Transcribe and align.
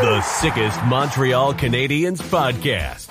The 0.00 0.20
sickest 0.22 0.78
Montreal 0.84 1.54
Canadiens 1.54 2.22
podcast. 2.30 3.10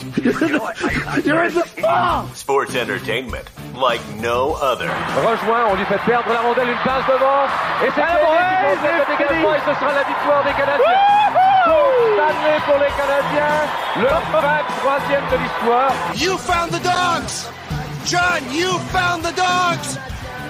You're 1.25 1.43
in 1.43 1.54
the 1.54 1.65
fall. 1.83 2.28
Sports 2.33 2.75
entertainment 2.75 3.50
like 3.75 4.00
no 4.21 4.54
other. 4.61 4.87
Rejoint, 4.87 5.68
on 5.68 5.75
lui 5.75 5.83
fait 5.83 6.00
perdre 6.05 6.31
la 6.31 6.39
rondelle, 6.39 6.69
une 6.69 6.78
passe 6.86 7.05
devant. 7.07 7.43
Et 7.83 7.92
c'est 7.92 8.00
Canadien 8.00 8.71
qui 8.71 8.87
fait 8.87 9.18
dégagement 9.18 9.54
et 9.54 9.59
ce 9.59 9.73
sera 9.75 9.93
la 9.93 10.04
victoire 10.07 10.43
des 10.45 10.51
Canadiens. 10.51 11.28
Stanley 12.15 12.57
pour 12.65 12.79
les 12.79 12.93
Canadiens, 12.95 13.67
le 13.97 14.07
23e 14.07 15.31
de 15.31 15.37
l'histoire. 15.43 15.92
You 16.15 16.37
found 16.37 16.71
the 16.71 16.81
dogs! 16.81 17.50
John, 18.06 18.42
you 18.54 18.79
found 18.93 19.23
the 19.23 19.36
dogs! 19.36 20.00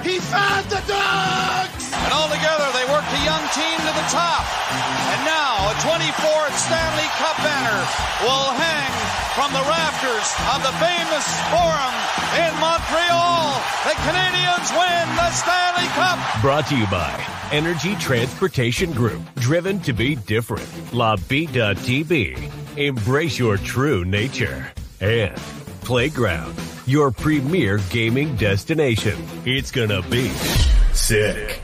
He 0.08 0.24
found 0.24 0.64
the 0.72 0.80
dogs! 0.88 1.92
And 1.92 2.14
all 2.16 2.32
together, 2.32 2.64
they 2.72 2.88
worked 2.88 3.12
a 3.12 3.22
young 3.28 3.44
team 3.52 3.76
to 3.76 3.92
the 3.92 4.08
top. 4.08 4.48
And 4.72 5.20
now, 5.28 5.68
a 5.68 5.76
24th 5.84 6.56
Stanley 6.56 7.10
Cup 7.20 7.36
banner 7.44 7.84
will 8.24 8.56
hang 8.56 8.88
from 9.36 9.52
the 9.52 9.60
rafters 9.68 10.28
of 10.56 10.64
the 10.64 10.72
famous 10.80 11.28
Forum 11.52 11.96
in 12.40 12.52
Montreal. 12.64 13.52
The 13.84 14.00
Canadiens 14.08 14.72
win 14.80 15.16
the 15.20 15.30
Stanley 15.31 15.90
Cup. 15.92 16.42
Brought 16.42 16.68
to 16.68 16.78
you 16.78 16.88
by 16.88 17.12
Energy 17.52 17.94
Transportation 17.98 18.94
Group. 18.94 19.22
Driven 19.36 19.81
to 19.81 19.92
be 19.92 20.16
different. 20.16 20.94
La 20.94 21.18
Vida 21.18 21.76
TV. 21.76 22.50
Embrace 22.78 23.38
your 23.38 23.58
true 23.58 24.06
nature. 24.06 24.72
And 25.02 25.38
Playground 25.88 26.54
your 26.86 27.12
premier 27.12 27.78
gaming 27.90 28.36
destination. 28.36 29.18
It's 29.46 29.72
gonna 29.72 30.02
be 30.10 30.28
sick. 30.92 31.62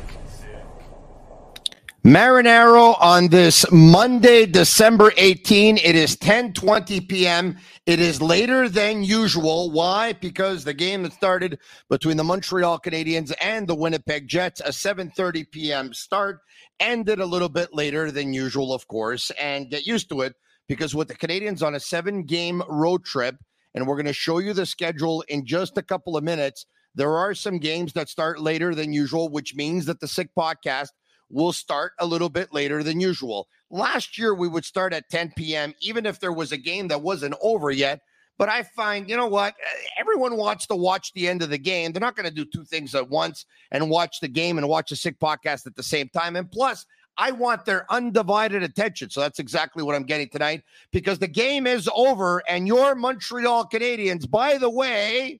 Marinaro 2.05 2.95
on 3.01 3.27
this 3.27 3.69
Monday, 3.69 4.45
December 4.45 5.11
18. 5.17 5.77
It 5.77 5.97
is 5.97 6.15
10:20 6.15 7.05
p.m. 7.09 7.57
It 7.85 7.99
is 7.99 8.21
later 8.21 8.69
than 8.69 9.03
usual. 9.03 9.71
Why? 9.71 10.13
Because 10.13 10.63
the 10.63 10.73
game 10.73 11.03
that 11.03 11.11
started 11.11 11.59
between 11.89 12.15
the 12.15 12.23
Montreal 12.23 12.79
Canadiens 12.79 13.33
and 13.41 13.67
the 13.67 13.75
Winnipeg 13.75 14.29
Jets, 14.29 14.61
a 14.61 14.69
7:30 14.69 15.51
p.m. 15.51 15.93
start, 15.93 16.39
ended 16.79 17.19
a 17.19 17.25
little 17.25 17.49
bit 17.49 17.73
later 17.73 18.09
than 18.09 18.31
usual, 18.31 18.73
of 18.73 18.87
course, 18.87 19.31
and 19.31 19.69
get 19.69 19.85
used 19.85 20.07
to 20.07 20.21
it 20.21 20.33
because 20.69 20.95
with 20.95 21.09
the 21.09 21.15
Canadiens 21.15 21.61
on 21.61 21.75
a 21.75 21.79
seven-game 21.81 22.63
road 22.69 23.03
trip, 23.03 23.35
and 23.73 23.87
we're 23.87 23.95
going 23.95 24.05
to 24.05 24.13
show 24.13 24.39
you 24.39 24.53
the 24.53 24.65
schedule 24.65 25.23
in 25.27 25.45
just 25.45 25.77
a 25.77 25.81
couple 25.81 26.15
of 26.17 26.23
minutes. 26.23 26.65
There 26.95 27.15
are 27.17 27.33
some 27.33 27.57
games 27.57 27.93
that 27.93 28.09
start 28.09 28.39
later 28.39 28.75
than 28.75 28.93
usual, 28.93 29.29
which 29.29 29.55
means 29.55 29.85
that 29.85 29.99
the 29.99 30.07
Sick 30.07 30.29
Podcast 30.37 30.89
will 31.29 31.53
start 31.53 31.93
a 31.99 32.05
little 32.05 32.29
bit 32.29 32.53
later 32.53 32.83
than 32.83 32.99
usual. 32.99 33.47
Last 33.71 34.17
year, 34.17 34.35
we 34.35 34.47
would 34.47 34.65
start 34.65 34.93
at 34.93 35.09
10 35.09 35.33
p.m., 35.35 35.73
even 35.81 36.05
if 36.05 36.19
there 36.19 36.31
was 36.31 36.51
a 36.51 36.57
game 36.57 36.87
that 36.89 37.01
wasn't 37.01 37.35
over 37.41 37.71
yet. 37.71 38.01
But 38.37 38.49
I 38.49 38.63
find, 38.63 39.09
you 39.09 39.15
know 39.15 39.27
what? 39.27 39.53
Eh, 39.53 39.79
everyone 39.99 40.37
wants 40.37 40.67
to 40.67 40.75
watch 40.75 41.11
the 41.13 41.27
end 41.27 41.41
of 41.41 41.49
the 41.49 41.57
game. 41.57 41.91
They're 41.91 41.99
not 41.99 42.15
going 42.15 42.29
to 42.29 42.33
do 42.33 42.45
two 42.45 42.65
things 42.65 42.95
at 42.95 43.09
once 43.09 43.45
and 43.71 43.89
watch 43.89 44.19
the 44.19 44.27
game 44.27 44.57
and 44.57 44.67
watch 44.67 44.91
a 44.91 44.95
sick 44.95 45.19
podcast 45.19 45.67
at 45.67 45.75
the 45.75 45.83
same 45.83 46.09
time. 46.09 46.35
And 46.35 46.51
plus, 46.51 46.85
I 47.17 47.31
want 47.31 47.65
their 47.65 47.85
undivided 47.91 48.63
attention. 48.63 49.09
So 49.09 49.21
that's 49.21 49.39
exactly 49.39 49.83
what 49.83 49.95
I'm 49.95 50.03
getting 50.03 50.29
tonight 50.29 50.63
because 50.91 51.19
the 51.19 51.27
game 51.27 51.67
is 51.67 51.89
over 51.95 52.41
and 52.47 52.67
your 52.67 52.95
Montreal 52.95 53.69
Canadiens, 53.71 54.29
by 54.29 54.57
the 54.57 54.69
way, 54.69 55.39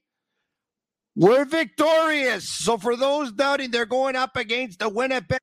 were 1.15 1.45
victorious. 1.45 2.47
So 2.49 2.77
for 2.77 2.95
those 2.95 3.31
doubting, 3.31 3.71
they're 3.71 3.85
going 3.85 4.15
up 4.15 4.35
against 4.35 4.79
the 4.79 4.89
Winnipeg 4.89 5.39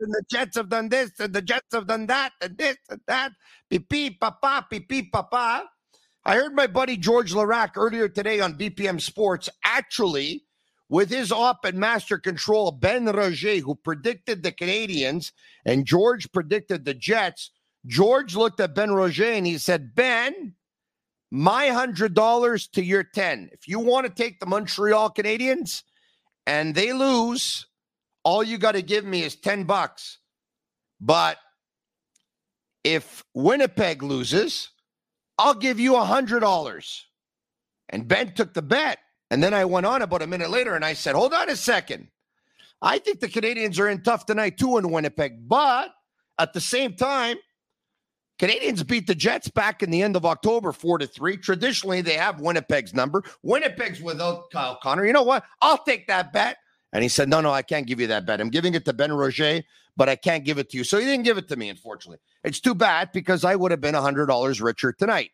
and 0.00 0.12
the 0.12 0.22
Jets 0.30 0.56
have 0.56 0.68
done 0.68 0.88
this 0.88 1.18
and 1.20 1.34
the 1.34 1.42
Jets 1.42 1.66
have 1.72 1.86
done 1.86 2.06
that 2.06 2.32
and 2.40 2.56
this 2.56 2.76
and 2.88 3.00
that. 3.06 3.32
Pipi 3.70 4.18
papa, 4.18 4.66
pipi 4.70 5.10
papa. 5.10 5.64
I 6.24 6.34
heard 6.34 6.54
my 6.54 6.66
buddy 6.66 6.96
George 6.96 7.32
Laraque 7.34 7.76
earlier 7.76 8.08
today 8.08 8.40
on 8.40 8.58
BPM 8.58 9.00
Sports 9.00 9.48
actually 9.64 10.45
with 10.88 11.10
his 11.10 11.32
op 11.32 11.64
and 11.64 11.78
master 11.78 12.18
control, 12.18 12.70
Ben 12.70 13.06
Roger, 13.06 13.56
who 13.58 13.74
predicted 13.74 14.42
the 14.42 14.52
Canadians 14.52 15.32
and 15.64 15.86
George 15.86 16.30
predicted 16.32 16.84
the 16.84 16.94
Jets. 16.94 17.50
George 17.86 18.36
looked 18.36 18.60
at 18.60 18.74
Ben 18.74 18.92
Roger 18.92 19.24
and 19.24 19.46
he 19.46 19.58
said, 19.58 19.94
Ben, 19.94 20.54
my 21.30 21.66
$100 21.66 22.70
to 22.72 22.84
your 22.84 23.02
10. 23.02 23.50
If 23.52 23.66
you 23.66 23.80
want 23.80 24.06
to 24.06 24.12
take 24.12 24.38
the 24.38 24.46
Montreal 24.46 25.10
Canadiens 25.10 25.82
and 26.46 26.74
they 26.74 26.92
lose, 26.92 27.66
all 28.24 28.42
you 28.42 28.58
got 28.58 28.72
to 28.72 28.82
give 28.82 29.04
me 29.04 29.22
is 29.22 29.36
10 29.36 29.64
bucks. 29.64 30.18
But 31.00 31.38
if 32.84 33.24
Winnipeg 33.34 34.02
loses, 34.02 34.70
I'll 35.38 35.54
give 35.54 35.78
you 35.78 35.92
$100. 35.92 37.00
And 37.88 38.08
Ben 38.08 38.32
took 38.32 38.54
the 38.54 38.62
bet. 38.62 38.98
And 39.30 39.42
then 39.42 39.54
I 39.54 39.64
went 39.64 39.86
on 39.86 40.02
about 40.02 40.22
a 40.22 40.26
minute 40.26 40.50
later 40.50 40.74
and 40.74 40.84
I 40.84 40.92
said, 40.92 41.14
hold 41.14 41.34
on 41.34 41.48
a 41.48 41.56
second. 41.56 42.08
I 42.80 42.98
think 42.98 43.20
the 43.20 43.28
Canadians 43.28 43.78
are 43.78 43.88
in 43.88 44.02
tough 44.02 44.26
tonight 44.26 44.58
too 44.58 44.78
in 44.78 44.90
Winnipeg. 44.90 45.48
But 45.48 45.90
at 46.38 46.52
the 46.52 46.60
same 46.60 46.94
time, 46.94 47.38
Canadians 48.38 48.82
beat 48.82 49.06
the 49.06 49.14
Jets 49.14 49.48
back 49.48 49.82
in 49.82 49.90
the 49.90 50.02
end 50.02 50.14
of 50.14 50.26
October, 50.26 50.72
four 50.72 50.98
to 50.98 51.06
three. 51.06 51.38
Traditionally, 51.38 52.02
they 52.02 52.14
have 52.14 52.40
Winnipeg's 52.40 52.92
number. 52.92 53.22
Winnipeg's 53.42 54.00
without 54.02 54.50
Kyle 54.50 54.78
Connor. 54.82 55.06
You 55.06 55.14
know 55.14 55.22
what? 55.22 55.44
I'll 55.62 55.82
take 55.82 56.06
that 56.08 56.32
bet. 56.32 56.58
And 56.92 57.02
he 57.02 57.08
said, 57.08 57.28
No, 57.28 57.40
no, 57.40 57.50
I 57.50 57.62
can't 57.62 57.86
give 57.86 58.00
you 58.00 58.06
that 58.08 58.26
bet. 58.26 58.40
I'm 58.40 58.50
giving 58.50 58.74
it 58.74 58.84
to 58.84 58.92
Ben 58.92 59.12
Roger, 59.12 59.62
but 59.96 60.08
I 60.08 60.16
can't 60.16 60.44
give 60.44 60.58
it 60.58 60.70
to 60.70 60.76
you. 60.76 60.84
So 60.84 60.98
he 60.98 61.06
didn't 61.06 61.24
give 61.24 61.38
it 61.38 61.48
to 61.48 61.56
me, 61.56 61.70
unfortunately. 61.70 62.18
It's 62.44 62.60
too 62.60 62.74
bad 62.74 63.10
because 63.12 63.44
I 63.44 63.56
would 63.56 63.70
have 63.70 63.80
been 63.80 63.94
$100 63.94 64.62
richer 64.62 64.92
tonight. 64.92 65.30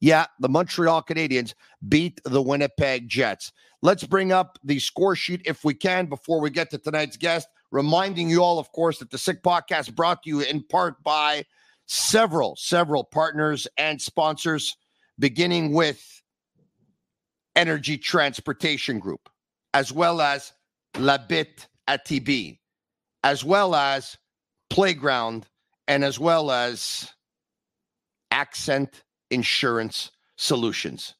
Yeah, 0.00 0.26
the 0.38 0.48
Montreal 0.48 1.02
Canadiens 1.02 1.54
beat 1.88 2.20
the 2.24 2.42
Winnipeg 2.42 3.08
Jets. 3.08 3.52
Let's 3.82 4.04
bring 4.04 4.32
up 4.32 4.58
the 4.62 4.78
score 4.78 5.16
sheet 5.16 5.42
if 5.44 5.64
we 5.64 5.74
can 5.74 6.06
before 6.06 6.40
we 6.40 6.50
get 6.50 6.70
to 6.70 6.78
tonight's 6.78 7.16
guest. 7.16 7.48
Reminding 7.70 8.30
you 8.30 8.42
all, 8.42 8.58
of 8.58 8.72
course, 8.72 8.98
that 8.98 9.10
the 9.10 9.18
Sick 9.18 9.42
Podcast 9.42 9.94
brought 9.94 10.22
to 10.22 10.30
you 10.30 10.40
in 10.40 10.62
part 10.62 11.02
by 11.02 11.44
several, 11.86 12.56
several 12.56 13.04
partners 13.04 13.66
and 13.76 14.00
sponsors, 14.00 14.76
beginning 15.18 15.72
with 15.72 16.22
Energy 17.56 17.98
Transportation 17.98 18.98
Group, 19.00 19.28
as 19.74 19.92
well 19.92 20.20
as 20.20 20.52
La 20.96 21.18
Bit 21.18 21.66
ATB, 21.88 22.58
as 23.22 23.44
well 23.44 23.74
as 23.74 24.16
Playground, 24.70 25.46
and 25.86 26.04
as 26.04 26.18
well 26.18 26.50
as 26.50 27.12
Accent 28.30 29.02
Insurance 29.30 30.10
Solutions. 30.36 31.14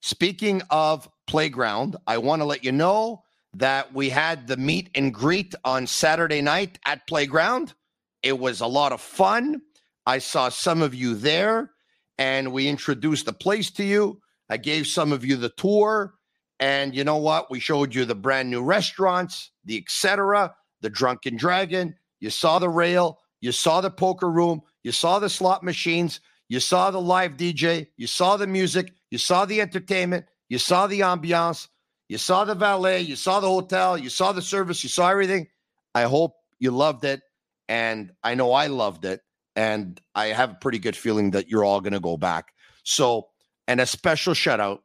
Speaking 0.00 0.62
of 0.70 1.08
Playground, 1.26 1.96
I 2.06 2.18
want 2.18 2.40
to 2.40 2.46
let 2.46 2.64
you 2.64 2.72
know 2.72 3.24
that 3.54 3.92
we 3.92 4.10
had 4.10 4.46
the 4.46 4.56
meet 4.56 4.90
and 4.94 5.12
greet 5.12 5.54
on 5.64 5.86
Saturday 5.86 6.40
night 6.40 6.78
at 6.84 7.06
Playground. 7.06 7.74
It 8.22 8.38
was 8.38 8.60
a 8.60 8.66
lot 8.66 8.92
of 8.92 9.00
fun. 9.00 9.62
I 10.06 10.18
saw 10.18 10.48
some 10.48 10.82
of 10.82 10.94
you 10.94 11.14
there 11.14 11.70
and 12.18 12.52
we 12.52 12.68
introduced 12.68 13.26
the 13.26 13.32
place 13.32 13.70
to 13.72 13.84
you. 13.84 14.20
I 14.48 14.56
gave 14.56 14.86
some 14.86 15.12
of 15.12 15.24
you 15.24 15.36
the 15.36 15.50
tour. 15.50 16.14
And 16.60 16.94
you 16.94 17.04
know 17.04 17.16
what? 17.16 17.50
We 17.50 17.60
showed 17.60 17.94
you 17.94 18.04
the 18.04 18.14
brand 18.14 18.50
new 18.50 18.62
restaurants, 18.62 19.52
the 19.64 19.76
etc., 19.76 20.54
the 20.80 20.90
Drunken 20.90 21.36
Dragon. 21.36 21.94
You 22.20 22.30
saw 22.30 22.58
the 22.58 22.68
rail, 22.68 23.18
you 23.40 23.52
saw 23.52 23.80
the 23.80 23.90
poker 23.90 24.30
room, 24.30 24.62
you 24.82 24.90
saw 24.90 25.18
the 25.18 25.28
slot 25.28 25.62
machines, 25.62 26.20
you 26.48 26.60
saw 26.60 26.90
the 26.90 27.00
live 27.00 27.36
DJ, 27.36 27.88
you 27.96 28.06
saw 28.06 28.36
the 28.36 28.46
music, 28.46 28.92
you 29.10 29.18
saw 29.18 29.44
the 29.44 29.60
entertainment, 29.60 30.26
you 30.48 30.58
saw 30.58 30.86
the 30.86 31.00
ambiance, 31.00 31.68
you 32.08 32.18
saw 32.18 32.44
the 32.44 32.54
valet, 32.54 33.00
you 33.00 33.16
saw 33.16 33.40
the 33.40 33.48
hotel, 33.48 33.98
you 33.98 34.08
saw 34.08 34.32
the 34.32 34.42
service, 34.42 34.82
you 34.82 34.88
saw 34.88 35.08
everything. 35.10 35.46
I 35.94 36.02
hope 36.02 36.36
you 36.58 36.70
loved 36.70 37.04
it. 37.04 37.20
And 37.68 38.12
I 38.22 38.34
know 38.34 38.52
I 38.52 38.68
loved 38.68 39.04
it. 39.04 39.20
And 39.56 40.00
I 40.14 40.26
have 40.26 40.52
a 40.52 40.54
pretty 40.54 40.78
good 40.78 40.96
feeling 40.96 41.32
that 41.32 41.48
you're 41.48 41.64
all 41.64 41.80
going 41.80 41.92
to 41.92 42.00
go 42.00 42.16
back. 42.16 42.52
So, 42.84 43.28
and 43.66 43.80
a 43.80 43.86
special 43.86 44.32
shout 44.32 44.60
out 44.60 44.82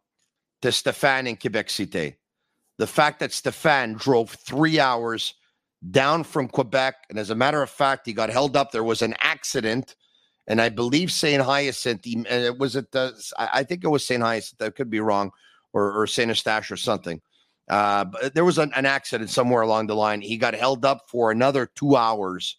to 0.64 0.72
Stefan 0.72 1.28
in 1.28 1.38
Quebec 1.38 1.70
City. 1.70 2.18
The 2.78 2.88
fact 2.88 3.20
that 3.20 3.32
Stefan 3.32 3.94
drove 3.94 4.32
three 4.32 4.80
hours 4.80 5.36
down 5.92 6.24
from 6.24 6.48
Quebec. 6.48 6.96
And 7.10 7.20
as 7.20 7.30
a 7.30 7.36
matter 7.36 7.62
of 7.62 7.70
fact, 7.70 8.06
he 8.06 8.14
got 8.14 8.30
held 8.30 8.58
up. 8.58 8.72
There 8.72 8.84
was 8.84 9.02
an 9.02 9.16
accident 9.20 9.96
and 10.48 10.62
I 10.62 10.70
believe 10.70 11.12
and 11.24 12.26
it 12.28 12.58
was 12.58 12.76
it 12.76 12.92
the, 12.92 13.14
I 13.38 13.64
think 13.64 13.84
it 13.84 13.90
was 13.90 14.06
St. 14.06 14.22
Hyacinthe, 14.22 14.62
I 14.62 14.70
could 14.70 14.90
be 14.90 15.00
wrong, 15.00 15.32
or, 15.72 16.02
or 16.02 16.08
St. 16.08 16.28
Eustache 16.28 16.72
or 16.72 16.78
something. 16.78 17.22
Uh, 17.70 18.06
but 18.06 18.36
there 18.36 18.44
was 18.44 18.58
an, 18.58 18.72
an 18.76 18.86
accident 18.86 19.30
somewhere 19.30 19.62
along 19.62 19.88
the 19.88 19.96
line. 19.96 20.22
He 20.22 20.38
got 20.38 20.54
held 20.54 20.84
up 20.84 21.06
for 21.08 21.32
another 21.32 21.66
two 21.66 21.96
hours. 21.96 22.58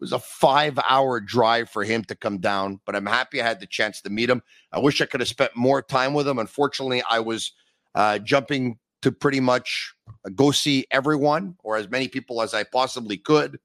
It 0.00 0.04
was 0.04 0.12
a 0.12 0.18
five 0.18 0.78
hour 0.88 1.20
drive 1.20 1.70
for 1.70 1.84
him 1.84 2.02
to 2.04 2.16
come 2.16 2.38
down, 2.38 2.80
but 2.84 2.96
I'm 2.96 3.06
happy 3.06 3.40
I 3.40 3.46
had 3.46 3.60
the 3.60 3.66
chance 3.66 4.00
to 4.02 4.10
meet 4.10 4.28
him. 4.28 4.42
I 4.72 4.80
wish 4.80 5.00
I 5.00 5.06
could 5.06 5.20
have 5.20 5.28
spent 5.28 5.54
more 5.54 5.82
time 5.82 6.14
with 6.14 6.26
him. 6.26 6.38
Unfortunately, 6.38 7.02
I 7.08 7.20
was 7.20 7.52
uh, 7.94 8.18
jumping 8.18 8.78
to 9.02 9.12
pretty 9.12 9.40
much 9.40 9.94
go 10.34 10.50
see 10.50 10.86
everyone 10.90 11.56
or 11.62 11.76
as 11.76 11.88
many 11.88 12.08
people 12.08 12.42
as 12.42 12.54
I 12.54 12.64
possibly 12.64 13.16
could. 13.16 13.58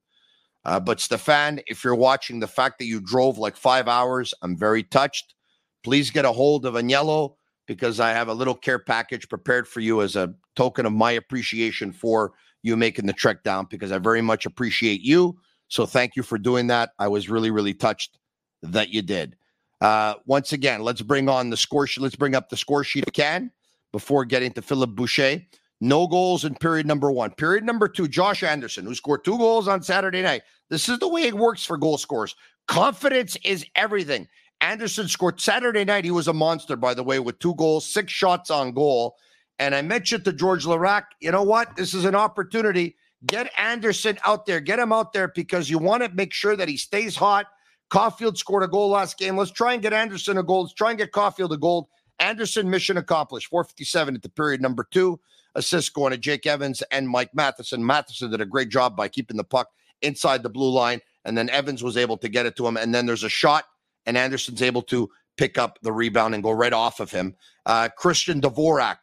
Uh, 0.66 0.80
but 0.80 1.00
Stefan, 1.00 1.60
if 1.68 1.84
you're 1.84 1.96
watching, 1.96 2.40
the 2.40 2.48
fact 2.48 2.80
that 2.80 2.86
you 2.86 3.00
drove 3.00 3.38
like 3.38 3.56
five 3.56 3.88
hours, 3.88 4.34
I'm 4.42 4.58
very 4.58 4.84
touched. 4.84 5.36
Please 5.84 6.10
get 6.10 6.26
a 6.26 6.32
hold 6.32 6.66
of 6.66 6.74
Agnello 6.74 7.36
because 7.68 8.00
I 8.00 8.12
have 8.12 8.28
a 8.28 8.34
little 8.34 8.56
care 8.56 8.80
package 8.80 9.30
prepared 9.30 9.68
for 9.68 9.80
you 9.80 10.02
as 10.02 10.16
a 10.16 10.34
token 10.56 10.86
of 10.86 10.94
my 10.94 11.12
appreciation 11.12 11.92
for 11.92 12.34
you 12.64 12.76
making 12.76 13.06
the 13.06 13.14
trek 13.14 13.44
down 13.44 13.68
because 13.70 13.92
I 13.92 14.00
very 14.00 14.22
much 14.22 14.46
appreciate 14.46 15.02
you. 15.02 15.38
So 15.68 15.86
thank 15.86 16.16
you 16.16 16.24
for 16.24 16.38
doing 16.38 16.68
that. 16.68 16.92
I 16.98 17.08
was 17.08 17.30
really, 17.30 17.52
really 17.52 17.74
touched 17.74 18.18
that 18.64 18.90
you 18.90 19.02
did. 19.02 19.36
Uh, 19.82 20.16
once 20.26 20.54
again, 20.54 20.82
let's 20.82 21.02
bring 21.02 21.30
on 21.30 21.50
the 21.50 21.58
score 21.58 21.86
sheet. 21.86 22.02
Let's 22.02 22.16
bring 22.16 22.36
up 22.36 22.50
the 22.50 22.58
score 22.58 22.84
sheet 22.84 23.04
if 23.08 23.14
can 23.14 23.52
before 23.92 24.26
getting 24.26 24.52
to 24.54 24.62
Philippe 24.62 24.94
Boucher. 24.94 25.42
No 25.82 26.08
goals 26.08 26.46
in 26.46 26.56
period 26.56 26.86
number 26.86 27.12
one. 27.12 27.32
Period 27.32 27.64
number 27.64 27.88
two, 27.88 28.08
Josh 28.08 28.44
Anderson, 28.44 28.86
who 28.86 28.96
scored 28.96 29.24
two 29.24 29.38
goals 29.38 29.68
on 29.68 29.84
Saturday 29.84 30.22
night. 30.22 30.44
This 30.70 30.90
is 30.90 31.00
the 31.00 31.08
way 31.08 31.24
it 31.24 31.34
works 31.34 31.66
for 31.66 31.78
goal 31.78 31.98
scorers. 31.98 32.36
Confidence 32.68 33.38
is 33.44 33.66
everything. 33.76 34.28
Anderson 34.62 35.08
scored 35.08 35.40
Saturday 35.40 35.84
night. 35.84 36.06
He 36.06 36.12
was 36.12 36.28
a 36.28 36.34
monster, 36.34 36.76
by 36.76 36.94
the 36.94 37.04
way, 37.04 37.20
with 37.20 37.40
two 37.40 37.56
goals, 37.56 37.86
six 37.86 38.12
shots 38.12 38.50
on 38.50 38.72
goal. 38.72 39.16
And 39.60 39.76
I 39.76 39.82
mentioned 39.82 40.26
to 40.26 40.34
George 40.34 40.66
Laraque, 40.66 41.06
you 41.20 41.32
know 41.32 41.44
what? 41.44 41.76
This 41.76 41.94
is 41.94 42.06
an 42.06 42.16
opportunity. 42.16 42.96
Get 43.26 43.52
Anderson 43.58 44.18
out 44.26 44.46
there. 44.46 44.60
Get 44.60 44.80
him 44.80 44.92
out 44.92 45.14
there 45.14 45.30
because 45.30 45.70
you 45.70 45.78
want 45.78 46.04
to 46.04 46.10
make 46.14 46.34
sure 46.34 46.56
that 46.56 46.68
he 46.68 46.78
stays 46.78 47.16
hot. 47.16 47.48
Caufield 47.92 48.38
scored 48.38 48.64
a 48.64 48.68
goal 48.68 48.90
last 48.90 49.18
game. 49.18 49.38
Let's 49.38 49.52
try 49.52 49.74
and 49.74 49.82
get 49.82 49.94
Anderson 49.94 50.38
a 50.38 50.44
goal. 50.44 50.64
Let's 50.64 50.74
try 50.74 50.90
and 50.90 50.98
get 50.98 51.12
Caufield 51.12 51.52
a 51.52 51.58
goal. 51.58 51.90
Anderson 52.20 52.70
mission 52.70 52.98
accomplished. 52.98 53.48
457 53.48 54.16
at 54.16 54.22
the 54.22 54.30
period 54.30 54.62
number 54.62 54.88
two. 54.90 55.20
Assists 55.56 55.90
going 55.90 56.12
to 56.12 56.18
Jake 56.18 56.46
Evans 56.46 56.84
and 56.92 57.10
Mike 57.10 57.34
Matheson. 57.34 57.86
Matheson 57.86 58.30
did 58.30 58.42
a 58.42 58.46
great 58.46 58.70
job 58.70 58.96
by 58.96 59.08
keeping 59.08 59.38
the 59.38 59.44
puck 59.44 59.70
inside 60.02 60.44
the 60.44 60.50
blue 60.50 60.70
line. 60.70 61.00
And 61.24 61.38
then 61.38 61.50
Evans 61.50 61.82
was 61.82 61.98
able 61.98 62.18
to 62.18 62.30
get 62.30 62.46
it 62.46 62.56
to 62.58 62.68
him. 62.68 62.78
And 62.78 62.94
then 62.94 63.06
there's 63.06 63.24
a 63.24 63.30
shot, 63.30 63.66
and 64.06 64.18
Anderson's 64.18 64.62
able 64.62 64.84
to 64.84 65.10
pick 65.38 65.58
up 65.58 65.80
the 65.82 65.92
rebound 65.92 66.34
and 66.34 66.44
go 66.44 66.52
right 66.52 66.74
off 66.74 67.00
of 67.00 67.12
him. 67.12 67.36
Uh, 67.66 67.90
Christian 67.98 68.42
Dvorak, 68.42 68.98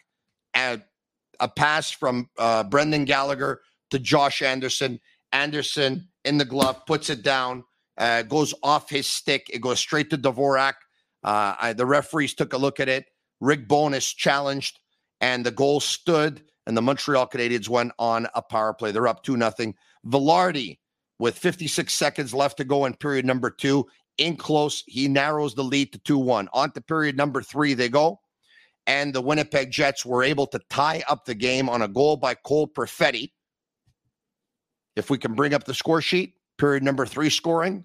a, 0.56 0.80
a 1.40 1.48
pass 1.48 1.90
from 1.90 2.30
uh, 2.38 2.64
Brendan 2.64 3.04
Gallagher 3.04 3.60
to 3.90 3.98
Josh 3.98 4.42
Anderson. 4.42 5.00
Anderson 5.32 6.08
in 6.24 6.38
the 6.38 6.44
glove 6.44 6.84
puts 6.86 7.10
it 7.10 7.22
down, 7.22 7.64
uh, 7.98 8.22
goes 8.22 8.54
off 8.62 8.88
his 8.88 9.06
stick. 9.06 9.48
It 9.52 9.60
goes 9.60 9.80
straight 9.80 10.10
to 10.10 10.18
Dvorak. 10.18 10.74
Uh, 11.24 11.54
I, 11.60 11.72
the 11.72 11.86
referees 11.86 12.34
took 12.34 12.52
a 12.52 12.58
look 12.58 12.80
at 12.80 12.88
it. 12.88 13.06
Rick 13.40 13.66
Bowness 13.66 14.14
challenged, 14.14 14.78
and 15.22 15.46
the 15.46 15.50
goal 15.50 15.80
stood. 15.80 16.42
And 16.66 16.76
the 16.76 16.82
Montreal 16.82 17.26
Canadiens 17.26 17.68
went 17.68 17.92
on 17.98 18.28
a 18.34 18.42
power 18.42 18.72
play. 18.72 18.92
They're 18.92 19.08
up 19.08 19.24
two 19.24 19.36
nothing. 19.36 19.74
Vilardi, 20.06 20.78
with 21.18 21.36
56 21.36 21.92
seconds 21.92 22.34
left 22.34 22.56
to 22.58 22.64
go 22.64 22.84
in 22.84 22.94
period 22.94 23.24
number 23.24 23.50
two, 23.50 23.86
in 24.18 24.36
close, 24.36 24.84
he 24.86 25.08
narrows 25.08 25.54
the 25.54 25.64
lead 25.64 25.92
to 25.92 25.98
two 25.98 26.18
one. 26.18 26.48
On 26.52 26.70
to 26.72 26.80
period 26.80 27.16
number 27.16 27.42
three, 27.42 27.74
they 27.74 27.88
go, 27.88 28.20
and 28.86 29.12
the 29.12 29.20
Winnipeg 29.20 29.70
Jets 29.70 30.04
were 30.04 30.22
able 30.22 30.46
to 30.48 30.60
tie 30.70 31.02
up 31.08 31.24
the 31.24 31.34
game 31.34 31.68
on 31.68 31.82
a 31.82 31.88
goal 31.88 32.16
by 32.16 32.34
Cole 32.34 32.68
Perfetti. 32.68 33.32
If 34.94 35.08
we 35.08 35.18
can 35.18 35.34
bring 35.34 35.54
up 35.54 35.64
the 35.64 35.74
score 35.74 36.02
sheet, 36.02 36.34
period 36.58 36.82
number 36.82 37.06
three 37.06 37.30
scoring. 37.30 37.84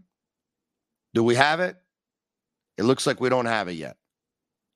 Do 1.13 1.24
we 1.24 1.36
have 1.36 1.62
it? 1.62 1.78
It 2.78 2.83
looks 2.83 3.07
like 3.07 3.19
we 3.19 3.30
don't 3.30 3.45
have 3.45 3.69
it 3.69 3.74
yet. 3.74 3.95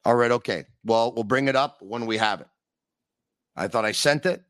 All 0.06 0.16
right, 0.16 0.32
okay. 0.32 0.66
Well, 0.84 1.14
we'll 1.14 1.24
bring 1.24 1.48
it 1.48 1.56
up 1.56 1.82
when 1.82 2.06
we 2.06 2.18
have 2.18 2.42
it. 2.42 2.48
I 3.56 3.68
thought 3.68 3.86
I 3.86 3.92
sent 3.92 4.26
it, 4.26 4.44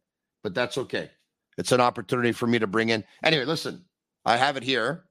but 0.43 0.53
that's 0.53 0.77
okay. 0.77 1.09
It's 1.57 1.71
an 1.71 1.81
opportunity 1.81 2.31
for 2.31 2.47
me 2.47 2.59
to 2.59 2.67
bring 2.67 2.89
in. 2.89 3.03
Anyway, 3.23 3.45
listen, 3.45 3.83
I 4.25 4.37
have 4.37 4.57
it 4.57 4.63
here, 4.63 5.05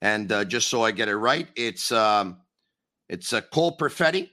and 0.00 0.30
uh, 0.30 0.44
just 0.44 0.68
so 0.68 0.82
I 0.82 0.90
get 0.90 1.08
it 1.08 1.16
right, 1.16 1.48
it's 1.56 1.90
um, 1.92 2.38
it's 3.08 3.32
uh, 3.32 3.40
Cole 3.40 3.76
Perfetti. 3.76 4.30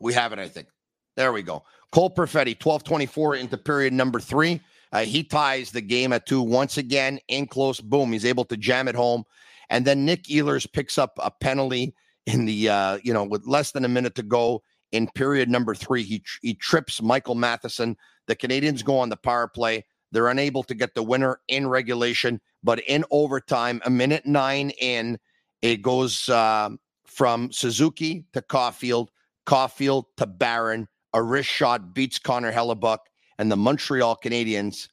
We 0.00 0.14
have 0.14 0.32
it, 0.32 0.38
I 0.38 0.48
think. 0.48 0.68
There 1.16 1.32
we 1.32 1.42
go. 1.42 1.64
Cole 1.90 2.10
Perfetti, 2.10 2.58
twelve 2.58 2.84
twenty 2.84 3.06
four 3.06 3.36
into 3.36 3.58
period 3.58 3.92
number 3.92 4.20
three. 4.20 4.60
Uh, 4.92 5.04
he 5.04 5.24
ties 5.24 5.70
the 5.70 5.80
game 5.80 6.12
at 6.12 6.26
two 6.26 6.42
once 6.42 6.76
again 6.76 7.18
in 7.28 7.46
close. 7.46 7.80
Boom, 7.80 8.12
he's 8.12 8.24
able 8.24 8.44
to 8.44 8.56
jam 8.56 8.88
it 8.88 8.94
home, 8.94 9.24
and 9.70 9.84
then 9.84 10.04
Nick 10.04 10.24
Ehlers 10.24 10.70
picks 10.70 10.98
up 10.98 11.18
a 11.22 11.30
penalty 11.30 11.94
in 12.26 12.44
the 12.44 12.68
uh, 12.68 12.98
you 13.02 13.12
know 13.12 13.24
with 13.24 13.46
less 13.46 13.72
than 13.72 13.84
a 13.84 13.88
minute 13.88 14.14
to 14.14 14.22
go 14.22 14.62
in 14.92 15.08
period 15.14 15.48
number 15.48 15.74
three. 15.74 16.02
He 16.02 16.22
he 16.42 16.54
trips 16.54 17.02
Michael 17.02 17.34
Matheson. 17.34 17.96
The 18.26 18.36
Canadians 18.36 18.82
go 18.82 18.98
on 18.98 19.08
the 19.08 19.16
power 19.16 19.48
play. 19.48 19.84
They're 20.12 20.28
unable 20.28 20.62
to 20.64 20.74
get 20.74 20.94
the 20.94 21.02
winner 21.02 21.40
in 21.48 21.66
regulation, 21.66 22.40
but 22.62 22.80
in 22.80 23.04
overtime, 23.10 23.80
a 23.84 23.90
minute 23.90 24.26
nine 24.26 24.70
in, 24.78 25.18
it 25.62 25.80
goes 25.80 26.28
uh, 26.28 26.68
from 27.06 27.50
Suzuki 27.50 28.26
to 28.34 28.42
Caufield, 28.42 29.08
Caufield 29.46 30.04
to 30.18 30.26
Barron. 30.26 30.86
A 31.14 31.22
wrist 31.22 31.48
shot 31.48 31.94
beats 31.94 32.18
Connor 32.18 32.52
Hellebuyck, 32.52 32.98
and 33.38 33.50
the 33.50 33.56
Montreal 33.56 34.18
Canadiens 34.22 34.88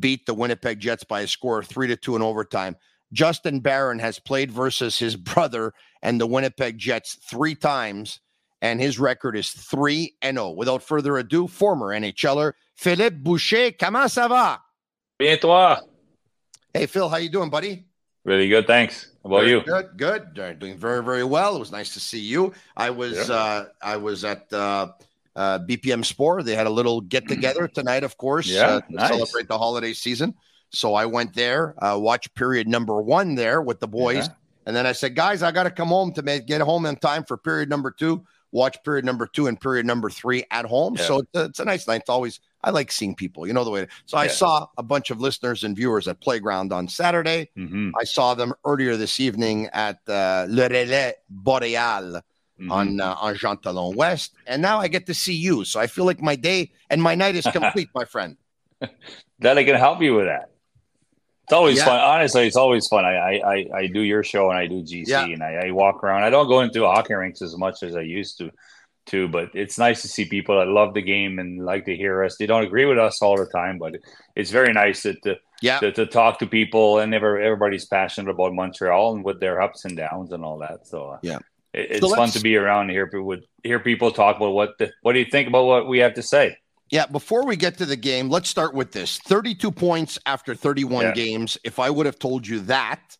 beat 0.00 0.26
the 0.26 0.34
Winnipeg 0.34 0.80
Jets 0.80 1.04
by 1.04 1.20
a 1.20 1.28
score 1.28 1.58
of 1.58 1.66
three 1.66 1.86
to 1.88 1.96
two 1.96 2.16
in 2.16 2.22
overtime. 2.22 2.76
Justin 3.12 3.60
Barron 3.60 3.98
has 3.98 4.18
played 4.18 4.50
versus 4.50 4.98
his 4.98 5.16
brother 5.34 5.72
and 6.02 6.20
the 6.20 6.26
Winnipeg 6.26 6.78
Jets 6.78 7.18
three 7.28 7.54
times, 7.54 8.20
and 8.64 8.80
his 8.80 8.98
record 8.98 9.36
is 9.36 9.50
3 9.50 10.14
and 10.22 10.38
0. 10.38 10.52
Without 10.52 10.82
further 10.82 11.18
ado, 11.18 11.46
former 11.46 11.88
NHLer 11.88 12.54
Philippe 12.76 13.16
Boucher, 13.22 13.72
comment 13.72 14.08
ça 14.08 14.26
va? 14.26 14.58
Bien 15.18 15.36
toi. 15.38 15.76
Hey 16.72 16.86
Phil, 16.86 17.08
how 17.10 17.18
you 17.18 17.28
doing, 17.28 17.50
buddy? 17.50 17.84
Really 18.24 18.48
good, 18.48 18.66
thanks. 18.66 19.10
How 19.22 19.28
about 19.28 19.40
very 19.40 19.50
you? 19.50 19.60
Good, 19.60 19.90
good. 19.98 20.58
Doing 20.58 20.78
very, 20.78 21.04
very 21.04 21.24
well. 21.24 21.54
It 21.54 21.58
was 21.58 21.70
nice 21.70 21.92
to 21.92 22.00
see 22.00 22.20
you. 22.20 22.54
I 22.74 22.88
was 22.88 23.28
yeah. 23.28 23.34
uh 23.34 23.64
I 23.82 23.96
was 23.98 24.24
at 24.24 24.50
uh 24.52 24.92
uh, 25.36 25.58
BPM 25.58 26.04
Sport. 26.04 26.44
They 26.44 26.54
had 26.54 26.68
a 26.68 26.70
little 26.70 27.00
get 27.00 27.26
together 27.26 27.66
tonight, 27.66 28.04
of 28.04 28.16
course, 28.16 28.46
yeah, 28.46 28.66
uh, 28.66 28.80
to 28.82 28.94
nice. 28.94 29.08
celebrate 29.08 29.48
the 29.48 29.58
holiday 29.58 29.92
season. 29.92 30.32
So 30.70 30.94
I 30.94 31.06
went 31.06 31.34
there, 31.34 31.74
uh, 31.84 31.98
watched 31.98 32.34
period 32.36 32.68
number 32.68 33.02
one 33.02 33.34
there 33.34 33.60
with 33.60 33.80
the 33.80 33.88
boys. 33.88 34.28
Yeah. 34.28 34.34
And 34.66 34.76
then 34.76 34.86
I 34.86 34.92
said, 34.92 35.14
guys, 35.16 35.42
I 35.42 35.50
got 35.50 35.64
to 35.64 35.70
come 35.70 35.88
home 35.88 36.12
to 36.14 36.22
make, 36.22 36.46
get 36.46 36.60
home 36.60 36.86
in 36.86 36.96
time 36.96 37.24
for 37.24 37.36
period 37.36 37.68
number 37.68 37.90
two. 37.90 38.24
Watch 38.54 38.84
period 38.84 39.04
number 39.04 39.26
two 39.26 39.48
and 39.48 39.60
period 39.60 39.84
number 39.84 40.08
three 40.08 40.44
at 40.52 40.64
home. 40.64 40.94
Yeah. 40.96 41.04
So 41.06 41.18
it's 41.18 41.34
a, 41.34 41.44
it's 41.46 41.58
a, 41.58 41.64
nice 41.64 41.88
night. 41.88 42.02
It's 42.02 42.08
always 42.08 42.38
I 42.62 42.70
like 42.70 42.92
seeing 42.92 43.16
people. 43.16 43.48
You 43.48 43.52
know 43.52 43.64
the 43.64 43.70
way. 43.72 43.88
So 44.06 44.16
yeah. 44.16 44.22
I 44.22 44.26
saw 44.28 44.68
a 44.78 44.82
bunch 44.82 45.10
of 45.10 45.20
listeners 45.20 45.64
and 45.64 45.74
viewers 45.74 46.06
at 46.06 46.20
Playground 46.20 46.72
on 46.72 46.86
Saturday. 46.86 47.50
Mm-hmm. 47.58 47.90
I 48.00 48.04
saw 48.04 48.34
them 48.34 48.54
earlier 48.64 48.96
this 48.96 49.18
evening 49.18 49.66
at 49.72 49.98
uh, 50.08 50.46
Le 50.48 50.68
Relais 50.68 51.14
Boreal. 51.28 52.22
Mm-hmm. 52.60 52.70
on 52.70 53.00
uh, 53.00 53.16
on 53.18 53.34
Jean 53.34 53.58
Talon 53.58 53.96
West, 53.96 54.32
and 54.46 54.62
now 54.62 54.78
I 54.78 54.86
get 54.86 55.06
to 55.06 55.14
see 55.14 55.34
you. 55.34 55.64
So 55.64 55.80
I 55.80 55.88
feel 55.88 56.04
like 56.04 56.22
my 56.22 56.36
day 56.36 56.70
and 56.88 57.02
my 57.02 57.16
night 57.16 57.34
is 57.34 57.44
complete, 57.52 57.88
my 57.96 58.04
friend. 58.04 58.36
That 59.40 59.58
I 59.58 59.64
can 59.64 59.74
help 59.74 60.00
you 60.00 60.14
with 60.14 60.26
that. 60.26 60.53
It's 61.44 61.52
always 61.52 61.76
yeah. 61.76 61.84
fun. 61.84 62.00
Honestly, 62.00 62.46
it's 62.46 62.56
always 62.56 62.86
fun. 62.86 63.04
I, 63.04 63.38
I 63.38 63.66
I 63.74 63.86
do 63.86 64.00
your 64.00 64.22
show 64.22 64.48
and 64.48 64.58
I 64.58 64.66
do 64.66 64.82
GC 64.82 65.08
yeah. 65.08 65.26
and 65.26 65.42
I, 65.42 65.66
I, 65.66 65.70
walk 65.72 66.02
around. 66.02 66.22
I 66.22 66.30
don't 66.30 66.48
go 66.48 66.62
into 66.62 66.86
hockey 66.86 67.12
rinks 67.12 67.42
as 67.42 67.54
much 67.58 67.82
as 67.82 67.94
I 67.94 68.00
used 68.00 68.38
to, 68.38 68.50
too. 69.04 69.28
But 69.28 69.50
it's 69.52 69.78
nice 69.78 70.00
to 70.02 70.08
see 70.08 70.24
people 70.24 70.58
that 70.58 70.68
love 70.68 70.94
the 70.94 71.02
game 71.02 71.38
and 71.38 71.62
like 71.62 71.84
to 71.84 71.94
hear 71.94 72.24
us. 72.24 72.38
They 72.38 72.46
don't 72.46 72.64
agree 72.64 72.86
with 72.86 72.98
us 72.98 73.20
all 73.20 73.36
the 73.36 73.44
time, 73.44 73.76
but 73.76 73.96
it's 74.34 74.50
very 74.50 74.72
nice 74.72 75.02
to 75.02 75.14
to, 75.20 75.36
yeah. 75.60 75.80
to, 75.80 75.92
to 75.92 76.06
talk 76.06 76.38
to 76.38 76.46
people 76.46 76.98
and 77.00 77.12
ever, 77.12 77.38
everybody's 77.38 77.84
passionate 77.84 78.30
about 78.30 78.54
Montreal 78.54 79.16
and 79.16 79.22
with 79.22 79.38
their 79.38 79.60
ups 79.60 79.84
and 79.84 79.98
downs 79.98 80.32
and 80.32 80.42
all 80.42 80.58
that. 80.60 80.86
So 80.86 81.10
uh, 81.10 81.18
yeah, 81.20 81.40
it, 81.74 81.90
it's 81.90 82.08
so 82.08 82.16
fun 82.16 82.30
to 82.30 82.40
be 82.40 82.56
around 82.56 82.88
here. 82.88 83.10
Would 83.12 83.44
hear 83.62 83.80
people 83.80 84.12
talk 84.12 84.36
about 84.36 84.52
what 84.52 84.78
the, 84.78 84.92
what 85.02 85.12
do 85.12 85.18
you 85.18 85.26
think 85.26 85.48
about 85.48 85.66
what 85.66 85.88
we 85.88 85.98
have 85.98 86.14
to 86.14 86.22
say. 86.22 86.56
Yeah, 86.90 87.06
before 87.06 87.46
we 87.46 87.56
get 87.56 87.78
to 87.78 87.86
the 87.86 87.96
game, 87.96 88.28
let's 88.28 88.48
start 88.48 88.74
with 88.74 88.92
this 88.92 89.18
32 89.18 89.70
points 89.70 90.18
after 90.26 90.54
31 90.54 91.06
yeah. 91.06 91.12
games. 91.12 91.58
If 91.64 91.78
I 91.78 91.90
would 91.90 92.06
have 92.06 92.18
told 92.18 92.46
you 92.46 92.60
that 92.60 93.16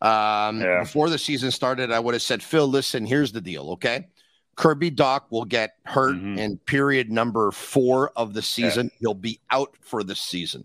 um, 0.00 0.60
yeah. 0.60 0.80
before 0.80 1.10
the 1.10 1.18
season 1.18 1.50
started, 1.50 1.90
I 1.90 2.00
would 2.00 2.14
have 2.14 2.22
said, 2.22 2.42
Phil, 2.42 2.66
listen, 2.66 3.06
here's 3.06 3.32
the 3.32 3.40
deal, 3.40 3.70
okay? 3.72 4.08
Kirby 4.56 4.90
Dach 4.90 5.22
will 5.30 5.44
get 5.44 5.74
hurt 5.84 6.16
mm-hmm. 6.16 6.38
in 6.38 6.58
period 6.58 7.10
number 7.10 7.50
four 7.50 8.10
of 8.16 8.32
the 8.32 8.42
season. 8.42 8.86
Yeah. 8.86 8.98
He'll 9.00 9.14
be 9.14 9.40
out 9.50 9.74
for 9.80 10.02
the 10.02 10.16
season. 10.16 10.64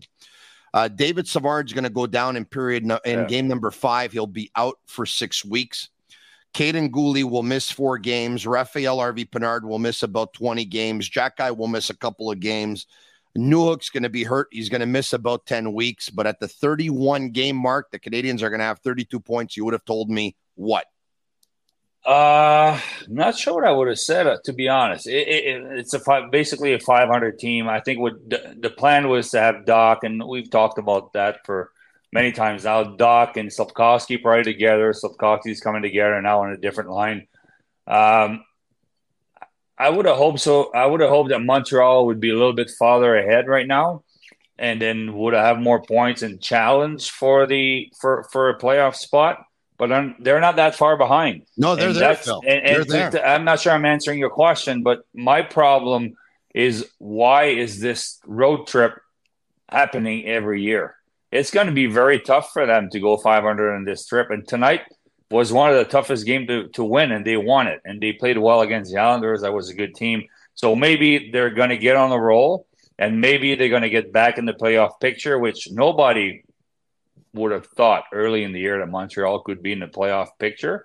Uh, 0.74 0.88
David 0.88 1.28
Savard's 1.28 1.74
going 1.74 1.84
to 1.84 1.90
go 1.90 2.06
down 2.06 2.36
in 2.36 2.46
period 2.46 2.86
no, 2.86 2.98
in 3.04 3.26
game 3.26 3.46
number 3.46 3.70
five. 3.70 4.10
He'll 4.10 4.26
be 4.26 4.50
out 4.56 4.78
for 4.86 5.04
six 5.04 5.44
weeks. 5.44 5.90
Kaiden 6.54 6.90
Guhle 6.90 7.24
will 7.24 7.42
miss 7.42 7.70
four 7.70 7.98
games. 7.98 8.44
Rafaël 8.44 8.96
Harvey-Pinard 8.96 9.62
will 9.62 9.78
miss 9.78 10.02
about 10.02 10.34
20 10.34 10.64
games. 10.66 11.08
Xhekaj 11.08 11.56
will 11.56 11.68
miss 11.68 11.90
a 11.90 11.96
couple 11.96 12.30
of 12.30 12.40
games. 12.40 12.86
Newhook's 13.36 13.88
going 13.88 14.02
to 14.02 14.10
be 14.10 14.24
hurt. 14.24 14.48
He's 14.50 14.68
going 14.68 14.80
to 14.80 14.86
miss 14.86 15.14
about 15.14 15.46
10 15.46 15.72
weeks. 15.72 16.10
But 16.10 16.26
at 16.26 16.40
the 16.40 16.48
31 16.48 17.30
game 17.30 17.56
mark, 17.56 17.90
the 17.90 17.98
Canadians 17.98 18.42
are 18.42 18.50
going 18.50 18.60
to 18.60 18.66
have 18.66 18.80
32 18.80 19.18
points. 19.20 19.56
You 19.56 19.64
would 19.64 19.72
have 19.72 19.84
told 19.84 20.10
me 20.10 20.36
what? 20.54 20.86
Uh, 22.04 22.78
not 23.08 23.38
sure 23.38 23.54
what 23.54 23.64
I 23.64 23.70
would 23.70 23.88
have 23.88 23.98
said. 23.98 24.26
Uh, 24.26 24.36
to 24.44 24.52
be 24.52 24.68
honest, 24.68 25.06
it, 25.06 25.28
it, 25.28 25.62
it's 25.78 25.94
a 25.94 26.00
five, 26.00 26.30
basically 26.30 26.74
a 26.74 26.80
500 26.80 27.38
team. 27.38 27.68
I 27.68 27.80
think 27.80 28.00
what 28.00 28.14
the, 28.28 28.56
the 28.58 28.70
plan 28.70 29.08
was 29.08 29.30
to 29.30 29.40
have 29.40 29.64
Dach, 29.64 29.98
and 30.02 30.22
we've 30.26 30.50
talked 30.50 30.78
about 30.78 31.12
that 31.12 31.46
for 31.46 31.70
many 32.12 32.30
times 32.32 32.64
now. 32.64 32.84
Dach 32.84 33.36
and 33.36 33.48
Slafkovsky 33.48 34.22
probably 34.22 34.44
together. 34.44 34.92
Slafkovsky's 34.92 35.60
coming 35.60 35.82
together 35.82 36.20
now 36.22 36.42
on 36.42 36.52
a 36.52 36.56
different 36.56 36.90
line. 36.90 37.26
Um, 37.86 38.44
I 39.78 39.88
would 39.88 40.06
have 40.06 40.16
hoped 40.16 40.40
so. 40.40 40.70
I 40.72 40.86
would 40.86 41.00
have 41.00 41.10
hoped 41.10 41.30
that 41.30 41.40
Montreal 41.40 42.06
would 42.06 42.20
be 42.20 42.30
a 42.30 42.34
little 42.36 42.52
bit 42.52 42.70
farther 42.78 43.16
ahead 43.16 43.48
right 43.48 43.66
now, 43.66 44.04
and 44.58 44.80
then 44.80 45.12
would 45.14 45.34
have 45.34 45.58
more 45.58 45.82
points 45.82 46.22
and 46.22 46.40
challenge 46.40 47.10
for 47.10 47.46
the 47.46 47.90
for 48.00 48.28
for 48.30 48.50
a 48.50 48.58
playoff 48.58 48.94
spot. 48.94 49.42
But 49.78 49.90
I'm, 49.90 50.14
they're 50.20 50.38
not 50.38 50.56
that 50.56 50.76
far 50.76 50.96
behind. 50.96 51.46
No, 51.56 51.74
they're 51.74 51.88
And 51.88 51.96
there, 51.96 52.14
Phil. 52.14 52.40
and- 52.46 52.64
and 52.64 52.84
they're 52.84 53.10
there. 53.10 53.26
I'm 53.26 53.44
not 53.44 53.58
sure 53.58 53.72
I'm 53.72 53.84
answering 53.86 54.20
your 54.20 54.30
question, 54.30 54.84
but 54.84 55.00
my 55.12 55.42
problem 55.42 56.12
is 56.54 56.88
why 56.98 57.44
is 57.46 57.80
this 57.80 58.20
road 58.24 58.68
trip 58.68 58.92
happening 59.68 60.26
every 60.26 60.62
year? 60.62 60.94
It's 61.32 61.50
going 61.50 61.66
to 61.66 61.72
be 61.72 61.86
very 61.86 62.20
tough 62.20 62.52
for 62.52 62.66
them 62.66 62.90
to 62.90 63.00
go 63.00 63.16
500 63.16 63.74
on 63.74 63.84
this 63.84 64.06
trip. 64.06 64.30
And 64.30 64.46
tonight 64.46 64.82
was 65.30 65.50
one 65.50 65.70
of 65.70 65.76
the 65.76 65.84
toughest 65.84 66.26
games 66.26 66.46
to, 66.48 66.68
to 66.68 66.84
win, 66.84 67.10
and 67.10 67.24
they 67.24 67.38
won 67.38 67.66
it. 67.66 67.80
And 67.86 68.00
they 68.00 68.12
played 68.12 68.36
well 68.36 68.60
against 68.60 68.92
the 68.92 69.00
Islanders. 69.00 69.40
That 69.40 69.54
was 69.54 69.70
a 69.70 69.74
good 69.74 69.94
team. 69.94 70.24
So 70.54 70.76
maybe 70.76 71.30
they're 71.30 71.50
going 71.50 71.70
to 71.70 71.78
get 71.78 71.96
on 71.96 72.10
the 72.10 72.20
roll, 72.20 72.66
and 72.98 73.22
maybe 73.22 73.54
they're 73.54 73.70
going 73.70 73.82
to 73.82 73.88
get 73.88 74.12
back 74.12 74.36
in 74.36 74.44
the 74.44 74.52
playoff 74.52 75.00
picture, 75.00 75.38
which 75.38 75.68
nobody 75.70 76.44
would 77.32 77.52
have 77.52 77.66
thought 77.66 78.04
early 78.12 78.44
in 78.44 78.52
the 78.52 78.60
year 78.60 78.78
that 78.78 78.90
Montreal 78.90 79.40
could 79.40 79.62
be 79.62 79.72
in 79.72 79.80
the 79.80 79.86
playoff 79.86 80.28
picture. 80.38 80.84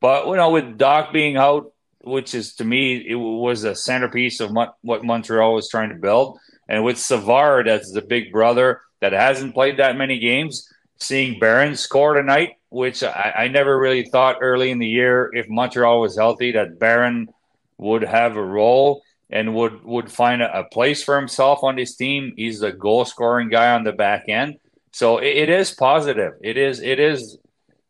But 0.00 0.26
you 0.26 0.36
know, 0.36 0.50
with 0.50 0.78
Dach 0.78 1.12
being 1.12 1.36
out, 1.36 1.72
which 2.00 2.34
is 2.34 2.54
to 2.56 2.64
me 2.64 2.96
it 2.96 3.14
was 3.14 3.64
a 3.64 3.74
centerpiece 3.74 4.40
of 4.40 4.50
what 4.80 5.04
Montreal 5.04 5.54
was 5.54 5.68
trying 5.68 5.90
to 5.90 5.94
build, 5.94 6.38
and 6.66 6.82
with 6.82 6.98
Savard 6.98 7.68
as 7.68 7.90
the 7.90 8.02
big 8.02 8.32
brother 8.32 8.80
that 9.02 9.12
hasn't 9.12 9.52
played 9.54 9.76
that 9.78 9.96
many 9.98 10.18
games, 10.18 10.66
seeing 10.98 11.38
Barron 11.38 11.76
score 11.76 12.14
tonight, 12.14 12.52
which 12.70 13.02
I, 13.02 13.34
I 13.36 13.48
never 13.48 13.78
really 13.78 14.04
thought 14.04 14.38
early 14.40 14.70
in 14.70 14.78
the 14.78 14.88
year 14.88 15.30
if 15.34 15.46
Montreal 15.48 16.00
was 16.00 16.16
healthy 16.16 16.52
that 16.52 16.78
Barron 16.78 17.28
would 17.76 18.02
have 18.02 18.36
a 18.36 18.42
role 18.42 19.02
and 19.28 19.54
would 19.54 19.82
would 19.84 20.10
find 20.10 20.40
a, 20.42 20.60
a 20.60 20.64
place 20.64 21.02
for 21.04 21.16
himself 21.16 21.60
on 21.62 21.76
this 21.76 21.96
team. 21.96 22.32
He's 22.36 22.60
the 22.60 22.72
goal 22.72 23.04
scoring 23.04 23.48
guy 23.50 23.74
on 23.74 23.84
the 23.84 23.92
back 23.92 24.28
end. 24.28 24.56
So 24.92 25.18
it, 25.18 25.36
it 25.36 25.48
is 25.50 25.72
positive. 25.72 26.34
It 26.42 26.56
is 26.56 26.80
it 26.80 27.00
is 27.00 27.38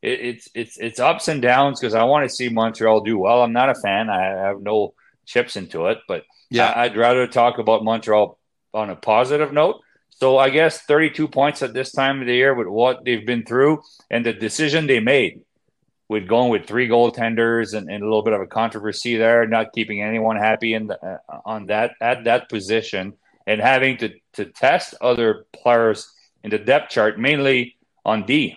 it, 0.01 0.21
it's 0.21 0.49
it's 0.55 0.79
it's 0.79 1.01
ups 1.01 1.29
and 1.29 1.43
downs 1.43 1.81
because 1.81 1.95
I 1.95 2.05
want 2.05 2.29
to 2.29 2.35
see 2.35 2.49
Montreal 2.49 3.01
do 3.03 3.19
well. 3.19 3.43
I'm 3.43 3.53
not 3.53 3.71
a 3.71 3.75
fan. 3.75 4.09
I 4.11 4.23
have 4.23 4.61
no 4.63 4.95
chips 5.27 5.57
into 5.57 5.87
it, 5.87 5.99
but 6.09 6.25
Yeah. 6.51 6.71
I, 6.71 6.85
I'd 6.85 6.97
rather 6.97 7.27
talk 7.27 7.59
about 7.59 7.85
Montreal 7.85 8.39
on 8.73 8.91
a 8.91 8.97
positive 8.97 9.53
note. 9.53 9.77
So 10.23 10.39
I 10.39 10.51
guess 10.51 10.83
32 10.83 11.27
points 11.27 11.63
at 11.63 11.75
this 11.75 11.91
time 11.91 12.21
of 12.21 12.29
the 12.29 12.35
year 12.37 12.55
with 12.55 12.69
what 12.69 13.05
they've 13.05 13.27
been 13.27 13.45
through 13.45 13.83
and 14.09 14.25
the 14.25 14.33
decision 14.33 14.87
they 14.87 15.01
made 15.01 15.41
with 16.09 16.29
going 16.29 16.49
with 16.49 16.65
three 16.65 16.89
goaltenders 16.89 17.75
and, 17.77 17.91
and 17.91 18.05
a 18.05 18.07
little 18.07 18.23
bit 18.23 18.33
of 18.33 18.41
a 18.41 18.47
controversy 18.47 19.17
there, 19.17 19.49
not 19.49 19.73
keeping 19.73 20.01
anyone 20.01 20.37
happy 20.37 20.75
in 20.75 20.87
the, 20.87 20.97
uh, 21.05 21.19
on 21.45 21.67
that 21.67 21.95
at 22.01 22.23
that 22.23 22.49
position, 22.49 23.15
and 23.49 23.61
having 23.61 23.97
to 23.97 24.11
to 24.35 24.45
test 24.45 24.95
other 25.01 25.47
players 25.53 26.09
in 26.45 26.51
the 26.51 26.59
depth 26.59 26.91
chart, 26.93 27.19
mainly 27.19 27.77
on 28.05 28.25
D. 28.25 28.57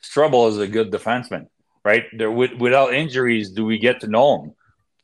Struble 0.00 0.48
is 0.48 0.56
a 0.56 0.66
good 0.66 0.90
defenseman, 0.90 1.48
right? 1.84 2.04
There, 2.16 2.30
with, 2.30 2.54
without 2.54 2.94
injuries, 2.94 3.50
do 3.50 3.66
we 3.66 3.76
get 3.76 4.00
to 4.00 4.06
know 4.06 4.44
him? 4.44 4.54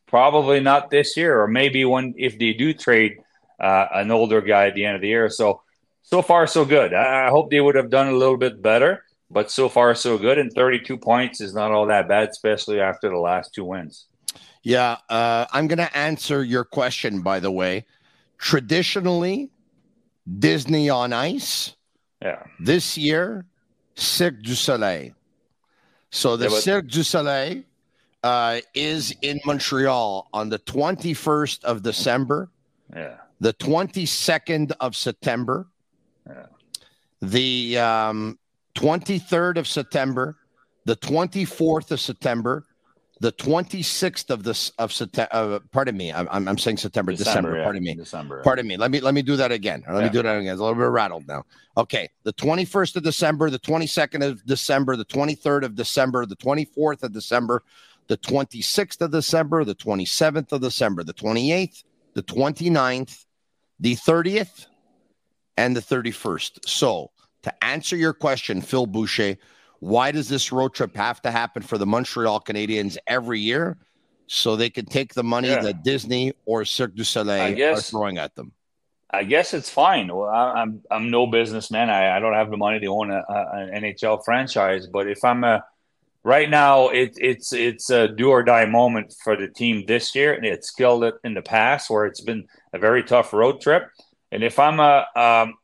Probably 0.06 0.60
not 0.60 0.88
this 0.88 1.14
year, 1.14 1.42
or 1.42 1.46
maybe 1.46 1.84
when 1.84 2.14
if 2.16 2.38
they 2.38 2.54
do 2.54 2.72
trade 2.72 3.18
uh, 3.60 3.86
an 3.94 4.10
older 4.10 4.40
guy 4.40 4.66
at 4.68 4.74
the 4.74 4.84
end 4.84 4.96
of 4.96 5.00
the 5.02 5.08
year. 5.08 5.28
So, 5.30 5.62
so 6.02 6.22
far 6.22 6.46
so 6.46 6.64
good. 6.64 6.94
I, 6.94 7.26
I 7.26 7.30
hope 7.30 7.50
they 7.50 7.60
would 7.60 7.74
have 7.74 7.90
done 7.90 8.08
a 8.08 8.12
little 8.12 8.36
bit 8.36 8.62
better, 8.62 9.04
but 9.30 9.50
so 9.50 9.68
far 9.68 9.94
so 9.94 10.18
good. 10.18 10.38
And 10.38 10.52
32 10.52 10.96
points 10.98 11.40
is 11.40 11.54
not 11.54 11.70
all 11.72 11.86
that 11.86 12.08
bad, 12.08 12.28
especially 12.28 12.80
after 12.80 13.08
the 13.08 13.18
last 13.18 13.54
two 13.54 13.64
wins. 13.64 14.06
Yeah, 14.62 14.96
uh, 15.08 15.46
I'm 15.52 15.66
going 15.66 15.78
to 15.78 15.96
answer 15.96 16.42
your 16.44 16.64
question, 16.64 17.22
by 17.22 17.40
the 17.40 17.50
way. 17.50 17.86
Traditionally, 18.38 19.50
Disney 20.38 20.90
on 20.90 21.12
Ice. 21.12 21.74
Yeah. 22.22 22.42
This 22.58 22.98
year, 22.98 23.44
Cirque 23.94 24.42
du 24.42 24.54
Soleil. 24.54 25.12
So 26.10 26.36
the 26.36 26.44
Yeah, 26.46 26.50
but- 26.50 26.62
Cirque 26.62 26.88
du 26.88 27.02
Soleil 27.02 27.62
uh, 28.24 28.60
is 28.74 29.14
in 29.22 29.40
Montreal 29.44 30.28
on 30.32 30.48
the 30.48 30.58
21st 30.58 31.64
of 31.64 31.82
December, 31.82 32.50
Yeah. 32.94 33.18
The 33.40 33.52
22nd 33.54 34.72
of 34.80 34.96
September, 34.96 35.66
Yeah. 36.26 36.46
the 37.20 37.78
um, 37.78 38.38
23rd 38.74 39.58
of 39.58 39.66
September, 39.66 40.36
the 40.84 40.96
24th 40.96 41.90
of 41.90 42.00
September, 42.00 42.64
the 43.20 43.32
26th 43.32 44.30
of 44.30 44.44
this 44.44 44.70
of 44.78 44.92
September. 44.92 45.28
Uh, 45.32 45.58
pardon 45.72 45.96
me, 45.96 46.12
I'm, 46.12 46.28
I'm 46.30 46.56
saying 46.58 46.76
September, 46.76 47.12
December. 47.12 47.56
yeah. 47.56 47.64
Pardon 47.64 47.82
me. 47.82 47.94
December. 47.96 48.42
Pardon 48.42 48.64
me. 48.66 48.76
Let 48.76 48.92
me 48.92 49.00
let 49.00 49.12
me 49.12 49.22
do 49.22 49.34
that 49.36 49.50
again. 49.50 49.82
Let 49.90 50.04
me 50.04 50.08
do 50.10 50.22
that 50.22 50.38
again. 50.38 50.52
It's 50.52 50.60
a 50.60 50.62
little 50.62 50.78
bit 50.78 50.84
rattled 50.88 51.26
now. 51.26 51.44
Okay. 51.76 52.08
The 52.22 52.32
21st 52.34 52.94
of 52.94 53.02
December, 53.02 53.50
the 53.50 53.58
22nd 53.58 54.24
of 54.24 54.44
December, 54.46 54.94
the 54.94 55.04
23rd 55.04 55.64
of 55.64 55.74
December, 55.74 56.26
the 56.26 56.36
24th 56.36 57.02
of 57.02 57.12
December, 57.12 57.64
the 58.06 58.16
26th 58.18 59.00
of 59.00 59.10
December, 59.10 59.64
the 59.64 59.74
27th 59.74 60.52
of 60.52 60.60
December, 60.60 61.02
the 61.02 61.12
28th, 61.14 61.82
the 62.14 62.22
29th, 62.22 63.24
the 63.80 63.94
30th, 63.96 64.66
and 65.56 65.76
the 65.76 65.80
31st. 65.80 66.68
So, 66.68 67.10
to 67.42 67.64
answer 67.64 67.96
your 67.96 68.12
question, 68.12 68.60
Phil 68.60 68.86
Boucher, 68.86 69.36
why 69.80 70.10
does 70.12 70.28
this 70.28 70.50
road 70.52 70.74
trip 70.74 70.96
have 70.96 71.20
to 71.22 71.30
happen 71.30 71.62
for 71.62 71.78
the 71.78 71.86
Montreal 71.86 72.40
Canadiens 72.40 72.96
every 73.06 73.40
year? 73.40 73.76
So 74.26 74.56
they 74.56 74.70
can 74.70 74.84
take 74.84 75.14
the 75.14 75.24
money 75.24 75.48
Yeah. 75.48 75.62
that 75.62 75.82
Disney 75.82 76.32
or 76.44 76.64
Cirque 76.64 76.94
du 76.94 77.04
Soleil 77.04 77.56
I 77.56 77.70
are 77.72 77.80
throwing 77.80 78.18
at 78.18 78.34
them. 78.34 78.52
I 79.10 79.24
guess 79.24 79.54
it's 79.54 79.70
fine. 79.70 80.14
Well, 80.14 80.28
I, 80.28 80.60
I'm 80.60 80.82
I'm 80.90 81.10
no 81.10 81.26
businessman. 81.26 81.88
I, 81.88 82.14
I 82.14 82.20
don't 82.20 82.34
have 82.34 82.50
the 82.50 82.58
money 82.58 82.78
to 82.80 82.86
own 82.88 83.10
an 83.10 83.24
NHL 83.28 84.22
franchise. 84.24 84.86
But 84.86 85.08
if 85.08 85.24
I'm 85.24 85.44
a 85.44 85.64
right 86.28 86.50
now, 86.50 86.88
it, 86.90 87.14
it's 87.16 87.54
it's 87.54 87.88
a 87.88 88.06
do 88.06 88.28
or 88.28 88.42
die 88.42 88.66
moment 88.66 89.14
for 89.24 89.34
the 89.34 89.48
team 89.48 89.86
this 89.86 90.14
year, 90.14 90.34
and 90.34 90.44
it's 90.44 90.70
killed 90.70 91.02
it 91.04 91.14
in 91.24 91.32
the 91.32 91.40
past 91.40 91.88
where 91.88 92.04
it's 92.04 92.20
been 92.20 92.46
a 92.74 92.78
very 92.78 93.02
tough 93.02 93.32
road 93.32 93.62
trip. 93.62 93.90
And 94.30 94.44
if 94.44 94.58
I'm 94.58 94.78
a 94.78 95.06
um, 95.16 95.54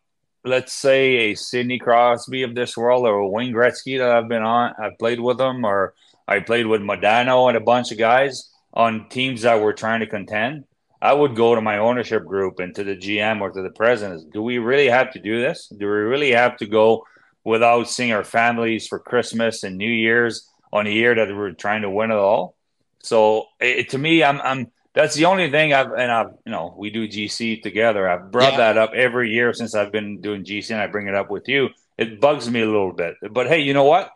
let's 0.42 0.72
say 0.72 1.16
a 1.16 1.34
Sidney 1.34 1.78
Crosby 1.78 2.44
of 2.44 2.54
this 2.54 2.78
world 2.78 3.06
or 3.06 3.16
a 3.18 3.28
Wayne 3.28 3.52
Gretzky 3.52 3.98
that 3.98 4.10
I've 4.10 4.28
been 4.28 4.42
on, 4.42 4.72
I've 4.82 4.98
played 4.98 5.20
with 5.20 5.36
them, 5.36 5.64
or 5.64 5.92
I 6.26 6.40
played 6.40 6.66
with 6.66 6.80
Modano 6.80 7.48
and 7.48 7.58
a 7.58 7.68
bunch 7.72 7.92
of 7.92 7.98
guys 7.98 8.50
on 8.72 9.08
teams 9.10 9.42
that 9.42 9.60
were 9.60 9.74
trying 9.74 10.00
to 10.00 10.06
contend. 10.06 10.64
I 11.02 11.12
would 11.12 11.36
go 11.36 11.54
to 11.54 11.60
my 11.60 11.76
ownership 11.76 12.24
group 12.24 12.58
and 12.60 12.74
to 12.76 12.84
the 12.84 12.96
GM 12.96 13.42
or 13.42 13.50
to 13.50 13.60
the 13.60 13.76
president. 13.82 14.32
Do 14.32 14.40
we 14.40 14.56
really 14.56 14.88
have 14.88 15.12
to 15.12 15.20
do 15.20 15.42
this? 15.42 15.68
Do 15.68 15.84
we 15.84 15.92
really 15.92 16.30
have 16.30 16.56
to 16.56 16.66
go 16.66 17.04
without 17.44 17.90
seeing 17.90 18.12
our 18.12 18.24
families 18.24 18.86
for 18.86 18.98
Christmas 18.98 19.62
and 19.64 19.76
New 19.76 19.90
Year's 19.90 20.48
on 20.74 20.86
a 20.86 20.90
year 20.90 21.14
that 21.14 21.34
we're 21.34 21.52
trying 21.52 21.82
to 21.82 21.88
win 21.90 22.10
it 22.10 22.16
all? 22.16 22.56
So 22.98 23.46
it, 23.60 23.90
to 23.90 23.98
me, 23.98 24.22
I'm, 24.22 24.40
I'm 24.42 24.70
that's 24.94 25.14
the 25.14 25.24
only 25.26 25.50
thing 25.50 25.72
I've 25.72 25.92
and 25.92 26.10
I've 26.10 26.30
you 26.44 26.52
know 26.52 26.74
we 26.76 26.90
do 26.90 27.08
GC 27.08 27.62
together. 27.62 28.08
I've 28.08 28.30
brought 28.30 28.52
Yeah. 28.52 28.58
that 28.58 28.78
up 28.78 28.92
every 28.94 29.30
year 29.30 29.52
since 29.54 29.74
I've 29.74 29.92
been 29.92 30.20
doing 30.20 30.44
GC, 30.44 30.70
and 30.72 30.80
I 30.80 30.86
bring 30.88 31.06
it 31.08 31.14
up 31.14 31.30
with 31.30 31.48
you. 31.48 31.70
It 31.96 32.20
bugs 32.20 32.50
me 32.50 32.60
a 32.60 32.66
little 32.66 32.92
bit, 32.92 33.14
but 33.30 33.46
hey, 33.46 33.60
you 33.60 33.72
know 33.72 33.84
what? 33.84 34.10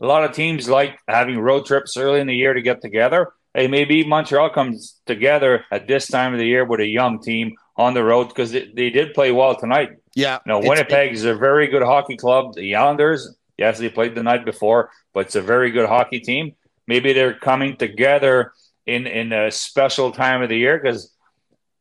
A 0.00 0.06
lot 0.06 0.24
of 0.24 0.32
teams 0.32 0.68
like 0.68 0.98
having 1.08 1.38
road 1.38 1.66
trips 1.66 1.96
early 1.96 2.20
in 2.20 2.26
the 2.28 2.34
year 2.36 2.54
to 2.54 2.62
get 2.62 2.80
together. 2.80 3.32
Hey, 3.54 3.66
maybe 3.68 4.04
Montreal 4.04 4.50
comes 4.50 5.00
together 5.06 5.64
at 5.70 5.86
this 5.86 6.08
time 6.08 6.32
of 6.32 6.38
the 6.40 6.46
year 6.46 6.64
with 6.64 6.80
a 6.80 6.86
young 6.86 7.20
team 7.22 7.54
on 7.76 7.94
the 7.94 8.02
road 8.04 8.28
because 8.28 8.50
they, 8.52 8.70
they 8.74 8.90
did 8.90 9.14
play 9.14 9.30
well 9.32 9.54
tonight. 9.56 9.90
Yeah. 10.14 10.38
No, 10.46 10.58
it's- 10.58 10.68
Winnipeg 10.68 11.12
is 11.12 11.24
a 11.24 11.34
very 11.34 11.66
good 11.68 11.82
hockey 11.82 12.16
club. 12.16 12.54
The 12.54 12.74
Islanders, 12.74 13.34
yes, 13.56 13.78
they 13.78 13.88
played 13.88 14.14
the 14.16 14.22
night 14.24 14.44
before, 14.44 14.90
but 15.14 15.26
it's 15.26 15.36
a 15.36 15.42
very 15.42 15.70
good 15.70 15.88
hockey 15.88 16.20
team. 16.20 16.54
Maybe 16.86 17.14
they're 17.14 17.38
coming 17.38 17.76
together 17.76 18.52
in 18.84 19.06
in 19.06 19.32
a 19.32 19.50
special 19.50 20.12
time 20.12 20.42
of 20.42 20.50
the 20.50 20.58
year 20.58 20.78
because 20.78 21.14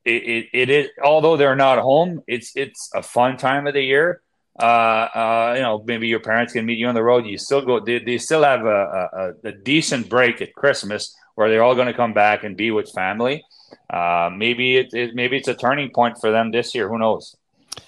it, 0.06 0.24
it, 0.24 0.46
it 0.54 0.70
is 0.70 0.90
although 1.04 1.36
they're 1.36 1.56
not 1.56 1.80
home, 1.80 2.22
it's 2.28 2.56
it's 2.56 2.90
a 2.94 3.02
fun 3.04 3.36
time 3.38 3.68
of 3.68 3.74
the 3.74 3.84
year. 3.84 4.22
uh, 4.60 4.66
uh, 4.66 5.54
you 5.56 5.62
know, 5.62 5.84
maybe 5.86 6.08
your 6.08 6.20
parents 6.20 6.54
can 6.54 6.66
meet 6.66 6.78
you 6.78 6.88
on 6.88 6.96
the 6.96 7.04
road. 7.04 7.26
You 7.26 7.38
still 7.38 7.62
go. 7.62 7.80
They, 7.80 8.00
they 8.00 8.18
still 8.18 8.44
have 8.44 8.66
a, 8.66 9.34
a, 9.44 9.48
a 9.48 9.52
decent 9.52 10.10
break 10.10 10.42
at 10.42 10.54
Christmas 10.54 11.16
where 11.36 11.50
they're 11.50 11.64
all 11.64 11.76
going 11.76 11.88
to 11.88 11.94
come 11.94 12.14
back 12.14 12.44
and 12.44 12.56
be 12.56 12.70
with 12.70 12.92
family. 12.92 13.44
Uh, 13.90 14.30
maybe 14.36 14.78
it, 14.78 14.94
it, 14.94 15.16
maybe 15.16 15.38
it's 15.38 15.48
a 15.48 15.56
turning 15.56 15.90
point 15.92 16.18
for 16.20 16.32
them 16.32 16.52
this 16.52 16.76
year. 16.76 16.88
Who 16.88 17.00
knows? 17.00 17.36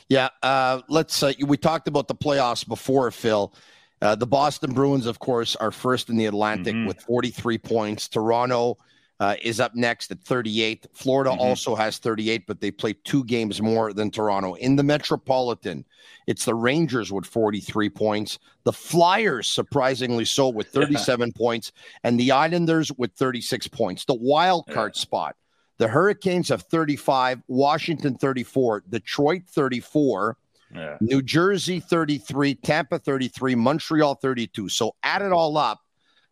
Yeah, 0.10 0.30
uh, 0.42 0.82
let's. 0.90 1.22
Uh, 1.22 1.34
we 1.46 1.58
talked 1.58 1.88
about 1.88 2.08
the 2.08 2.16
playoffs 2.16 2.68
before, 2.68 3.12
Phil. 3.12 3.54
Uh, 4.02 4.16
the 4.16 4.28
Boston 4.28 4.74
Bruins, 4.74 5.06
of 5.06 5.20
course, 5.20 5.56
are 5.56 5.72
first 5.72 6.10
in 6.10 6.18
the 6.18 6.26
Atlantic 6.26 6.76
mm-hmm. 6.76 6.88
with 6.88 7.02
43 7.02 7.58
points. 7.58 8.08
Toronto 8.08 8.78
uh, 9.20 9.36
is 9.42 9.60
up 9.60 9.74
next 9.76 10.12
at 10.12 10.22
38. 10.22 10.88
Florida 10.94 11.32
mm-hmm. 11.32 11.40
also 11.40 11.76
has 11.76 11.98
38, 11.98 12.46
but 12.46 12.60
they 12.60 12.72
play 12.72 12.94
two 13.04 13.24
games 13.24 13.62
more 13.62 13.94
than 13.94 14.12
Toronto. 14.12 14.56
In 14.56 14.76
the 14.76 14.84
Metropolitan, 14.84 15.86
it's 16.28 16.46
the 16.46 16.56
Rangers 16.56 17.12
with 17.12 17.26
43 17.26 17.90
points, 17.90 18.40
the 18.64 18.74
Flyers, 18.74 19.48
surprisingly 19.48 20.26
so, 20.26 20.50
with 20.50 20.68
37 20.68 21.32
points, 21.34 21.72
and 22.04 22.20
the 22.20 22.32
Islanders 22.32 22.92
with 22.98 23.14
36 23.14 23.68
points. 23.70 24.06
The 24.06 24.14
wild 24.14 24.68
card 24.68 24.94
yeah. 24.96 25.02
spot. 25.02 25.36
The 25.78 25.88
Hurricanes 25.88 26.50
have 26.50 26.64
35, 26.64 27.42
Washington 27.48 28.16
34, 28.16 28.84
Detroit 28.90 29.44
34, 29.48 30.38
yeah. 30.76 30.98
New 31.02 31.22
Jersey 31.22 31.80
33, 31.80 32.56
Tampa 32.56 33.00
33, 33.00 33.56
Montreal 33.56 34.16
32. 34.16 34.70
So 34.70 34.96
add 35.04 35.22
it 35.22 35.32
all 35.32 35.58
up, 35.58 35.82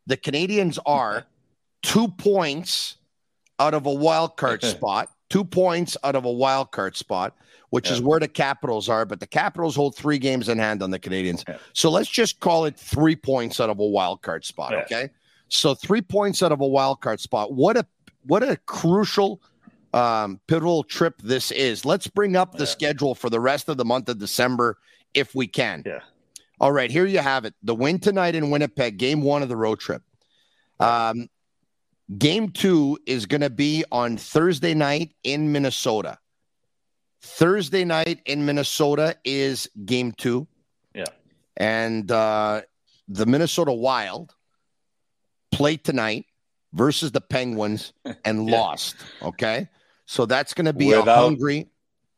the 0.08 0.18
Canadians 0.18 0.80
are 0.86 1.26
two 1.84 2.08
points 2.08 2.98
out 3.60 3.74
of 3.74 3.86
a 3.86 3.94
wild 3.94 4.38
card 4.38 4.64
spot, 4.64 5.10
two 5.30 5.44
points 5.44 5.98
out 6.04 6.16
of 6.16 6.26
a 6.26 6.32
wild 6.32 6.72
card 6.72 6.96
spot, 6.96 7.36
which 7.70 7.88
yeah. 7.88 7.94
is 7.94 8.02
where 8.02 8.20
the 8.20 8.28
Capitals 8.28 8.90
are. 8.90 9.06
But 9.06 9.20
the 9.20 9.28
Capitals 9.28 9.76
hold 9.76 9.96
three 9.96 10.18
games 10.18 10.50
in 10.50 10.58
hand 10.60 10.84
on 10.84 10.92
the 10.92 11.00
Canadians. 11.00 11.44
Yeah. 11.48 11.58
So 11.74 11.90
let's 11.90 12.10
just 12.10 12.40
call 12.40 12.66
it 12.66 12.78
three 12.78 13.16
points 13.16 13.60
out 13.60 13.70
of 13.70 13.80
a 13.80 13.86
wild 13.86 14.22
card 14.22 14.46
spot. 14.46 14.74
Okay. 14.74 15.10
So 15.50 15.76
three 15.76 16.02
points 16.02 16.42
out 16.42 16.52
of 16.52 16.62
a 16.62 16.68
wild 16.68 17.02
card 17.02 17.20
spot. 17.20 17.54
What 17.54 17.78
a 17.78 17.86
what 18.26 18.42
a 18.42 18.58
crucial 18.66 19.42
um, 19.94 20.40
pivotal 20.48 20.84
trip 20.84 21.22
this 21.22 21.52
is. 21.52 21.86
Let's 21.86 22.08
bring 22.08 22.36
up 22.36 22.54
the 22.56 22.66
schedule 22.66 23.16
for 23.16 23.30
the 23.30 23.40
rest 23.40 23.70
of 23.70 23.78
the 23.78 23.86
month 23.86 24.10
of 24.10 24.20
December 24.20 24.78
if 25.14 25.36
we 25.36 25.48
can. 25.48 25.84
Yeah. 25.86 26.00
All 26.60 26.72
right, 26.72 26.90
here 26.90 27.06
you 27.06 27.20
have 27.20 27.46
it. 27.46 27.54
The 27.64 27.76
win 27.76 28.00
tonight 28.00 28.36
in 28.36 28.50
Winnipeg, 28.50 28.98
game 28.98 29.22
one 29.22 29.44
of 29.44 29.50
the 29.50 29.58
road 29.58 29.80
trip. 29.80 30.02
Um, 30.80 31.30
Game 32.18 32.50
two 32.50 32.98
is 33.06 33.26
going 33.26 33.42
to 33.42 33.50
be 33.50 33.86
on 33.92 34.18
Thursday 34.18 34.74
night 34.74 35.16
in 35.24 35.52
Minnesota. 35.52 36.18
Thursday 37.22 37.86
night 37.86 38.20
in 38.26 38.46
Minnesota 38.46 39.16
is 39.24 39.70
game 39.86 40.12
two. 40.12 40.46
Yeah. 40.94 41.06
And 41.56 42.12
uh, 42.12 42.62
the 43.08 43.26
Minnesota 43.26 43.72
Wild 43.72 44.36
played 45.52 45.86
tonight 45.86 46.26
versus 46.74 47.12
the 47.12 47.22
Penguins 47.22 47.94
and 48.26 48.50
yeah. 48.50 48.58
lost. 48.58 48.98
Okay. 49.22 49.70
So 50.06 50.26
that's 50.26 50.54
going 50.54 50.66
to 50.66 50.74
be 50.74 50.88
without, 50.88 51.08
a 51.08 51.16
hungry. 51.16 51.70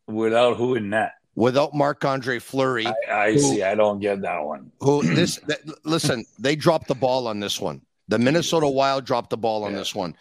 Without 0.07 0.57
who 0.57 0.75
in 0.75 0.89
that? 0.91 1.13
Without 1.35 1.73
Marc 1.73 2.03
Andre 2.05 2.39
Fleury. 2.39 2.87
I, 2.87 2.93
I 3.11 3.31
who, 3.33 3.39
see. 3.39 3.63
I 3.63 3.75
don't 3.75 3.99
get 3.99 4.21
that 4.21 4.43
one. 4.43 4.71
Who 4.79 5.03
this? 5.03 5.39
Listen, 5.83 6.25
they 6.39 6.55
dropped 6.55 6.87
the 6.87 6.95
ball 6.95 7.27
on 7.27 7.39
this 7.39 7.59
one. 7.59 7.81
The 8.07 8.19
Minnesota 8.19 8.67
Wild 8.67 9.05
dropped 9.05 9.31
the 9.31 9.37
ball 9.37 9.63
on 9.63 9.71
yeah. 9.71 9.79
this 9.79 9.93
one. 9.93 10.15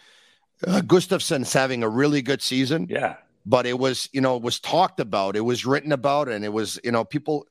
Uh, 0.65 0.81
Gustavsson's 0.81 1.53
having 1.53 1.83
a 1.83 1.89
really 1.89 2.21
good 2.21 2.41
season. 2.41 2.87
Yeah. 2.89 3.15
But 3.45 3.67
it 3.67 3.77
was, 3.77 4.09
you 4.11 4.21
know, 4.21 4.37
it 4.37 4.41
was 4.41 4.59
talked 4.59 4.99
about, 4.99 5.35
it 5.35 5.41
was 5.41 5.67
written 5.67 5.91
about, 5.91 6.29
and 6.29 6.43
it 6.43 6.51
was, 6.51 6.79
you 6.83 6.91
know, 6.91 7.05
people, 7.05 7.45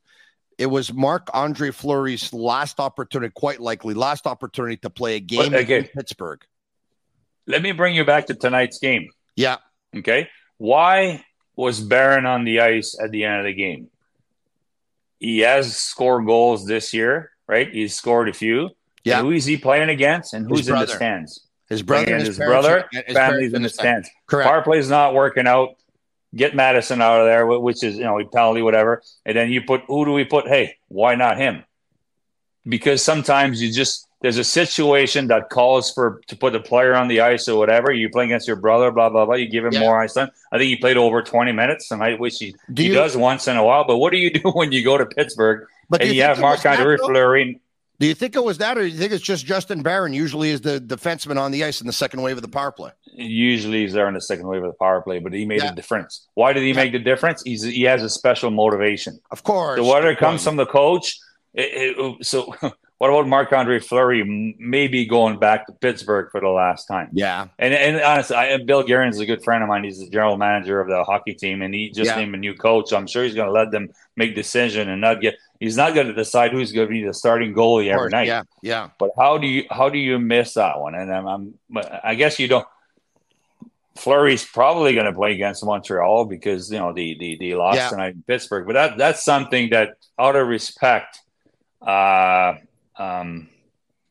it 0.58 0.66
was 0.66 0.92
Marc 0.92 1.28
Andre 1.32 1.70
Fleury's 1.70 2.32
last 2.32 2.80
opportunity, 2.80 3.32
quite 3.32 3.60
likely 3.60 3.94
last 3.94 4.26
opportunity 4.26 4.76
to 4.78 4.90
play 4.90 5.14
a 5.14 5.20
game 5.20 5.52
but, 5.52 5.60
again, 5.60 5.82
in 5.82 5.88
Pittsburgh. 5.88 6.44
Let 7.46 7.62
me 7.62 7.70
bring 7.70 7.94
you 7.94 8.04
back 8.04 8.26
to 8.26 8.34
tonight's 8.34 8.80
game. 8.80 9.08
Yeah. 9.36 9.58
Okay. 9.96 10.28
Why 10.58 11.24
was 11.56 11.80
Barron 11.80 12.26
on 12.26 12.44
the 12.44 12.60
ice 12.60 12.96
at 13.00 13.10
the 13.10 13.24
end 13.24 13.40
of 13.40 13.44
the 13.44 13.54
game? 13.54 13.88
He 15.18 15.40
has 15.40 15.76
scored 15.76 16.26
goals 16.26 16.66
this 16.66 16.92
year, 16.92 17.30
right? 17.46 17.72
He's 17.72 17.94
scored 17.94 18.28
a 18.28 18.32
few. 18.32 18.70
Yeah. 19.04 19.18
And 19.18 19.26
who 19.26 19.32
is 19.32 19.44
he 19.44 19.56
playing 19.56 19.90
against 19.90 20.34
and 20.34 20.48
who's 20.48 20.68
in 20.68 20.74
the 20.74 20.86
stands? 20.86 21.40
His 21.68 21.82
brother, 21.82 22.16
his, 22.16 22.28
his 22.28 22.36
brother, 22.38 22.84
his 22.92 23.16
family's 23.16 23.54
in 23.54 23.62
the 23.62 23.68
stands. 23.68 24.08
Correct. 24.26 24.48
Power 24.48 24.62
play's 24.62 24.90
not 24.90 25.14
working 25.14 25.46
out. 25.46 25.76
Get 26.34 26.54
Matheson 26.54 27.00
out 27.00 27.20
of 27.20 27.26
there, 27.26 27.46
which 27.46 27.82
is 27.82 27.96
you 27.96 28.04
know 28.04 28.18
a 28.18 28.24
penalty, 28.26 28.60
whatever. 28.60 29.02
And 29.24 29.36
then 29.36 29.50
you 29.50 29.62
put 29.62 29.82
who 29.86 30.04
do 30.04 30.12
we 30.12 30.24
put? 30.24 30.48
Hey, 30.48 30.76
why 30.88 31.14
not 31.14 31.38
him? 31.38 31.64
Because 32.66 33.02
sometimes 33.02 33.62
you 33.62 33.72
just 33.72 34.06
there's 34.24 34.38
a 34.38 34.44
situation 34.44 35.26
that 35.26 35.50
calls 35.50 35.92
for 35.92 36.22
to 36.28 36.34
put 36.34 36.54
the 36.54 36.60
player 36.60 36.94
on 36.94 37.08
the 37.08 37.20
ice 37.20 37.46
or 37.46 37.58
whatever. 37.58 37.92
You 37.92 38.08
play 38.08 38.24
against 38.24 38.46
your 38.46 38.56
brother, 38.56 38.90
blah 38.90 39.10
blah 39.10 39.26
blah. 39.26 39.34
You 39.34 39.46
give 39.46 39.66
him 39.66 39.74
yeah. 39.74 39.80
more 39.80 40.00
ice 40.00 40.14
time. 40.14 40.30
I 40.50 40.56
think 40.56 40.68
he 40.68 40.76
played 40.76 40.96
over 40.96 41.22
20 41.22 41.52
minutes, 41.52 41.90
and 41.90 42.02
I 42.02 42.14
wish 42.14 42.38
he, 42.38 42.56
do 42.72 42.82
he 42.82 42.88
you, 42.88 42.94
does 42.94 43.18
once 43.18 43.48
in 43.48 43.58
a 43.58 43.62
while. 43.62 43.84
But 43.86 43.98
what 43.98 44.12
do 44.12 44.16
you 44.16 44.30
do 44.40 44.50
when 44.52 44.72
you 44.72 44.82
go 44.82 44.96
to 44.96 45.04
Pittsburgh 45.04 45.68
but 45.90 46.00
and 46.00 46.08
you, 46.08 46.16
you 46.16 46.22
have 46.22 46.40
Marc 46.40 46.64
Andre 46.64 46.96
Fleury? 46.96 47.60
Do 48.00 48.06
you 48.06 48.14
think 48.14 48.34
it 48.34 48.42
was 48.42 48.56
that, 48.58 48.78
or 48.78 48.80
do 48.80 48.88
you 48.88 48.96
think 48.96 49.12
it's 49.12 49.22
just 49.22 49.44
Justin 49.44 49.82
Barron 49.82 50.14
usually 50.14 50.48
is 50.48 50.62
the 50.62 50.80
defenseman 50.80 51.38
on 51.38 51.52
the 51.52 51.62
ice 51.62 51.82
in 51.82 51.86
the 51.86 51.92
second 51.92 52.22
wave 52.22 52.36
of 52.36 52.42
the 52.42 52.48
power 52.48 52.72
play? 52.72 52.92
Usually 53.12 53.82
he's 53.82 53.92
there 53.92 54.08
in 54.08 54.14
the 54.14 54.22
second 54.22 54.46
wave 54.46 54.64
of 54.64 54.70
the 54.70 54.78
power 54.78 55.02
play, 55.02 55.18
but 55.18 55.34
he 55.34 55.44
made 55.44 55.62
yeah. 55.62 55.72
a 55.72 55.74
difference. 55.74 56.26
Why 56.32 56.54
did 56.54 56.62
he 56.62 56.70
yeah. 56.70 56.76
make 56.76 56.92
the 56.92 56.98
difference? 56.98 57.42
He's 57.42 57.62
he 57.62 57.82
has 57.82 58.02
a 58.02 58.08
special 58.08 58.50
motivation. 58.50 59.20
Of 59.30 59.42
course. 59.42 59.78
So 59.78 59.86
whether 59.86 60.08
it 60.08 60.16
comes 60.16 60.42
from 60.42 60.56
the 60.56 60.64
coach, 60.64 61.18
it, 61.52 61.98
it, 61.98 62.26
so 62.26 62.54
what 63.04 63.20
about 63.20 63.28
Marc 63.28 63.52
Andre 63.52 63.80
Fleury 63.80 64.54
maybe 64.58 65.04
going 65.04 65.38
back 65.38 65.66
to 65.66 65.72
Pittsburgh 65.74 66.30
for 66.30 66.40
the 66.40 66.48
last 66.48 66.86
time? 66.86 67.10
Yeah. 67.12 67.48
And 67.58 67.74
and 67.74 68.00
honestly, 68.00 68.34
I, 68.34 68.56
Bill 68.56 68.82
Guerin 68.82 69.10
is 69.10 69.20
a 69.20 69.26
good 69.26 69.44
friend 69.44 69.62
of 69.62 69.68
mine. 69.68 69.84
He's 69.84 69.98
the 69.98 70.08
general 70.08 70.38
manager 70.38 70.80
of 70.80 70.88
the 70.88 71.04
hockey 71.04 71.34
team, 71.34 71.60
and 71.60 71.74
he 71.74 71.90
just 71.90 72.08
yeah. 72.08 72.16
named 72.16 72.34
a 72.34 72.38
new 72.38 72.54
coach. 72.54 72.88
So 72.88 72.96
I'm 72.96 73.06
sure 73.06 73.22
he's 73.22 73.34
going 73.34 73.48
to 73.48 73.52
let 73.52 73.70
them 73.70 73.90
make 74.16 74.34
decision 74.34 74.88
and 74.88 75.02
not 75.02 75.20
get 75.20 75.36
he's 75.60 75.76
not 75.76 75.94
going 75.94 76.06
to 76.06 76.14
decide 76.14 76.52
who's 76.52 76.72
going 76.72 76.86
to 76.86 76.90
be 76.90 77.04
the 77.04 77.12
starting 77.12 77.52
goalie 77.52 77.92
every 77.92 78.08
night. 78.08 78.26
Yeah, 78.26 78.44
yeah. 78.62 78.88
But 78.98 79.10
how 79.18 79.36
do 79.36 79.46
you 79.48 79.64
how 79.70 79.90
do 79.90 79.98
you 79.98 80.18
miss 80.18 80.54
that 80.54 80.80
one? 80.80 80.94
And 80.94 81.12
I'm, 81.12 81.26
I'm 81.26 81.54
I 82.02 82.14
guess 82.14 82.38
you 82.38 82.48
don't. 82.48 82.66
Fleury's 83.96 84.46
probably 84.46 84.94
going 84.94 85.06
to 85.06 85.12
play 85.12 85.34
against 85.34 85.62
Montreal 85.62 86.24
because 86.24 86.70
you 86.70 86.78
know 86.78 86.94
the 86.94 87.18
the, 87.18 87.36
the 87.36 87.54
lost 87.56 87.76
yeah. 87.76 87.90
tonight 87.90 88.14
in 88.14 88.22
Pittsburgh. 88.22 88.66
But 88.66 88.72
that 88.72 88.96
that's 88.96 89.22
something 89.22 89.68
that, 89.70 89.98
out 90.18 90.36
of 90.36 90.48
respect, 90.48 91.20
uh, 91.82 92.54
um, 92.98 93.48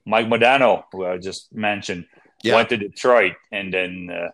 Mike 0.05 0.27
Modano, 0.27 0.83
who 0.91 1.05
I 1.05 1.17
just 1.17 1.53
mentioned, 1.53 2.05
yeah. 2.43 2.55
went 2.55 2.69
to 2.69 2.77
Detroit 2.77 3.33
and 3.51 3.73
then. 3.73 4.09
Uh, 4.09 4.29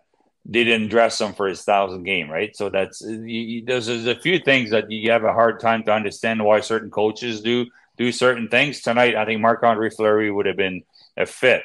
didn't 0.48 0.88
dress 0.88 1.20
him 1.20 1.32
for 1.34 1.46
his 1.46 1.62
thousand 1.62 2.04
game, 2.04 2.30
right? 2.30 2.56
So 2.56 2.70
that's 2.70 3.02
you, 3.02 3.64
there's, 3.64 3.86
there's 3.86 4.06
a 4.06 4.18
few 4.18 4.38
things 4.38 4.70
that 4.70 4.90
you 4.90 5.10
have 5.10 5.24
a 5.24 5.32
hard 5.32 5.60
time 5.60 5.84
to 5.84 5.92
understand 5.92 6.42
why 6.42 6.60
certain 6.60 6.90
coaches 6.90 7.42
do 7.42 7.66
do 7.98 8.10
certain 8.10 8.48
things. 8.48 8.80
Tonight, 8.80 9.16
I 9.16 9.26
think 9.26 9.40
Marc 9.40 9.62
Andre 9.62 9.90
Fleury 9.90 10.30
would 10.30 10.46
have 10.46 10.56
been 10.56 10.82
a 11.16 11.26
fit, 11.26 11.62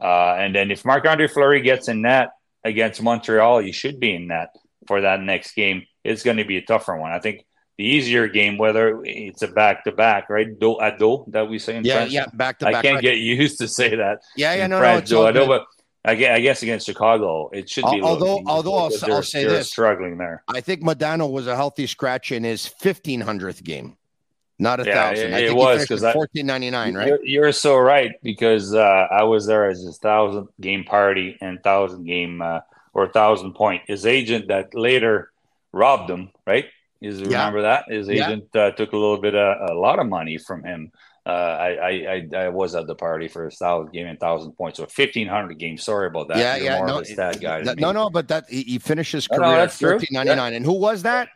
uh, 0.00 0.34
and 0.34 0.54
then 0.54 0.70
if 0.70 0.84
Marc 0.84 1.06
Andre 1.06 1.26
Fleury 1.26 1.62
gets 1.62 1.88
in 1.88 2.02
net 2.02 2.28
against 2.64 3.02
Montreal, 3.02 3.60
he 3.60 3.72
should 3.72 3.98
be 3.98 4.14
in 4.14 4.28
that 4.28 4.50
for 4.86 5.00
that 5.00 5.20
next 5.20 5.54
game. 5.54 5.86
It's 6.04 6.22
going 6.22 6.36
to 6.36 6.44
be 6.44 6.58
a 6.58 6.62
tougher 6.62 6.96
one. 6.96 7.12
I 7.12 7.20
think 7.20 7.46
the 7.78 7.84
easier 7.84 8.26
game, 8.26 8.58
whether 8.58 9.00
it's 9.04 9.42
a 9.42 9.48
back 9.48 9.84
to 9.84 9.92
back, 9.92 10.28
right? 10.28 10.58
Do 10.58 10.78
a 10.80 10.96
do 10.96 11.24
that 11.28 11.48
we 11.48 11.60
say 11.60 11.76
in 11.76 11.84
yeah, 11.84 11.94
French. 11.94 12.12
Yeah, 12.12 12.26
back 12.34 12.58
to 12.58 12.66
back. 12.66 12.74
I 12.74 12.82
can't 12.82 12.94
right. 12.96 13.02
get 13.02 13.18
used 13.18 13.58
to 13.58 13.68
say 13.68 13.94
that. 13.94 14.20
Yeah, 14.36 14.54
yeah, 14.54 14.66
no, 14.66 14.78
French, 14.80 15.10
no, 15.10 15.26
it's 15.26 15.46
but 15.46 15.66
I 16.04 16.14
guess 16.14 16.62
against 16.62 16.86
Chicago, 16.86 17.50
it 17.52 17.70
should 17.70 17.84
be. 17.84 18.02
Although, 18.02 18.42
although 18.46 18.74
I'll, 18.74 19.12
I'll 19.12 19.22
say 19.22 19.44
this, 19.44 19.70
struggling 19.70 20.18
there. 20.18 20.42
I 20.48 20.60
think 20.60 20.82
Modano 20.82 21.30
was 21.30 21.46
a 21.46 21.54
healthy 21.54 21.86
scratch 21.86 22.32
in 22.32 22.44
his 22.44 22.66
fifteen 22.66 23.20
hundredth 23.20 23.62
game, 23.62 23.96
not 24.58 24.80
a 24.80 24.84
yeah, 24.84 24.94
thousand. 24.94 25.32
It, 25.32 25.34
I 25.34 25.38
think 25.38 25.50
it 25.50 25.56
was 25.56 25.82
because 25.82 26.12
fourteen 26.12 26.46
ninety 26.46 26.70
nine, 26.70 26.94
right? 26.94 27.06
You're, 27.06 27.24
you're, 27.24 27.52
so 27.52 27.76
right 27.76 28.12
because 28.22 28.74
uh, 28.74 29.06
I 29.10 29.22
was 29.24 29.46
there 29.46 29.70
as 29.70 29.82
his 29.82 29.98
thousand 29.98 30.48
game 30.60 30.82
party 30.82 31.36
and 31.40 31.62
thousand 31.62 32.04
game 32.06 32.42
uh, 32.42 32.60
or 32.92 33.06
thousand 33.08 33.52
point. 33.52 33.82
His 33.86 34.04
agent 34.04 34.48
that 34.48 34.74
later 34.74 35.30
robbed 35.72 36.10
him, 36.10 36.30
right? 36.44 36.66
Is 37.00 37.20
yeah. 37.20 37.26
remember 37.26 37.62
that 37.62 37.84
his 37.88 38.08
agent 38.08 38.48
yeah. 38.54 38.62
uh, 38.62 38.70
took 38.72 38.92
a 38.92 38.96
little 38.96 39.20
bit 39.20 39.34
of 39.34 39.70
a 39.70 39.74
lot 39.74 39.98
of 39.98 40.06
money 40.08 40.36
from 40.36 40.64
him 40.64 40.90
uh, 41.28 41.30
I, 41.30 42.26
I, 42.32 42.36
I 42.36 42.48
was 42.48 42.74
at 42.74 42.86
the 42.86 42.94
party 42.94 43.28
for 43.28 43.46
a 43.46 43.50
thousand 43.50 43.92
game 43.92 44.06
and 44.06 44.18
thousand 44.18 44.52
points, 44.52 44.78
so 44.78 44.86
fifteen 44.86 45.28
hundred 45.28 45.58
games. 45.58 45.84
Sorry 45.84 46.06
about 46.06 46.28
that. 46.28 46.38
Yeah, 46.38 46.56
You're 46.56 46.64
yeah, 46.64 46.86
no, 46.86 47.02
that 47.02 47.38
guy. 47.38 47.62
That, 47.62 47.78
no, 47.78 47.92
no, 47.92 48.08
but 48.08 48.28
that 48.28 48.46
he, 48.48 48.62
he 48.62 48.78
finished 48.78 49.12
his 49.12 49.28
career 49.28 49.42
no, 49.42 49.56
no, 49.56 49.60
at 49.60 49.72
fourteen 49.72 50.08
ninety 50.12 50.34
nine. 50.34 50.52
Yeah. 50.52 50.56
And 50.56 50.64
who 50.64 50.72
was 50.72 51.02
that? 51.02 51.28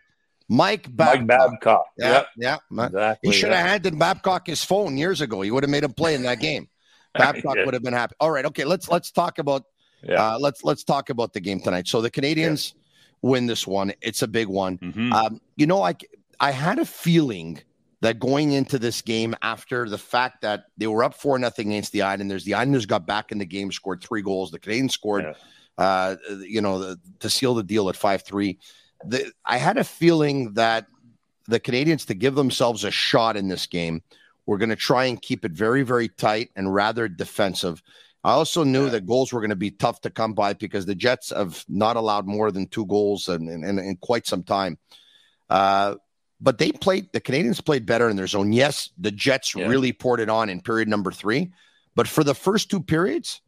Mike 0.48 0.94
Babcock. 0.96 1.18
Mike 1.18 1.27
Babcock. 1.27 1.85
Yeah, 1.98 2.25
yeah. 2.38 2.57
Exactly, 2.72 3.31
he 3.31 3.37
should 3.37 3.53
have 3.53 3.66
handed 3.66 3.98
Babcock 3.98 4.46
his 4.46 4.64
phone 4.64 4.96
years 4.96 5.20
ago. 5.20 5.42
He 5.42 5.51
would 5.51 5.62
have 5.62 5.70
made 5.70 5.85
him 5.85 5.92
play 5.92 6.14
in 6.14 6.22
that 6.22 6.40
game. 6.40 6.68
Babcock 7.14 7.57
yeah. 7.57 7.66
would 7.66 7.75
have 7.75 7.83
been 7.83 7.92
happy. 7.92 8.14
All 8.18 8.31
right, 8.31 8.46
okay. 8.46 8.64
Let's 8.64 8.88
let's 8.88 9.11
talk 9.11 9.38
about 9.38 9.64
yeah. 10.03 10.14
uh, 10.14 10.38
let's 10.38 10.64
let's 10.64 10.85
talk 10.85 11.11
about 11.11 11.35
the 11.35 11.40
game 11.40 11.61
tonight. 11.61 11.87
So 11.87 12.01
the 12.01 12.11
Canadiens 12.11 12.72
win 13.22 13.46
this 13.46 13.66
one. 13.66 13.92
It's 14.02 14.22
a 14.22 14.28
big 14.28 14.48
one. 14.48 14.78
Mm-hmm. 14.78 15.12
Um, 15.12 15.40
you 15.56 15.66
know, 15.66 15.82
I 15.82 15.94
I 16.40 16.50
had 16.50 16.78
a 16.78 16.85
feeling 16.85 17.61
that 18.00 18.18
going 18.18 18.50
into 18.52 18.78
this 18.80 19.00
game 19.00 19.35
after 19.42 19.88
the 19.88 19.98
fact 19.98 20.42
that 20.42 20.64
they 20.76 20.88
were 20.88 21.04
up 21.04 21.14
four 21.14 21.38
nothing 21.38 21.68
against 21.68 21.92
the 21.92 22.02
Islanders, 22.02 22.44
the 22.44 22.54
Islanders 22.54 22.85
got 22.85 23.06
back 23.06 23.30
in 23.30 23.38
the 23.38 23.46
game, 23.46 23.70
scored 23.70 24.02
three 24.02 24.22
goals. 24.22 24.50
The 24.50 24.58
Canadians 24.58 24.94
scored, 24.94 25.24
yeah. 25.78 25.85
uh, 25.85 26.16
you 26.40 26.61
know, 26.61 26.80
the, 26.80 27.00
to 27.20 27.30
seal 27.30 27.54
the 27.54 27.62
deal 27.62 27.88
at 27.88 27.96
five 27.96 28.22
three. 28.22 28.58
I 29.44 29.56
had 29.56 29.78
a 29.78 29.85
feeling 29.85 30.54
that 30.54 30.87
the 31.46 31.61
Canadians 31.61 32.04
to 32.06 32.14
give 32.14 32.35
themselves 32.35 32.85
a 32.85 32.90
shot 32.90 33.37
in 33.37 33.48
this 33.48 33.66
game, 33.66 34.02
were 34.46 34.58
going 34.58 34.70
to 34.70 34.76
try 34.76 35.04
and 35.04 35.22
keep 35.22 35.44
it 35.44 35.52
very 35.52 35.82
very 35.82 36.08
tight 36.08 36.50
and 36.56 36.74
rather 36.74 37.08
defensive. 37.08 37.82
I 38.24 38.32
also 38.32 38.62
knew 38.62 38.85
yeah. 38.85 38.90
that 38.90 39.06
goals 39.06 39.32
were 39.32 39.40
going 39.40 39.50
to 39.50 39.56
be 39.56 39.70
tough 39.70 40.00
to 40.02 40.11
come 40.11 40.32
by 40.32 40.52
because 40.52 40.87
the 40.87 40.94
Jets 40.94 41.30
have 41.30 41.64
not 41.68 41.96
allowed 41.96 42.26
more 42.26 42.52
than 42.52 42.68
two 42.68 42.87
goals 42.87 43.28
in, 43.28 43.48
in, 43.48 43.78
in 43.78 43.96
quite 43.96 44.26
some 44.26 44.44
time. 44.44 44.78
Uh, 45.50 45.96
but 46.40 46.58
they 46.58 46.72
played 46.72 47.08
the 47.12 47.20
Canadians 47.20 47.61
played 47.61 47.87
better 47.87 48.08
in 48.08 48.16
their 48.16 48.26
zone. 48.26 48.52
Yes, 48.52 48.90
the 48.98 49.12
Jets 49.12 49.54
yeah. 49.54 49.66
really 49.66 49.92
poured 49.92 50.20
it 50.20 50.28
on 50.28 50.48
in 50.48 50.61
period 50.61 50.88
number 50.88 51.12
three, 51.12 51.52
but 51.94 52.08
for 52.08 52.24
the 52.24 52.35
first 52.35 52.70
two 52.70 52.82
periods, 52.82 53.40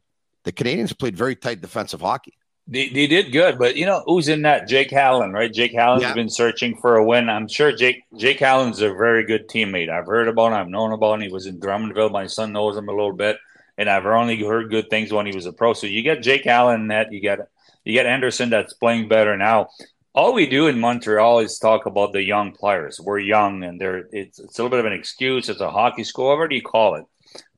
the 0.43 0.51
Canadians 0.51 0.93
played 0.93 1.17
very 1.17 1.35
tight 1.35 1.61
defensive 1.61 2.01
hockey. 2.01 2.37
They, 2.67 2.89
they 2.89 3.05
did 3.05 3.31
good, 3.31 3.59
but 3.59 3.75
you 3.75 3.85
know 3.85 4.01
who's 4.05 4.27
in 4.27 4.41
that? 4.41 4.67
Jake 4.67 4.91
Allen, 4.91 5.33
right? 5.33 5.53
Jake 5.53 5.75
Allen's 5.75 6.01
yeah. 6.01 6.13
been 6.13 6.29
searching 6.29 6.75
for 6.77 6.95
a 6.95 7.05
win. 7.05 7.29
I'm 7.29 7.47
sure 7.47 7.71
Jake 7.71 8.03
Jake 8.17 8.41
Allen's 8.41 8.81
a 8.81 8.89
very 8.89 9.25
good 9.25 9.47
teammate. 9.47 9.89
I've 9.89 10.07
heard 10.07 10.27
about 10.27 10.47
him. 10.47 10.53
I've 10.53 10.69
known 10.69 10.91
about 10.91 11.15
him. 11.15 11.21
He 11.21 11.27
was 11.27 11.45
in 11.45 11.59
Drummondville. 11.59 12.11
My 12.11 12.25
son 12.25 12.53
knows 12.53 12.75
him 12.75 12.89
a 12.89 12.91
little 12.91 13.13
bit, 13.13 13.37
and 13.77 13.89
I've 13.89 14.05
only 14.05 14.41
heard 14.41 14.69
good 14.69 14.89
things 14.89 15.11
when 15.11 15.25
he 15.25 15.35
was 15.35 15.45
a 15.45 15.53
pro. 15.53 15.73
So 15.73 15.87
you 15.87 16.01
get 16.01 16.23
Jake 16.23 16.47
Allen 16.47 16.87
that 16.87 17.11
you 17.11 17.19
get 17.19 17.39
you 17.83 17.93
get 17.93 18.05
Anderson 18.05 18.49
that's 18.49 18.73
playing 18.73 19.07
better 19.07 19.37
now 19.37 19.69
all 20.15 20.33
we 20.33 20.47
do 20.47 20.67
in 20.67 20.79
Montreal 20.79 21.39
is 21.39 21.59
talk 21.59 21.85
about 21.85 22.13
the 22.13 22.23
young 22.23 22.53
players. 22.53 22.99
We're 23.01 23.19
young, 23.19 23.65
and 23.65 23.79
they're 23.79 24.07
it's, 24.13 24.39
it's 24.39 24.57
a 24.57 24.63
little 24.63 24.69
bit 24.69 24.79
of 24.79 24.85
an 24.85 24.97
excuse. 24.97 25.49
It's 25.49 25.59
a 25.59 25.69
hockey 25.69 26.05
school, 26.05 26.27
whatever 26.27 26.53
you 26.53 26.61
call 26.61 26.95
it. 26.95 27.05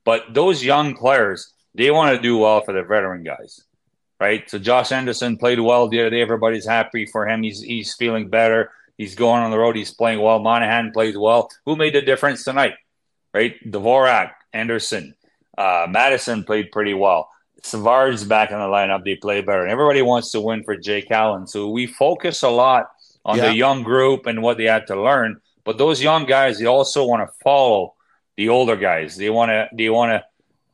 But 0.03 0.34
those 0.34 0.63
young 0.63 0.95
players, 0.95 1.53
they 1.75 1.91
want 1.91 2.15
to 2.15 2.21
do 2.21 2.39
well 2.39 2.62
for 2.62 2.73
the 2.73 2.82
veteran 2.82 3.23
guys, 3.23 3.62
right? 4.19 4.49
So 4.49 4.58
Josh 4.58 4.91
Anderson 4.91 5.38
played 5.38 5.60
well 5.60 5.88
the 5.88 6.01
other 6.01 6.10
day. 6.10 6.21
Everybody's 6.21 6.65
happy 6.65 7.06
for 7.06 7.27
him. 7.27 7.43
He's 7.43 7.62
he's 7.62 7.93
feeling 7.93 8.30
better. 8.30 8.71
He's 8.97 9.13
going 9.13 9.43
on 9.43 9.51
the 9.51 9.60
road. 9.60 9.75
He's 9.75 9.93
playing 9.93 10.19
well. 10.19 10.39
Monahan 10.39 10.91
plays 10.91 11.15
well. 11.15 11.51
Who 11.65 11.75
made 11.75 11.93
the 11.93 12.01
difference 12.01 12.43
tonight, 12.43 12.73
right? 13.36 13.53
Dvorak, 13.63 14.32
Anderson, 14.51 15.13
uh, 15.58 15.88
Matheson 15.89 16.43
played 16.43 16.72
pretty 16.72 16.93
well. 16.93 17.30
Savard's 17.63 18.24
back 18.24 18.52
in 18.52 18.58
the 18.58 18.65
lineup. 18.65 19.04
They 19.04 19.15
play 19.15 19.41
better. 19.41 19.63
And 19.63 19.72
everybody 19.72 20.02
wants 20.02 20.32
to 20.32 20.41
win 20.41 20.63
for 20.63 20.78
Jake 20.78 21.12
Allen. 21.12 21.48
So 21.48 21.70
we 21.70 21.88
focus 21.88 22.43
a 22.43 22.50
lot 22.50 22.88
on 23.26 23.38
yeah. 23.38 23.48
the 23.48 23.56
young 23.56 23.84
group 23.84 24.26
and 24.26 24.41
what 24.41 24.58
they 24.58 24.65
had 24.65 24.88
to 24.88 25.02
learn. 25.02 25.41
But 25.63 25.78
those 25.78 26.02
young 26.02 26.26
guys, 26.26 26.60
they 26.60 26.65
also 26.65 27.06
want 27.06 27.28
to 27.28 27.34
follow 27.43 27.96
the 28.38 28.50
older 28.50 28.78
guys. 28.78 29.17
They 29.17 29.30
want 29.30 29.50
to. 29.50 29.67
They 29.76 29.89
want 29.89 30.12
to. 30.12 30.24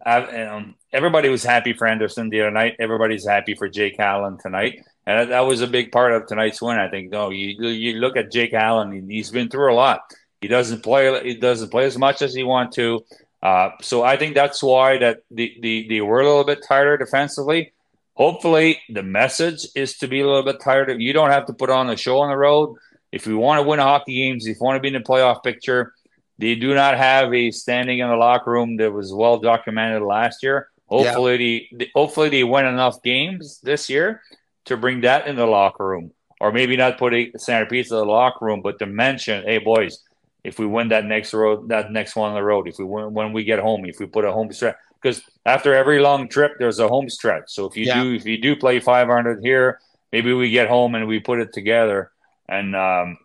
Have, 0.06 0.34
um, 0.36 0.76
everybody 0.92 1.30
was 1.30 1.44
happy 1.44 1.74
for 1.74 1.88
Anderson 1.88 2.30
the 2.30 2.42
other 2.42 2.52
night. 2.52 2.76
Everybody's 2.78 3.26
happy 3.26 3.56
for 3.56 3.70
Jake 3.70 3.98
Allen 4.00 4.38
tonight, 4.38 4.84
and 5.08 5.32
that 5.32 5.40
was 5.40 5.62
a 5.62 5.68
big 5.68 5.92
part 5.92 6.12
of 6.12 6.28
tonight's 6.28 6.62
win. 6.62 6.78
I 6.78 6.90
think. 6.90 7.10
No, 7.10 7.32
you 7.32 7.70
you 7.70 7.94
look 8.00 8.18
at 8.18 8.32
Jake 8.32 8.54
Allen. 8.54 9.10
He's 9.10 9.32
been 9.32 9.50
through 9.50 9.74
a 9.74 9.76
lot. 9.76 10.02
He 10.42 10.48
doesn't 10.48 10.84
play. 10.84 11.24
He 11.24 11.36
doesn't 11.36 11.72
play 11.72 11.86
as 11.86 11.98
much 11.98 12.22
as 12.22 12.36
he 12.36 12.44
want 12.44 12.74
to. 12.74 13.04
Uh, 13.44 13.72
so 13.82 14.04
I 14.04 14.16
think 14.16 14.36
that's 14.36 14.64
why 14.64 14.98
that 15.00 15.24
the, 15.30 15.54
the 15.60 15.88
they 15.90 16.00
were 16.00 16.22
a 16.22 16.26
little 16.26 16.46
bit 16.46 16.64
tighter 16.66 16.98
defensively. 16.98 17.74
Hopefully, 18.14 18.80
the 18.90 19.04
message 19.04 19.68
is 19.76 19.98
to 19.98 20.08
be 20.08 20.22
a 20.22 20.26
little 20.26 20.44
bit 20.44 20.62
tighter. 20.62 20.98
You 20.98 21.12
don't 21.12 21.30
have 21.30 21.46
to 21.48 21.54
put 21.54 21.70
on 21.70 21.90
a 21.90 21.98
show 21.98 22.20
on 22.20 22.30
the 22.30 22.38
road. 22.38 22.78
If 23.12 23.28
you 23.28 23.38
want 23.38 23.62
to 23.62 23.68
win 23.68 23.80
hockey 23.80 24.16
games, 24.16 24.48
if 24.48 24.58
you 24.58 24.64
want 24.64 24.78
to 24.78 24.82
be 24.82 24.88
in 24.88 24.94
the 24.94 25.02
playoff 25.02 25.44
picture, 25.44 25.94
they 26.38 26.56
do 26.56 26.74
not 26.74 26.98
have 26.98 27.34
a 27.34 27.52
standing 27.52 28.00
in 28.00 28.08
the 28.08 28.16
locker 28.16 28.50
room 28.50 28.78
that 28.78 28.94
was 28.94 29.14
well 29.14 29.40
documented 29.40 30.04
last 30.04 30.42
year. 30.42 30.70
Hopefully, 30.86 31.68
yeah. 31.70 31.78
they, 31.80 31.92
hopefully 31.94 32.30
they 32.30 32.46
win 32.46 32.66
enough 32.66 33.04
games 33.04 33.60
this 33.62 33.90
year 33.90 34.22
to 34.66 34.78
bring 34.78 35.02
that 35.02 35.28
in 35.28 35.36
the 35.36 35.46
locker 35.46 35.86
room, 35.86 36.12
or 36.40 36.54
maybe 36.54 36.78
not 36.78 36.98
put 36.98 37.14
a 37.14 37.32
centerpiece 37.38 37.92
of 37.92 37.98
the 37.98 38.06
locker 38.06 38.46
room, 38.46 38.62
but 38.62 38.80
to 38.80 38.86
mention, 38.86 39.44
hey 39.44 39.58
boys, 39.58 40.00
if 40.44 40.60
we 40.60 40.66
win 40.66 40.90
that 40.90 41.06
next 41.06 41.34
road, 41.34 41.70
that 41.70 41.92
next 41.92 42.16
one 42.16 42.30
on 42.30 42.36
the 42.36 42.44
road, 42.44 42.68
if 42.68 42.78
we 42.78 42.86
win 42.86 43.14
when 43.14 43.32
we 43.32 43.44
get 43.44 43.60
home, 43.60 43.86
if 43.86 44.00
we 44.00 44.06
put 44.06 44.26
a 44.26 44.32
home 44.32 44.52
stretch, 44.52 44.76
because 45.02 45.22
after 45.46 45.74
every 45.74 46.00
long 46.00 46.28
trip, 46.28 46.54
there's 46.60 46.80
a 46.80 46.88
home 46.88 47.10
stretch. 47.10 47.46
So 47.48 47.66
if 47.66 47.78
you 47.78 47.86
yeah. 47.86 48.04
do, 48.04 48.14
if 48.14 48.26
you 48.26 48.38
do 48.38 48.56
play 48.56 48.80
500 48.80 49.42
here, 49.42 49.80
maybe 50.12 50.34
we 50.34 50.50
get 50.52 50.68
home 50.68 50.96
and 50.96 51.08
we 51.08 51.20
put 51.20 51.40
it 51.40 51.54
together. 51.54 52.12
And 52.48 52.76
um, 52.76 53.18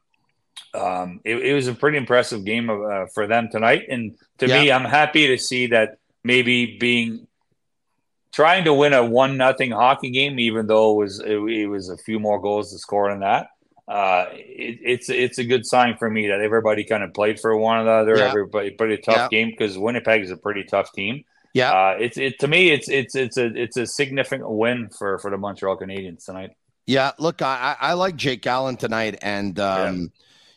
um, 0.74 1.20
it, 1.24 1.37
it, 1.38 1.54
was 1.54 1.66
a 1.66 1.74
pretty 1.74 1.98
impressive 1.98 2.44
game 2.44 2.70
of, 2.70 2.83
uh, 2.83 3.07
for 3.07 3.26
them 3.26 3.48
tonight. 3.50 3.87
And 3.88 4.16
to 4.38 4.46
yeah. 4.46 4.61
me, 4.61 4.72
I'm 4.72 4.85
happy 4.85 5.28
to 5.28 5.38
see 5.38 5.68
that 5.68 5.98
maybe 6.22 6.78
being 6.78 7.26
trying 8.33 8.64
to 8.64 8.74
win 8.74 8.92
a 8.92 9.04
one 9.04 9.37
nothing 9.37 9.72
hockey 9.72 10.11
game, 10.11 10.38
even 10.38 10.68
though 10.68 10.92
it 10.92 10.96
was 10.96 11.20
it, 11.20 11.37
it 11.37 11.66
was 11.66 11.88
a 11.88 11.96
few 11.96 12.20
more 12.20 12.40
goals 12.40 12.72
to 12.72 12.78
score 12.78 13.11
than 13.11 13.20
that 13.20 13.48
uh, 13.88 14.27
it, 14.33 14.79
it's 14.83 15.09
it's 15.09 15.38
a 15.38 15.44
good 15.44 15.64
sign 15.64 15.96
for 15.96 16.11
me 16.11 16.29
that 16.29 16.40
everybody 16.40 16.85
kind 16.85 17.03
of 17.03 17.14
played 17.14 17.40
for 17.40 17.57
one 17.57 17.81
another. 17.81 18.16
Yeah. 18.18 18.29
Everybody 18.29 18.70
pretty 18.70 18.98
tough 18.98 19.16
yeah. 19.16 19.29
game 19.29 19.51
because 19.51 19.79
Winnipeg 19.79 20.22
is 20.22 20.31
a 20.31 20.37
pretty 20.37 20.64
tough 20.64 20.92
team. 20.92 21.24
Yeah, 21.55 21.72
uh, 21.72 21.96
it's 21.98 22.18
it 22.18 22.38
to 22.40 22.48
me 22.48 22.70
it's 22.70 22.90
it's 22.90 23.14
it's 23.14 23.38
a 23.38 23.46
it's 23.46 23.79
a 23.79 23.87
significant 23.87 24.51
win 24.51 24.90
for 24.90 25.18
for 25.18 25.31
the 25.31 25.38
Montreal 25.38 25.79
Canadiens 25.79 26.27
tonight. 26.27 26.51
Yeah, 26.87 27.12
look, 27.18 27.40
I 27.40 27.77
I 27.81 27.94
like 27.94 28.16
Jake 28.16 28.46
Allen 28.46 28.77
tonight, 28.77 29.18
and 29.22 29.59
um, 29.59 30.01
yeah. 30.01 30.07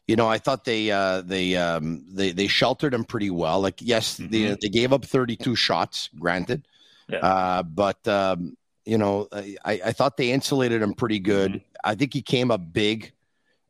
you 0.07 0.15
know 0.17 0.27
I 0.27 0.37
thought 0.37 0.65
they 0.65 0.91
uh, 0.91 1.21
they 1.21 1.55
um, 1.55 2.03
they 2.09 2.33
they 2.33 2.47
sheltered 2.47 2.93
him 2.93 3.05
pretty 3.05 3.29
well. 3.29 3.61
Like 3.61 3.81
yes, 3.81 4.19
mm-hmm. 4.19 4.29
they 4.29 4.57
they 4.61 4.69
gave 4.69 4.91
up 4.91 5.05
thirty 5.05 5.37
two 5.37 5.55
shots, 5.55 6.09
granted, 6.19 6.67
yeah. 7.07 7.19
uh, 7.19 7.63
but 7.63 8.05
um, 8.09 8.57
you 8.83 8.97
know 8.97 9.29
I 9.31 9.81
I 9.85 9.91
thought 9.93 10.17
they 10.17 10.33
insulated 10.33 10.81
him 10.81 10.93
pretty 10.95 11.19
good. 11.19 11.51
Mm-hmm. 11.51 11.65
I 11.85 11.95
think 11.95 12.13
he 12.13 12.21
came 12.21 12.51
up 12.51 12.73
big 12.73 13.13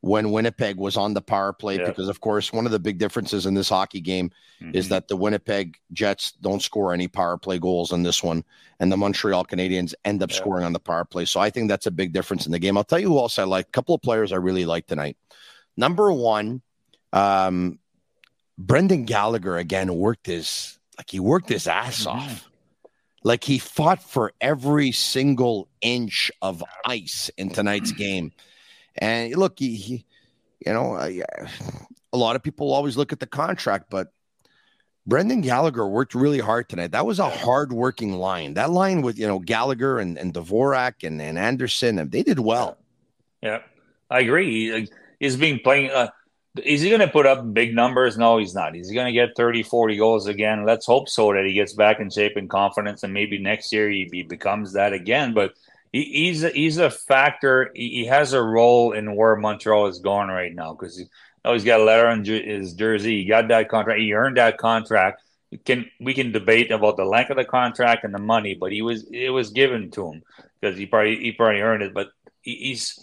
when 0.02 0.32
Winnipeg 0.32 0.78
was 0.78 0.98
on 0.98 1.14
the 1.14 1.22
power 1.22 1.54
play 1.54 1.78
yeah. 1.78 1.86
because, 1.86 2.10
of 2.10 2.22
course, 2.22 2.52
one 2.52 2.66
of 2.66 2.72
the 2.72 2.80
big 2.80 2.98
differences 2.98 3.46
in 3.46 3.54
this 3.54 3.70
hockey 3.70 4.02
game 4.02 4.32
mm-hmm. 4.62 4.76
is 4.76 4.90
that 4.90 5.08
the 5.08 5.16
Winnipeg 5.16 5.78
Jets 5.94 6.32
don't 6.32 6.62
score 6.62 6.92
any 6.92 7.08
power 7.08 7.38
play 7.38 7.60
goals 7.60 7.92
in 7.92 8.02
this 8.02 8.24
one, 8.24 8.44
and 8.80 8.92
the 8.92 8.98
Montreal 8.98 9.46
Canadiens 9.46 9.94
end 10.04 10.24
up 10.24 10.32
yeah. 10.32 10.38
scoring 10.38 10.66
on 10.66 10.74
the 10.74 10.80
power 10.80 11.06
play. 11.06 11.26
So 11.26 11.40
I 11.40 11.52
think 11.52 11.70
that's 11.70 11.86
a 11.86 11.92
big 11.92 12.14
difference 12.14 12.48
in 12.48 12.52
the 12.52 12.60
game. 12.60 12.78
I'll 12.78 12.84
tell 12.84 13.00
you 13.00 13.10
who 13.10 13.20
else 13.20 13.38
I 13.38 13.44
like. 13.44 13.68
A 13.68 13.72
couple 13.72 13.94
of 13.94 14.02
players 14.02 14.32
I 14.32 14.38
really 14.38 14.66
like 14.66 14.88
tonight. 14.88 15.18
Number 15.78 16.12
one, 16.12 16.64
um, 17.14 17.78
Brendan 18.58 19.06
Gallagher 19.06 19.58
again 19.58 19.94
worked 19.96 20.26
his 20.26 20.80
like 20.98 21.10
he 21.10 21.20
worked 21.20 21.50
his 21.50 21.68
ass 21.68 22.06
mm-hmm. 22.06 22.18
off. 22.18 22.48
Like 23.24 23.44
he 23.44 23.60
fought 23.60 24.02
for 24.02 24.34
every 24.42 24.92
single 24.92 25.68
inch 25.80 26.32
of 26.42 26.64
ice 26.86 27.30
in 27.38 27.52
tonight's 27.52 27.92
game. 27.92 28.32
And 28.98 29.36
look, 29.36 29.60
he, 29.60 29.76
he 29.76 30.06
you 30.66 30.74
know, 30.74 30.96
a 30.96 32.18
lot 32.18 32.36
of 32.36 32.44
people 32.44 32.72
always 32.72 32.98
look 32.98 33.12
at 33.12 33.20
the 33.20 33.28
contract, 33.28 33.90
but 33.90 34.12
Brendan 35.08 35.42
Gallagher 35.42 35.88
worked 35.88 36.14
really 36.14 36.40
hard 36.40 36.70
tonight. 36.70 36.92
That 36.92 37.06
was 37.06 37.20
a 37.20 37.30
hard 37.30 37.74
working 37.74 38.14
line. 38.14 38.54
That 38.54 38.70
line 38.70 39.02
with, 39.02 39.18
you 39.18 39.28
know, 39.28 39.40
Gallagher 39.40 40.00
and, 40.00 40.18
and 40.18 40.34
Dvorak 40.34 41.06
and, 41.06 41.22
and 41.22 41.40
Anderson, 41.40 42.10
they 42.10 42.22
did 42.22 42.40
well. 42.40 42.78
Yeah, 43.42 43.60
I 44.10 44.20
agree. 44.20 44.88
He's 45.20 45.36
been 45.36 45.60
playing. 45.60 45.90
Uh, 45.90 46.10
is 46.64 46.82
he 46.82 46.90
going 46.90 47.02
to 47.02 47.08
put 47.08 47.26
up 47.26 47.54
big 47.54 47.74
numbers? 47.74 48.18
No, 48.18 48.38
he's 48.38 48.54
not. 48.54 48.76
He's 48.76 48.92
going 48.92 49.08
to 49.08 49.14
get 49.14 49.36
30, 49.36 49.64
40 49.64 49.98
goals 49.98 50.28
again. 50.28 50.66
Let's 50.66 50.86
hope 50.86 51.10
so 51.10 51.34
that 51.34 51.46
he 51.46 51.54
gets 51.54 51.74
back 51.74 52.00
in 52.00 52.10
shape 52.10 52.36
and 52.36 52.50
confidence, 52.50 53.04
and 53.04 53.14
maybe 53.14 53.40
next 53.40 53.72
year 53.72 53.90
he, 53.90 54.08
he 54.12 54.22
becomes 54.22 54.74
that 54.74 54.94
again. 54.94 55.34
But 55.34 55.54
he, 55.92 56.04
he's 56.04 56.44
a, 56.44 56.50
he's 56.50 56.78
a 56.78 56.90
factor. 56.90 57.72
He, 57.76 57.90
he, 57.90 58.06
has 58.06 58.34
a 58.34 58.42
role 58.42 58.94
in 58.94 59.16
where 59.16 59.36
Montreal 59.36 59.88
is 59.88 60.00
going 60.00 60.30
right 60.30 60.54
now 60.54 60.74
because 60.74 60.98
he, 60.98 61.06
oh, 61.44 61.54
he's 61.54 61.64
got 61.64 61.82
a 61.82 61.84
letter 61.84 62.08
on 62.08 62.24
his 62.24 62.74
jersey. 62.74 63.22
He 63.22 63.26
got 63.26 63.48
that 63.50 63.70
contract. 63.70 64.00
He 64.00 64.14
earned 64.14 64.38
that 64.38 64.58
contract. 64.58 65.22
We 65.52 65.58
can 65.58 65.86
we 66.00 66.14
can 66.14 66.32
debate 66.32 66.72
about 66.72 66.96
the 66.96 67.04
length 67.04 67.30
of 67.30 67.38
the 67.38 67.44
contract 67.44 68.06
and 68.06 68.14
the 68.14 68.20
money, 68.20 68.56
but 68.56 68.72
he 68.72 68.82
was 68.82 69.06
it 69.12 69.30
was 69.32 69.50
given 69.50 69.92
to 69.92 70.14
him 70.14 70.24
because 70.62 70.78
he 70.78 70.86
probably 70.86 71.18
he 71.18 71.34
probably 71.34 71.60
earned 71.60 71.84
it. 71.84 71.94
But 71.94 72.08
he, 72.42 72.56
he's 72.56 72.98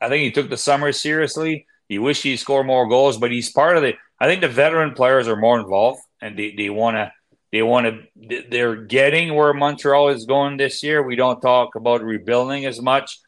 I 0.00 0.08
think 0.08 0.22
he 0.22 0.30
took 0.30 0.48
the 0.48 0.56
summer 0.56 0.92
seriously. 0.92 1.66
He 1.88 1.98
wished 1.98 2.22
he 2.22 2.36
scored 2.36 2.66
more 2.66 2.88
goals, 2.88 3.18
but 3.18 3.32
he's 3.32 3.50
part 3.50 3.76
of 3.76 3.82
the. 3.82 3.94
I 4.20 4.26
think 4.26 4.42
the 4.42 4.48
veteran 4.48 4.94
players 4.94 5.26
are 5.26 5.36
more 5.36 5.58
involved 5.58 6.00
and 6.20 6.38
they, 6.38 6.54
they 6.54 6.70
want 6.70 6.96
to 6.96 7.12
they 7.52 7.62
want 7.62 7.86
to. 7.86 8.42
They're 8.50 8.76
getting 8.76 9.34
where 9.34 9.54
Montreal 9.54 10.08
is 10.10 10.26
going 10.26 10.56
this 10.56 10.82
year. 10.82 11.02
We 11.02 11.16
don't 11.16 11.40
talk 11.40 11.74
about 11.74 12.02
rebuilding 12.02 12.66
as 12.66 12.80
much. 12.80 13.20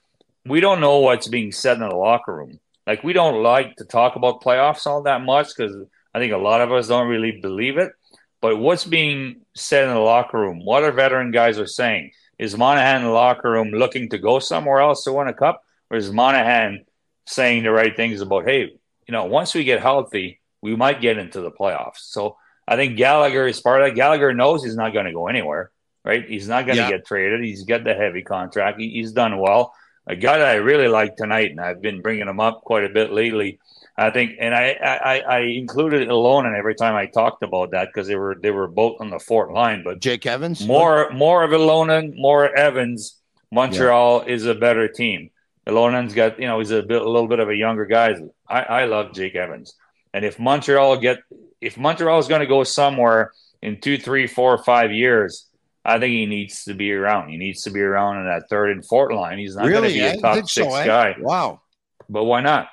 We 0.44 0.60
don't 0.60 0.80
know 0.80 0.98
what's 0.98 1.28
being 1.28 1.52
said 1.52 1.80
in 1.80 1.88
the 1.88 1.94
locker 1.94 2.34
room. 2.34 2.60
Like 2.86 3.02
we 3.04 3.12
don't 3.12 3.42
like 3.42 3.76
to 3.76 3.84
talk 3.84 4.16
about 4.16 4.42
playoffs 4.42 4.86
all 4.86 5.02
that 5.02 5.22
much 5.22 5.48
because 5.56 5.74
I 6.14 6.18
think 6.18 6.32
a 6.32 6.38
lot 6.38 6.60
of 6.60 6.72
us 6.72 6.88
don't 6.88 7.08
really 7.08 7.40
believe 7.40 7.78
it. 7.78 7.92
But 8.40 8.58
what's 8.58 8.84
being 8.84 9.42
said 9.54 9.84
in 9.84 9.94
the 9.94 10.00
locker 10.00 10.38
room? 10.38 10.64
What 10.64 10.82
our 10.82 10.92
veteran 10.92 11.30
guys 11.30 11.58
are 11.58 11.66
saying? 11.66 12.12
Is 12.38 12.56
Monahan 12.56 13.02
in 13.02 13.06
the 13.06 13.12
locker 13.12 13.50
room 13.50 13.68
looking 13.68 14.08
to 14.10 14.18
go 14.18 14.38
somewhere 14.38 14.80
else 14.80 15.04
to 15.04 15.12
win 15.12 15.28
a 15.28 15.34
cup, 15.34 15.62
or 15.90 15.98
is 15.98 16.10
Monahan 16.10 16.86
saying 17.26 17.62
the 17.62 17.70
right 17.70 17.94
things 17.94 18.22
about, 18.22 18.46
hey, 18.46 18.60
you 19.06 19.12
know, 19.12 19.24
once 19.26 19.54
we 19.54 19.64
get 19.64 19.80
healthy, 19.80 20.40
we 20.62 20.74
might 20.74 21.02
get 21.02 21.18
into 21.18 21.42
the 21.42 21.50
playoffs. 21.50 21.98
So 21.98 22.36
I 22.70 22.76
think 22.76 22.96
Gallagher 22.96 23.48
is 23.48 23.60
part 23.60 23.82
of 23.82 23.88
that. 23.88 23.96
Gallagher 23.96 24.32
knows 24.32 24.62
he's 24.62 24.76
not 24.76 24.92
going 24.92 25.06
to 25.06 25.12
go 25.12 25.26
anywhere, 25.26 25.72
right? 26.04 26.24
He's 26.24 26.48
not 26.48 26.66
going 26.66 26.76
to 26.76 26.84
yeah. 26.84 26.90
get 26.90 27.04
traded. 27.04 27.42
He's 27.42 27.64
got 27.64 27.82
the 27.82 27.94
heavy 27.94 28.22
contract. 28.22 28.80
He, 28.80 28.90
he's 28.90 29.10
done 29.10 29.38
well. 29.38 29.74
A 30.06 30.14
guy 30.14 30.38
that 30.38 30.46
I 30.46 30.54
really 30.54 30.86
like 30.86 31.16
tonight, 31.16 31.50
and 31.50 31.60
I've 31.60 31.82
been 31.82 32.00
bringing 32.00 32.28
him 32.28 32.38
up 32.38 32.62
quite 32.62 32.84
a 32.84 32.88
bit 32.88 33.12
lately. 33.12 33.58
I 33.96 34.10
think, 34.10 34.36
and 34.40 34.54
I, 34.54 34.78
I, 34.80 35.18
I 35.18 35.38
included 35.40 36.08
Ylonen 36.08 36.56
every 36.56 36.76
time 36.76 36.94
I 36.94 37.06
talked 37.06 37.42
about 37.42 37.72
that 37.72 37.88
because 37.88 38.06
they 38.06 38.16
were 38.16 38.36
they 38.40 38.50
were 38.50 38.68
both 38.68 39.00
on 39.00 39.10
the 39.10 39.18
fourth 39.18 39.52
line. 39.52 39.82
But 39.84 40.00
Jake 40.00 40.24
Evans, 40.24 40.64
more 40.66 41.10
more 41.10 41.42
of 41.42 41.50
Ylonen, 41.50 42.14
more 42.16 42.54
Evans. 42.56 43.16
Montreal 43.52 44.24
yeah. 44.26 44.32
is 44.32 44.46
a 44.46 44.54
better 44.54 44.86
team. 44.86 45.30
Ylonen's 45.66 46.14
got 46.14 46.38
you 46.38 46.46
know 46.46 46.60
he's 46.60 46.70
a 46.70 46.82
bit 46.82 47.02
a 47.02 47.08
little 47.08 47.28
bit 47.28 47.40
of 47.40 47.48
a 47.48 47.54
younger 47.54 47.84
guy. 47.84 48.14
I, 48.48 48.62
I 48.62 48.84
love 48.84 49.12
Jake 49.12 49.34
Evans, 49.34 49.74
and 50.14 50.24
if 50.24 50.38
Montreal 50.38 50.96
get 50.98 51.18
if 51.60 51.76
Montreal 51.76 52.18
is 52.18 52.28
going 52.28 52.40
to 52.40 52.46
go 52.46 52.64
somewhere 52.64 53.32
in 53.62 53.80
two, 53.80 53.98
three, 53.98 54.26
four, 54.26 54.58
five 54.58 54.92
years, 54.92 55.46
I 55.84 55.98
think 55.98 56.12
he 56.12 56.26
needs 56.26 56.64
to 56.64 56.74
be 56.74 56.92
around. 56.92 57.30
He 57.30 57.36
needs 57.36 57.62
to 57.62 57.70
be 57.70 57.80
around 57.80 58.18
in 58.18 58.24
that 58.26 58.48
third 58.48 58.70
and 58.70 58.84
fourth 58.84 59.14
line. 59.14 59.38
He's 59.38 59.56
not 59.56 59.66
really? 59.66 59.98
going 59.98 60.10
to 60.10 60.14
be 60.14 60.18
a 60.18 60.20
top 60.20 60.48
six 60.48 60.54
so, 60.54 60.74
eh? 60.74 60.86
guy. 60.86 61.16
Wow, 61.18 61.62
but 62.08 62.24
why 62.24 62.40
not? 62.40 62.68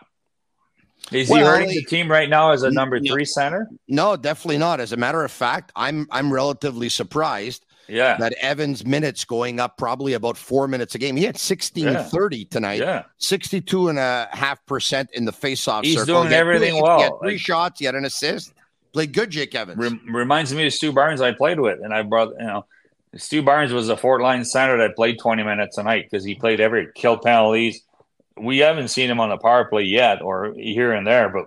Is 1.11 1.29
well, 1.29 1.39
he 1.39 1.45
hurting 1.45 1.69
the 1.69 1.85
team 1.85 2.11
right 2.11 2.29
now 2.29 2.51
as 2.51 2.63
a 2.63 2.71
number 2.71 2.99
three 2.99 3.23
center? 3.23 3.69
No, 3.87 4.17
definitely 4.17 4.57
not. 4.57 4.81
As 4.81 4.91
a 4.91 4.97
matter 4.97 5.23
of 5.23 5.31
fact, 5.31 5.71
I'm 5.75 6.07
I'm 6.11 6.33
relatively 6.33 6.89
surprised. 6.89 7.65
Yeah. 7.87 8.17
That 8.17 8.33
Evans 8.41 8.85
minutes 8.85 9.23
going 9.23 9.61
up 9.61 9.77
probably 9.77 10.13
about 10.13 10.35
four 10.35 10.67
minutes 10.67 10.95
a 10.95 10.97
game. 10.97 11.15
He 11.15 11.23
had 11.23 11.37
16 11.37 11.85
yeah. 11.85 12.03
30 12.03 12.43
tonight. 12.45 12.81
Yeah. 12.81 13.03
62 13.19 13.87
and 13.87 13.97
a 13.97 14.27
half 14.33 14.65
percent 14.65 15.09
in 15.13 15.23
the 15.23 15.31
faceoff 15.31 15.85
He's 15.85 15.97
circle. 15.97 16.23
doing 16.23 16.33
everything 16.33 16.75
two, 16.75 16.83
well. 16.83 16.97
He 16.97 17.03
had 17.03 17.13
three 17.21 17.31
like, 17.33 17.39
shots, 17.39 17.79
he 17.79 17.85
had 17.85 17.95
an 17.95 18.03
assist. 18.03 18.53
Played 18.97 19.13
good, 19.13 19.29
Jake 19.29 19.53
Evans. 19.53 19.77
Re- 19.77 20.11
reminds 20.11 20.53
me 20.53 20.65
of 20.65 20.73
Stu 20.73 20.91
Barnes 20.91 21.21
I 21.21 21.31
played 21.31 21.59
with. 21.59 21.79
And 21.83 21.93
I 21.93 22.01
brought, 22.01 22.29
you 22.39 22.47
know, 22.47 22.65
Stu 23.15 23.43
Barnes 23.43 23.71
was 23.71 23.89
a 23.89 23.97
fourth 23.97 24.21
line 24.21 24.43
center 24.43 24.77
that 24.79 24.95
played 24.95 25.19
20 25.19 25.43
minutes 25.43 25.77
a 25.77 25.83
night 25.83 26.07
because 26.09 26.25
he 26.25 26.35
played 26.35 26.59
every 26.59 26.87
kill 26.95 27.17
penalties. 27.17 27.81
We 28.35 28.57
haven't 28.57 28.87
seen 28.87 29.09
him 29.09 29.19
on 29.19 29.29
the 29.29 29.37
power 29.37 29.65
play 29.65 29.83
yet 29.83 30.21
or 30.21 30.53
here 30.55 30.93
and 30.93 31.05
there, 31.05 31.29
but 31.29 31.45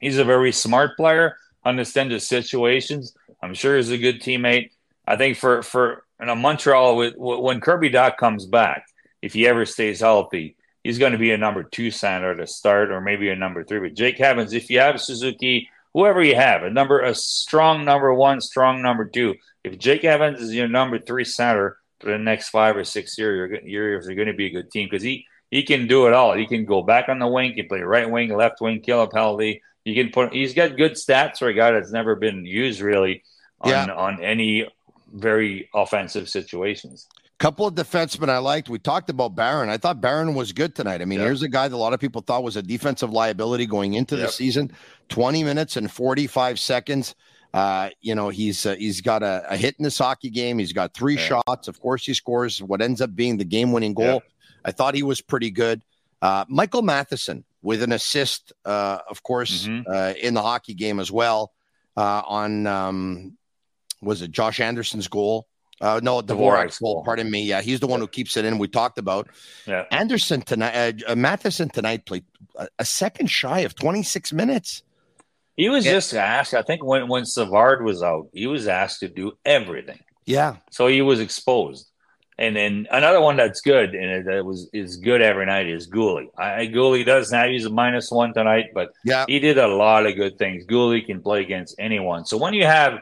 He's 0.00 0.18
a 0.18 0.24
very 0.24 0.52
smart 0.52 0.96
player, 0.96 1.36
understands 1.64 2.12
the 2.12 2.20
situations. 2.20 3.14
I'm 3.42 3.54
sure 3.54 3.76
he's 3.76 3.90
a 3.90 3.98
good 3.98 4.20
teammate. 4.20 4.70
I 5.06 5.16
think 5.16 5.36
for 5.36 5.62
for 5.62 6.04
in 6.20 6.28
a 6.28 6.36
Montreal 6.36 6.96
with 6.96 7.14
when 7.16 7.60
Kirby 7.60 7.90
Dach 7.90 8.16
comes 8.16 8.46
back, 8.46 8.86
if 9.22 9.32
he 9.32 9.46
ever 9.46 9.64
stays 9.64 10.00
healthy, 10.00 10.56
he's 10.84 10.98
going 10.98 11.12
to 11.12 11.18
be 11.18 11.32
a 11.32 11.38
number 11.38 11.62
two 11.62 11.90
center 11.90 12.36
to 12.36 12.46
start, 12.46 12.90
or 12.90 13.00
maybe 13.00 13.30
a 13.30 13.36
number 13.36 13.64
three. 13.64 13.80
But 13.80 13.94
Jake 13.94 14.20
Evans, 14.20 14.52
if 14.52 14.68
you 14.68 14.80
have 14.80 15.00
Suzuki, 15.00 15.68
whoever 15.96 16.22
you 16.22 16.34
have, 16.34 16.62
a 16.62 16.68
number 16.68 17.00
a 17.00 17.14
strong 17.14 17.82
number 17.86 18.12
one, 18.12 18.38
strong 18.42 18.82
number 18.82 19.06
two. 19.06 19.34
If 19.64 19.78
Jake 19.78 20.04
Evans 20.04 20.42
is 20.42 20.54
your 20.54 20.68
number 20.68 20.98
three 20.98 21.24
center 21.24 21.78
for 22.00 22.10
the 22.10 22.18
next 22.18 22.50
five 22.50 22.76
or 22.76 22.84
six 22.84 23.16
years, 23.16 23.50
you're, 23.50 23.62
you're, 23.62 24.02
you're 24.02 24.14
going 24.14 24.28
to 24.28 24.34
be 24.34 24.46
a 24.46 24.50
good 24.50 24.70
team 24.70 24.88
because 24.88 25.02
he 25.02 25.26
he 25.50 25.62
can 25.62 25.86
do 25.86 26.06
it 26.06 26.12
all. 26.12 26.34
He 26.34 26.46
can 26.46 26.66
go 26.66 26.82
back 26.82 27.08
on 27.08 27.18
the 27.18 27.26
wing, 27.26 27.50
he 27.50 27.62
can 27.62 27.68
play 27.68 27.80
right 27.80 28.10
wing, 28.10 28.36
left 28.36 28.60
wing, 28.60 28.80
kill 28.80 29.00
a 29.02 29.08
penalty. 29.08 29.62
You 29.84 29.94
can 29.94 30.12
put. 30.12 30.34
He's 30.34 30.52
got 30.52 30.76
good 30.76 30.92
stats 30.92 31.38
for 31.38 31.48
a 31.48 31.54
guy 31.54 31.70
that's 31.70 31.92
never 31.92 32.14
been 32.14 32.44
used 32.44 32.80
really 32.80 33.22
on 33.62 33.70
yeah. 33.70 33.94
on 33.94 34.22
any 34.22 34.68
very 35.14 35.70
offensive 35.74 36.28
situations. 36.28 37.08
Couple 37.38 37.66
of 37.66 37.74
defensemen 37.74 38.30
I 38.30 38.38
liked. 38.38 38.70
We 38.70 38.78
talked 38.78 39.10
about 39.10 39.34
Barron. 39.34 39.68
I 39.68 39.76
thought 39.76 40.00
Barron 40.00 40.34
was 40.34 40.52
good 40.52 40.74
tonight. 40.74 41.02
I 41.02 41.04
mean, 41.04 41.18
yep. 41.18 41.26
here's 41.26 41.42
a 41.42 41.48
guy 41.48 41.68
that 41.68 41.76
a 41.76 41.76
lot 41.76 41.92
of 41.92 42.00
people 42.00 42.22
thought 42.22 42.42
was 42.42 42.56
a 42.56 42.62
defensive 42.62 43.10
liability 43.12 43.66
going 43.66 43.92
into 43.92 44.16
yep. 44.16 44.26
the 44.26 44.32
season. 44.32 44.72
20 45.10 45.44
minutes 45.44 45.76
and 45.76 45.90
45 45.90 46.58
seconds. 46.58 47.14
Uh, 47.52 47.90
you 48.00 48.14
know, 48.14 48.30
he's 48.30 48.64
uh, 48.64 48.74
he's 48.76 49.02
got 49.02 49.22
a, 49.22 49.44
a, 49.50 49.56
hit 49.56 49.76
in 49.78 49.82
this 49.82 49.98
hockey 49.98 50.30
game. 50.30 50.58
He's 50.58 50.72
got 50.72 50.94
three 50.94 51.16
yeah. 51.16 51.40
shots. 51.46 51.68
Of 51.68 51.80
course, 51.80 52.04
he 52.04 52.14
scores 52.14 52.62
what 52.62 52.80
ends 52.80 53.00
up 53.00 53.14
being 53.14 53.36
the 53.36 53.44
game-winning 53.44 53.94
goal. 53.94 54.06
Yeah. 54.06 54.18
I 54.64 54.72
thought 54.72 54.94
he 54.94 55.02
was 55.02 55.20
pretty 55.20 55.50
good. 55.50 55.82
Uh, 56.22 56.44
Michael 56.48 56.82
Matheson, 56.82 57.44
with 57.62 57.82
an 57.82 57.92
assist, 57.92 58.52
uh, 58.64 58.98
of 59.08 59.22
course, 59.22 59.66
mm-hmm. 59.66 59.90
uh, 59.90 60.14
in 60.20 60.34
the 60.34 60.42
hockey 60.42 60.74
game 60.74 61.00
as 61.00 61.10
well. 61.10 61.52
Uh, 61.96 62.22
on 62.26 62.66
um, 62.66 63.36
was 64.02 64.22
it 64.22 64.30
Josh 64.30 64.60
Anderson's 64.60 65.08
goal? 65.08 65.46
Uh, 65.80 66.00
no, 66.02 66.22
Dvorak's 66.22 66.78
goal. 66.78 67.02
Pardon 67.04 67.30
me. 67.30 67.44
Yeah, 67.44 67.60
he's 67.60 67.80
the 67.80 67.86
one 67.86 68.00
who 68.00 68.08
keeps 68.08 68.36
it 68.36 68.44
in. 68.44 68.58
We 68.58 68.68
talked 68.68 68.98
about. 68.98 69.28
Yeah. 69.66 69.84
Anderson 69.90 70.40
tonight. 70.40 71.02
Uh, 71.06 71.14
Matheson 71.14 71.68
tonight 71.68 72.06
played 72.06 72.24
a, 72.56 72.68
a, 72.78 72.84
second 72.84 73.26
shy 73.26 73.60
of 73.60 73.74
26 73.74 74.32
minutes. 74.32 74.82
He 75.56 75.68
was 75.68 75.84
just 75.84 76.14
asked. 76.14 76.54
I 76.54 76.62
think 76.62 76.82
when 76.84 77.08
when 77.08 77.24
Savard 77.24 77.84
was 77.84 78.02
out, 78.02 78.28
he 78.32 78.46
was 78.46 78.68
asked 78.68 79.00
to 79.00 79.08
do 79.08 79.32
everything. 79.44 80.00
Yeah. 80.24 80.56
So 80.70 80.86
he 80.86 81.02
was 81.02 81.20
exposed. 81.20 81.90
And 82.38 82.54
then 82.54 82.86
another 82.90 83.20
one 83.20 83.36
that's 83.36 83.62
good 83.62 83.94
and 83.94 84.26
that 84.26 84.44
was 84.44 84.68
is 84.74 84.96
good 84.96 85.22
every 85.22 85.46
night 85.46 85.68
is 85.68 85.88
Guhle. 85.88 86.26
I 86.36 86.66
Guhle 86.66 87.04
does 87.04 87.32
not 87.32 87.50
use 87.50 87.64
a 87.64 87.70
minus 87.70 88.10
one 88.10 88.34
tonight, 88.34 88.66
but 88.74 88.90
yeah, 89.04 89.24
he 89.26 89.38
did 89.38 89.56
a 89.56 89.68
lot 89.68 90.04
of 90.04 90.16
good 90.16 90.36
things. 90.36 90.66
Guhle 90.66 91.04
can 91.04 91.22
play 91.22 91.40
against 91.40 91.74
anyone. 91.78 92.26
So 92.26 92.36
when 92.36 92.52
you 92.52 92.66
have, 92.66 92.98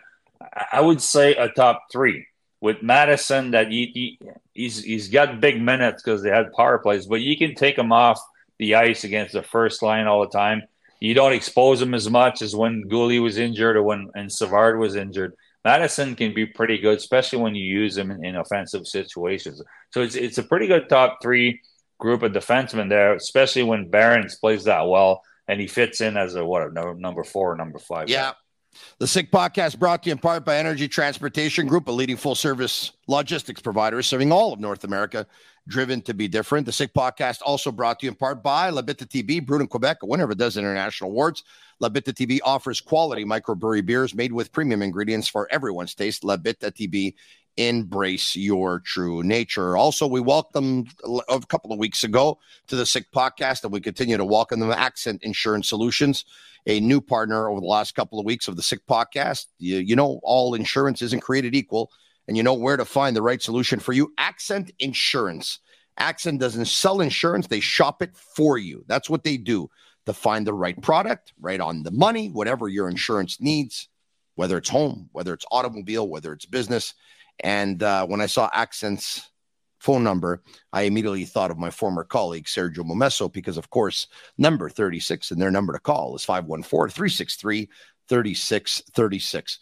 I 0.71 0.81
would 0.81 1.03
say 1.03 1.35
a 1.35 1.49
top 1.49 1.83
three 1.91 2.27
with 2.65 2.83
Matheson 2.83 3.51
that 3.51 3.71
he, 3.71 3.91
he 3.93 4.19
he's 4.55 4.83
he's 4.83 5.09
got 5.09 5.39
big 5.39 5.61
minutes 5.61 6.03
because 6.03 6.23
they 6.23 6.31
had 6.31 6.51
power 6.55 6.79
plays, 6.79 7.05
but 7.05 7.21
you 7.21 7.37
can 7.37 7.55
take 7.55 7.77
him 7.77 7.93
off 7.93 8.19
the 8.59 8.77
ice 8.77 9.05
against 9.05 9.35
the 9.35 9.43
first 9.43 9.83
line 9.83 10.07
all 10.07 10.23
the 10.23 10.31
time. 10.31 10.63
You 10.99 11.13
don't 11.13 11.35
expose 11.35 11.83
him 11.83 11.93
as 11.93 12.09
much 12.09 12.41
as 12.41 12.57
when 12.57 12.85
Guhle 12.89 13.21
was 13.23 13.37
injured 13.37 13.77
or 13.77 13.83
when 13.83 14.09
and 14.15 14.33
Savard 14.33 14.79
was 14.79 14.97
injured. 14.97 15.35
Matheson 15.63 16.17
can 16.17 16.33
be 16.33 16.47
pretty 16.47 16.79
good, 16.79 16.97
especially 16.97 17.41
when 17.41 17.55
you 17.55 17.67
use 17.67 17.99
him 17.99 18.11
in, 18.11 18.25
in, 18.25 18.37
offensive 18.37 18.87
situations. 18.87 19.61
So 19.91 20.01
it's 20.01 20.15
it's 20.15 20.39
a 20.39 20.43
pretty 20.43 20.67
good 20.67 20.89
top 20.89 21.19
three 21.23 21.61
group 22.01 22.23
of 22.23 22.33
defensemen 22.33 22.89
there, 22.89 23.13
especially 23.13 23.65
when 23.65 23.91
Barons 23.91 24.37
plays 24.37 24.65
that 24.65 24.89
well 24.89 25.21
and 25.49 25.61
he 25.61 25.67
fits 25.67 26.01
in 26.01 26.17
as 26.17 26.35
a 26.35 26.43
what 26.43 26.73
number 26.73 26.95
number 26.95 27.25
four, 27.25 27.55
number 27.57 27.79
five. 27.79 28.09
Yeah. 28.09 28.33
The 28.99 29.07
Sick 29.07 29.31
Podcast 29.31 29.79
brought 29.79 30.03
to 30.03 30.11
you 30.11 30.13
in 30.13 30.19
part 30.19 30.45
by 30.45 30.57
Energy 30.57 30.89
Transportation 30.89 31.67
Group, 31.67 31.89
a 31.89 31.93
leading 31.93 32.17
full 32.17 32.35
service 32.35 32.93
logistics 33.07 33.61
provider 33.61 34.03
serving 34.03 34.33
all 34.33 34.53
of 34.53 34.61
North 34.61 34.85
America 34.85 35.27
driven 35.67 36.03
to 36.03 36.15
be 36.15 36.29
different. 36.29 36.67
The 36.67 36.73
Sick 36.73 36.93
Podcast 36.93 37.41
also 37.45 37.73
brought 37.73 38.01
to 38.01 38.07
you 38.07 38.11
in 38.11 38.17
part 38.17 38.43
by 38.43 38.71
Labitta 38.71 39.07
TB, 39.07 39.47
brewed 39.47 39.63
in 39.63 39.67
Quebec, 39.67 39.99
a 40.03 40.07
winner 40.07 40.25
of 40.25 40.31
a 40.31 40.35
dozen 40.35 40.65
international 40.65 41.11
awards. 41.11 41.43
Labitta 41.83 42.13
TB 42.13 42.41
offers 42.45 42.81
quality 42.81 43.25
microbrewery 43.25 43.85
beers 43.85 44.15
made 44.15 44.33
with 44.33 44.53
premium 44.53 44.83
ingredients 44.83 45.29
for 45.29 45.49
everyone's 45.51 45.95
taste. 45.95 46.23
Labitta 46.23 46.71
TB, 46.71 47.15
embrace 47.57 48.37
your 48.37 48.81
true 48.81 49.23
nature. 49.23 49.77
Also, 49.77 50.07
we 50.07 50.21
welcomed 50.21 50.91
a 51.29 51.41
couple 51.49 51.73
of 51.73 51.79
weeks 51.79 52.05
ago 52.05 52.39
to 52.67 52.77
the 52.77 52.87
Sick 52.87 53.11
Podcast, 53.13 53.65
and 53.65 53.73
we 53.73 53.81
continue 53.81 54.17
to 54.17 54.25
welcome 54.25 54.61
them 54.61 54.71
Accent 54.71 55.23
Insurance 55.23 55.69
Solutions, 55.69 56.25
a 56.67 56.81
new 56.81 57.01
partner 57.01 57.49
over 57.49 57.61
the 57.61 57.67
last 57.67 57.95
couple 57.95 58.19
of 58.19 58.27
weeks 58.27 58.49
of 58.49 58.57
the 58.57 58.63
Sick 58.63 58.81
Podcast. 58.87 59.47
You, 59.59 59.79
you 59.79 59.97
know, 59.97 60.21
all 60.23 60.55
insurance 60.55 61.01
isn't 61.03 61.21
created 61.21 61.55
equal 61.55 61.91
and 62.29 62.37
you 62.37 62.43
know 62.43 62.55
where 62.55 62.77
to 62.77 62.85
find 62.85 63.15
the 63.15 63.23
right 63.23 63.43
solution 63.43 63.79
for 63.81 63.93
you. 63.93 64.13
Accent 64.19 64.71
Insurance. 64.79 65.59
Accent 65.99 66.41
doesn't 66.41 66.67
sell 66.67 67.01
insurance, 67.01 67.47
they 67.47 67.61
shop 67.61 68.03
it 68.03 68.17
for 68.17 68.59
you. 68.59 68.85
That's 68.89 69.09
what 69.09 69.23
they 69.23 69.37
do 69.37 69.71
to 70.07 70.13
find 70.13 70.47
the 70.47 70.53
right 70.55 70.81
product, 70.83 71.33
right 71.41 71.61
on 71.61 71.83
the 71.83 71.91
money, 71.91 72.29
whatever 72.29 72.69
your 72.69 72.89
insurance 72.89 73.41
needs, 73.41 73.89
whether 74.35 74.59
it's 74.59 74.69
home, 74.69 75.09
whether 75.13 75.33
it's 75.33 75.47
automobile, 75.51 76.09
whether 76.09 76.33
it's 76.33 76.47
business. 76.47 76.95
And 77.41 77.83
uh, 77.83 78.07
when 78.07 78.21
I 78.21 78.27
saw 78.27 78.51
Accent's 78.53 79.31
phone 79.79 80.03
number, 80.03 80.43
I 80.73 80.83
immediately 80.83 81.25
thought 81.25 81.51
of 81.51 81.59
my 81.59 81.71
former 81.71 82.05
colleague, 82.05 82.47
Sergio 82.47 82.79
Momesso, 82.79 83.33
because, 83.33 83.57
of 83.57 83.71
course, 83.71 84.07
number 84.39 84.69
36 84.69 85.31
and 85.31 85.41
their 85.41 85.51
number 85.51 85.73
to 85.73 85.79
call 85.79 86.17
is 86.17 86.25
514 86.25 86.93
363 86.93 87.69
3636. 88.09 89.59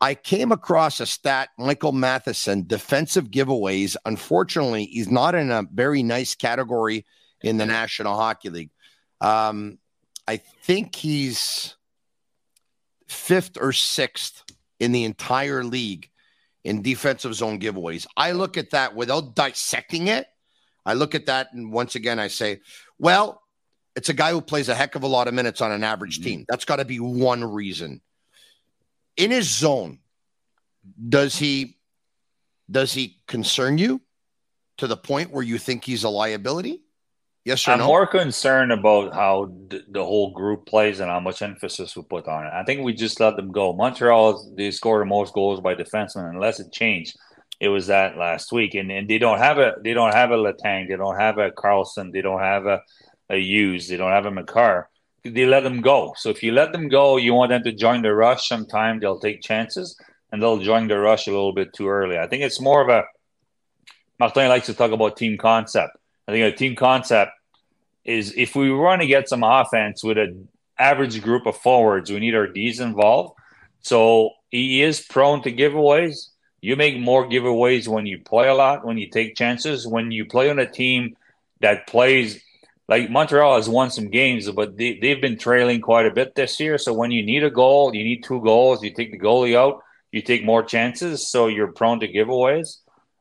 I 0.00 0.14
came 0.14 0.52
across 0.52 1.00
a 1.00 1.06
stat, 1.06 1.48
Michael 1.58 1.92
Matheson, 1.92 2.66
defensive 2.66 3.30
giveaways. 3.30 3.96
Unfortunately, 4.04 4.84
he's 4.86 5.10
not 5.10 5.34
in 5.34 5.50
a 5.50 5.64
very 5.72 6.02
nice 6.02 6.34
category 6.34 7.04
in 7.40 7.56
the 7.56 7.66
National 7.66 8.16
Hockey 8.16 8.50
League. 8.50 8.70
Um, 9.20 9.78
I 10.26 10.36
think 10.36 10.94
he's 10.94 11.74
fifth 13.08 13.56
or 13.60 13.72
sixth 13.72 14.44
in 14.78 14.92
the 14.92 15.04
entire 15.04 15.64
league 15.64 16.10
in 16.62 16.82
defensive 16.82 17.34
zone 17.34 17.58
giveaways. 17.58 18.06
I 18.16 18.32
look 18.32 18.56
at 18.56 18.70
that 18.70 18.94
without 18.94 19.34
dissecting 19.34 20.08
it. 20.08 20.26
I 20.84 20.94
look 20.94 21.14
at 21.14 21.26
that 21.26 21.52
and 21.52 21.72
once 21.72 21.94
again 21.94 22.18
I 22.18 22.28
say, 22.28 22.60
well, 22.98 23.42
it's 23.96 24.10
a 24.10 24.14
guy 24.14 24.30
who 24.30 24.40
plays 24.40 24.68
a 24.68 24.74
heck 24.74 24.94
of 24.94 25.02
a 25.02 25.08
lot 25.08 25.28
of 25.28 25.34
minutes 25.34 25.60
on 25.60 25.72
an 25.72 25.82
average 25.82 26.20
mm-hmm. 26.20 26.28
team. 26.28 26.44
That's 26.48 26.64
got 26.64 26.76
to 26.76 26.84
be 26.84 27.00
one 27.00 27.42
reason 27.42 28.00
in 29.18 29.30
his 29.30 29.50
zone, 29.50 29.98
does 31.08 31.36
he 31.36 31.76
does 32.70 32.94
he 32.94 33.16
concern 33.26 33.76
you 33.76 34.00
to 34.78 34.86
the 34.86 34.96
point 34.96 35.30
where 35.30 35.42
you 35.42 35.58
think 35.58 35.84
he's 35.84 36.04
a 36.04 36.08
liability? 36.08 36.82
Yes 37.44 37.66
or 37.66 37.72
I'm 37.72 37.78
no? 37.78 37.86
more 37.86 38.06
concerned 38.06 38.72
about 38.72 39.14
how 39.14 39.50
th- 39.70 39.84
the 39.88 40.04
whole 40.04 40.32
group 40.32 40.66
plays 40.66 41.00
and 41.00 41.10
how 41.10 41.20
much 41.20 41.40
emphasis 41.42 41.96
we 41.96 42.02
put 42.02 42.28
on 42.28 42.46
it. 42.46 42.52
I 42.52 42.62
think 42.64 42.82
we 42.82 42.92
just 42.92 43.20
let 43.20 43.36
them 43.36 43.52
go. 43.52 43.72
Montreal, 43.72 44.52
they 44.56 44.70
score 44.70 44.98
the 44.98 45.06
most 45.06 45.32
goals 45.34 45.60
by 45.60 45.74
defensemen, 45.74 46.30
unless 46.30 46.60
it 46.60 46.72
changed. 46.72 47.16
It 47.60 47.68
was 47.68 47.88
that 47.88 48.16
last 48.16 48.52
week, 48.52 48.74
and, 48.74 48.90
and 48.92 49.08
they 49.08 49.18
don't 49.18 49.38
have 49.38 49.58
a 49.58 49.74
they 49.82 49.94
don't 49.94 50.14
have 50.14 50.30
a 50.30 50.36
Letang, 50.36 50.88
they 50.88 50.96
don't 50.96 51.18
have 51.18 51.38
a 51.38 51.50
Carlson, 51.50 52.12
they 52.12 52.20
don't 52.20 52.40
have 52.40 52.66
a 52.66 52.82
a 53.30 53.36
Hughes, 53.36 53.88
they 53.88 53.96
don't 53.96 54.12
have 54.12 54.26
a 54.26 54.30
Makar. 54.30 54.88
They 55.24 55.46
let 55.46 55.64
them 55.64 55.80
go. 55.80 56.14
So 56.16 56.30
if 56.30 56.42
you 56.42 56.52
let 56.52 56.72
them 56.72 56.88
go, 56.88 57.16
you 57.16 57.34
want 57.34 57.50
them 57.50 57.64
to 57.64 57.72
join 57.72 58.02
the 58.02 58.14
rush. 58.14 58.48
Sometime 58.48 59.00
they'll 59.00 59.18
take 59.18 59.42
chances 59.42 59.98
and 60.30 60.42
they'll 60.42 60.58
join 60.58 60.88
the 60.88 60.98
rush 60.98 61.26
a 61.26 61.30
little 61.30 61.52
bit 61.52 61.72
too 61.72 61.88
early. 61.88 62.18
I 62.18 62.26
think 62.26 62.42
it's 62.42 62.60
more 62.60 62.82
of 62.82 62.88
a 62.88 63.04
Martin 64.18 64.48
likes 64.48 64.66
to 64.66 64.74
talk 64.74 64.90
about 64.90 65.16
team 65.16 65.38
concept. 65.38 65.96
I 66.26 66.32
think 66.32 66.52
a 66.52 66.56
team 66.56 66.74
concept 66.74 67.32
is 68.04 68.34
if 68.36 68.56
we 68.56 68.72
want 68.72 69.00
to 69.00 69.06
get 69.06 69.28
some 69.28 69.44
offense 69.44 70.02
with 70.02 70.18
an 70.18 70.48
average 70.78 71.22
group 71.22 71.46
of 71.46 71.56
forwards, 71.56 72.10
we 72.10 72.18
need 72.18 72.34
our 72.34 72.46
D's 72.46 72.80
involved. 72.80 73.34
So 73.80 74.30
he 74.50 74.82
is 74.82 75.00
prone 75.00 75.42
to 75.42 75.52
giveaways. 75.52 76.30
You 76.60 76.74
make 76.74 76.98
more 76.98 77.28
giveaways 77.28 77.86
when 77.86 78.06
you 78.06 78.18
play 78.18 78.48
a 78.48 78.54
lot, 78.54 78.84
when 78.84 78.98
you 78.98 79.08
take 79.08 79.36
chances, 79.36 79.86
when 79.86 80.10
you 80.10 80.24
play 80.24 80.50
on 80.50 80.58
a 80.58 80.66
team 80.66 81.16
that 81.60 81.86
plays 81.86 82.42
like 82.88 83.10
Montreal 83.10 83.56
has 83.56 83.68
won 83.68 83.90
some 83.90 84.08
games, 84.08 84.50
but 84.50 84.76
they, 84.76 84.98
they've 84.98 85.20
been 85.20 85.36
trailing 85.36 85.80
quite 85.80 86.06
a 86.06 86.10
bit 86.10 86.34
this 86.34 86.58
year. 86.58 86.78
So 86.78 86.94
when 86.94 87.10
you 87.10 87.22
need 87.22 87.44
a 87.44 87.50
goal, 87.50 87.94
you 87.94 88.02
need 88.02 88.24
two 88.24 88.40
goals, 88.40 88.82
you 88.82 88.90
take 88.90 89.12
the 89.12 89.18
goalie 89.18 89.56
out, 89.56 89.82
you 90.10 90.22
take 90.22 90.44
more 90.44 90.62
chances. 90.62 91.28
So 91.28 91.48
you're 91.48 91.72
prone 91.72 92.00
to 92.00 92.08
giveaways. 92.08 92.78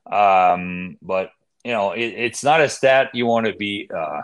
Um, 0.10 0.98
but, 1.02 1.32
you 1.66 1.74
know, 1.74 1.92
it, 1.92 2.06
it's 2.06 2.46
not 2.46 2.62
a 2.62 2.70
stat 2.70 3.10
you 3.14 3.26
want 3.26 3.46
to 3.46 3.54
be 3.54 3.90
uh, 3.94 4.22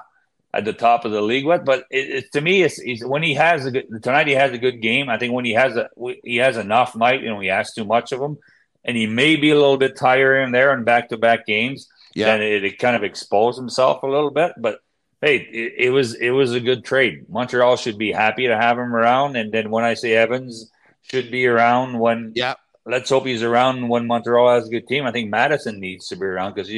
at 0.53 0.63
the 0.63 0.71
top 0.71 1.03
of 1.03 1.11
the 1.11 1.21
league 1.21 1.45
with. 1.45 1.65
But 1.65 1.83
it, 1.91 2.09
it, 2.09 2.31
to 2.31 2.39
me, 2.39 2.63
it's, 2.63 2.79
it's, 2.79 3.03
when 3.03 3.21
he 3.21 3.33
has 3.33 3.65
a 3.65 3.71
good 3.71 4.01
tonight, 4.01 4.27
he 4.27 4.33
has 4.33 4.53
a 4.53 4.57
good 4.57 4.81
game. 4.81 5.09
I 5.09 5.17
think 5.17 5.33
when 5.33 5.43
he 5.43 5.53
has 5.53 5.75
a 5.75 5.89
he 6.23 6.37
has 6.37 6.55
enough 6.55 6.95
night, 6.95 7.21
you 7.21 7.27
know, 7.27 7.41
he 7.41 7.49
has 7.49 7.73
too 7.73 7.83
much 7.83 8.13
of 8.13 8.21
him, 8.21 8.37
and 8.85 8.95
he 8.95 9.07
may 9.07 9.35
be 9.35 9.49
a 9.51 9.55
little 9.55 9.77
bit 9.77 9.97
tired 9.97 10.43
in 10.43 10.53
there 10.53 10.71
and 10.71 10.85
back 10.85 11.09
to 11.09 11.17
back 11.17 11.45
games. 11.45 11.89
Yeah. 12.15 12.27
then 12.27 12.43
it, 12.43 12.63
it 12.63 12.79
kind 12.79 12.95
of 12.95 13.03
exposed 13.03 13.57
himself 13.57 14.03
a 14.03 14.07
little 14.07 14.29
bit, 14.29 14.53
but 14.57 14.79
hey, 15.23 15.37
it, 15.37 15.85
it, 15.85 15.89
was 15.89 16.15
it 16.15 16.31
was 16.31 16.53
a 16.53 16.59
good 16.59 16.83
trade. 16.83 17.29
Montreal 17.29 17.77
should 17.77 17.97
be 17.97 18.11
happy 18.11 18.47
to 18.47 18.57
have 18.57 18.77
him 18.77 18.93
around, 18.93 19.37
and 19.37 19.51
then 19.51 19.69
when 19.69 19.85
I 19.85 19.93
say 19.93 20.13
Evans 20.13 20.69
should 21.01 21.31
be 21.31 21.47
around, 21.47 21.97
when 21.97 22.33
yeah, 22.35 22.55
let's 22.85 23.09
hope 23.09 23.25
he's 23.25 23.43
around 23.43 23.87
when 23.87 24.05
Montreal 24.05 24.55
has 24.55 24.67
a 24.67 24.71
good 24.71 24.87
team. 24.87 25.05
I 25.05 25.11
think 25.11 25.29
Matheson 25.29 25.79
needs 25.79 26.09
to 26.09 26.17
be 26.17 26.25
around 26.25 26.55
because 26.55 26.71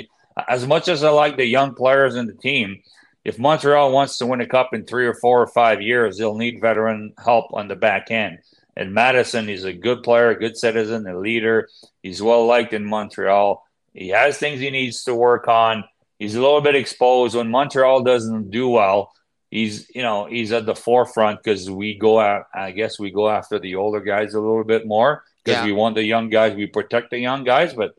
as 0.47 0.67
much 0.67 0.87
as 0.87 1.03
I 1.03 1.09
like 1.09 1.37
the 1.37 1.45
young 1.45 1.73
players 1.73 2.15
in 2.15 2.27
the 2.27 2.33
team, 2.33 2.81
if 3.23 3.39
Montreal 3.39 3.91
wants 3.91 4.19
to 4.19 4.27
win 4.27 4.41
a 4.41 4.47
cup 4.47 4.73
in 4.73 4.85
three 4.85 5.07
or 5.07 5.15
four 5.15 5.41
or 5.41 5.47
five 5.47 5.81
years, 5.81 6.17
they'll 6.17 6.37
need 6.37 6.61
veteran 6.61 7.13
help 7.23 7.47
on 7.53 7.67
the 7.67 7.75
back 7.75 8.11
end. 8.11 8.39
And 8.77 8.93
Matheson 8.93 9.49
is 9.49 9.63
a 9.63 9.73
good 9.73 10.03
player, 10.03 10.29
a 10.29 10.39
good 10.39 10.57
citizen, 10.57 11.07
a 11.07 11.17
leader. 11.17 11.67
He's 12.03 12.21
well 12.21 12.45
liked 12.45 12.73
in 12.73 12.85
Montreal. 12.85 13.65
He 13.93 14.09
has 14.09 14.37
things 14.37 14.59
he 14.59 14.69
needs 14.69 15.05
to 15.05 15.15
work 15.15 15.47
on 15.47 15.85
he's 16.19 16.35
a 16.35 16.41
little 16.41 16.61
bit 16.61 16.75
exposed 16.75 17.35
when 17.35 17.49
Montreal 17.49 18.03
doesn't 18.03 18.51
do 18.51 18.69
well. 18.69 19.11
He's 19.51 19.89
you 19.95 20.01
know 20.01 20.25
he's 20.25 20.51
at 20.51 20.65
the 20.65 20.75
forefront 20.75 21.41
because 21.41 21.69
we 21.69 21.95
go 21.97 22.19
out. 22.19 22.45
I 22.53 22.71
guess 22.71 22.99
we 22.99 23.11
go 23.11 23.29
after 23.29 23.59
the 23.59 23.75
older 23.75 24.01
guys 24.01 24.33
a 24.33 24.39
little 24.39 24.63
bit 24.63 24.85
more 24.85 25.23
because 25.43 25.59
Yeah. 25.61 25.65
we 25.65 25.71
want 25.71 25.95
the 25.95 26.03
young 26.03 26.29
guys. 26.29 26.55
We 26.55 26.65
protect 26.67 27.11
the 27.11 27.19
young 27.19 27.43
guys, 27.43 27.73
but 27.73 27.95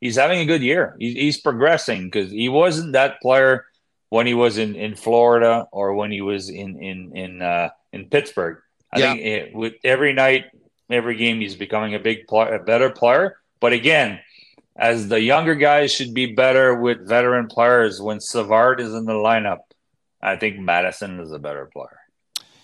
he's 0.00 0.16
having 0.16 0.40
a 0.40 0.44
good 0.46 0.62
year. 0.62 0.96
He's, 0.98 1.14
he's 1.14 1.40
progressing 1.40 2.04
because 2.10 2.30
he 2.30 2.48
wasn't 2.48 2.92
that 2.92 3.20
player 3.20 3.66
when 4.10 4.26
he 4.26 4.34
was 4.34 4.58
in, 4.58 4.74
in 4.74 4.94
Florida 4.94 5.66
or 5.72 5.94
when 5.94 6.10
he 6.10 6.20
was 6.20 6.50
in 6.50 6.82
in 6.82 7.16
in 7.16 7.42
uh, 7.42 7.70
in 7.92 8.06
Pittsburgh. 8.10 8.58
I 8.92 8.98
Yeah. 8.98 9.12
think 9.14 9.20
it, 9.24 9.54
with 9.54 9.74
every 9.84 10.12
night, 10.12 10.46
every 10.90 11.16
game, 11.16 11.40
he's 11.40 11.54
becoming 11.54 11.94
a 11.94 11.98
big 11.98 12.26
player, 12.26 12.54
a 12.54 12.62
better 12.62 12.90
player. 12.90 13.38
But 13.60 13.72
again, 13.72 14.20
as 14.76 15.08
the 15.08 15.20
younger 15.20 15.54
guys 15.54 15.92
should 15.92 16.14
be 16.14 16.26
better 16.34 16.74
with 16.74 17.06
veteran 17.06 17.46
players. 17.46 18.00
When 18.00 18.20
Savard 18.20 18.80
is 18.80 18.94
in 18.94 19.04
the 19.04 19.12
lineup, 19.12 19.58
I 20.22 20.36
think 20.36 20.58
Matheson 20.58 21.20
is 21.20 21.32
a 21.32 21.38
better 21.38 21.66
player. 21.72 21.98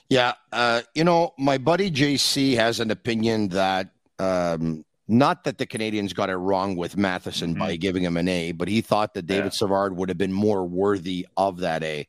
Yeah, 0.09 0.35
uh, 0.53 0.83
you 0.95 1.05
know, 1.05 1.35
my 1.39 1.59
buddy 1.59 1.91
JC 1.91 2.55
has 2.55 2.81
an 2.81 2.91
opinion 2.91 3.49
that 3.49 3.91
um, 4.19 4.85
not 5.07 5.45
that 5.45 5.59
the 5.59 5.67
Canadiens 5.67 6.15
got 6.15 6.29
it 6.31 6.37
wrong 6.37 6.77
with 6.77 6.97
Matheson 6.97 7.55
Mhm. 7.55 7.59
by 7.59 7.77
giving 7.77 8.03
him 8.03 8.17
an 8.17 8.27
A, 8.27 8.53
but 8.53 8.69
he 8.69 8.81
thought 8.81 9.15
that 9.15 9.27
David 9.27 9.45
Yeah. 9.47 9.51
Savard 9.51 9.97
would 9.97 10.09
have 10.09 10.19
been 10.19 10.33
more 10.33 10.65
worthy 10.67 11.27
of 11.37 11.59
that 11.61 11.83
A. 11.85 12.09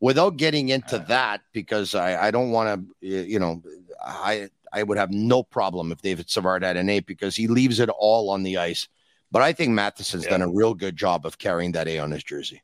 Without 0.00 0.36
getting 0.36 0.68
into 0.68 0.96
Yeah. 0.96 1.04
that, 1.04 1.40
because 1.52 1.94
I, 1.94 2.28
I 2.28 2.30
don't 2.30 2.50
want 2.50 2.86
to, 3.00 3.06
you 3.08 3.38
know, 3.38 3.62
I 4.04 4.50
I 4.74 4.82
would 4.82 4.96
have 4.98 5.10
no 5.10 5.42
problem 5.42 5.92
if 5.92 6.00
David 6.00 6.30
Savard 6.30 6.62
had 6.62 6.76
an 6.78 6.88
A 6.88 7.00
because 7.00 7.36
he 7.36 7.46
leaves 7.46 7.78
it 7.80 7.90
all 7.90 8.30
on 8.30 8.42
the 8.42 8.56
ice. 8.56 8.88
But 9.32 9.42
I 9.42 9.52
think 9.54 9.70
Matheson's 9.70 10.24
Yeah. 10.24 10.32
done 10.32 10.42
a 10.42 10.48
real 10.48 10.74
good 10.74 10.94
job 10.94 11.24
of 11.26 11.38
carrying 11.38 11.72
that 11.72 11.88
A 11.88 11.98
on 11.98 12.10
his 12.10 12.22
jersey. 12.22 12.62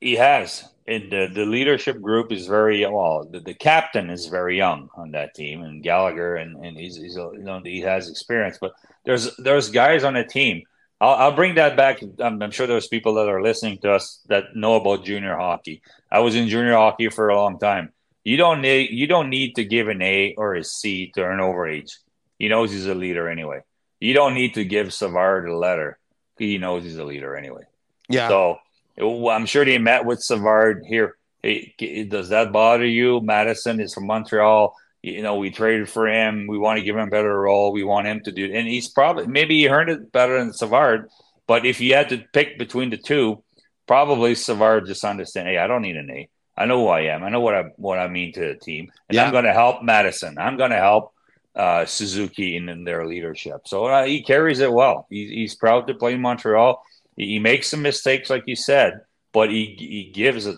He 0.00 0.14
has, 0.16 0.64
and 0.86 1.10
the, 1.10 1.28
the 1.32 1.44
leadership 1.44 2.00
group 2.00 2.32
is 2.32 2.46
very 2.46 2.86
well. 2.86 3.26
The, 3.30 3.40
the 3.40 3.54
captain 3.54 4.08
is 4.10 4.26
very 4.26 4.56
young 4.56 4.88
on 4.96 5.10
that 5.12 5.34
team, 5.34 5.62
and 5.62 5.82
Gallagher, 5.82 6.36
and, 6.36 6.64
and 6.64 6.76
he's, 6.76 6.96
he's 6.96 7.16
you 7.16 7.42
know 7.42 7.60
he 7.62 7.80
has 7.80 8.08
experience. 8.08 8.56
But 8.60 8.72
there's 9.04 9.34
there's 9.36 9.70
guys 9.70 10.04
on 10.04 10.14
the 10.14 10.24
team. 10.24 10.62
I'll, 11.02 11.14
I'll 11.14 11.32
bring 11.32 11.54
that 11.56 11.76
back. 11.76 12.00
I'm, 12.18 12.42
I'm 12.42 12.50
sure 12.50 12.66
there's 12.66 12.88
people 12.88 13.14
that 13.14 13.28
are 13.28 13.42
listening 13.42 13.78
to 13.78 13.92
us 13.92 14.20
that 14.28 14.54
know 14.54 14.76
about 14.76 15.04
junior 15.04 15.36
hockey. 15.36 15.82
I 16.10 16.20
was 16.20 16.34
in 16.34 16.48
junior 16.48 16.74
hockey 16.74 17.08
for 17.10 17.28
a 17.28 17.36
long 17.36 17.58
time. 17.58 17.92
You 18.24 18.36
don't 18.38 18.60
need 18.62 18.90
you 18.90 19.06
don't 19.06 19.28
need 19.28 19.56
to 19.56 19.64
give 19.64 19.88
an 19.88 20.00
A 20.00 20.34
or 20.36 20.54
a 20.54 20.64
C 20.64 21.10
to 21.14 21.22
earn 21.22 21.40
overage. 21.40 21.92
He 22.38 22.48
knows 22.48 22.70
he's 22.70 22.86
a 22.86 22.94
leader 22.94 23.28
anyway. 23.28 23.60
You 24.00 24.14
don't 24.14 24.34
need 24.34 24.54
to 24.54 24.64
give 24.64 24.92
Savard 24.92 25.48
a 25.48 25.56
letter. 25.56 25.98
He 26.38 26.58
knows 26.58 26.84
he's 26.84 26.96
a 26.96 27.04
leader 27.04 27.36
anyway. 27.36 27.64
Yeah. 28.08 28.28
So 28.28 28.58
I'm 28.98 29.46
sure 29.46 29.64
they 29.64 29.78
met 29.78 30.04
with 30.04 30.22
Savard 30.22 30.84
here. 30.86 31.16
Hey, 31.42 31.74
does 32.08 32.30
that 32.30 32.52
bother 32.52 32.86
you? 32.86 33.20
Matheson 33.20 33.80
is 33.80 33.94
from 33.94 34.06
Montreal. 34.06 34.74
You 35.02 35.22
know, 35.22 35.36
we 35.36 35.50
traded 35.50 35.88
for 35.88 36.06
him. 36.06 36.46
We 36.46 36.58
want 36.58 36.78
to 36.78 36.84
give 36.84 36.96
him 36.96 37.08
a 37.08 37.10
better 37.10 37.38
role. 37.38 37.72
We 37.72 37.84
want 37.84 38.06
him 38.06 38.20
to 38.24 38.32
do, 38.32 38.52
and 38.52 38.66
he's 38.66 38.88
probably 38.88 39.26
maybe 39.26 39.58
he 39.58 39.68
earned 39.68 39.88
it 39.90 40.12
better 40.12 40.38
than 40.38 40.52
Savard. 40.52 41.08
But 41.46 41.64
if 41.64 41.80
you 41.80 41.94
had 41.94 42.10
to 42.10 42.18
pick 42.32 42.58
between 42.58 42.90
the 42.90 42.98
two, 42.98 43.42
probably 43.86 44.34
Savard 44.34 44.86
just 44.86 45.04
understand. 45.04 45.48
Hey, 45.48 45.56
I 45.58 45.66
don't 45.66 45.82
need 45.82 45.96
an 45.96 46.10
A. 46.10 46.28
I 46.56 46.66
know 46.66 46.80
who 46.80 46.88
I 46.88 47.02
am. 47.02 47.24
I 47.24 47.30
know 47.30 47.40
what 47.40 47.54
I 47.54 47.62
what 47.76 47.98
I 47.98 48.08
mean 48.08 48.32
to 48.34 48.40
the 48.40 48.54
team, 48.54 48.92
and 49.08 49.16
Yeah. 49.16 49.24
I'm 49.24 49.32
going 49.32 49.44
to 49.44 49.52
help 49.54 49.82
Matheson. 49.82 50.36
I'm 50.36 50.58
going 50.58 50.70
to 50.72 50.76
help 50.76 51.14
uh, 51.56 51.84
Suzuki 51.84 52.56
in, 52.56 52.68
in 52.68 52.84
their 52.84 53.06
leadership. 53.06 53.62
So 53.66 53.86
uh, 53.86 54.04
he 54.04 54.22
carries 54.22 54.60
it 54.60 54.72
well. 54.72 55.06
He, 55.10 55.26
he's 55.28 55.54
proud 55.54 55.86
to 55.86 55.94
play 55.94 56.14
in 56.14 56.20
Montreal. 56.20 56.82
He, 57.16 57.26
he 57.26 57.38
makes 57.38 57.68
some 57.68 57.82
mistakes, 57.82 58.30
like 58.30 58.44
you 58.46 58.56
said, 58.56 59.00
but 59.32 59.50
he 59.50 59.76
he 59.78 60.10
gives 60.14 60.46
it 60.46 60.56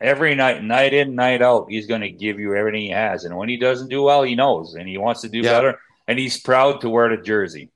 every 0.00 0.34
night, 0.34 0.62
night 0.62 0.92
in, 0.92 1.14
night 1.14 1.42
out. 1.42 1.66
He's 1.70 1.86
going 1.86 2.02
to 2.02 2.10
give 2.10 2.38
you 2.38 2.54
everything 2.54 2.82
he 2.82 2.90
has, 2.90 3.24
and 3.24 3.36
when 3.36 3.48
he 3.48 3.56
doesn't 3.56 3.88
do 3.88 4.02
well, 4.02 4.22
he 4.22 4.34
knows, 4.34 4.74
and 4.74 4.88
he 4.88 4.98
wants 4.98 5.22
to 5.22 5.28
do 5.28 5.38
Yeah. 5.38 5.52
better, 5.52 5.78
and 6.06 6.18
he's 6.18 6.40
proud 6.40 6.80
to 6.82 6.90
wear 6.90 7.08
the 7.14 7.22
jersey. 7.22 7.70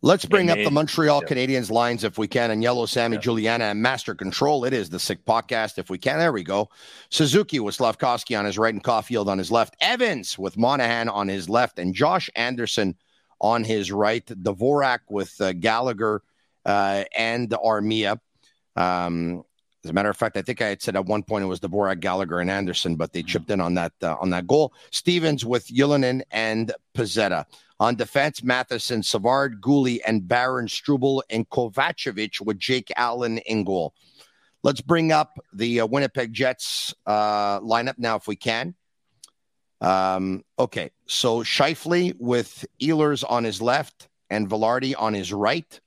Let's 0.00 0.24
bring 0.24 0.48
up 0.48 0.58
the 0.58 0.70
Montreal 0.70 1.22
yeah. 1.22 1.28
Canadiens 1.28 1.70
lines 1.72 2.04
if 2.04 2.18
we 2.18 2.28
can. 2.28 2.52
And 2.52 2.62
Yellow 2.62 2.86
Sammy, 2.86 3.16
Yeah. 3.16 3.20
Juliana, 3.20 3.64
and 3.64 3.82
Master 3.82 4.14
Control. 4.14 4.64
It 4.64 4.72
is 4.72 4.90
the 4.90 5.00
Sick 5.00 5.24
Podcast 5.24 5.76
if 5.76 5.90
we 5.90 5.98
can. 5.98 6.18
There 6.18 6.32
we 6.32 6.44
go. 6.44 6.68
Suzuki 7.10 7.58
with 7.58 7.76
Slafkovsky 7.76 8.38
on 8.38 8.44
his 8.44 8.58
right 8.58 8.72
and 8.72 8.82
Caufield 8.82 9.26
on 9.26 9.38
his 9.38 9.50
left. 9.50 9.74
Evans 9.80 10.38
with 10.38 10.56
Monahan 10.56 11.08
on 11.08 11.26
his 11.26 11.48
left 11.48 11.80
and 11.80 11.94
Josh 11.94 12.30
Anderson 12.36 12.94
on 13.40 13.64
his 13.64 13.90
right. 13.90 14.24
Dvorak 14.24 15.00
with 15.08 15.34
uh, 15.40 15.52
Gallagher 15.52 16.22
uh, 16.64 17.04
and 17.16 17.50
Armia. 17.50 18.20
Um, 18.76 19.42
as 19.84 19.90
a 19.90 19.92
matter 19.92 20.10
of 20.10 20.16
fact, 20.16 20.36
I 20.36 20.42
think 20.42 20.62
I 20.62 20.68
had 20.68 20.82
said 20.82 20.94
at 20.94 21.06
one 21.06 21.24
point 21.24 21.42
it 21.42 21.48
was 21.48 21.60
Dvorak, 21.60 21.98
Gallagher, 22.00 22.38
and 22.38 22.50
Anderson, 22.50 22.94
but 22.94 23.12
they 23.12 23.22
chipped 23.22 23.50
in 23.50 23.60
on 23.60 23.74
that 23.74 23.92
uh, 24.02 24.16
on 24.20 24.30
that 24.30 24.46
goal. 24.46 24.72
Stephens 24.92 25.44
with 25.44 25.66
Ylönen 25.68 26.22
and 26.30 26.72
Pezzetta. 26.94 27.46
On 27.80 27.94
defense, 27.94 28.42
Matheson, 28.42 29.02
Savard, 29.02 29.60
Guhle, 29.60 30.00
and 30.06 30.26
Barron 30.26 30.66
Struble, 30.66 31.22
and 31.30 31.48
Kovacevic 31.48 32.40
with 32.40 32.58
Jake 32.58 32.92
Allen 32.96 33.38
in 33.38 33.62
goal. 33.64 33.94
Let's 34.64 34.80
bring 34.80 35.12
up 35.12 35.38
the 35.52 35.80
uh, 35.80 35.86
Winnipeg 35.86 36.32
Jets 36.32 36.92
uh, 37.06 37.60
lineup 37.60 37.94
now, 37.96 38.16
if 38.16 38.26
we 38.26 38.34
can. 38.34 38.74
Um, 39.80 40.44
okay, 40.58 40.90
so 41.06 41.44
Scheifele 41.44 42.14
with 42.18 42.66
Ehlers 42.82 43.22
on 43.28 43.44
his 43.44 43.62
left 43.62 44.08
and 44.28 44.50
Vilardi 44.50 44.94
on 44.98 45.14
his 45.14 45.32
right, 45.32 45.80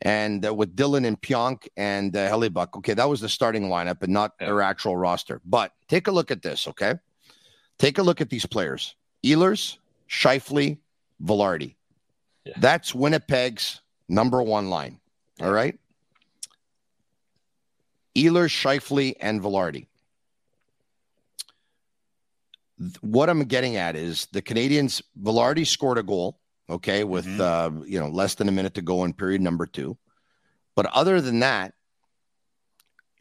and 0.00 0.46
uh, 0.46 0.54
with 0.54 0.74
Dillon 0.74 1.04
and 1.04 1.20
Pionk 1.20 1.68
and 1.76 2.16
uh, 2.16 2.30
Hellebuyck. 2.30 2.74
Okay, 2.78 2.94
that 2.94 3.08
was 3.08 3.20
the 3.20 3.28
starting 3.28 3.64
lineup 3.64 4.02
and 4.02 4.12
not 4.12 4.32
Yeah. 4.40 4.46
their 4.46 4.62
actual 4.62 4.96
roster. 4.96 5.42
But 5.44 5.72
take 5.88 6.06
a 6.06 6.10
look 6.12 6.30
at 6.30 6.40
this, 6.40 6.66
okay? 6.68 6.94
Take 7.78 7.98
a 7.98 8.02
look 8.02 8.22
at 8.22 8.30
these 8.30 8.46
players 8.46 8.96
Ehlers, 9.22 9.76
Scheifele, 10.08 10.78
Vilardi. 11.22 11.74
Yeah. 12.44 12.54
That's 12.58 12.94
Winnipeg's 12.94 13.80
number 14.08 14.42
one 14.42 14.70
line. 14.70 15.00
All 15.40 15.50
right. 15.50 15.78
Ehlers, 18.16 18.50
Scheifele, 18.50 19.14
and 19.20 19.42
Vilardi. 19.42 19.86
What 23.00 23.28
I'm 23.28 23.44
getting 23.44 23.76
at 23.76 23.96
is 23.96 24.26
the 24.32 24.42
Canadiens. 24.42 25.02
Vilardi 25.20 25.66
scored 25.66 25.98
a 25.98 26.02
goal, 26.02 26.38
okay, 26.68 27.04
with 27.04 27.26
mm-hmm. 27.26 27.80
uh, 27.80 27.84
you 27.84 27.98
know 27.98 28.08
less 28.08 28.34
than 28.34 28.48
a 28.48 28.52
minute 28.52 28.74
to 28.74 28.82
go 28.82 29.04
in 29.04 29.12
period 29.12 29.40
number 29.40 29.66
two. 29.66 29.96
But 30.74 30.86
other 30.86 31.20
than 31.20 31.40
that, 31.40 31.72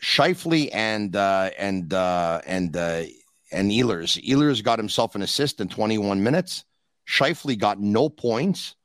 Scheifele 0.02 0.70
and 0.74 1.16
uh, 1.16 1.52
and 1.58 1.94
uh, 1.94 2.42
and 2.46 2.76
uh, 2.76 3.04
and 3.52 3.72
Ehlers. 3.72 4.22
Ehlers 4.28 4.64
got 4.64 4.80
himself 4.80 5.16
an 5.16 5.22
assist 5.22 5.62
in 5.62 5.70
21 5.70 6.22
minutes. 6.22 6.66
Scheifele 7.08 7.58
got 7.58 7.80
no 7.80 8.10
points. 8.10 8.76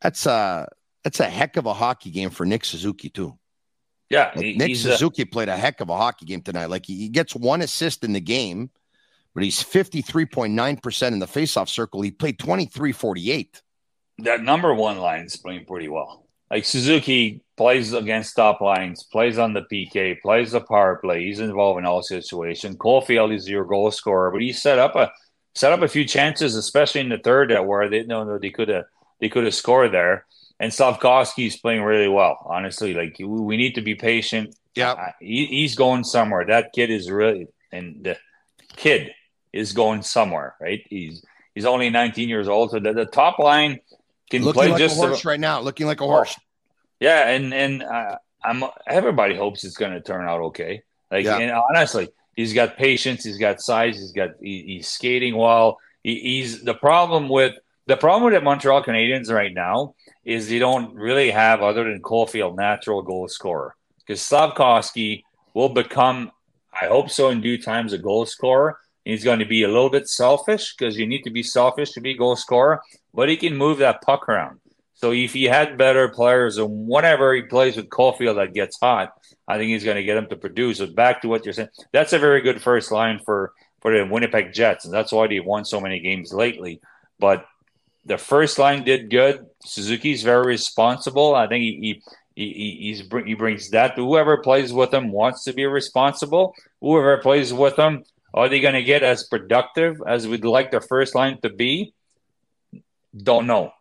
That's 0.00 0.26
a 0.26 0.68
that's 1.04 1.20
a 1.20 1.24
heck 1.24 1.56
of 1.56 1.66
a 1.66 1.74
hockey 1.74 2.10
game 2.10 2.30
for 2.30 2.46
Nick 2.46 2.64
Suzuki 2.64 3.08
too. 3.08 3.38
Yeah, 4.08 4.32
like 4.34 4.56
Nick 4.56 4.72
uh, 4.72 4.74
Suzuki 4.74 5.22
a- 5.22 5.26
played 5.26 5.48
a 5.48 5.56
heck 5.56 5.80
of 5.80 5.88
a 5.88 5.96
hockey 5.96 6.26
game 6.26 6.42
tonight. 6.42 6.66
Like 6.66 6.86
he, 6.86 6.96
he 6.96 7.08
gets 7.08 7.34
one 7.34 7.62
assist 7.62 8.02
in 8.02 8.12
the 8.12 8.20
game, 8.20 8.70
but 9.34 9.44
he's 9.44 9.62
53.9% 9.62 11.12
in 11.12 11.18
the 11.18 11.26
faceoff 11.26 11.68
circle. 11.68 12.02
He 12.02 12.10
played 12.10 12.38
23-48. 12.38 13.60
That 14.18 14.42
number 14.42 14.74
one 14.74 14.98
line 14.98 15.26
is 15.26 15.36
playing 15.36 15.64
pretty 15.64 15.88
well. 15.88 16.26
Like 16.50 16.64
Suzuki 16.64 17.42
plays 17.56 17.92
against 17.92 18.34
top 18.34 18.60
lines, 18.60 19.04
plays 19.04 19.38
on 19.38 19.52
the 19.52 19.62
PK, 19.72 20.20
plays 20.20 20.50
the 20.50 20.60
power 20.60 20.96
play. 20.96 21.24
He's 21.24 21.38
involved 21.38 21.78
in 21.78 21.86
all 21.86 22.02
situations. 22.02 22.76
Caufield 22.76 23.32
is 23.32 23.48
your 23.48 23.64
goal 23.64 23.92
scorer, 23.92 24.32
but 24.32 24.42
he 24.42 24.52
set 24.52 24.80
up 24.80 24.96
a 24.96 25.12
set 25.54 25.72
up 25.72 25.82
a 25.82 25.88
few 25.88 26.04
chances, 26.04 26.54
especially 26.56 27.00
in 27.00 27.08
the 27.08 27.18
third, 27.18 27.50
that 27.50 27.66
where 27.66 27.88
they 27.88 28.04
know 28.04 28.38
they 28.38 28.50
could 28.50 28.68
have 28.68 28.84
they 29.20 29.28
could 29.28 29.44
have 29.44 29.54
scored 29.54 29.92
there. 29.92 30.26
And 30.58 30.70
Slafkovsky's 30.70 31.56
playing 31.56 31.82
really 31.82 32.08
well, 32.08 32.38
honestly. 32.44 32.92
Like 32.94 33.16
we 33.18 33.56
need 33.56 33.74
to 33.76 33.80
be 33.80 33.94
patient. 33.94 34.54
Yeah, 34.74 34.92
uh, 34.92 35.12
he, 35.20 35.46
he's 35.46 35.74
going 35.74 36.04
somewhere. 36.04 36.44
That 36.46 36.72
kid 36.72 36.90
is 36.90 37.10
really, 37.10 37.48
and 37.72 38.04
the 38.04 38.16
kid 38.76 39.12
is 39.52 39.72
going 39.72 40.02
somewhere, 40.02 40.54
right? 40.60 40.86
He's 40.88 41.24
he's 41.54 41.64
only 41.64 41.90
19 41.90 42.28
years 42.28 42.46
old, 42.46 42.70
so 42.70 42.78
the, 42.78 42.92
the 42.92 43.06
top 43.06 43.38
line 43.38 43.80
can 44.30 44.42
looking 44.42 44.60
play 44.60 44.70
like 44.70 44.78
just 44.78 44.96
a 44.96 45.06
horse 45.06 45.24
right 45.24 45.40
now. 45.40 45.60
Looking 45.60 45.86
like 45.86 46.00
a 46.00 46.06
horse. 46.06 46.38
Yeah, 47.00 47.28
and 47.28 47.52
and 47.54 47.82
uh, 47.82 48.18
I'm 48.44 48.64
everybody 48.86 49.34
hopes 49.34 49.64
it's 49.64 49.76
going 49.76 49.92
to 49.92 50.00
turn 50.00 50.28
out 50.28 50.40
okay. 50.40 50.82
Like, 51.10 51.24
yeah. 51.24 51.38
and 51.38 51.52
honestly, 51.52 52.08
he's 52.36 52.54
got 52.54 52.76
patience, 52.76 53.24
he's 53.24 53.38
got 53.38 53.60
size, 53.60 53.98
he's 53.98 54.12
got 54.12 54.30
he, 54.40 54.62
he's 54.66 54.88
skating 54.88 55.36
well. 55.36 55.78
He, 56.02 56.20
he's 56.20 56.62
the 56.62 56.74
problem 56.74 57.28
with 57.28 57.54
the 57.86 57.96
problem 57.96 58.24
with 58.24 58.34
the 58.34 58.44
Montreal 58.44 58.84
Canadiens 58.84 59.30
right 59.30 59.52
now 59.52 59.94
is 60.24 60.48
they 60.48 60.58
don't 60.58 60.94
really 60.94 61.30
have 61.30 61.62
other 61.62 61.84
than 61.84 62.02
Caufield 62.02 62.56
natural 62.56 63.02
goal 63.02 63.26
scorer 63.28 63.74
because 63.98 64.20
Slafkovsky 64.20 65.22
will 65.54 65.68
become, 65.68 66.30
I 66.72 66.86
hope 66.86 67.10
so, 67.10 67.30
in 67.30 67.40
due 67.40 67.60
times 67.60 67.92
a 67.92 67.98
goal 67.98 68.26
scorer. 68.26 68.78
He's 69.04 69.24
going 69.24 69.38
to 69.38 69.46
be 69.46 69.62
a 69.62 69.68
little 69.68 69.90
bit 69.90 70.08
selfish 70.08 70.74
because 70.76 70.98
you 70.98 71.06
need 71.06 71.22
to 71.22 71.30
be 71.30 71.42
selfish 71.42 71.92
to 71.92 72.00
be 72.00 72.14
goal 72.14 72.36
scorer, 72.36 72.80
but 73.14 73.28
he 73.28 73.36
can 73.36 73.56
move 73.56 73.78
that 73.78 74.02
puck 74.02 74.28
around. 74.28 74.60
So 74.94 75.12
if 75.12 75.32
he 75.32 75.44
had 75.44 75.78
better 75.78 76.08
players 76.10 76.58
and 76.58 76.86
whatever 76.86 77.34
he 77.34 77.42
plays 77.42 77.76
with 77.76 77.88
Caufield 77.88 78.36
that 78.36 78.52
gets 78.52 78.78
hot, 78.78 79.12
I 79.50 79.58
think 79.58 79.70
he's 79.70 79.84
going 79.84 79.96
to 79.96 80.04
get 80.04 80.16
him 80.16 80.28
to 80.28 80.36
produce. 80.36 80.78
So 80.78 80.86
back 80.86 81.22
to 81.22 81.28
what 81.28 81.44
you're 81.44 81.54
saying, 81.54 81.70
that's 81.92 82.12
a 82.12 82.18
very 82.18 82.40
good 82.40 82.62
first 82.62 82.92
line 82.92 83.20
for 83.24 83.52
for 83.80 83.96
the 83.96 84.04
Winnipeg 84.04 84.52
Jets, 84.52 84.84
and 84.84 84.92
that's 84.92 85.10
why 85.10 85.26
they've 85.26 85.44
won 85.44 85.64
so 85.64 85.80
many 85.80 86.00
games 86.00 86.32
lately. 86.32 86.80
But 87.18 87.46
the 88.04 88.18
first 88.18 88.58
line 88.58 88.84
did 88.84 89.10
good. 89.10 89.46
Suzuki's 89.64 90.22
very 90.22 90.46
responsible. 90.46 91.34
I 91.34 91.46
think 91.48 91.62
he 91.62 92.02
he, 92.34 92.52
he, 92.52 92.76
he's, 92.80 93.02
he 93.26 93.34
brings 93.34 93.70
that 93.70 93.96
whoever 93.96 94.38
plays 94.38 94.72
with 94.72 94.94
him 94.94 95.10
wants 95.10 95.44
to 95.44 95.52
be 95.52 95.66
responsible. 95.66 96.54
Whoever 96.80 97.18
plays 97.18 97.52
with 97.52 97.76
him, 97.76 98.04
are 98.32 98.48
they 98.48 98.60
going 98.60 98.74
to 98.74 98.82
get 98.82 99.02
as 99.02 99.24
productive 99.24 100.00
as 100.06 100.28
we'd 100.28 100.44
like 100.44 100.70
the 100.70 100.80
first 100.80 101.14
line 101.14 101.40
to 101.42 101.50
be? 101.50 101.92
Don't 103.16 103.46
know. 103.46 103.72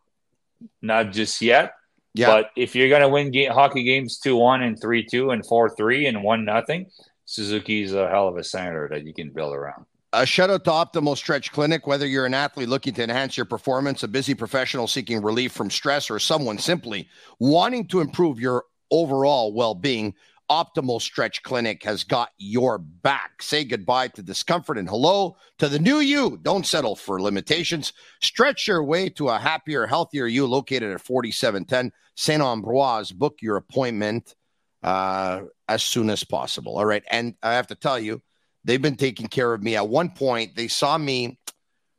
Not 0.82 1.12
just 1.12 1.42
yet. 1.42 1.74
Yeah. 2.14 2.28
But 2.28 2.52
if 2.56 2.76
you're 2.76 2.90
going 2.90 3.02
to 3.02 3.10
win 3.10 3.32
game, 3.32 3.52
hockey 3.52 3.84
games 3.84 4.18
2 4.20 4.36
1 4.36 4.64
and 4.64 4.80
3 4.82 5.06
2 5.06 5.32
and 5.32 5.46
4 5.46 5.76
3 5.76 6.08
and 6.08 6.24
1 6.24 6.46
nothing, 6.46 6.88
Suzuki's 7.26 7.94
a 7.94 8.10
hell 8.10 8.28
of 8.28 8.38
a 8.38 8.44
center 8.44 8.90
that 8.90 9.04
you 9.04 9.14
can 9.14 9.30
build 9.30 9.54
around. 9.54 9.86
A 10.12 10.26
shout 10.26 10.50
out 10.50 10.64
to 10.64 10.72
Optimal 10.72 11.16
Stretch 11.16 11.52
Clinic. 11.52 11.86
Whether 11.86 12.08
you're 12.08 12.26
an 12.26 12.34
athlete 12.34 12.68
looking 12.68 12.96
to 12.96 13.04
enhance 13.04 13.38
your 13.38 13.46
performance, 13.46 14.02
a 14.02 14.08
busy 14.08 14.34
professional 14.34 14.88
seeking 14.88 15.22
relief 15.22 15.52
from 15.52 15.70
stress, 15.70 16.10
or 16.10 16.18
someone 16.18 16.58
simply 16.58 17.08
wanting 17.40 17.86
to 17.90 18.02
improve 18.02 18.40
your 18.40 18.66
overall 18.90 19.54
well 19.54 19.76
being, 19.76 20.16
Optimal 20.50 21.02
Stretch 21.02 21.44
Clinic 21.44 21.84
has 21.84 22.04
got 22.04 22.30
your 22.38 22.78
back. 22.78 23.42
Say 23.42 23.64
goodbye 23.64 24.10
to 24.10 24.24
discomfort 24.24 24.78
and 24.78 24.90
hello 24.90 25.38
to 25.60 25.70
the 25.70 25.80
new 25.80 26.00
you. 26.00 26.40
Don't 26.42 26.66
settle 26.66 26.96
for 26.96 27.22
limitations. 27.22 27.94
Stretch 28.22 28.68
your 28.68 28.84
way 28.84 29.10
to 29.10 29.30
a 29.30 29.38
happier, 29.38 29.86
healthier 29.86 30.26
you 30.26 30.48
located 30.48 30.92
at 30.92 31.02
4710 31.02 31.92
Saint 32.16 32.42
Ambroise. 32.42 33.14
Book 33.14 33.38
your 33.42 33.58
appointment 33.58 34.36
uh, 34.84 35.42
as 35.68 35.84
soon 35.84 36.10
as 36.10 36.24
possible. 36.24 36.78
All 36.78 36.86
right. 36.86 37.04
And 37.12 37.36
I 37.44 37.54
have 37.54 37.68
to 37.68 37.76
tell 37.76 38.00
you, 38.00 38.22
They've 38.64 38.82
been 38.82 38.96
taking 38.96 39.28
care 39.28 39.54
of 39.54 39.64
me. 39.64 39.76
At 39.76 39.88
one 39.88 40.10
point, 40.10 40.56
they 40.56 40.68
saw 40.68 40.98
me 40.98 41.40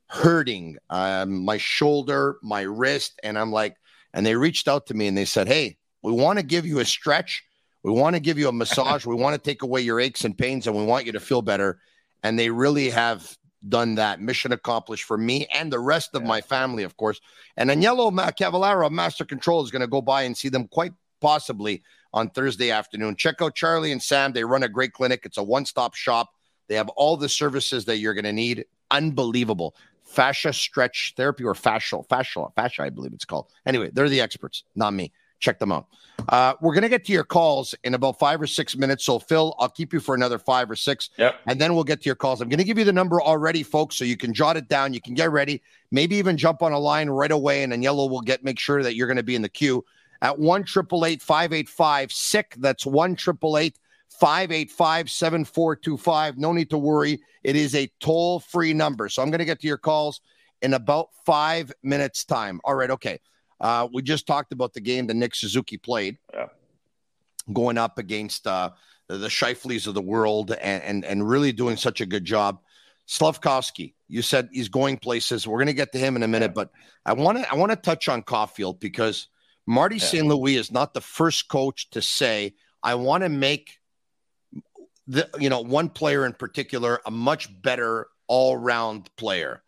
hurting 0.07 0.77
um, 0.91 1.45
my 1.45 1.57
shoulder, 1.57 2.37
my 2.43 2.63
wrist, 2.63 3.19
and 3.23 3.39
I'm 3.39 3.53
like, 3.53 3.77
and 4.13 4.27
they 4.27 4.35
reached 4.35 4.69
out 4.69 4.87
to 4.87 4.95
me 4.95 5.07
and 5.07 5.17
they 5.17 5.25
said, 5.25 5.49
Hey, 5.49 5.79
we 6.03 6.13
want 6.13 6.39
to 6.39 6.45
give 6.45 6.67
you 6.67 6.81
a 6.81 6.85
stretch. 6.85 7.45
We 7.83 7.93
want 7.93 8.15
to 8.17 8.21
give 8.21 8.39
you 8.39 8.49
a 8.49 8.53
massage. 8.53 9.07
we 9.07 9.15
want 9.15 9.35
to 9.35 9.51
take 9.51 9.63
away 9.63 9.81
your 9.81 10.01
aches 10.01 10.25
and 10.25 10.37
pains 10.37 10.67
and 10.67 10.77
we 10.77 10.85
want 10.85 11.07
you 11.07 11.13
to 11.13 11.21
feel 11.21 11.43
better. 11.43 11.81
And 12.23 12.39
they 12.39 12.51
really 12.51 12.91
have 12.91 13.37
done 13.69 13.95
that. 13.97 14.21
Mission 14.21 14.53
accomplished 14.53 15.05
for 15.05 15.17
me 15.17 15.47
and 15.55 15.73
the 15.73 15.79
rest 15.79 16.11
of 16.15 16.23
yeah. 16.23 16.29
my 16.29 16.41
family, 16.41 16.83
of 16.83 16.97
course. 16.97 17.21
And 17.57 17.71
Agnello 17.71 18.13
Cavallaro 18.37 18.87
of 18.87 18.93
Master 18.93 19.25
Control 19.25 19.63
is 19.63 19.71
going 19.71 19.81
to 19.81 19.89
go 19.89 20.03
by 20.03 20.23
and 20.23 20.37
see 20.37 20.49
them 20.49 20.69
quite 20.69 20.93
possibly 21.21 21.83
on 22.13 22.29
Thursday 22.31 22.71
afternoon. 22.71 23.17
Check 23.17 23.41
out 23.41 23.55
Charlie 23.55 23.93
and 23.93 24.03
Sam. 24.03 24.33
They 24.33 24.45
run 24.45 24.63
a 24.63 24.69
great 24.69 24.93
clinic. 24.93 25.23
It's 25.25 25.39
a 25.39 25.43
one 25.43 25.65
stop 25.65 25.95
shop 25.95 26.31
they 26.71 26.77
have 26.77 26.89
all 26.91 27.17
the 27.17 27.29
services 27.29 27.85
that 27.87 27.99
you're 27.99 28.15
going 28.15 28.25
to 28.25 28.33
need. 28.33 28.65
Unbelievable. 28.93 29.75
Fascia 30.05 30.53
stretch 30.53 31.15
therapy 31.17 31.43
or 31.43 31.55
fascial, 31.55 32.07
fascial, 32.07 32.55
fascia, 32.55 32.83
I 32.83 32.91
believe 32.91 33.13
it's 33.13 33.25
called. 33.25 33.49
Anyway, 33.67 33.91
they're 33.93 34.09
the 34.09 34.21
experts, 34.21 34.63
not 34.77 34.95
me. 34.95 35.13
Check 35.41 35.59
them 35.59 35.73
out. 35.73 35.87
Uh, 36.29 36.55
we're 36.61 36.75
going 36.75 36.83
to 36.83 36.89
get 36.89 37.05
to 37.07 37.13
your 37.13 37.25
calls 37.25 37.75
in 37.83 37.95
about 37.95 38.19
five 38.19 38.41
or 38.41 38.47
six 38.47 38.77
minutes. 38.77 39.05
So, 39.05 39.19
Phil, 39.19 39.55
I'll 39.59 39.71
keep 39.71 39.93
you 39.93 40.01
for 40.01 40.15
another 40.15 40.39
five 40.39 40.71
or 40.71 40.77
six. 40.77 41.11
Yep. 41.17 41.41
And 41.47 41.61
then 41.61 41.75
we'll 41.75 41.85
get 41.85 42.03
to 42.03 42.07
your 42.07 42.15
calls. 42.15 42.41
I'm 42.41 42.49
going 42.49 42.59
to 42.59 42.65
give 42.65 42.79
you 42.79 42.85
the 42.85 42.93
number 42.93 43.21
already, 43.21 43.63
folks, 43.63 43.97
so 43.97 44.05
you 44.05 44.17
can 44.17 44.35
jot 44.35 44.57
it 44.57 44.69
down. 44.69 44.93
You 44.93 45.01
can 45.01 45.15
get 45.15 45.31
ready. 45.31 45.63
Maybe 45.91 46.17
even 46.17 46.37
jump 46.37 46.63
on 46.63 46.73
a 46.73 46.79
line 46.79 47.09
right 47.09 47.31
away, 47.31 47.63
and 47.63 47.73
then 47.73 47.83
Yellow 47.83 48.07
will 48.07 48.21
get 48.21 48.45
make 48.45 48.59
sure 48.59 48.83
that 48.83 48.95
you're 48.95 49.07
going 49.07 49.17
to 49.17 49.23
be 49.23 49.35
in 49.35 49.43
the 49.43 49.49
queue 49.49 49.85
at 50.23 50.39
1 50.39 50.65
585 50.65 52.13
SICK. 52.13 52.55
That's 52.59 52.87
1 52.87 53.17
585 53.17 55.11
7425. 55.11 56.39
No 56.39 56.53
need 56.53 56.71
to 56.71 56.79
worry. 56.79 57.21
It 57.43 57.57
is 57.57 57.75
a 57.75 57.91
toll 58.01 58.41
free 58.41 58.75
number. 58.75 59.09
So 59.09 59.23
I'm 59.23 59.31
going 59.31 59.39
to 59.39 59.45
get 59.45 59.61
to 59.61 59.67
your 59.67 59.79
calls 59.79 60.21
in 60.61 60.75
about 60.75 61.09
five 61.25 61.73
minutes' 61.83 62.25
time. 62.25 62.61
All 62.65 62.75
right. 62.75 62.91
Okay. 62.91 63.19
Uh, 63.61 63.89
we 63.93 64.03
just 64.03 64.27
talked 64.27 64.53
about 64.53 64.73
the 64.73 64.81
game 64.81 65.07
that 65.07 65.15
Nick 65.15 65.35
Suzuki 65.35 65.77
played, 65.77 66.17
yeah. 66.33 66.47
going 67.53 67.77
up 67.77 67.99
against 67.99 68.47
uh, 68.47 68.71
the, 69.09 69.19
the 69.19 69.29
Scheifeles 69.29 69.87
of 69.87 69.95
the 69.95 70.01
world 70.03 70.53
and, 70.53 70.83
and, 70.83 71.05
and 71.05 71.29
really 71.29 71.53
doing 71.53 71.77
such 71.77 72.01
a 72.01 72.07
good 72.07 72.25
job. 72.25 72.61
Slafkovsky, 73.07 73.95
you 74.09 74.23
said 74.23 74.49
he's 74.53 74.69
going 74.69 74.97
places. 74.97 75.47
We're 75.47 75.59
going 75.59 75.67
to 75.67 75.73
get 75.73 75.93
to 75.93 75.99
him 75.99 76.17
in 76.17 76.23
a 76.23 76.29
minute, 76.29 76.53
yeah. 76.53 76.65
but 76.65 76.71
I 77.05 77.13
want 77.13 77.39
to 77.39 77.51
I 77.51 77.57
want 77.57 77.73
to 77.73 77.77
touch 77.77 78.09
on 78.09 78.23
Caufield 78.23 78.79
because 78.79 79.27
Marty 79.67 79.97
yeah. 79.97 80.05
St. 80.05 80.27
Louis 80.27 80.57
is 80.57 80.71
not 80.71 80.95
the 80.95 81.01
first 81.01 81.49
coach 81.49 81.91
to 81.91 82.01
say 82.01 82.55
I 82.83 82.95
want 82.95 83.25
to 83.25 83.29
make 83.29 83.81
the 85.09 85.29
you 85.39 85.51
know 85.51 85.61
one 85.61 85.89
player 85.89 86.25
in 86.25 86.33
particular 86.33 87.01
a 87.05 87.11
much 87.11 87.49
better 87.63 88.07
all-round 88.29 89.11
player 89.17 89.63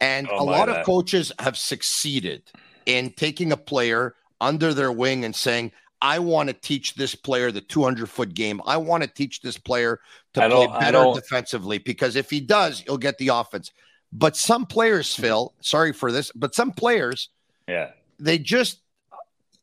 and 0.00 0.28
oh, 0.30 0.42
a 0.42 0.44
lot 0.44 0.68
of 0.68 0.86
coaches 0.86 1.32
have 1.40 1.56
succeeded 1.56 2.42
in 2.86 3.10
taking 3.10 3.52
a 3.52 3.56
player 3.56 4.14
under 4.40 4.74
their 4.74 4.92
wing 4.92 5.24
and 5.24 5.34
saying 5.34 5.72
I 6.02 6.18
want 6.18 6.48
to 6.48 6.52
teach 6.52 6.94
this 6.94 7.14
player 7.14 7.50
the 7.50 7.60
200 7.60 8.08
foot 8.08 8.34
game. 8.34 8.60
I 8.66 8.76
want 8.76 9.02
to 9.02 9.08
teach 9.08 9.40
this 9.40 9.56
player 9.56 10.00
to 10.34 10.48
play 10.48 10.66
better 10.78 11.12
defensively 11.14 11.78
because 11.78 12.16
if 12.16 12.30
he 12.30 12.40
does, 12.40 12.80
he'll 12.80 12.98
get 12.98 13.18
the 13.18 13.28
offense. 13.28 13.72
But 14.12 14.36
some 14.36 14.66
players, 14.66 15.12
mm-hmm. 15.12 15.22
Phil, 15.22 15.54
sorry 15.60 15.92
for 15.92 16.12
this, 16.12 16.30
but 16.34 16.54
some 16.54 16.72
players, 16.72 17.30
yeah, 17.66 17.90
they 18.18 18.38
just 18.38 18.80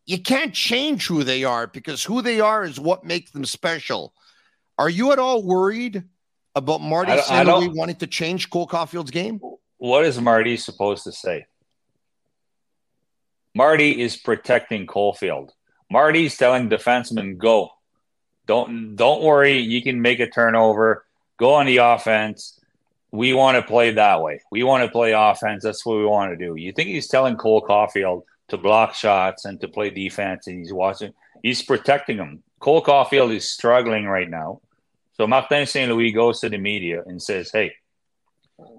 you 0.05 0.19
can't 0.19 0.53
change 0.53 1.07
who 1.07 1.23
they 1.23 1.43
are 1.43 1.67
because 1.67 2.03
who 2.03 2.21
they 2.21 2.39
are 2.41 2.63
is 2.63 2.79
what 2.79 3.05
makes 3.05 3.31
them 3.31 3.45
special. 3.45 4.13
Are 4.77 4.89
you 4.89 5.11
at 5.11 5.19
all 5.19 5.43
worried 5.43 6.03
about 6.55 6.81
Marty. 6.81 7.13
Louis 7.45 7.69
wanting 7.69 7.95
to 7.97 8.07
change 8.07 8.49
Cole 8.49 8.67
Caufield's 8.67 9.11
game? 9.11 9.39
What 9.77 10.05
is 10.05 10.19
Marty 10.19 10.57
supposed 10.57 11.03
to 11.05 11.11
say? 11.11 11.45
Marty 13.55 14.01
is 14.01 14.17
protecting 14.17 14.87
Caufield. 14.87 15.49
Marty's 15.91 16.37
telling 16.37 16.69
defensemen 16.69 17.37
go. 17.37 17.69
Don't 18.47 18.95
don't 18.95 19.21
worry. 19.21 19.59
You 19.59 19.81
can 19.81 20.01
make 20.01 20.19
a 20.19 20.29
turnover. 20.29 21.05
Go 21.37 21.53
on 21.53 21.65
the 21.65 21.77
offense. 21.77 22.59
We 23.11 23.33
want 23.33 23.57
to 23.57 23.61
play 23.61 23.91
that 23.91 24.21
way. 24.21 24.41
We 24.51 24.63
want 24.63 24.83
to 24.83 24.91
play 24.91 25.11
offense. 25.11 25.63
That's 25.63 25.85
what 25.85 25.97
we 25.97 26.05
want 26.05 26.31
to 26.31 26.45
do. 26.45 26.55
You 26.55 26.71
think 26.71 26.89
he's 26.89 27.07
telling 27.07 27.37
Cole 27.37 27.61
Caufield 27.61 28.23
to 28.47 28.57
block 28.57 28.95
shots 28.95 29.45
and 29.45 29.61
to 29.61 29.67
play 29.67 29.91
defense, 29.91 30.47
and 30.47 30.57
he's 30.57 30.73
watching. 30.73 31.13
He's 31.43 31.61
protecting 31.61 32.17
him. 32.17 32.41
Cole 32.59 32.83
Caufield 32.83 33.35
is 33.35 33.47
struggling 33.47 34.05
right 34.05 34.29
now. 34.29 34.61
So 35.15 35.27
Martin 35.27 35.67
St. 35.67 35.91
Louis 35.91 36.11
goes 36.11 36.39
to 36.39 36.49
the 36.49 36.57
media 36.57 37.03
and 37.05 37.21
says, 37.21 37.51
"Hey, 37.51 37.75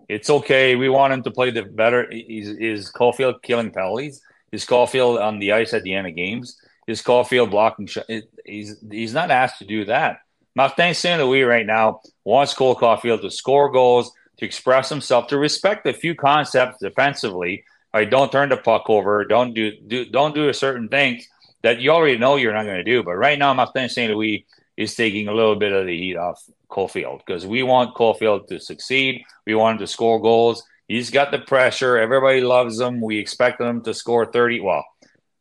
it's 0.08 0.30
okay. 0.30 0.74
We 0.74 0.88
want 0.88 1.12
him 1.12 1.22
to 1.22 1.30
play 1.30 1.50
the 1.50 1.62
better. 1.62 2.04
Is 2.10 2.48
is 2.48 2.90
Caufield 2.90 3.40
killing 3.42 3.70
penalties? 3.70 4.20
Is 4.54 4.64
Caufield 4.64 5.20
on 5.20 5.40
the 5.40 5.52
ice 5.52 5.74
at 5.74 5.82
the 5.82 5.94
end 5.94 6.06
of 6.06 6.14
games? 6.14 6.56
Is 6.86 7.02
Caufield 7.02 7.50
blocking? 7.50 7.86
Sh- 7.86 8.10
he's 8.44 8.76
he's 8.88 9.12
not 9.12 9.32
asked 9.32 9.58
to 9.58 9.64
do 9.64 9.84
that. 9.86 10.20
Martin 10.54 10.94
St. 10.94 11.20
Louis 11.20 11.42
right 11.42 11.66
now 11.66 12.00
wants 12.24 12.54
Cole 12.54 12.76
Caufield 12.76 13.22
to 13.22 13.30
score 13.30 13.70
goals, 13.70 14.12
to 14.36 14.44
express 14.46 14.88
himself, 14.88 15.26
to 15.28 15.38
respect 15.38 15.86
a 15.86 15.92
few 15.92 16.14
concepts 16.14 16.78
defensively. 16.80 17.64
Right, 17.92 18.08
don't 18.08 18.30
turn 18.30 18.48
the 18.48 18.56
puck 18.56 18.88
over. 18.88 19.24
Don't 19.24 19.54
do, 19.54 19.72
do 19.86 20.04
don't 20.04 20.34
do 20.34 20.48
a 20.48 20.54
certain 20.54 20.88
things 20.88 21.28
that 21.62 21.80
you 21.80 21.90
already 21.90 22.18
know 22.18 22.36
you're 22.36 22.52
not 22.52 22.66
going 22.66 22.84
to 22.84 22.84
do. 22.84 23.02
But 23.02 23.14
right 23.16 23.38
now, 23.38 23.54
Martin 23.54 23.88
St. 23.88 24.12
Louis 24.12 24.46
is 24.76 24.94
taking 24.94 25.26
a 25.28 25.34
little 25.34 25.56
bit 25.56 25.72
of 25.72 25.86
the 25.86 25.96
heat 25.96 26.16
off 26.16 26.42
Caufield 26.68 27.22
because 27.26 27.46
we 27.46 27.62
want 27.62 27.96
Caufield 27.96 28.46
to 28.48 28.60
succeed. 28.60 29.24
We 29.46 29.54
want 29.54 29.74
him 29.74 29.86
to 29.86 29.86
score 29.86 30.20
goals. 30.20 30.62
He's 30.88 31.10
got 31.10 31.30
the 31.30 31.38
pressure. 31.38 31.96
Everybody 31.96 32.40
loves 32.40 32.78
him. 32.78 33.00
We 33.00 33.18
expect 33.18 33.60
him 33.60 33.82
to 33.82 33.94
score 33.94 34.26
30. 34.26 34.60
Well, 34.60 34.84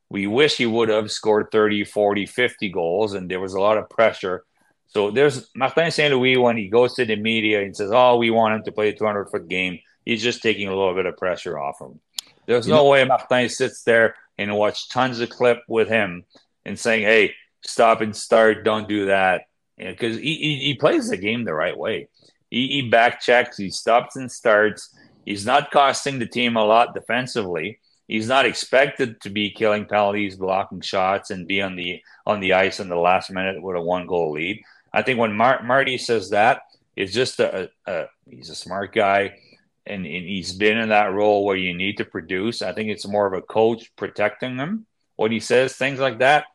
we 0.10 0.28
wish 0.28 0.58
he 0.58 0.66
would 0.66 0.90
have 0.90 1.12
scored 1.12 1.48
30, 1.52 1.86
40, 1.86 2.26
50 2.26 2.70
goals, 2.70 3.14
and 3.14 3.30
there 3.30 3.40
was 3.40 3.54
a 3.54 3.60
lot 3.60 3.78
of 3.78 3.90
pressure. 3.90 4.46
So 4.88 5.10
there's 5.12 5.50
Martin 5.56 5.92
St. 5.92 6.14
Louis 6.14 6.38
when 6.38 6.56
he 6.56 6.70
goes 6.70 6.94
to 6.96 7.06
the 7.06 7.16
media 7.16 7.64
and 7.64 7.76
says, 7.76 7.92
Oh, 7.92 8.18
we 8.18 8.30
want 8.30 8.56
him 8.56 8.64
to 8.64 8.72
play 8.72 8.90
a 8.90 8.96
200 8.96 9.30
foot 9.30 9.48
game. 9.48 9.80
He's 10.06 10.22
just 10.22 10.42
taking 10.42 10.68
a 10.68 10.76
little 10.76 10.94
bit 10.94 11.08
of 11.08 11.18
pressure 11.18 11.58
off 11.58 11.82
him. 11.82 12.00
There's 12.46 12.68
you 12.68 12.74
no 12.74 12.84
know, 12.84 12.90
way 12.90 13.04
Martin 13.04 13.50
sits 13.50 13.84
there 13.84 14.16
and 14.38 14.56
watch 14.56 14.90
tons 14.90 15.20
of 15.20 15.30
clip 15.30 15.62
with 15.68 15.88
him 15.88 16.26
and 16.66 16.78
saying, 16.78 17.04
Hey, 17.04 17.34
stop 17.66 18.02
and 18.02 18.16
start, 18.16 18.64
don't 18.64 18.88
do 18.88 19.08
that 19.08 19.44
because 19.78 20.18
he, 20.18 20.36
he, 20.36 20.56
he, 20.58 20.74
plays 20.76 21.10
the 21.10 21.18
game 21.18 21.44
the 21.44 21.54
right 21.54 21.78
way. 21.78 22.08
He, 22.50 22.68
he 22.68 22.90
back 22.90 23.22
checks, 23.22 23.58
he 23.58 23.70
stops 23.70 24.16
and 24.16 24.32
starts. 24.32 24.96
He's 25.26 25.46
not 25.46 25.72
costing 25.72 26.20
the 26.20 26.26
team 26.26 26.56
a 26.58 26.64
lot 26.64 26.94
defensively. 26.94 27.80
He's 28.08 28.28
not 28.28 28.46
expected 28.46 29.22
to 29.22 29.30
be 29.30 29.50
killing 29.52 29.86
penalties, 29.86 30.36
blocking 30.36 30.82
shots, 30.82 31.32
and 31.32 31.48
be 31.48 31.62
on 31.62 31.76
the 31.76 32.02
on 32.26 32.42
the 32.42 32.54
ice 32.54 32.80
in 32.80 32.90
the 32.90 32.98
last 32.98 33.32
minute 33.32 33.62
with 33.62 33.78
a 33.78 33.82
one 33.82 34.08
goal 34.08 34.34
lead. 34.34 34.62
I 34.94 35.02
think 35.02 35.20
when 35.20 35.34
Mar- 35.34 35.64
Marty 35.64 35.98
says 35.98 36.30
that, 36.30 36.62
it's 36.96 37.14
just 37.14 37.40
a, 37.40 37.70
a, 37.88 38.06
he's 38.30 38.50
a 38.50 38.56
smart 38.56 38.94
guy, 38.94 39.40
and, 39.86 40.06
and 40.06 40.26
he's 40.26 40.54
been 40.54 40.78
in 40.78 40.90
that 40.90 41.14
role 41.14 41.46
where 41.46 41.56
you 41.56 41.74
need 41.74 41.98
to 41.98 42.06
produce. 42.06 42.62
I 42.62 42.74
think 42.74 42.90
it's 42.90 43.08
more 43.08 43.26
of 43.26 43.34
a 43.34 43.42
coach 43.42 43.92
protecting 43.96 44.58
him 44.58 44.86
when 45.16 45.32
he 45.32 45.40
says 45.40 45.76
things 45.76 46.00
like 46.00 46.20
that, 46.20 46.46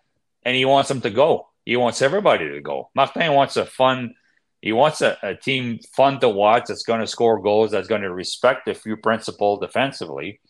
and 0.45 0.55
he 0.55 0.65
wants 0.65 0.89
them 0.89 1.01
to 1.01 1.11
go. 1.11 1.49
He 1.65 1.77
wants 1.77 2.01
everybody 2.01 2.49
to 2.49 2.61
go. 2.61 2.91
Martin 2.95 3.33
wants 3.33 3.57
a 3.57 3.67
fun, 3.67 4.15
he 4.61 4.73
wants 4.73 5.01
a, 5.01 5.17
a 5.23 5.35
team 5.35 5.79
fun 5.95 6.21
to 6.21 6.29
watch 6.29 6.65
that's 6.69 6.83
going 6.83 7.01
to 7.01 7.07
score 7.07 7.41
goals, 7.41 7.71
that's 7.71 7.89
going 7.89 8.03
to 8.03 8.13
respect 8.13 8.69
a 8.69 8.75
few 8.75 8.97
principles 8.97 9.61
defensively. 9.61 10.41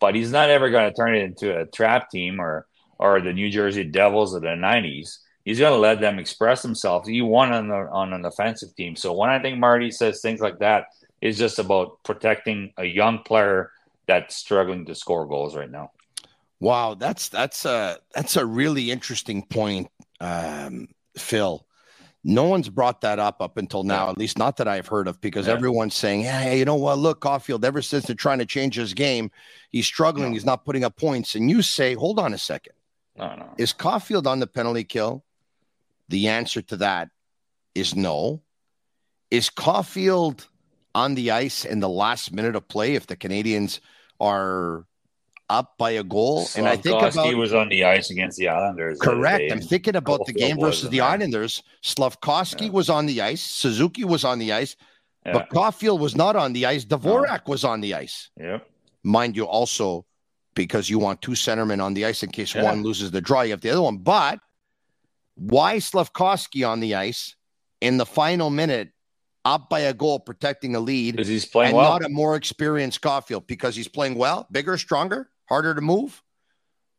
But 0.00 0.14
he's 0.14 0.32
not 0.32 0.50
ever 0.50 0.70
going 0.70 0.90
to 0.90 0.96
turn 0.96 1.14
it 1.14 1.22
into 1.22 1.58
a 1.58 1.66
trap 1.66 2.10
team 2.10 2.40
or 2.40 2.66
or 2.98 3.20
the 3.20 3.32
New 3.32 3.50
Jersey 3.50 3.84
Devils 3.84 4.34
of 4.34 4.42
the 4.42 4.48
'90s. 4.48 5.18
He's 5.44 5.58
going 5.58 5.72
to 5.72 5.78
let 5.78 6.00
them 6.00 6.18
express 6.18 6.62
themselves. 6.62 7.08
He 7.08 7.20
won 7.20 7.52
on 7.52 7.68
the, 7.68 7.74
on 7.74 8.12
an 8.12 8.24
offensive 8.24 8.74
team. 8.76 8.94
So 8.94 9.12
when 9.12 9.28
I 9.28 9.40
think 9.40 9.58
Marty 9.58 9.90
says 9.90 10.20
things 10.20 10.40
like 10.40 10.60
that, 10.60 10.86
it's 11.20 11.36
just 11.36 11.58
about 11.58 12.02
protecting 12.04 12.72
a 12.76 12.84
young 12.84 13.20
player 13.20 13.72
that's 14.06 14.36
struggling 14.36 14.86
to 14.86 14.94
score 14.94 15.26
goals 15.26 15.56
right 15.56 15.70
now. 15.70 15.90
Wow, 16.60 16.94
that's 16.94 17.28
that's 17.28 17.64
a 17.64 17.98
that's 18.14 18.36
a 18.36 18.46
really 18.46 18.90
interesting 18.90 19.44
point 19.44 19.88
um, 20.20 20.88
Phil. 21.16 21.66
No 22.24 22.44
one's 22.44 22.68
brought 22.68 23.00
that 23.00 23.18
up 23.18 23.40
up 23.40 23.56
until 23.56 23.82
now, 23.82 24.08
at 24.08 24.16
least 24.16 24.38
not 24.38 24.56
that 24.58 24.68
I've 24.68 24.86
heard 24.86 25.08
of, 25.08 25.20
because 25.20 25.48
yeah. 25.48 25.54
everyone's 25.54 25.94
saying, 25.94 26.22
"Hey, 26.22 26.58
you 26.58 26.64
know 26.64 26.76
what? 26.76 26.98
Look, 26.98 27.20
Caufield. 27.20 27.64
Ever 27.64 27.82
since 27.82 28.06
they're 28.06 28.14
trying 28.14 28.38
to 28.38 28.46
change 28.46 28.76
his 28.76 28.94
game, 28.94 29.30
he's 29.70 29.86
struggling. 29.86 30.28
No. 30.28 30.34
He's 30.34 30.44
not 30.44 30.64
putting 30.64 30.84
up 30.84 30.96
points." 30.96 31.34
And 31.34 31.50
you 31.50 31.62
say, 31.62 31.94
"Hold 31.94 32.20
on 32.20 32.32
a 32.32 32.38
second. 32.38 32.74
No, 33.16 33.34
no. 33.34 33.54
Is 33.58 33.72
Caufield 33.72 34.26
on 34.26 34.38
the 34.38 34.46
penalty 34.46 34.84
kill?" 34.84 35.24
The 36.08 36.28
answer 36.28 36.62
to 36.62 36.76
that 36.76 37.08
is 37.74 37.96
no. 37.96 38.42
Is 39.30 39.50
Caufield 39.50 40.46
on 40.94 41.14
the 41.14 41.30
ice 41.30 41.64
in 41.64 41.80
the 41.80 41.88
last 41.88 42.32
minute 42.32 42.54
of 42.54 42.68
play 42.68 42.94
if 42.94 43.06
the 43.06 43.16
Canadiens 43.16 43.80
are 44.20 44.86
up 45.48 45.74
by 45.78 45.92
a 45.92 46.02
goal. 46.02 46.46
and 46.56 46.66
I 46.66 46.76
think 46.76 47.00
about, 47.00 47.26
he 47.26 47.34
was 47.34 47.52
on 47.52 47.68
the 47.68 47.84
ice 47.84 48.10
against 48.10 48.38
the 48.38 48.48
Islanders. 48.48 48.98
Correct. 49.00 49.52
I'm 49.52 49.60
thinking 49.60 49.96
about 49.96 50.26
the 50.26 50.32
game 50.32 50.58
versus 50.58 50.88
the 50.90 51.00
Islanders. 51.00 51.62
Slafkovsky 51.82 52.66
yeah. 52.66 52.70
was 52.70 52.88
on 52.88 53.06
the 53.06 53.20
ice. 53.20 53.42
Suzuki 53.42 54.04
was 54.04 54.24
on 54.24 54.38
the 54.38 54.52
ice. 54.52 54.76
Yeah. 55.26 55.34
But 55.34 55.50
Caufield 55.50 56.00
was 56.00 56.16
not 56.16 56.36
on 56.36 56.52
the 56.52 56.66
ice. 56.66 56.84
Dvorak 56.84 57.46
no. 57.46 57.52
was 57.52 57.64
on 57.64 57.80
the 57.80 57.94
ice. 57.94 58.30
Yep. 58.40 58.66
Mind 59.04 59.36
you, 59.36 59.44
also 59.44 60.06
because 60.54 60.90
you 60.90 60.98
want 60.98 61.22
two 61.22 61.32
centermen 61.32 61.82
on 61.82 61.94
the 61.94 62.04
ice 62.04 62.22
in 62.22 62.30
case 62.30 62.54
yeah. 62.54 62.62
one 62.62 62.82
loses 62.82 63.10
the 63.10 63.20
draw, 63.20 63.42
you 63.42 63.50
have 63.50 63.60
the 63.60 63.70
other 63.70 63.82
one. 63.82 63.98
But 63.98 64.38
why 65.34 65.76
Slafkovsky 65.76 66.68
on 66.68 66.80
the 66.80 66.94
ice 66.94 67.36
in 67.80 67.96
the 67.96 68.06
final 68.06 68.50
minute 68.50 68.90
up 69.44 69.68
by 69.68 69.80
a 69.80 69.94
goal, 69.94 70.20
protecting 70.20 70.74
a 70.76 70.80
lead? 70.80 71.16
Because 71.16 71.28
he's 71.28 71.46
playing 71.46 71.70
and 71.70 71.78
well. 71.78 71.90
not 71.92 72.04
a 72.04 72.08
more 72.08 72.36
experienced 72.36 73.00
Caufield 73.00 73.46
because 73.46 73.74
he's 73.74 73.88
playing 73.88 74.16
well, 74.16 74.46
bigger, 74.50 74.76
stronger 74.76 75.30
harder 75.52 75.74
to 75.74 75.82
move. 75.82 76.22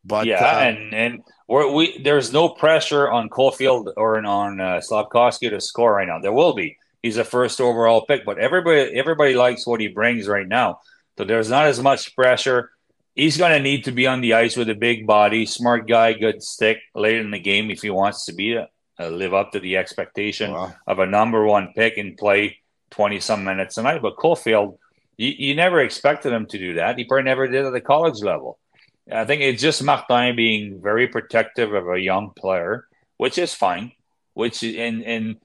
But 0.05 0.27
yeah, 0.27 0.45
uh, 0.45 0.59
and 0.59 0.93
and 0.93 1.23
we're, 1.47 1.71
we 1.73 1.97
there's 2.03 2.31
no 2.31 2.49
pressure 2.49 3.09
on 3.09 3.29
Caufield 3.29 3.93
or 3.97 4.23
on 4.23 4.61
uh, 4.61 4.81
Slafkovsky 4.87 5.49
to 5.49 5.59
score 5.59 5.93
right 5.93 6.07
now. 6.07 6.19
There 6.19 6.33
will 6.33 6.53
be. 6.53 6.77
He's 7.01 7.17
a 7.17 7.23
first 7.23 7.59
overall 7.59 8.05
pick, 8.05 8.25
but 8.25 8.37
everybody 8.37 8.93
everybody 8.93 9.33
likes 9.35 9.65
what 9.65 9.81
he 9.81 9.87
brings 9.87 10.27
right 10.27 10.47
now. 10.47 10.79
So 11.17 11.25
there's 11.25 11.49
not 11.49 11.65
as 11.65 11.79
much 11.81 12.15
pressure. 12.15 12.71
He's 13.15 13.37
going 13.37 13.53
to 13.53 13.59
need 13.69 13.85
to 13.85 13.91
be 13.91 14.07
on 14.07 14.21
the 14.21 14.33
ice 14.33 14.55
with 14.57 14.69
a 14.69 14.75
big 14.75 15.05
body, 15.05 15.45
smart 15.45 15.87
guy, 15.87 16.13
good 16.13 16.41
stick 16.41 16.79
late 16.95 17.19
in 17.19 17.31
the 17.31 17.39
game 17.39 17.69
if 17.69 17.81
he 17.81 17.91
wants 17.91 18.25
to 18.25 18.33
be 18.33 18.53
a, 18.53 18.67
uh, 18.99 19.09
live 19.09 19.33
up 19.33 19.51
to 19.51 19.59
the 19.59 19.77
expectation 19.77 20.51
wow. 20.51 20.73
of 20.87 20.99
a 20.99 21.05
number 21.05 21.45
one 21.45 21.73
pick 21.75 21.97
and 21.97 22.17
play 22.17 22.57
20 22.91 23.19
some 23.19 23.43
minutes 23.43 23.77
a 23.77 23.83
night. 23.83 24.01
But 24.01 24.17
Caufield, 24.17 24.77
you, 25.23 25.33
you 25.37 25.55
never 25.55 25.79
expected 25.79 26.33
him 26.33 26.45
to 26.47 26.57
do 26.57 26.73
that. 26.75 26.97
He 26.97 27.05
probably 27.05 27.23
never 27.23 27.47
did 27.47 27.65
at 27.65 27.73
the 27.73 27.81
college 27.81 28.21
level. 28.21 28.59
I 29.11 29.25
think 29.25 29.41
it's 29.41 29.61
just 29.61 29.83
Martin 29.83 30.35
being 30.35 30.81
very 30.81 31.07
protective 31.07 31.73
of 31.73 31.87
a 31.87 31.99
young 31.99 32.31
player, 32.35 32.87
which 33.17 33.37
is 33.37 33.53
fine. 33.53 33.91
Which 34.33 34.63
and 34.63 35.03
and 35.03 35.37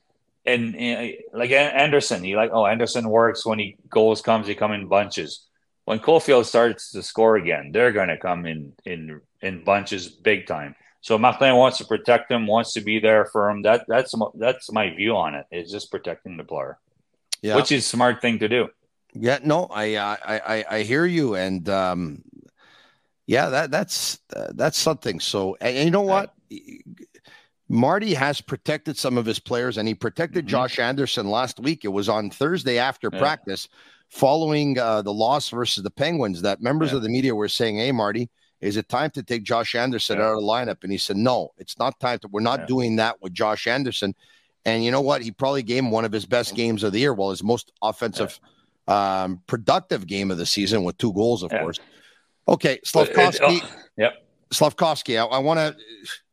and, 0.47 0.77
and 0.77 1.13
like 1.33 1.51
Anderson, 1.51 2.25
he 2.25 2.37
like 2.37 2.51
oh 2.53 2.67
Anderson 2.67 3.09
works 3.09 3.45
when 3.45 3.59
he 3.59 3.77
goals 3.91 4.23
comes, 4.23 4.47
he 4.47 4.55
come 4.55 4.73
in 4.73 4.89
bunches. 4.89 5.45
When 5.85 6.01
Caufield 6.01 6.45
starts 6.45 6.93
to 6.93 7.03
score 7.03 7.37
again, 7.37 7.71
they're 7.73 7.93
going 7.93 8.09
to 8.09 8.19
come 8.19 8.47
in 8.47 8.73
in 8.85 9.21
in 9.43 9.65
bunches, 9.65 10.09
big 10.09 10.47
time. 10.47 10.75
So 11.01 11.19
Martin 11.19 11.57
wants 11.57 11.79
to 11.79 11.85
protect 11.85 12.31
him, 12.31 12.47
wants 12.47 12.73
to 12.75 12.81
be 12.81 12.99
there 12.99 13.27
for 13.27 13.51
him. 13.51 13.63
That 13.63 13.85
that's 13.89 14.15
that's 14.35 14.73
my 14.73 14.95
view 14.95 15.17
on 15.17 15.35
it. 15.35 15.47
Is 15.51 15.71
just 15.71 15.91
protecting 15.91 16.37
the 16.37 16.45
player, 16.45 16.79
yeah. 17.43 17.57
which 17.57 17.71
is 17.73 17.87
smart 17.87 18.23
thing 18.23 18.39
to 18.39 18.49
do. 18.49 18.69
Yeah, 19.15 19.39
no, 19.43 19.67
I 19.67 19.97
I 19.97 20.19
I, 20.25 20.65
I 20.71 20.83
hear 20.83 21.07
you, 21.07 21.35
and 21.35 21.69
um, 21.69 22.23
yeah, 23.27 23.49
that 23.49 23.71
that's 23.71 24.21
uh, 24.35 24.53
that's 24.55 24.79
something. 24.79 25.21
So, 25.21 25.57
and, 25.61 25.77
and, 25.77 25.85
you 25.87 25.91
know 25.91 26.03
what, 26.03 26.35
Marty 27.69 28.15
has 28.15 28.41
protected 28.41 28.97
some 28.97 29.19
of 29.19 29.27
his 29.27 29.39
players, 29.39 29.79
and 29.79 29.89
he 29.89 29.95
protected 29.95 30.45
mm-hmm. 30.45 30.51
Josh 30.51 30.79
Anderson 30.79 31.29
last 31.29 31.61
week. 31.61 31.85
It 31.85 31.89
was 31.89 32.09
on 32.09 32.31
Thursday 32.31 32.79
after 32.79 33.11
yeah. 33.13 33.19
practice, 33.19 33.69
following 34.09 34.79
uh, 34.79 35.03
the 35.03 35.13
loss 35.13 35.51
versus 35.51 35.83
the 35.83 35.91
Penguins. 35.91 36.43
That 36.43 36.63
members 36.63 36.91
yeah. 36.91 36.97
of 36.97 37.03
the 37.03 37.09
media 37.09 37.35
were 37.35 37.49
saying, 37.49 37.79
"Hey, 37.79 37.93
Marty." 37.93 38.31
Is 38.61 38.77
it 38.77 38.89
time 38.89 39.11
to 39.11 39.23
take 39.23 39.45
Josh 39.45 39.77
Anderson 39.77 40.19
yeah. 40.19 40.25
out 40.25 40.33
of 40.33 40.41
the 40.41 40.47
lineup? 40.47 40.83
And 40.83 40.91
he 40.91 40.99
said, 40.99 41.17
No, 41.17 41.53
it's 41.59 41.79
not 41.79 42.01
time 42.01 42.19
to. 42.19 42.29
We're 42.29 42.41
not 42.41 42.67
doing 42.67 42.97
that 42.97 43.23
with 43.23 43.33
Josh 43.33 43.69
Anderson. 43.69 44.17
And 44.65 44.85
you 44.85 44.91
know 44.91 45.01
what? 45.01 45.23
He 45.23 45.31
probably 45.31 45.63
gave 45.63 45.79
him 45.79 45.93
one 45.93 46.05
of 46.05 46.11
his 46.11 46.27
best 46.27 46.57
games 46.57 46.83
of 46.83 46.93
the 46.93 46.99
year. 46.99 47.15
Well, 47.15 47.31
his 47.31 47.45
most 47.45 47.71
offensive 47.83 48.41
um, 48.89 49.43
productive 49.47 50.07
game 50.07 50.31
of 50.31 50.39
the 50.39 50.47
season 50.47 50.83
with 50.83 50.99
two 50.99 51.13
goals, 51.13 51.43
of 51.43 51.53
yeah. 51.53 51.61
course. 51.61 51.79
Okay, 52.49 52.81
Slafkovsky. 52.85 53.61
Oh, 53.63 53.71
yep. 53.97 54.15
Slafkovsky. 54.51 55.19
I, 55.19 55.25
I 55.27 55.39
want 55.39 55.59
to. 55.59 55.77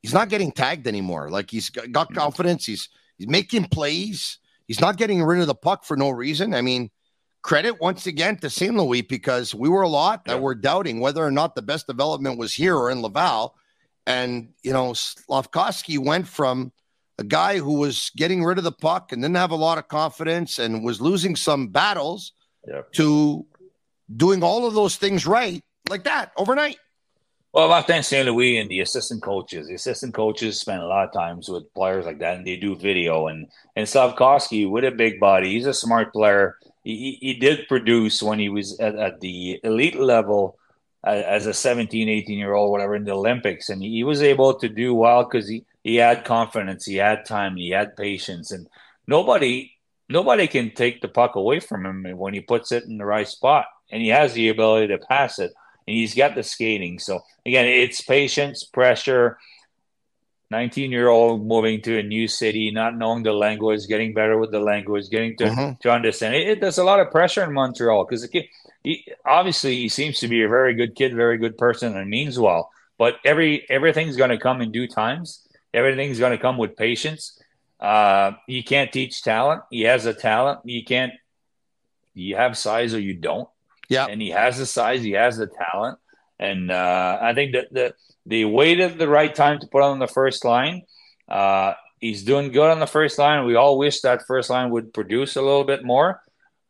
He's 0.01 0.14
not 0.14 0.30
getting 0.30 0.51
tagged 0.51 0.88
anymore. 0.88 1.30
Like 1.30 1.51
he's 1.51 1.70
got 1.70 2.10
mm. 2.10 2.16
confidence. 2.16 2.66
He's 2.66 2.89
he's 3.18 3.28
making 3.28 3.66
plays. 3.66 4.39
He's 4.68 4.82
not 4.82 4.97
getting 4.97 5.22
rid 5.22 5.41
of 5.41 5.47
the 5.47 5.56
puck 5.56 5.84
for 5.84 5.97
no 5.97 6.10
reason. 6.10 6.53
I 6.56 6.62
mean, 6.62 6.89
credit 7.45 7.80
once 7.80 8.08
again 8.08 8.38
to 8.38 8.49
St. 8.49 8.74
Louis 8.76 9.03
because 9.03 9.53
we 9.53 9.70
were 9.70 9.84
a 9.84 9.88
lot 9.88 10.26
that 10.26 10.41
were 10.41 10.56
doubting 10.56 10.99
whether 10.99 11.24
or 11.24 11.30
not 11.30 11.53
the 11.53 11.62
best 11.62 11.86
development 11.86 12.39
was 12.39 12.53
here 12.53 12.76
or 12.76 12.89
in 12.89 13.03
Laval. 13.03 13.53
And, 14.08 14.49
you 14.64 14.74
know, 14.74 14.93
Slafkovsky 14.93 15.99
went 15.99 16.28
from 16.28 16.72
a 17.20 17.24
guy 17.24 17.60
who 17.60 17.74
was 17.74 18.12
getting 18.16 18.43
rid 18.43 18.58
of 18.58 18.64
the 18.64 18.72
puck 18.72 19.12
and 19.12 19.22
didn't 19.22 19.36
have 19.36 19.51
a 19.51 19.56
lot 19.56 19.78
of 19.78 19.88
confidence 19.88 20.58
and 20.58 20.84
was 20.84 20.99
losing 20.99 21.36
some 21.36 21.68
battles 21.68 22.34
to 22.93 23.45
doing 24.16 24.43
all 24.43 24.66
of 24.66 24.74
those 24.74 24.95
things 24.97 25.26
right 25.26 25.61
like 25.89 26.03
that 26.03 26.32
overnight. 26.38 26.78
Well, 27.53 27.70
Martin 27.70 28.03
St. 28.03 28.26
Louis 28.26 28.57
and 28.57 28.70
the 28.70 28.82
assistant 28.82 29.24
coaches, 29.24 29.68
the 29.68 29.76
assistant 29.76 30.13
coaches 30.13 30.59
spend 30.59 30.82
a 30.82 30.88
lot 30.88 31.07
of 31.07 31.13
times 31.13 31.47
with 31.47 31.74
players 31.74 32.05
like 32.05 32.20
that, 32.20 32.36
and 32.36 32.45
they 32.45 32.57
do 32.57 32.76
video. 32.76 33.28
And 33.28 33.47
and 33.78 33.88
Slafkovsky, 33.88 34.70
with 34.70 34.84
a 34.84 34.91
big 34.91 35.22
body, 35.22 35.53
he's 35.53 35.66
a 35.66 35.74
smart 35.74 36.11
player. 36.11 36.57
He, 36.84 37.18
he 37.22 37.34
did 37.36 37.70
produce 37.70 38.22
when 38.22 38.39
he 38.39 38.49
was 38.49 38.78
at, 38.80 38.95
at 38.95 39.22
the 39.22 39.61
elite 39.63 39.95
level 39.95 40.59
uh, 41.07 41.11
as 41.11 41.45
a 41.45 41.53
17, 41.53 42.09
18 42.09 42.38
year 42.38 42.53
old, 42.53 42.72
whatever, 42.72 42.95
in 42.95 43.05
the 43.05 43.13
Olympics. 43.13 43.70
And 43.70 43.82
he 43.82 44.03
was 44.03 44.22
able 44.22 44.55
to 44.55 44.68
do 44.68 44.93
well 44.93 45.24
because 45.24 45.47
he, 45.47 45.63
he 45.82 45.95
had 45.95 46.26
confidence, 46.26 46.86
he 46.86 46.95
had 46.95 47.26
time, 47.26 47.55
he 47.55 47.70
had 47.70 47.95
patience. 47.95 48.51
And 48.51 48.68
nobody 49.07 49.75
nobody 50.10 50.47
can 50.47 50.72
take 50.72 51.01
the 51.01 51.08
puck 51.08 51.36
away 51.36 51.60
from 51.60 51.86
him 51.86 52.18
when 52.18 52.34
he 52.34 52.41
puts 52.41 52.72
it 52.72 52.86
in 52.86 52.97
the 52.97 53.06
right 53.06 53.28
spot. 53.28 53.66
And 53.91 54.01
he 54.01 54.10
has 54.10 54.34
the 54.34 54.49
ability 54.49 54.88
to 54.88 54.97
pass 54.97 55.39
it 55.39 55.53
and 55.88 55.95
he's 55.95 56.16
got 56.16 56.36
the 56.36 56.43
skating. 56.43 56.99
So 56.99 57.22
again, 57.45 57.68
it's 57.68 58.01
patience, 58.01 58.64
pressure. 58.64 59.38
19 60.51 60.91
year 60.91 61.08
old 61.08 61.45
moving 61.45 61.82
to 61.82 61.97
a 61.97 62.03
new 62.03 62.28
city, 62.28 62.70
not 62.72 62.95
knowing 62.95 63.24
the 63.24 63.34
language, 63.34 63.88
getting 63.88 64.14
better 64.14 64.38
with 64.38 64.51
the 64.51 64.60
language, 64.60 65.10
getting 65.10 65.36
to, 65.38 65.45
mm-hmm. 65.45 65.72
to 65.82 65.91
understand 65.91 66.36
it, 66.36 66.47
it. 66.47 66.62
There's 66.62 66.78
a 66.78 66.84
lot 66.84 66.99
of 66.99 67.10
pressure 67.12 67.43
in 67.43 67.51
Montreal 67.51 68.06
because 68.06 68.30
he, 68.84 69.06
obviously 69.26 69.76
he 69.76 69.89
seems 69.89 70.20
to 70.20 70.28
be 70.28 70.43
a 70.43 70.47
very 70.47 70.76
good 70.76 70.95
kid, 70.95 71.16
very 71.16 71.39
good 71.39 71.58
person, 71.58 71.97
and 71.97 72.10
means 72.10 72.38
well. 72.38 72.70
But 72.97 73.16
every 73.26 73.66
everything's 73.70 74.16
going 74.18 74.30
to 74.30 74.38
come 74.38 74.62
in 74.62 74.72
due 74.72 74.88
times. 74.88 75.41
Everything's 75.74 76.20
going 76.20 76.32
to 76.32 76.41
come 76.41 76.58
with 76.58 76.78
patience. 76.78 77.38
Uh, 77.80 78.32
you 78.48 78.64
can't 78.64 78.92
teach 78.92 79.22
talent. 79.22 79.64
He 79.70 79.82
has 79.82 80.06
a 80.06 80.14
talent. 80.14 80.62
You 80.66 80.84
can't. 80.84 81.14
You 82.14 82.36
have 82.36 82.58
size 82.58 82.94
or 82.94 83.00
you 83.00 83.14
don't. 83.14 83.50
Yeah. 83.90 84.08
And 84.10 84.22
he 84.22 84.30
has 84.30 84.58
the 84.58 84.66
size, 84.66 85.04
he 85.04 85.12
has 85.12 85.38
the 85.38 85.48
talent. 85.48 86.00
And 86.40 86.72
uh, 86.72 87.20
I 87.22 87.34
think 87.34 87.54
that 87.54 87.72
the 87.72 87.94
they 88.26 88.44
waited 88.44 88.98
the 88.98 89.08
right 89.08 89.34
time 89.34 89.60
to 89.60 89.68
put 89.68 89.84
on 89.84 90.00
the 90.00 90.08
first 90.08 90.44
line. 90.44 90.84
Uh, 91.30 91.74
he's 92.00 92.24
doing 92.24 92.52
good 92.52 92.72
on 92.72 92.80
the 92.80 92.88
first 92.88 93.20
line. 93.20 93.46
We 93.46 93.56
all 93.56 93.78
wish 93.78 94.02
that 94.02 94.26
first 94.26 94.50
line 94.50 94.72
would 94.72 94.94
produce 94.94 95.36
a 95.36 95.42
little 95.42 95.64
bit 95.64 95.84
more. 95.84 96.22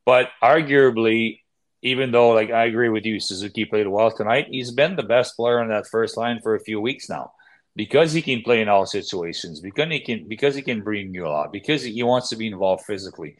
But 0.06 0.30
arguably, 0.44 1.40
even 1.82 2.12
though 2.12 2.30
like 2.32 2.52
I 2.52 2.66
agree 2.66 2.90
with 2.90 3.06
you, 3.06 3.20
Suzuki 3.20 3.66
played 3.66 3.88
well 3.88 4.12
tonight, 4.12 4.48
he's 4.50 4.72
been 4.72 4.96
the 4.96 5.04
best 5.04 5.36
player 5.36 5.60
on 5.60 5.70
that 5.70 5.88
first 5.88 6.18
line 6.18 6.42
for 6.42 6.56
a 6.56 6.60
few 6.60 6.82
weeks 6.82 7.10
now. 7.10 7.32
Because 7.76 8.14
he 8.14 8.22
can 8.22 8.42
play 8.42 8.62
in 8.62 8.70
all 8.70 8.86
situations, 8.86 9.60
because 9.60 9.90
he 9.90 10.00
can 10.00 10.28
because 10.30 10.56
he 10.56 10.62
can 10.62 10.82
bring 10.82 11.14
you 11.14 11.28
a 11.28 11.30
lot, 11.30 11.52
because 11.52 11.84
he 11.84 12.04
wants 12.04 12.30
to 12.30 12.38
be 12.38 12.48
involved 12.48 12.86
physically. 12.86 13.36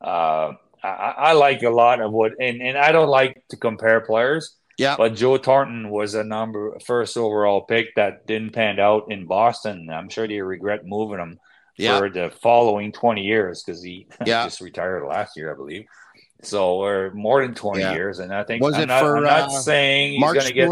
Uh, 0.00 0.54
I, 0.82 1.14
I, 1.18 1.32
like 1.32 1.62
a 1.62 1.70
lot 1.70 2.00
of 2.00 2.12
what, 2.12 2.32
and, 2.40 2.60
and 2.62 2.78
I 2.78 2.92
don't 2.92 3.08
like 3.08 3.42
to 3.50 3.56
compare 3.56 4.00
players. 4.00 4.56
Yeah. 4.78 4.96
But 4.96 5.16
Joe 5.16 5.38
Thornton 5.38 5.90
was 5.90 6.14
a 6.14 6.22
number 6.22 6.78
first 6.86 7.16
overall 7.16 7.62
pick 7.62 7.96
that 7.96 8.26
didn't 8.28 8.52
pan 8.52 8.78
out 8.78 9.10
in 9.10 9.26
Boston. 9.26 9.90
I'm 9.90 10.08
sure 10.08 10.28
they 10.28 10.40
regret 10.40 10.86
moving 10.86 11.18
him 11.18 11.40
yeah. 11.76 11.98
for 11.98 12.08
the 12.08 12.30
following 12.42 12.92
20 12.92 13.22
years 13.22 13.62
because 13.62 13.82
he 13.82 14.06
yeah. 14.26 14.44
just 14.44 14.60
retired 14.60 15.04
last 15.04 15.36
year, 15.36 15.52
I 15.52 15.56
believe. 15.56 15.86
So, 16.42 16.76
or 16.76 17.10
more 17.12 17.42
than 17.42 17.54
20 17.54 17.80
yeah. 17.80 17.94
years. 17.94 18.20
And 18.20 18.32
I 18.32 18.44
think 18.44 18.62
was 18.62 18.74
I'm 18.74 18.82
it 18.82 18.86
not, 18.86 19.00
for 19.00 19.16
I'm 19.16 19.24
not 19.24 19.50
uh, 19.50 19.58
saying 19.58 20.12
he's 20.12 20.22
going 20.22 20.46
to 20.46 20.52
get 20.52 20.68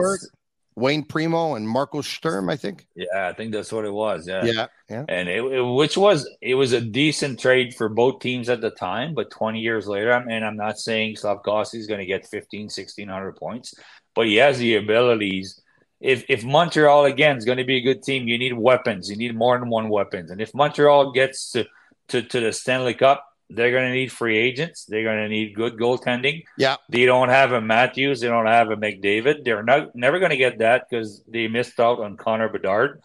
Wayne 0.76 1.04
Primeau 1.04 1.54
and 1.54 1.66
Marco 1.66 2.02
Sturm, 2.02 2.50
I 2.50 2.56
think. 2.56 2.86
Yeah, 2.94 3.28
I 3.28 3.32
think 3.32 3.52
that's 3.52 3.72
what 3.72 3.86
it 3.86 3.92
was. 3.92 4.28
Yeah, 4.28 4.44
yeah, 4.44 4.66
yeah. 4.90 5.04
And 5.08 5.26
it, 5.26 5.42
it, 5.42 5.62
which 5.62 5.96
was 5.96 6.28
it 6.42 6.54
was 6.54 6.72
a 6.72 6.82
decent 6.82 7.40
trade 7.40 7.74
for 7.74 7.88
both 7.88 8.20
teams 8.20 8.50
at 8.50 8.60
the 8.60 8.70
time, 8.70 9.14
but 9.14 9.30
20 9.30 9.58
years 9.58 9.88
later, 9.88 10.12
I 10.12 10.22
mean, 10.22 10.42
I'm 10.42 10.56
not 10.56 10.78
saying 10.78 11.16
Slafkovsky 11.16 11.76
is 11.76 11.86
going 11.86 12.00
to 12.00 12.06
get 12.06 12.26
15, 12.26 12.64
1600 12.64 13.36
points, 13.36 13.74
but 14.14 14.26
he 14.26 14.36
has 14.36 14.58
the 14.58 14.76
abilities. 14.76 15.60
If 15.98 16.26
if 16.28 16.44
Montreal 16.44 17.06
again 17.06 17.38
is 17.38 17.46
going 17.46 17.58
to 17.58 17.64
be 17.64 17.78
a 17.78 17.80
good 17.80 18.02
team, 18.02 18.28
you 18.28 18.36
need 18.36 18.52
weapons. 18.52 19.08
You 19.08 19.16
need 19.16 19.34
more 19.34 19.58
than 19.58 19.70
one 19.70 19.88
weapons. 19.88 20.30
And 20.30 20.42
if 20.42 20.54
Montreal 20.54 21.12
gets 21.12 21.52
to 21.52 21.64
to, 22.08 22.22
to 22.22 22.40
the 22.40 22.52
Stanley 22.52 22.92
Cup, 22.92 23.24
they're 23.49 23.70
going 23.70 23.88
to 23.88 23.94
need 23.94 24.11
free 24.11 24.36
agents. 24.36 24.84
They're 24.84 25.05
going 25.05 25.18
to 25.18 25.28
need 25.28 25.55
good 25.55 25.76
goaltending. 25.76 26.44
Yeah. 26.59 26.76
They 26.88 27.07
don't 27.07 27.28
have 27.28 27.53
a 27.53 27.61
Matthews. 27.61 28.20
They 28.20 28.28
don't 28.28 28.47
have 28.47 28.70
a 28.70 28.76
McDavid. 28.76 29.44
They're 29.44 29.62
not 29.62 29.94
never 29.94 30.18
going 30.18 30.30
to 30.30 30.36
get 30.36 30.59
that 30.59 30.86
because 30.88 31.22
they 31.28 31.47
missed 31.49 31.78
out 31.78 32.01
on 32.01 32.16
Connor 32.16 32.49
Bedard. 32.49 33.03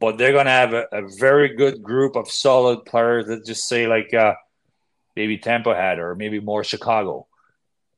But 0.00 0.18
they're 0.18 0.32
going 0.32 0.44
to 0.44 0.52
have 0.52 0.74
a, 0.74 0.86
a, 0.92 1.02
very 1.18 1.56
good 1.56 1.82
group 1.82 2.14
of 2.14 2.30
solid 2.30 2.84
players 2.84 3.26
that 3.26 3.44
just 3.44 3.66
say 3.66 3.88
like 3.88 4.14
uh, 4.14 4.34
maybe 5.16 5.38
Tampa 5.38 5.74
had 5.74 5.98
or 5.98 6.14
maybe 6.14 6.38
more 6.38 6.62
Chicago. 6.62 7.26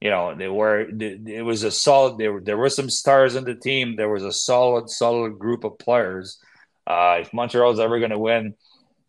You 0.01 0.09
know, 0.09 0.35
they 0.35 0.49
were. 0.49 0.89
It 0.89 1.45
was 1.45 1.63
a 1.63 1.71
solid. 1.71 2.17
There 2.17 2.33
were 2.33 2.41
there 2.41 2.57
were 2.57 2.71
some 2.71 2.89
stars 2.89 3.37
in 3.37 3.45
the 3.45 3.55
team. 3.55 3.97
There 3.97 4.09
was 4.09 4.25
a 4.25 4.33
solid, 4.33 4.89
solid 4.89 5.39
group 5.39 5.65
of 5.65 5.79
players. 5.79 6.39
Uh, 6.87 7.19
if 7.21 7.35
Montreal's 7.35 7.79
ever 7.79 7.99
going 7.99 8.13
to 8.13 8.19
win, 8.19 8.55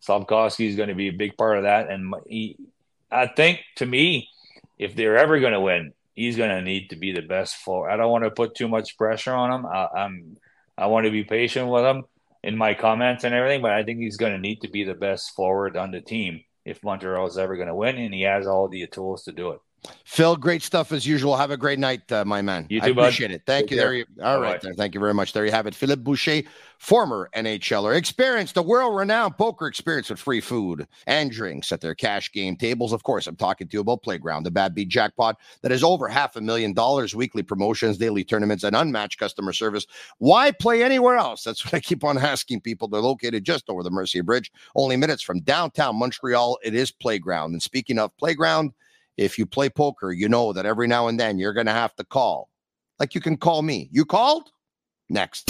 Slafkovsky 0.06 0.68
is 0.68 0.76
going 0.76 0.88
to 0.88 0.94
be 0.94 1.08
a 1.08 1.12
big 1.12 1.36
part 1.36 1.56
of 1.56 1.62
that, 1.62 1.90
and 1.90 2.14
he, 2.26 2.56
I 3.12 3.26
think 3.26 3.60
to 3.76 3.86
me, 3.86 4.28
if 4.78 4.96
they're 4.96 5.18
ever 5.18 5.38
going 5.38 5.52
to 5.52 5.60
win, 5.60 5.92
he's 6.14 6.36
going 6.36 6.50
to 6.50 6.62
need 6.62 6.90
to 6.90 6.96
be 6.96 7.12
the 7.12 7.22
best 7.22 7.56
for. 7.56 7.90
I 7.90 7.96
don't 7.96 8.10
want 8.10 8.24
to 8.24 8.30
put 8.30 8.54
too 8.54 8.68
much 8.68 8.96
pressure 8.96 9.32
on 9.32 9.52
him. 9.52 9.66
I, 9.66 9.88
I'm 9.96 10.36
I 10.76 10.86
want 10.86 11.04
to 11.04 11.12
be 11.12 11.24
patient 11.24 11.68
with 11.68 11.84
him 11.84 12.04
in 12.42 12.56
my 12.56 12.74
comments 12.74 13.24
and 13.24 13.34
everything, 13.34 13.62
but 13.62 13.72
I 13.72 13.84
think 13.84 14.00
he's 14.00 14.16
going 14.16 14.32
to 14.32 14.38
need 14.38 14.62
to 14.62 14.68
be 14.68 14.84
the 14.84 14.94
best 14.94 15.34
forward 15.34 15.76
on 15.76 15.90
the 15.90 16.00
team 16.00 16.40
if 16.64 16.82
Montreal 16.82 17.26
is 17.26 17.38
ever 17.38 17.56
going 17.56 17.68
to 17.68 17.74
win, 17.74 17.98
and 17.98 18.14
he 18.14 18.22
has 18.22 18.46
all 18.46 18.68
the 18.68 18.86
tools 18.86 19.24
to 19.24 19.32
do 19.32 19.50
it. 19.50 19.60
Phil, 20.04 20.36
great 20.36 20.62
stuff 20.62 20.92
as 20.92 21.06
usual. 21.06 21.36
Have 21.36 21.50
a 21.50 21.56
great 21.56 21.78
night, 21.78 22.10
uh, 22.12 22.24
my 22.24 22.40
man. 22.40 22.66
You 22.68 22.80
too, 22.80 22.86
I 22.86 22.90
appreciate 22.90 23.28
bud. 23.28 23.34
it. 23.34 23.42
Thank 23.46 23.64
Take 23.64 23.70
you. 23.72 23.76
Care. 23.78 23.86
There 23.86 23.94
you, 23.94 24.04
all 24.22 24.40
right, 24.40 24.60
there. 24.60 24.74
Thank 24.74 24.94
you 24.94 25.00
very 25.00 25.14
much. 25.14 25.32
There 25.32 25.44
you 25.44 25.50
have 25.50 25.66
it. 25.66 25.74
Philippe 25.74 26.02
Boucher, 26.02 26.42
former 26.78 27.28
NHLer, 27.34 27.96
experienced 27.96 28.56
a 28.56 28.62
world-renowned 28.62 29.36
poker 29.36 29.66
experience 29.66 30.08
with 30.08 30.20
free 30.20 30.40
food 30.40 30.86
and 31.06 31.32
drinks 31.32 31.72
at 31.72 31.80
their 31.80 31.96
cash 31.96 32.30
game 32.30 32.56
tables. 32.56 32.92
Of 32.92 33.02
course, 33.02 33.26
I'm 33.26 33.34
talking 33.34 33.66
to 33.66 33.76
you 33.76 33.80
about 33.80 34.02
Playground, 34.02 34.44
the 34.44 34.52
bad 34.52 34.74
beat 34.74 34.88
jackpot 34.88 35.38
that 35.62 35.72
is 35.72 35.82
over 35.82 36.06
half 36.06 36.36
a 36.36 36.40
million 36.40 36.74
dollars, 36.74 37.16
weekly 37.16 37.42
promotions, 37.42 37.98
daily 37.98 38.22
tournaments, 38.22 38.62
and 38.62 38.76
unmatched 38.76 39.18
customer 39.18 39.52
service. 39.52 39.86
Why 40.18 40.52
play 40.52 40.84
anywhere 40.84 41.16
else? 41.16 41.42
That's 41.42 41.64
what 41.64 41.74
I 41.74 41.80
keep 41.80 42.04
on 42.04 42.18
asking 42.32 42.60
people. 42.60 42.86
They're 42.86 43.00
located 43.00 43.42
just 43.42 43.68
over 43.68 43.82
the 43.82 43.90
Mercier 43.90 44.22
Bridge, 44.22 44.52
only 44.76 44.96
minutes 44.96 45.22
from 45.22 45.40
downtown 45.40 45.96
Montreal. 45.96 46.58
It 46.62 46.74
is 46.74 46.92
Playground. 46.92 47.52
And 47.52 47.62
speaking 47.62 47.98
of 47.98 48.16
Playground 48.16 48.72
if 49.16 49.38
you 49.38 49.46
play 49.46 49.68
poker, 49.68 50.12
you 50.12 50.28
know 50.28 50.52
that 50.52 50.66
every 50.66 50.86
now 50.86 51.08
and 51.08 51.18
then 51.18 51.38
you're 51.38 51.52
going 51.52 51.66
to 51.66 51.72
have 51.72 51.94
to 51.96 52.04
call. 52.04 52.48
Like 52.98 53.14
you 53.14 53.20
can 53.20 53.36
call 53.36 53.62
me. 53.62 53.88
You 53.92 54.04
called? 54.04 54.50
Next. 55.08 55.48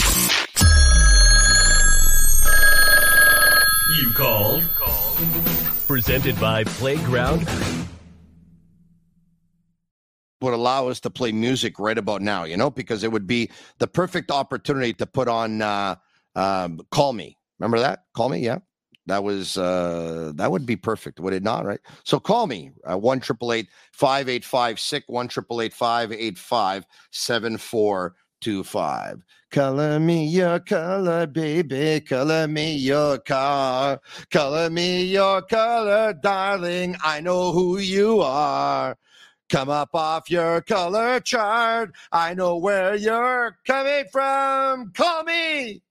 You 3.99 4.11
called. 4.15 4.63
You 4.63 4.69
called. 4.75 5.19
Presented 5.87 6.41
by 6.41 6.65
Playground. 6.65 7.49
Would 10.41 10.55
allow 10.55 10.89
us 10.89 10.99
to 11.01 11.11
play 11.11 11.31
music 11.31 11.79
right 11.79 11.97
about 11.97 12.21
now, 12.23 12.45
you 12.45 12.57
know, 12.57 12.71
because 12.71 13.05
it 13.05 13.13
would 13.13 13.27
be 13.27 13.51
the 13.79 13.87
perfect 13.87 14.31
opportunity 14.31 14.93
to 14.95 15.07
put 15.07 15.29
on 15.29 15.63
uh, 15.63 15.95
um, 16.35 16.81
Call 16.91 17.13
Me. 17.13 17.37
Remember 17.61 17.79
that? 17.79 18.05
Call 18.15 18.29
Me, 18.29 18.39
yeah. 18.39 18.59
That 19.07 19.25
was 19.25 19.59
uh 19.59 20.33
that 20.37 20.51
would 20.51 20.65
be 20.65 20.77
perfect, 20.77 21.19
would 21.19 21.33
it 21.33 21.43
not? 21.43 21.65
Right. 21.65 21.81
So 22.05 22.21
call 22.21 22.47
me 22.47 22.71
one 22.85 23.21
triple 23.21 23.53
eight 23.53 23.69
five 23.93 24.29
eight 24.29 24.45
five 24.45 24.79
six 24.79 25.07
one 25.09 25.29
triple 25.29 25.61
eight 25.61 25.75
five 25.75 26.13
eight 26.13 26.39
five 26.39 26.87
seven 27.11 27.59
four 27.59 28.15
two 28.41 28.63
five. 28.63 29.25
Color 29.51 29.99
me 30.01 30.27
your 30.27 30.61
color, 30.61 31.27
baby. 31.27 32.01
Color 32.01 32.49
me 32.49 32.75
your 32.75 33.19
car. 33.19 34.01
Color 34.31 34.71
me 34.71 35.05
your 35.05 35.43
color, 35.43 36.15
darling. 36.15 36.97
I 37.05 37.21
know 37.21 37.53
who 37.53 37.79
you 37.79 38.21
are. 38.21 38.97
Come 39.51 39.69
up 39.69 39.91
off 39.95 40.31
your 40.31 40.63
color 40.63 41.21
chart. 41.21 41.93
I 42.11 42.33
know 42.33 42.57
where 42.57 42.95
you're 42.95 43.59
coming 43.67 44.05
from. 44.11 44.93
Call 44.93 45.25
me. 45.25 45.83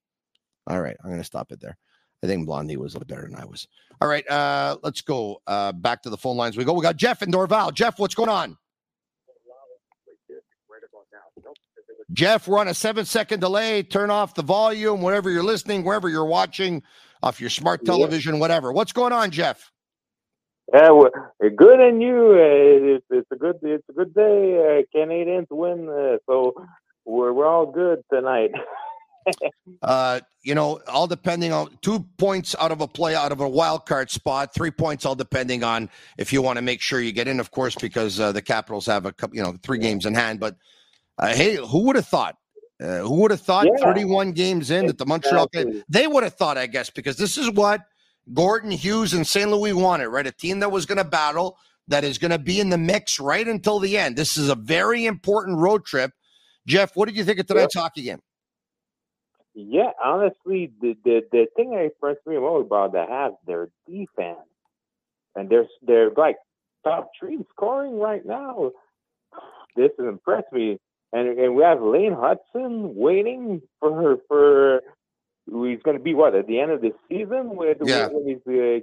All 0.66 0.82
right, 0.82 0.98
I'm 1.04 1.10
going 1.12 1.22
to 1.22 1.26
stop 1.26 1.52
it 1.52 1.60
there. 1.60 1.78
I 2.24 2.28
think 2.28 2.46
Blondie 2.46 2.78
was 2.78 2.94
a 2.94 3.00
little 3.00 3.08
better 3.08 3.28
than 3.28 3.36
I 3.36 3.46
was. 3.46 3.68
All 4.00 4.08
right, 4.08 4.28
uh, 4.30 4.78
let's 4.84 5.02
go 5.02 5.42
uh, 5.48 5.72
back 5.72 6.04
to 6.04 6.10
the 6.10 6.18
phone 6.18 6.38
lines. 6.38 6.58
We 6.58 6.64
go. 6.64 6.74
We 6.74 6.82
got 6.82 6.98
Jeff 6.98 7.22
in 7.22 7.32
Dorval. 7.32 7.74
Jeff, 7.74 8.00
what's 8.00 8.16
going 8.16 8.30
on? 8.30 8.58
Jeff, 12.14 12.48
we're 12.48 12.60
on 12.60 12.68
a 12.68 12.74
seven 12.74 13.06
second 13.06 13.40
delay. 13.40 13.84
Turn 13.84 14.10
off 14.10 14.34
the 14.36 14.44
volume, 14.44 15.02
wherever 15.02 15.30
you're 15.30 15.44
listening, 15.44 15.84
wherever 15.84 16.10
you're 16.10 16.26
watching, 16.26 16.84
off 17.24 17.40
your 17.40 17.50
smart 17.50 17.86
television, 17.86 18.36
yeah. 18.36 18.42
whatever. 18.42 18.74
What's 18.74 18.92
going 18.92 19.14
on, 19.14 19.32
Jeff? 19.32 19.72
Yeah, 20.74 20.92
well, 20.92 21.10
good 21.40 21.80
and 21.80 22.02
you. 22.02 22.32
Uh, 22.32 22.96
it's, 22.96 23.06
it's, 23.10 23.32
a 23.32 23.36
good 23.36 23.58
it's 23.62 23.88
a 23.90 23.94
good 23.94 24.14
day. 24.14 24.84
Uh, 24.84 24.98
Canadiens 24.98 25.48
win, 25.50 25.90
uh, 25.90 26.18
so 26.30 26.54
we're 27.06 27.32
we're 27.34 27.48
all 27.48 27.66
good 27.66 28.04
tonight. 28.12 28.52
uh, 29.82 30.20
you 30.44 30.56
know, 30.56 30.80
all 30.88 31.08
depending 31.08 31.52
on 31.52 31.78
two 31.82 32.06
points 32.18 32.56
out 32.60 32.72
of 32.72 32.82
a 32.82 32.88
play 32.88 33.16
out 33.16 33.32
of 33.32 33.40
a 33.42 33.48
wild 33.48 33.86
card 33.86 34.10
spot, 34.10 34.54
three 34.54 34.72
points 34.72 35.06
all 35.06 35.16
depending 35.16 35.64
on 35.64 35.90
if 36.18 36.34
you 36.34 36.42
want 36.42 36.58
to 36.58 36.62
make 36.62 36.82
sure 36.82 37.00
you 37.00 37.12
get 37.12 37.28
in, 37.28 37.40
of 37.40 37.52
course, 37.52 37.76
because 37.76 38.20
uh, 38.20 38.32
the 38.32 38.42
Capitals 38.42 38.86
have 38.86 39.06
a 39.06 39.12
couple, 39.12 39.36
you 39.38 39.44
know, 39.44 39.56
three 39.64 39.78
games 39.78 40.06
in 40.06 40.14
hand. 40.14 40.40
But 40.40 40.56
uh, 41.18 41.34
hey, 41.34 41.56
who 41.56 41.84
would 41.86 41.96
have 41.96 42.08
thought? 42.08 42.36
Uh, 42.82 43.00
who 43.00 43.22
would 43.22 43.32
have 43.32 43.42
thought 43.42 43.68
Yeah. 43.68 43.84
31 43.84 44.32
games 44.32 44.72
in 44.72 44.88
that 44.88 44.98
the 44.98 45.06
Montreal 45.06 45.48
Exactly. 45.54 45.84
they 45.88 46.08
would 46.08 46.24
have 46.24 46.34
thought, 46.34 46.58
I 46.58 46.66
guess, 46.66 46.90
because 46.90 47.16
this 47.18 47.38
is 47.38 47.52
what 47.52 47.82
Gorton 48.34 48.72
Hughes 48.72 49.14
and 49.14 49.26
St. 49.26 49.50
Louis 49.52 49.74
wanted, 49.74 50.08
right? 50.08 50.26
A 50.26 50.32
team 50.32 50.60
that 50.62 50.72
was 50.72 50.88
going 50.88 50.98
to 50.98 51.04
battle, 51.04 51.58
that 51.88 52.04
is 52.04 52.18
going 52.18 52.32
to 52.32 52.40
be 52.40 52.60
in 52.60 52.70
the 52.70 52.78
mix 52.78 53.20
right 53.20 53.48
until 53.48 53.78
the 53.78 53.98
end. 53.98 54.16
This 54.16 54.36
is 54.38 54.50
a 54.50 54.56
very 54.56 55.06
important 55.06 55.60
road 55.60 55.86
trip. 55.86 56.12
Jeff, 56.68 56.96
what 56.96 57.08
did 57.08 57.16
you 57.16 57.24
think 57.24 57.40
of 57.40 57.46
tonight's 57.48 57.76
hockey 57.76 58.04
game? 58.04 58.20
Yeah, 59.54 59.92
honestly, 60.04 60.72
the 60.82 60.96
the, 61.04 61.22
the 61.32 61.48
thing 61.56 61.72
that 61.72 61.84
impressed 61.86 62.26
me 62.26 62.38
most 62.38 62.68
about 62.68 62.94
the 62.94 63.00
Habs, 63.00 63.38
their 63.48 63.70
defense, 63.88 64.40
and 65.36 65.50
they're 65.50 65.68
they're 65.82 66.12
like 66.12 66.38
top 66.86 67.12
three 67.20 67.40
scoring 67.52 68.00
right 68.00 68.26
now. 68.26 68.72
This 69.76 69.92
has 70.00 70.08
impressed 70.08 70.52
me, 70.52 70.80
and 71.14 71.40
and 71.40 71.56
we 71.56 71.64
have 71.64 71.82
Lane 71.82 72.14
Hutson 72.16 72.94
waiting 72.96 73.62
for 73.80 73.94
her 73.96 74.18
for 74.28 74.82
he's 75.46 75.82
going 75.84 75.98
to 75.98 76.04
be 76.04 76.14
what 76.14 76.36
at 76.36 76.48
the 76.48 76.60
end 76.60 76.72
of 76.72 76.82
the 76.82 76.92
season 77.10 77.56
with 77.56 77.78
Yeah. 77.82 78.10
when 78.12 78.28
he's 78.28 78.48
uh, 78.48 78.82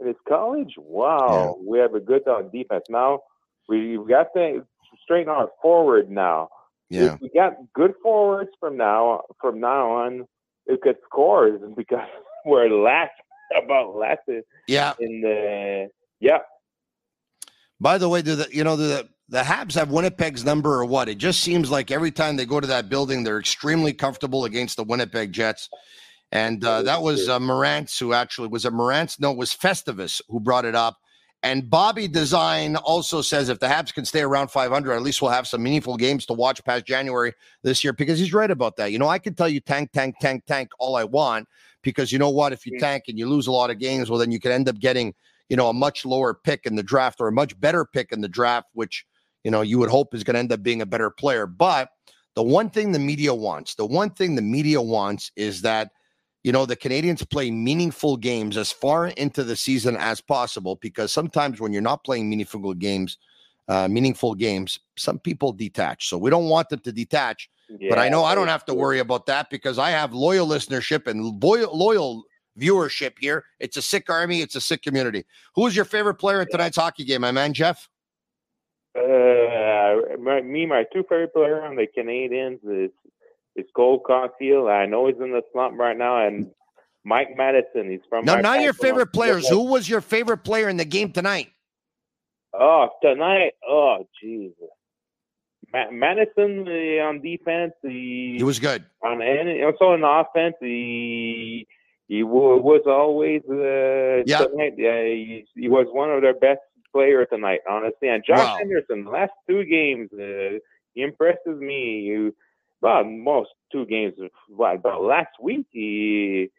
in 0.00 0.06
his 0.06 0.16
college. 0.28 0.74
Wow, 0.78 1.58
we 1.66 1.78
have 1.78 1.94
a 1.94 2.00
good 2.00 2.26
on 2.28 2.50
defense 2.50 2.84
now. 2.88 3.20
We 3.68 3.98
we 3.98 4.08
got 4.08 4.28
to 4.36 4.66
straighten 5.04 5.30
our 5.30 5.50
forward 5.62 6.10
now. 6.10 6.48
If 6.90 7.20
we 7.20 7.30
got 7.34 7.54
good 7.74 7.94
forwards 8.02 8.50
from 8.60 8.76
now 8.76 9.22
from 9.40 9.60
now 9.60 9.90
on, 9.90 10.26
who 10.66 10.78
could 10.78 10.96
score 11.04 11.50
because 11.76 12.06
we're 12.44 12.68
last 12.70 13.12
about 13.64 13.96
last 13.96 14.20
Yeah. 14.68 14.94
in 15.00 15.20
the 15.20 15.88
yeah. 16.20 16.38
By 17.80 17.98
the 17.98 18.08
way, 18.08 18.22
do 18.22 18.36
the 18.36 18.48
you 18.52 18.64
know 18.64 18.76
do 18.76 18.86
the 18.86 19.08
the 19.28 19.42
Habs 19.42 19.74
have 19.74 19.90
Winnipeg's 19.90 20.44
number 20.44 20.72
or 20.74 20.84
what? 20.84 21.08
It 21.08 21.18
just 21.18 21.40
seems 21.40 21.70
like 21.70 21.90
every 21.90 22.12
time 22.12 22.36
they 22.36 22.46
go 22.46 22.60
to 22.60 22.66
that 22.68 22.88
building, 22.88 23.24
they're 23.24 23.40
extremely 23.40 23.92
comfortable 23.92 24.44
against 24.44 24.76
the 24.76 24.84
Winnipeg 24.84 25.32
Jets. 25.32 25.68
And 26.32 26.64
uh, 26.64 26.82
that 26.82 27.02
was 27.02 27.28
uh, 27.28 27.38
Morantz 27.38 27.98
who 27.98 28.12
actually 28.12 28.48
was 28.48 28.64
a 28.64 28.70
Morantz? 28.70 29.20
No, 29.20 29.32
it 29.32 29.36
was 29.36 29.52
Festivus 29.54 30.20
who 30.28 30.40
brought 30.40 30.64
it 30.64 30.74
up. 30.74 30.96
And 31.42 31.68
Bobby 31.70 32.08
Design 32.08 32.76
also 32.76 33.22
says 33.22 33.48
if 33.48 33.60
the 33.60 33.66
Habs 33.66 33.94
can 33.94 34.04
stay 34.04 34.22
around 34.22 34.48
500, 34.50 34.94
at 34.94 35.02
least 35.02 35.22
we'll 35.22 35.30
have 35.30 35.46
some 35.46 35.62
meaningful 35.62 35.96
games 35.96 36.26
to 36.26 36.32
watch 36.32 36.64
past 36.64 36.86
January 36.86 37.32
this 37.62 37.84
year 37.84 37.92
because 37.92 38.18
he's 38.18 38.32
right 38.32 38.50
about 38.50 38.76
that. 38.76 38.90
You 38.90 38.98
know, 38.98 39.08
I 39.08 39.18
can 39.18 39.34
tell 39.34 39.48
you 39.48 39.60
tank, 39.60 39.92
tank, 39.92 40.16
tank, 40.20 40.44
tank 40.46 40.70
all 40.78 40.96
I 40.96 41.04
want 41.04 41.46
because 41.82 42.10
you 42.10 42.18
know 42.18 42.30
what? 42.30 42.52
If 42.52 42.66
you 42.66 42.78
tank 42.80 43.04
and 43.08 43.18
you 43.18 43.28
lose 43.28 43.46
a 43.46 43.52
lot 43.52 43.70
of 43.70 43.78
games, 43.78 44.10
well, 44.10 44.18
then 44.18 44.32
you 44.32 44.40
can 44.40 44.50
end 44.50 44.68
up 44.68 44.78
getting, 44.80 45.14
you 45.48 45.56
know, 45.56 45.68
a 45.68 45.72
much 45.72 46.04
lower 46.04 46.34
pick 46.34 46.66
in 46.66 46.74
the 46.74 46.82
draft 46.82 47.20
or 47.20 47.28
a 47.28 47.32
much 47.32 47.58
better 47.60 47.84
pick 47.84 48.10
in 48.10 48.22
the 48.22 48.28
draft, 48.28 48.66
which, 48.72 49.06
you 49.44 49.50
know, 49.50 49.60
you 49.60 49.78
would 49.78 49.90
hope 49.90 50.14
is 50.14 50.24
going 50.24 50.34
to 50.34 50.40
end 50.40 50.52
up 50.52 50.62
being 50.62 50.82
a 50.82 50.86
better 50.86 51.10
player. 51.10 51.46
But 51.46 51.90
the 52.34 52.42
one 52.42 52.70
thing 52.70 52.90
the 52.90 52.98
media 52.98 53.32
wants, 53.32 53.76
the 53.76 53.86
one 53.86 54.10
thing 54.10 54.34
the 54.34 54.42
media 54.42 54.82
wants 54.82 55.30
is 55.36 55.62
that 55.62 55.90
you 56.46 56.52
know, 56.52 56.64
the 56.64 56.76
Canadiens 56.76 57.28
play 57.28 57.50
meaningful 57.50 58.16
games 58.16 58.56
as 58.56 58.70
far 58.70 59.08
into 59.08 59.42
the 59.42 59.56
season 59.56 59.96
as 59.96 60.20
possible 60.20 60.76
because 60.76 61.12
sometimes 61.12 61.60
when 61.60 61.72
you're 61.72 61.82
not 61.82 62.04
playing 62.04 62.30
meaningful 62.30 62.72
games, 62.72 63.18
uh, 63.66 63.88
meaningful 63.88 64.32
games, 64.36 64.78
some 64.96 65.18
people 65.18 65.52
detach. 65.52 66.08
So 66.08 66.16
we 66.16 66.30
don't 66.30 66.48
want 66.48 66.68
them 66.68 66.78
to 66.78 66.92
detach. 66.92 67.50
but 67.88 67.98
I 67.98 68.08
know 68.08 68.22
I 68.22 68.36
don't 68.36 68.46
have 68.46 68.64
to 68.66 68.74
worry 68.74 69.00
about 69.00 69.26
that 69.26 69.50
because 69.50 69.76
I 69.76 69.90
have 69.90 70.12
loyal 70.12 70.46
listenership 70.46 71.08
and 71.08 71.42
loyal, 71.42 71.76
loyal 71.76 72.22
viewership 72.56 73.14
here. 73.18 73.44
It's 73.58 73.76
a 73.76 73.82
sick 73.82 74.08
army. 74.08 74.40
It's 74.40 74.54
a 74.54 74.60
sick 74.60 74.82
community. 74.82 75.24
Who 75.56 75.66
is 75.66 75.74
your 75.74 75.84
favorite 75.84 76.14
player 76.14 76.42
in 76.42 76.48
tonight's 76.48 76.76
hockey 76.76 77.02
game, 77.02 77.22
my 77.22 77.32
man, 77.32 77.54
Jeff? 77.54 77.88
Uh, 78.96 80.14
my, 80.20 80.42
me, 80.42 80.64
my 80.64 80.84
two 80.92 81.02
favorite 81.08 81.34
player 81.34 81.64
on 81.64 81.74
the 81.74 81.88
Canadiens 81.88 82.60
is 82.62 82.92
is 83.56 83.66
Cole 83.74 84.02
Caufield. 84.02 84.70
I 84.70 84.86
know 84.86 85.06
he's 85.08 85.16
in 85.20 85.32
the 85.32 85.42
slump 85.52 85.78
right 85.78 85.96
now, 85.96 86.26
and 86.26 86.50
Mike 87.04 87.36
Matheson. 87.36 87.90
He's 87.90 88.00
from 88.08 88.24
No, 88.24 88.34
my 88.36 88.40
not 88.40 88.62
your 88.62 88.72
favorite 88.72 89.12
players. 89.12 89.48
Who 89.48 89.64
was 89.64 89.88
your 89.88 90.00
favorite 90.00 90.38
player 90.44 90.68
in 90.68 90.76
the 90.76 90.84
game 90.84 91.12
tonight? 91.12 91.50
Oh, 92.52 92.88
tonight. 93.02 93.52
Oh, 93.68 94.06
Jesus. 94.22 94.54
Ma- 95.72 95.90
Matheson 95.90 96.66
uh, 96.66 97.02
on 97.04 97.20
defense. 97.20 97.72
He, 97.82 98.34
He 98.38 98.42
was 98.44 98.58
good. 98.58 98.84
on 99.02 99.20
and 99.20 99.64
also 99.64 99.86
on 99.92 100.04
offense. 100.04 100.54
He 100.60 101.66
he 102.08 102.22
wa- 102.22 102.56
was 102.56 102.82
always 102.86 103.42
uh, 103.50 104.22
Yeah. 104.26 104.46
tonight. 104.46 104.74
Uh, 104.78 105.04
he, 105.04 105.44
he 105.54 105.68
was 105.68 105.86
one 105.90 106.10
of 106.10 106.22
their 106.22 106.34
best 106.38 106.60
players 106.92 107.26
tonight, 107.32 107.60
honestly. 107.68 108.08
And 108.08 108.24
Josh 108.26 108.38
Wow. 108.38 108.58
Henderson, 108.58 109.04
last 109.04 109.32
two 109.48 109.64
games, 109.64 110.08
uh, 110.14 110.58
he 110.94 111.02
impresses 111.02 111.58
me. 111.60 112.00
You, 112.00 112.34
well, 112.86 113.02
most 113.02 113.50
two 113.72 113.84
games. 113.86 114.14
What 114.48 114.76
about 114.76 115.02
last 115.02 115.30
week? 115.42 115.66
He 115.72 116.50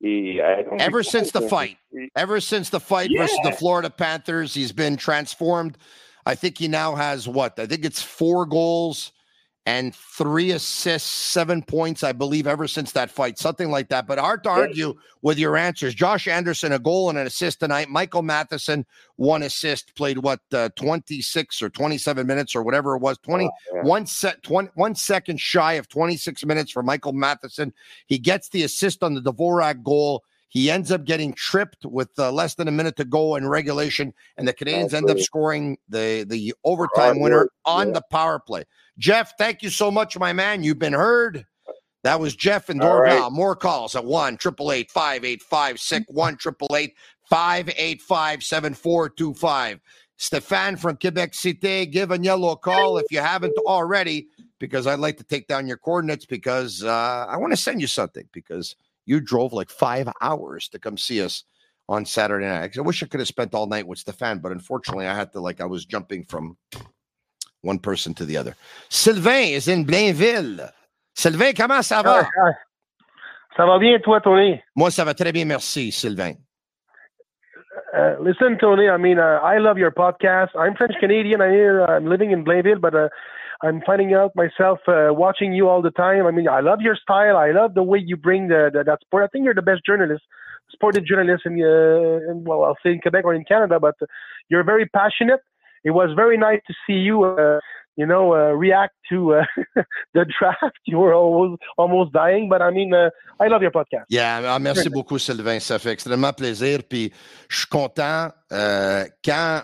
he. 0.00 0.40
Ever 0.78 1.02
since 1.02 1.30
the 1.30 1.42
fight. 1.42 1.76
Ever 2.16 2.40
since 2.40 2.70
the 2.70 2.80
fight 2.80 3.10
versus 3.14 3.38
the 3.44 3.52
Florida 3.52 3.90
Panthers, 3.90 4.54
he's 4.54 4.72
been 4.72 4.96
transformed. 4.96 5.76
I 6.24 6.36
think 6.36 6.56
he 6.56 6.68
now 6.68 6.94
has 6.94 7.28
what? 7.28 7.58
I 7.58 7.66
think 7.66 7.84
it's 7.84 8.00
four 8.00 8.46
goals 8.46 9.12
and 9.66 9.94
three 9.94 10.50
assists, 10.50 11.08
seven 11.08 11.62
points, 11.62 12.02
I 12.02 12.12
believe, 12.12 12.46
ever 12.46 12.68
since 12.68 12.92
that 12.92 13.10
fight, 13.10 13.38
something 13.38 13.70
like 13.70 13.88
that. 13.88 14.06
But 14.06 14.18
hard 14.18 14.42
to 14.44 14.50
argue 14.50 14.94
with 15.22 15.38
your 15.38 15.56
answers. 15.56 15.94
Josh 15.94 16.28
Anderson, 16.28 16.72
a 16.72 16.78
goal 16.78 17.08
and 17.08 17.18
an 17.18 17.26
assist 17.26 17.60
tonight. 17.60 17.88
Michael 17.88 18.20
Matheson, 18.20 18.84
one 19.16 19.42
assist, 19.42 19.94
played 19.94 20.18
what, 20.18 20.40
uh, 20.52 20.68
26 20.76 21.62
or 21.62 21.70
27 21.70 22.26
minutes 22.26 22.54
or 22.54 22.62
whatever 22.62 22.94
it 22.94 23.00
was, 23.00 23.16
20, 23.18 23.44
yeah. 23.44 23.82
one 23.82 24.04
set, 24.04 24.42
20, 24.42 24.68
one 24.74 24.94
second 24.94 25.40
shy 25.40 25.74
of 25.74 25.88
26 25.88 26.44
minutes 26.44 26.70
for 26.70 26.82
Michael 26.82 27.14
Matheson. 27.14 27.72
He 28.06 28.18
gets 28.18 28.50
the 28.50 28.64
assist 28.64 29.02
on 29.02 29.14
the 29.14 29.22
Dvorak 29.22 29.82
goal. 29.82 30.24
He 30.54 30.70
ends 30.70 30.92
up 30.92 31.04
getting 31.04 31.32
tripped 31.34 31.84
with 31.84 32.16
uh, 32.16 32.30
less 32.30 32.54
than 32.54 32.68
a 32.68 32.70
minute 32.70 32.94
to 32.98 33.04
go 33.04 33.34
in 33.34 33.48
regulation, 33.48 34.14
and 34.36 34.46
the 34.46 34.54
Canadiens 34.54 34.94
end 34.94 35.10
up 35.10 35.18
scoring 35.18 35.78
the 35.88 36.24
the 36.28 36.54
overtime 36.62 37.18
winner 37.18 37.48
on 37.64 37.88
yeah. 37.88 37.94
the 37.94 38.02
power 38.12 38.38
play. 38.38 38.62
Jeff, 38.96 39.32
thank 39.36 39.64
you 39.64 39.68
so 39.68 39.90
much, 39.90 40.16
my 40.16 40.32
man. 40.32 40.62
You've 40.62 40.78
been 40.78 40.92
heard. 40.92 41.44
That 42.04 42.20
was 42.20 42.36
Jeff 42.36 42.68
and 42.68 42.80
All 42.80 43.00
right. 43.00 43.20
Dorval. 43.20 43.32
More 43.32 43.56
calls 43.56 43.96
at 43.96 44.04
1 44.04 44.34
888 44.34 44.90
585 44.92 45.80
6 45.80 46.06
1 46.08 46.34
888 46.34 46.94
585 47.28 48.44
7425. 48.44 49.80
Stefan 50.16 50.76
from 50.76 50.96
Quebec 50.98 51.34
City, 51.34 51.86
give 51.86 52.10
Agnello 52.10 52.52
a 52.52 52.56
call 52.56 52.98
if 52.98 53.06
you 53.10 53.18
haven't 53.18 53.56
already, 53.66 54.28
because 54.60 54.86
I'd 54.86 55.00
like 55.00 55.16
to 55.16 55.24
take 55.24 55.48
down 55.48 55.66
your 55.66 55.78
coordinates 55.78 56.26
because 56.26 56.84
uh, 56.84 57.26
I 57.28 57.36
want 57.38 57.52
to 57.52 57.56
send 57.56 57.80
you 57.80 57.88
something 57.88 58.28
because 58.30 58.76
you 59.06 59.20
drove 59.20 59.52
like 59.52 59.70
five 59.70 60.08
hours 60.20 60.68
to 60.68 60.78
come 60.78 60.96
see 60.96 61.22
us 61.22 61.44
on 61.88 62.04
Saturday 62.04 62.46
night. 62.46 62.76
I 62.76 62.80
wish 62.80 63.02
I 63.02 63.06
could 63.06 63.20
have 63.20 63.28
spent 63.28 63.54
all 63.54 63.66
night 63.66 63.86
with 63.86 63.98
Stefan, 63.98 64.38
but 64.38 64.52
unfortunately, 64.52 65.06
I 65.06 65.14
had 65.14 65.32
to 65.32 65.40
like 65.40 65.60
I 65.60 65.66
was 65.66 65.84
jumping 65.84 66.24
from 66.24 66.56
one 67.62 67.78
person 67.78 68.14
to 68.14 68.24
the 68.24 68.36
other. 68.36 68.56
Sylvain 68.88 69.54
is 69.54 69.68
in 69.68 69.84
Blainville. 69.84 70.70
Sylvain, 71.14 71.52
comment 71.54 71.82
ça 71.82 72.02
va? 72.02 72.28
Ça 73.56 73.66
va 73.66 73.78
bien, 73.78 73.98
toi, 74.00 74.20
Tony? 74.20 74.60
Moi, 74.74 74.90
ça 74.90 75.04
va 75.04 75.14
très 75.14 75.32
bien, 75.32 75.44
merci, 75.46 75.92
Sylvain. 75.92 76.34
Uh, 77.96 78.16
listen, 78.20 78.58
Tony. 78.58 78.88
I 78.88 78.96
mean, 78.96 79.18
uh, 79.20 79.38
I 79.42 79.58
love 79.58 79.78
your 79.78 79.92
podcast. 79.92 80.50
I'm 80.58 80.74
French 80.74 80.94
Canadian. 80.98 81.40
I'm 81.40 81.52
here. 81.52 81.84
I'm 81.84 82.06
living 82.06 82.32
in 82.32 82.44
Blainville, 82.44 82.80
but 82.80 82.94
uh, 82.94 83.08
I'm 83.64 83.80
finding 83.86 84.12
out 84.12 84.32
myself 84.36 84.78
uh, 84.86 85.08
watching 85.10 85.54
you 85.54 85.68
all 85.68 85.80
the 85.80 85.90
time. 85.90 86.26
I 86.26 86.30
mean, 86.30 86.48
I 86.48 86.60
love 86.60 86.80
your 86.82 86.96
style. 86.96 87.36
I 87.36 87.50
love 87.50 87.72
the 87.74 87.82
way 87.82 87.98
you 87.98 88.16
bring 88.16 88.48
the, 88.48 88.70
the 88.72 88.84
that 88.84 89.00
sport. 89.00 89.24
I 89.24 89.28
think 89.28 89.44
you're 89.44 89.54
the 89.54 89.62
best 89.62 89.80
journalist, 89.86 90.22
sported 90.70 91.04
journalist 91.06 91.44
in, 91.46 91.52
uh, 91.54 92.30
in 92.30 92.44
well, 92.44 92.64
I'll 92.64 92.76
say 92.84 92.92
in 92.92 93.00
Quebec 93.00 93.24
or 93.24 93.34
in 93.34 93.44
Canada. 93.44 93.80
But 93.80 93.94
you're 94.50 94.64
very 94.64 94.86
passionate. 94.86 95.40
It 95.82 95.92
was 95.92 96.10
very 96.14 96.36
nice 96.36 96.60
to 96.66 96.74
see 96.86 96.98
you. 97.08 97.24
Uh, 97.24 97.60
you 97.96 98.06
know, 98.06 98.34
uh, 98.34 98.50
react 98.50 98.94
to 99.08 99.34
uh, 99.34 99.44
the 100.14 100.26
draft. 100.38 100.76
You 100.84 100.98
were 100.98 101.14
almost 101.14 101.62
almost 101.78 102.12
dying, 102.12 102.48
but 102.48 102.60
I 102.60 102.70
mean, 102.70 102.92
uh, 102.92 103.10
I 103.40 103.46
love 103.46 103.62
your 103.62 103.70
podcast. 103.70 104.06
Yeah, 104.08 104.42
ah, 104.44 104.58
merci 104.58 104.88
beaucoup, 104.98 105.18
Sylvain. 105.18 105.60
Ça 105.60 105.78
fait 105.78 105.92
extrêmement 105.92 106.32
plaisir. 106.32 106.80
Puis 106.88 107.12
je 107.48 107.58
suis 107.58 107.68
content. 107.68 108.28
euh, 108.52 109.04
quand 109.24 109.62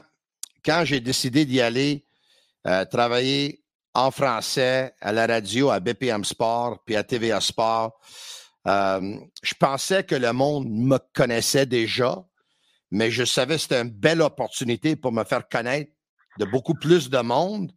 quand 0.65 0.83
j'ai 0.85 1.01
décidé 1.01 1.45
d'y 1.45 1.61
aller, 1.61 2.05
euh, 2.67 2.85
travailler 2.85 3.61
en 3.95 4.11
français 4.11 4.95
à 5.01 5.13
la 5.13 5.27
radio, 5.27 5.71
à 5.71 5.81
BPM 5.81 6.25
Sport, 6.25 6.83
puis 6.85 6.97
à 6.97 7.03
TVA 7.03 7.41
Sport, 7.41 7.99
euh, 8.67 9.17
je 9.43 9.55
pensais 9.55 10.05
que 10.05 10.15
le 10.15 10.33
monde 10.33 10.69
me 10.69 10.99
connaissait 11.15 11.67
déjà, 11.67 12.23
mais 12.91 13.11
je 13.11 13.25
savais 13.25 13.57
que 13.57 13.63
c'était 13.63 13.81
une 13.81 13.91
belle 13.91 14.23
opportunité 14.23 14.97
pour 14.97 15.13
me 15.13 15.25
faire 15.25 15.49
connaître 15.49 15.93
de 16.39 16.45
beaucoup 16.45 16.75
plus 16.75 17.11
de 17.11 17.19
monde. 17.19 17.73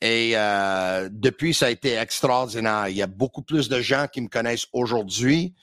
Et 0.00 0.32
euh, 0.34 1.08
depuis, 1.10 1.54
ça 1.54 1.66
a 1.66 1.70
été 1.70 1.94
extraordinaire. 1.94 2.88
Il 2.88 2.96
y 2.96 3.02
a 3.02 3.06
beaucoup 3.06 3.42
plus 3.42 3.68
de 3.68 3.80
gens 3.80 4.06
qui 4.12 4.20
me 4.20 4.28
connaissent 4.28 4.66
aujourd'hui. 4.72 5.54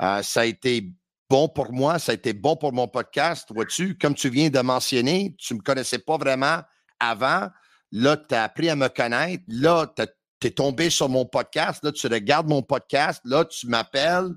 Euh, 0.00 0.22
ça 0.22 0.42
a 0.42 0.44
été 0.44 0.92
bon 1.28 1.48
pour 1.48 1.72
moi, 1.72 1.98
ça 1.98 2.12
a 2.12 2.14
été 2.14 2.32
bon 2.32 2.56
pour 2.56 2.72
mon 2.72 2.88
podcast. 2.88 3.48
Vois-tu, 3.50 3.96
comme 3.96 4.14
tu 4.14 4.28
viens 4.28 4.50
de 4.50 4.60
mentionner, 4.60 5.34
tu 5.38 5.54
ne 5.54 5.58
me 5.58 5.62
connaissais 5.62 5.98
pas 5.98 6.18
vraiment 6.18 6.60
avant. 6.98 7.48
Là, 7.92 8.16
tu 8.16 8.34
as 8.34 8.44
appris 8.44 8.68
à 8.68 8.76
me 8.76 8.88
connaître. 8.88 9.44
Là, 9.48 9.86
tu 9.96 10.46
es 10.46 10.50
tombé 10.50 10.90
sur 10.90 11.08
mon 11.08 11.24
podcast. 11.24 11.82
Là, 11.84 11.92
tu 11.92 12.06
regardes 12.06 12.48
mon 12.48 12.62
podcast. 12.62 13.20
Là, 13.24 13.44
tu 13.44 13.66
m'appelles. 13.66 14.30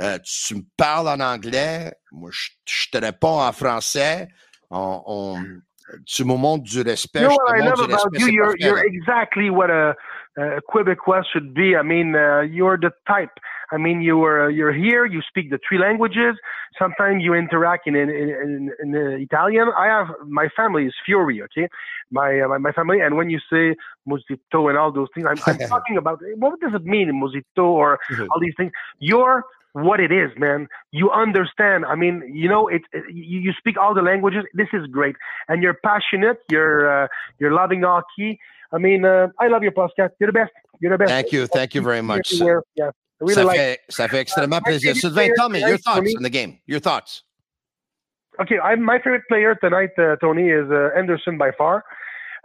Euh, 0.00 0.18
tu 0.24 0.56
me 0.56 0.62
parles 0.76 1.08
en 1.08 1.20
anglais. 1.20 1.92
Moi, 2.12 2.30
je, 2.32 2.90
te 2.90 2.98
réponds 2.98 3.40
en 3.40 3.52
français. 3.52 4.28
On, 4.70 5.42
tu 6.06 6.24
me 6.24 6.34
montres 6.34 6.64
du 6.64 6.82
respect. 6.82 7.22
You 7.22 7.28
know 7.28 7.38
what 7.46 7.58
I 7.58 7.64
love 7.64 7.80
about 7.80 8.18
you? 8.18 8.28
You're, 8.28 8.54
you're 8.58 8.84
exactly 8.84 9.50
what 9.50 9.70
a, 9.70 9.94
a 10.38 10.60
Quebecois 10.62 11.24
should 11.32 11.54
be. 11.54 11.76
I 11.76 11.82
mean, 11.82 12.14
uh, 12.14 12.40
you're 12.40 12.78
the 12.78 12.90
type. 13.06 13.30
I 13.70 13.76
mean, 13.76 14.00
you 14.00 14.22
are 14.24 14.50
you're 14.50 14.72
here. 14.72 15.04
You 15.04 15.20
speak 15.28 15.50
the 15.50 15.58
three 15.66 15.78
languages. 15.78 16.36
Sometimes 16.78 17.22
you 17.22 17.34
interact 17.34 17.86
in 17.86 17.96
in 17.96 18.08
in, 18.08 18.70
in, 18.82 18.94
in 18.94 19.20
Italian. 19.20 19.68
I 19.76 19.86
have 19.86 20.08
my 20.26 20.48
family 20.56 20.86
is 20.86 20.94
Fury. 21.04 21.42
Okay, 21.42 21.68
my, 22.10 22.40
uh, 22.40 22.48
my 22.48 22.58
my 22.58 22.72
family. 22.72 23.00
And 23.00 23.16
when 23.16 23.28
you 23.30 23.40
say 23.52 23.74
mosito 24.08 24.68
and 24.68 24.78
all 24.78 24.92
those 24.92 25.08
things, 25.14 25.26
I'm, 25.28 25.38
I'm 25.46 25.58
talking 25.74 25.96
about 25.96 26.22
what 26.36 26.60
does 26.60 26.74
it 26.74 26.84
mean, 26.84 27.08
mosito 27.12 27.64
or 27.64 27.98
mm-hmm. 28.10 28.26
all 28.30 28.40
these 28.40 28.54
things. 28.56 28.72
You're 29.00 29.44
what 29.72 30.00
it 30.00 30.10
is, 30.10 30.30
man. 30.38 30.66
You 30.92 31.10
understand. 31.10 31.84
I 31.84 31.94
mean, 31.94 32.32
you 32.32 32.48
know, 32.48 32.68
it, 32.68 32.82
it 32.92 33.04
you, 33.12 33.40
you, 33.40 33.52
speak 33.58 33.76
all 33.76 33.94
the 33.94 34.02
languages. 34.02 34.44
This 34.54 34.68
is 34.72 34.86
great, 34.86 35.16
and 35.48 35.62
you're 35.62 35.78
passionate. 35.84 36.38
You're 36.50 37.04
uh, 37.04 37.08
you're 37.38 37.52
loving 37.52 37.82
hockey. 37.82 38.40
I 38.72 38.78
mean, 38.78 39.04
uh, 39.04 39.28
I 39.40 39.48
love 39.48 39.62
your 39.62 39.72
podcast. 39.72 40.10
You're 40.20 40.28
the 40.28 40.32
best. 40.32 40.52
You're 40.80 40.92
the 40.92 40.98
best. 40.98 41.10
Thank 41.10 41.32
you. 41.32 41.46
Thank 41.46 41.74
you 41.74 41.82
very 41.82 42.02
much. 42.02 42.32
Yeah, 42.32 42.60
I 42.80 42.90
really 43.20 43.34
ça, 43.34 43.44
like 43.44 43.56
fait, 43.56 43.80
ça 43.88 44.08
fait 44.08 44.20
extrêmement 44.20 44.60
plaisir. 44.60 44.94
Sylvain, 44.94 45.30
tell 45.36 45.48
me 45.48 45.60
your 45.60 45.78
thoughts 45.78 46.14
on 46.16 46.22
the 46.22 46.30
game. 46.30 46.58
Your 46.66 46.80
thoughts. 46.80 47.24
Okay, 48.40 48.58
I'm, 48.60 48.82
my 48.82 48.98
favorite 48.98 49.24
player 49.28 49.56
tonight, 49.56 49.90
uh, 49.98 50.14
Tony, 50.20 50.48
is 50.48 50.70
uh, 50.70 50.90
Anderson 50.96 51.38
by 51.38 51.50
far. 51.58 51.82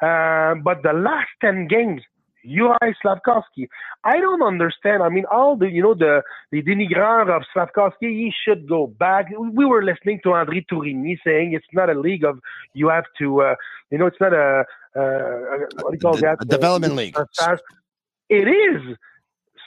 Uh, 0.01 0.55
but 0.55 0.81
the 0.81 0.93
last 0.93 1.29
10 1.41 1.67
games, 1.67 2.01
Juraj 2.45 2.93
Slafkovsky. 3.03 3.67
I 4.03 4.19
don't 4.19 4.41
understand. 4.41 5.03
I 5.03 5.09
mean, 5.09 5.25
all 5.31 5.55
the, 5.55 5.69
you 5.69 5.81
know, 5.81 5.93
the, 5.93 6.23
the 6.51 6.61
denigrants 6.61 7.35
of 7.35 7.43
Slafkovsky, 7.55 8.09
he 8.09 8.33
should 8.45 8.67
go 8.67 8.87
back. 8.87 9.27
We 9.37 9.65
were 9.65 9.83
listening 9.83 10.19
to 10.23 10.29
André 10.29 10.65
Tourigny 10.71 11.17
saying 11.25 11.53
it's 11.53 11.65
not 11.73 11.89
a 11.89 11.99
league 11.99 12.23
of, 12.23 12.39
you 12.73 12.89
have 12.89 13.05
to, 13.19 13.41
uh, 13.41 13.55
you 13.91 13.97
know, 13.97 14.07
it's 14.07 14.19
not 14.19 14.33
a, 14.33 14.65
uh, 14.95 15.65
what 15.81 15.91
do 15.91 15.93
you 15.93 15.99
call 15.99 16.17
that? 16.17 16.37
Development 16.47 16.93
uh, 16.93 16.95
league. 16.95 17.17
It 18.29 18.47
is. 18.47 18.97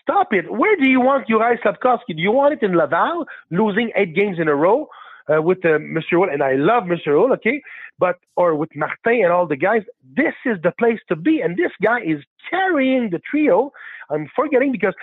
Stop 0.03 0.33
it. 0.33 0.51
Where 0.51 0.77
do 0.77 0.89
you 0.89 1.01
want 1.01 1.27
Juraj 1.29 1.61
Slafkovsky? 1.63 2.15
Do 2.15 2.23
you 2.23 2.31
want 2.31 2.55
it 2.55 2.63
in 2.63 2.77
Laval, 2.77 3.27
losing 3.51 3.91
eight 3.97 4.15
games 4.15 4.39
in 4.39 4.49
a 4.49 4.55
row? 4.55 4.89
Uh, 5.29 5.43
with 5.43 5.59
uh, 5.65 5.71
Mr. 5.79 6.13
Houle, 6.13 6.29
and 6.31 6.41
I 6.41 6.55
love 6.55 6.85
Mr. 6.85 7.07
Houle, 7.07 7.33
okay, 7.33 7.61
but 7.99 8.17
or 8.37 8.55
with 8.55 8.71
Martin 8.77 9.25
and 9.25 9.33
all 9.33 9.45
the 9.45 9.57
guys, 9.57 9.83
this 10.17 10.35
is 10.45 10.57
the 10.63 10.73
place 10.79 11.01
to 11.09 11.17
be. 11.17 11.41
And 11.41 11.57
this 11.57 11.73
guy 11.83 12.01
is 12.01 12.23
carrying 12.49 13.11
the 13.11 13.21
trio. 13.29 13.73
I'm 14.09 14.29
forgetting 14.37 14.71
because 14.71 14.95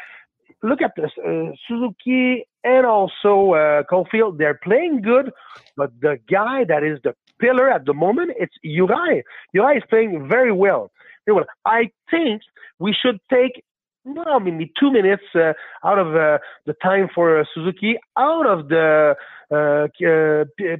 look 0.61 0.82
at 0.82 0.93
this 0.95 1.11
uh, 1.28 1.51
Suzuki 1.67 2.45
and 2.63 2.86
also 2.86 3.53
uh, 3.53 3.84
Caufield. 3.91 4.38
They're 4.38 4.59
playing 4.63 5.01
good, 5.01 5.32
but 5.76 5.91
the 6.01 6.17
guy 6.32 6.63
that 6.69 6.84
is 6.84 6.99
the 7.03 7.13
pillar 7.39 7.69
at 7.69 7.86
the 7.86 7.93
moment, 7.93 8.32
it's 8.39 8.55
Uri. 8.63 9.24
Uri 9.53 9.78
is 9.78 9.84
playing 9.89 10.28
very 10.30 10.53
well. 10.53 10.91
Well. 11.28 11.45
I 11.65 11.91
think 12.09 12.41
we 12.80 12.93
should 12.93 13.19
take 13.30 13.63
well, 14.05 14.39
maybe 14.39 14.71
two 14.78 14.91
minutes 14.91 15.24
uh, 15.34 15.53
out 15.86 15.97
of 15.97 16.07
uh, 16.15 16.38
the 16.65 16.74
time 16.82 17.07
for 17.15 17.39
uh, 17.39 17.45
Suzuki 17.53 17.97
out 18.17 18.45
of 18.45 18.67
the 18.67 19.15
uh, 19.53 19.87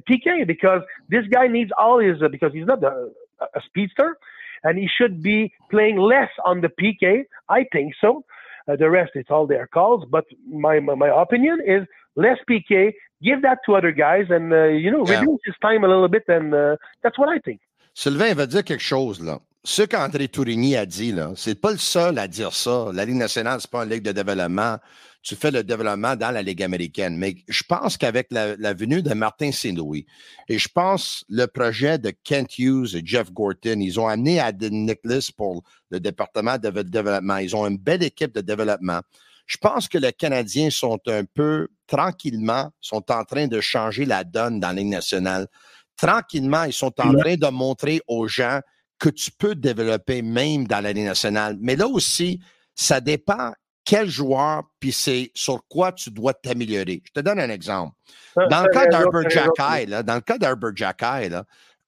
PK 0.08 0.46
because 0.46 0.82
this 1.08 1.26
guy 1.30 1.46
needs 1.46 1.70
all 1.78 1.98
his 1.98 2.18
because 2.30 2.52
he's 2.52 2.66
not 2.66 2.82
a, 2.82 3.08
a 3.40 3.60
speedster 3.66 4.18
and 4.64 4.78
he 4.78 4.88
should 4.88 5.22
be 5.22 5.52
playing 5.70 5.98
less 5.98 6.30
on 6.44 6.62
the 6.62 6.68
PK. 6.68 7.24
I 7.48 7.66
think 7.72 7.94
so. 8.00 8.24
Uh, 8.66 8.76
the 8.76 8.88
rest, 8.88 9.12
it's 9.14 9.30
all 9.30 9.46
their 9.46 9.66
calls. 9.66 10.04
But 10.10 10.24
my, 10.48 10.80
my, 10.80 10.94
my 10.94 11.22
opinion 11.22 11.60
is 11.64 11.86
less 12.16 12.38
PK, 12.50 12.94
give 13.22 13.42
that 13.42 13.58
to 13.66 13.76
other 13.76 13.92
guys, 13.92 14.26
and 14.30 14.52
uh, 14.52 14.64
you 14.64 14.90
know 14.90 15.06
yeah. 15.06 15.20
reduce 15.20 15.40
his 15.44 15.54
time 15.60 15.84
a 15.84 15.88
little 15.88 16.08
bit. 16.08 16.24
And 16.28 16.54
uh, 16.54 16.76
that's 17.02 17.18
what 17.18 17.28
I 17.28 17.38
think. 17.38 17.60
Sylvain 17.92 18.34
va 18.34 18.46
dire 18.46 18.64
quelque 18.64 18.80
chose 18.80 19.20
là. 19.20 19.38
Ce 19.64 19.82
qu'André 19.82 20.28
Tourigny 20.28 20.76
a 20.76 20.84
dit 20.84 21.12
là, 21.12 21.32
c'est 21.36 21.58
pas 21.58 21.72
le 21.72 21.78
seul 21.78 22.18
à 22.18 22.28
dire 22.28 22.52
ça. 22.52 22.90
La 22.92 23.04
Ligue 23.04 23.16
nationale, 23.16 23.60
c'est 23.60 23.70
pas 23.70 23.84
une 23.84 23.90
ligue 23.90 24.02
de 24.02 24.12
développement 24.12 24.78
tu 25.24 25.36
fais 25.36 25.50
le 25.50 25.64
développement 25.64 26.14
dans 26.16 26.30
la 26.30 26.42
Ligue 26.42 26.62
américaine. 26.62 27.16
Mais 27.16 27.36
je 27.48 27.62
pense 27.66 27.96
qu'avec 27.96 28.30
la, 28.30 28.74
venue 28.74 29.02
de 29.02 29.14
Martin 29.14 29.50
Saint-Louis 29.50 30.06
et 30.48 30.58
je 30.58 30.68
pense 30.68 31.24
le 31.30 31.46
projet 31.46 31.98
de 31.98 32.12
Kent 32.22 32.58
Hughes 32.58 32.94
et 32.94 33.02
Jeff 33.04 33.32
Gorton, 33.32 33.80
ils 33.80 33.98
ont 33.98 34.06
amené 34.06 34.38
à 34.38 34.52
Nicholas 34.52 35.30
pour 35.34 35.62
le 35.90 35.98
département 35.98 36.58
de 36.58 36.68
développement. 36.82 37.38
Ils 37.38 37.56
ont 37.56 37.66
une 37.66 37.78
belle 37.78 38.02
équipe 38.02 38.34
de 38.34 38.42
développement. 38.42 39.00
Je 39.46 39.56
pense 39.56 39.88
que 39.88 39.96
les 39.96 40.12
Canadiens 40.12 40.70
sont 40.70 41.00
un 41.06 41.24
peu 41.24 41.68
tranquillement, 41.86 42.70
sont 42.80 43.10
en 43.10 43.24
train 43.24 43.46
de 43.46 43.60
changer 43.60 44.04
la 44.04 44.24
donne 44.24 44.60
dans 44.60 44.68
la 44.68 44.74
Ligue 44.74 44.88
nationale. 44.88 45.48
Tranquillement, 45.96 46.64
ils 46.64 46.72
sont 46.72 47.00
en 47.00 47.14
train 47.14 47.36
de 47.36 47.48
montrer 47.48 48.02
aux 48.08 48.28
gens 48.28 48.60
que 48.98 49.08
tu 49.08 49.30
peux 49.30 49.54
développer 49.54 50.22
même 50.22 50.66
dans 50.66 50.80
la 50.80 50.92
Ligue 50.92 51.04
nationale. 51.04 51.56
Mais 51.60 51.76
là 51.76 51.86
aussi, 51.86 52.40
ça 52.74 53.00
dépend 53.00 53.52
quel 53.84 54.08
joueur, 54.08 54.62
puis 54.80 54.92
c'est 54.92 55.30
sur 55.34 55.66
quoi 55.68 55.92
tu 55.92 56.10
dois 56.10 56.32
t'améliorer. 56.32 57.02
Je 57.04 57.12
te 57.12 57.20
donne 57.20 57.38
un 57.38 57.50
exemple. 57.50 57.94
Dans 58.34 58.62
le 58.62 58.70
cas 58.72 58.86
d'Arbor 58.86 59.28
Jacky, 59.28 59.86
dans 59.86 60.14
le 60.14 60.20
cas 60.20 60.38
Jacky, 60.74 61.34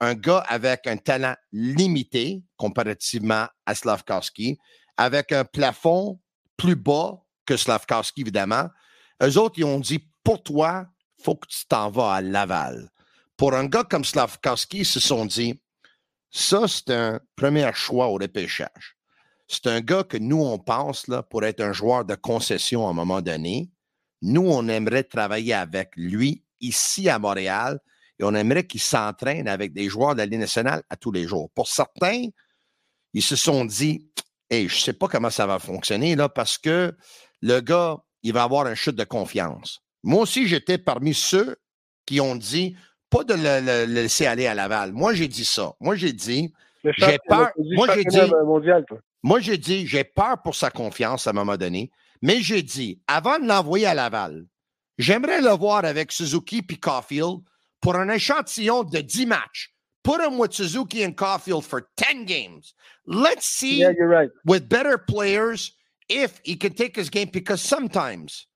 un 0.01 0.15
gars 0.15 0.45
avec 0.49 0.87
un 0.87 0.99
talent 0.99 1.35
limité 1.53 2.43
comparativement 2.57 3.47
à 3.65 3.75
Slavkowski, 3.75 4.59
avec 4.99 5.33
un 5.33 5.45
plafond 5.45 6.21
plus 6.57 6.77
bas 6.77 7.23
que 7.47 7.57
Slavkowski, 7.57 8.21
évidemment, 8.21 8.69
eux 9.23 9.39
autres, 9.39 9.59
ils 9.59 9.65
ont 9.65 9.81
dit, 9.81 10.07
pour 10.23 10.43
toi, 10.43 10.87
il 11.19 11.25
faut 11.25 11.37
que 11.37 11.47
tu 11.49 11.65
t'en 11.67 11.91
vas 11.91 12.13
à 12.13 12.21
Laval. 12.21 12.91
Pour 13.39 13.55
un 13.55 13.65
gars 13.67 13.85
comme 13.85 14.05
Slavkowski, 14.05 14.79
ils 14.79 14.87
se 14.87 15.01
sont 15.01 15.25
dit, 15.25 15.59
ça, 16.37 16.69
c'est 16.69 16.91
un 16.91 17.21
premier 17.35 17.71
choix 17.73 18.09
au 18.09 18.15
repêchage. 18.15 18.97
C'est 19.49 19.67
un 19.69 19.81
gars 19.81 20.05
que 20.05 20.17
nous, 20.19 20.43
on 20.43 20.59
pense 20.59 21.07
pour 21.31 21.45
être 21.45 21.61
un 21.61 21.73
joueur 21.73 22.05
de 22.05 22.15
concession 22.15 22.87
à 22.87 22.91
un 22.91 22.93
moment 22.93 23.23
donné. 23.23 23.71
Nous, 24.21 24.47
on 24.47 24.69
aimerait 24.69 25.05
travailler 25.05 25.55
avec 25.55 25.91
lui 25.97 26.45
ici 26.61 27.09
à 27.09 27.19
Montréal 27.19 27.81
et 28.19 28.25
on 28.25 28.35
aimerait 28.35 28.67
qu'il 28.67 28.81
s'entraîne 28.81 29.49
avec 29.49 29.73
des 29.73 29.89
joueurs 29.89 30.15
de 30.15 30.19
la 30.19 30.27
Ligue 30.27 30.41
nationale 30.41 30.83
à 30.91 30.97
tous 30.97 31.11
les 31.11 31.27
jours. 31.27 31.51
Pour 31.55 31.69
certains, 31.69 32.27
ils 33.15 33.23
se 33.23 33.37
sont 33.37 33.65
dit 33.65 34.11
Hey, 34.51 34.69
je 34.69 34.77
ne 34.77 34.81
sais 34.81 34.93
pas 34.93 35.09
comment 35.09 35.31
ça 35.31 35.47
va 35.47 35.59
fonctionner 35.59 36.17
là, 36.17 36.29
parce 36.29 36.59
que 36.59 36.95
le 37.41 37.61
gars, 37.61 37.97
il 38.23 38.33
va 38.33 38.43
avoir 38.43 38.67
un 38.67 38.75
chute 38.75 38.95
de 38.95 39.05
confiance. 39.05 39.81
Moi 40.03 40.23
aussi, 40.23 40.47
j'étais 40.47 40.79
parmi 40.79 41.15
ceux 41.15 41.57
qui 42.05 42.21
ont 42.21 42.37
dit 42.37 42.77
pas 43.11 43.25
de 43.25 43.35
le, 43.35 43.85
laisser 43.87 44.27
aller 44.27 44.47
à 44.47 44.55
Laval. 44.55 44.93
Moi, 44.93 45.15
j'ai 45.15 45.29
dit 45.29 45.45
ça. 45.45 45.73
Moi, 45.81 45.97
j'ai 45.97 46.13
dit, 46.13 46.53
j'ai 46.85 47.19
peur. 47.27 47.51
Moi, 47.57 47.89
j'ai 47.95 48.05
dit, 48.05 48.21
moi, 49.23 49.41
j'ai 49.41 49.59
dit, 49.59 49.87
j'ai 49.87 50.05
peur 50.05 50.41
pour 50.43 50.55
sa 50.55 50.71
confiance 50.71 51.27
à 51.27 51.31
un 51.31 51.33
moment 51.33 51.57
donné, 51.57 51.91
mais 52.23 52.41
j'ai 52.41 52.63
dit, 52.63 53.01
avant 53.07 53.39
de 53.39 53.47
l'envoyer 53.47 53.87
à 53.87 53.95
Laval, 53.95 54.47
j'aimerais 54.99 55.41
le 55.41 55.51
voir 55.51 55.85
avec 55.85 56.13
Suzuki 56.13 56.63
et 56.69 56.77
Caulfield 56.77 57.41
pour 57.81 57.97
un 57.97 58.09
échantillon 58.09 58.85
de 58.85 59.01
10 59.01 59.27
matchs. 59.27 59.73
Put 60.03 60.21
him 60.21 60.39
with 60.39 60.53
Suzuki 60.53 61.05
and 61.05 61.17
Caulfield 61.17 61.65
for 61.65 61.89
10 61.97 62.27
games. 62.27 62.75
Let's 63.07 63.47
see 63.47 63.81
yeah, 63.81 63.91
you're 63.99 64.09
right. 64.09 64.31
with 64.45 64.69
better 64.69 64.99
players 64.99 65.73
if 66.09 66.41
he 66.45 66.55
can 66.55 66.75
take 66.75 66.95
his 66.95 67.11
game 67.11 67.29
because 67.33 67.61
sometimes 67.61 68.47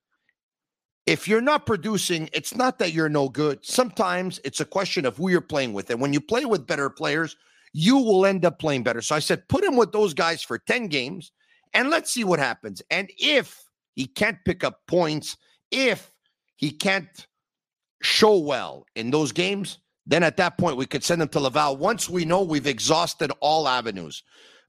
if 1.10 1.26
you're 1.26 1.40
not 1.40 1.66
producing, 1.66 2.30
it's 2.32 2.54
not 2.54 2.78
that 2.78 2.92
you're 2.92 3.08
no 3.08 3.28
good. 3.28 3.58
Sometimes 3.62 4.38
it's 4.44 4.60
a 4.60 4.64
question 4.64 5.04
of 5.04 5.16
who 5.16 5.28
you're 5.28 5.40
playing 5.40 5.72
with. 5.72 5.90
And 5.90 6.00
when 6.00 6.12
you 6.12 6.20
play 6.20 6.44
with 6.44 6.68
better 6.68 6.88
players, 6.88 7.36
you 7.72 7.96
will 7.96 8.24
end 8.24 8.44
up 8.44 8.60
playing 8.60 8.84
better. 8.84 9.02
So 9.02 9.16
I 9.16 9.18
said, 9.18 9.48
put 9.48 9.64
him 9.64 9.76
with 9.76 9.90
those 9.90 10.14
guys 10.14 10.40
for 10.40 10.56
10 10.56 10.86
games 10.86 11.32
and 11.74 11.90
let's 11.90 12.12
see 12.12 12.22
what 12.22 12.38
happens. 12.38 12.80
And 12.92 13.10
if 13.18 13.60
he 13.96 14.06
can't 14.06 14.38
pick 14.44 14.62
up 14.62 14.86
points, 14.86 15.36
if 15.72 16.12
he 16.54 16.70
can't 16.70 17.26
show 18.00 18.38
well 18.38 18.86
in 18.94 19.10
those 19.10 19.32
games, 19.32 19.78
then 20.06 20.22
at 20.22 20.36
that 20.36 20.58
point 20.58 20.76
we 20.76 20.86
could 20.86 21.02
send 21.02 21.20
him 21.20 21.28
to 21.30 21.40
Laval 21.40 21.76
once 21.76 22.08
we 22.08 22.24
know 22.24 22.42
we've 22.42 22.68
exhausted 22.68 23.32
all 23.40 23.66
avenues. 23.66 24.22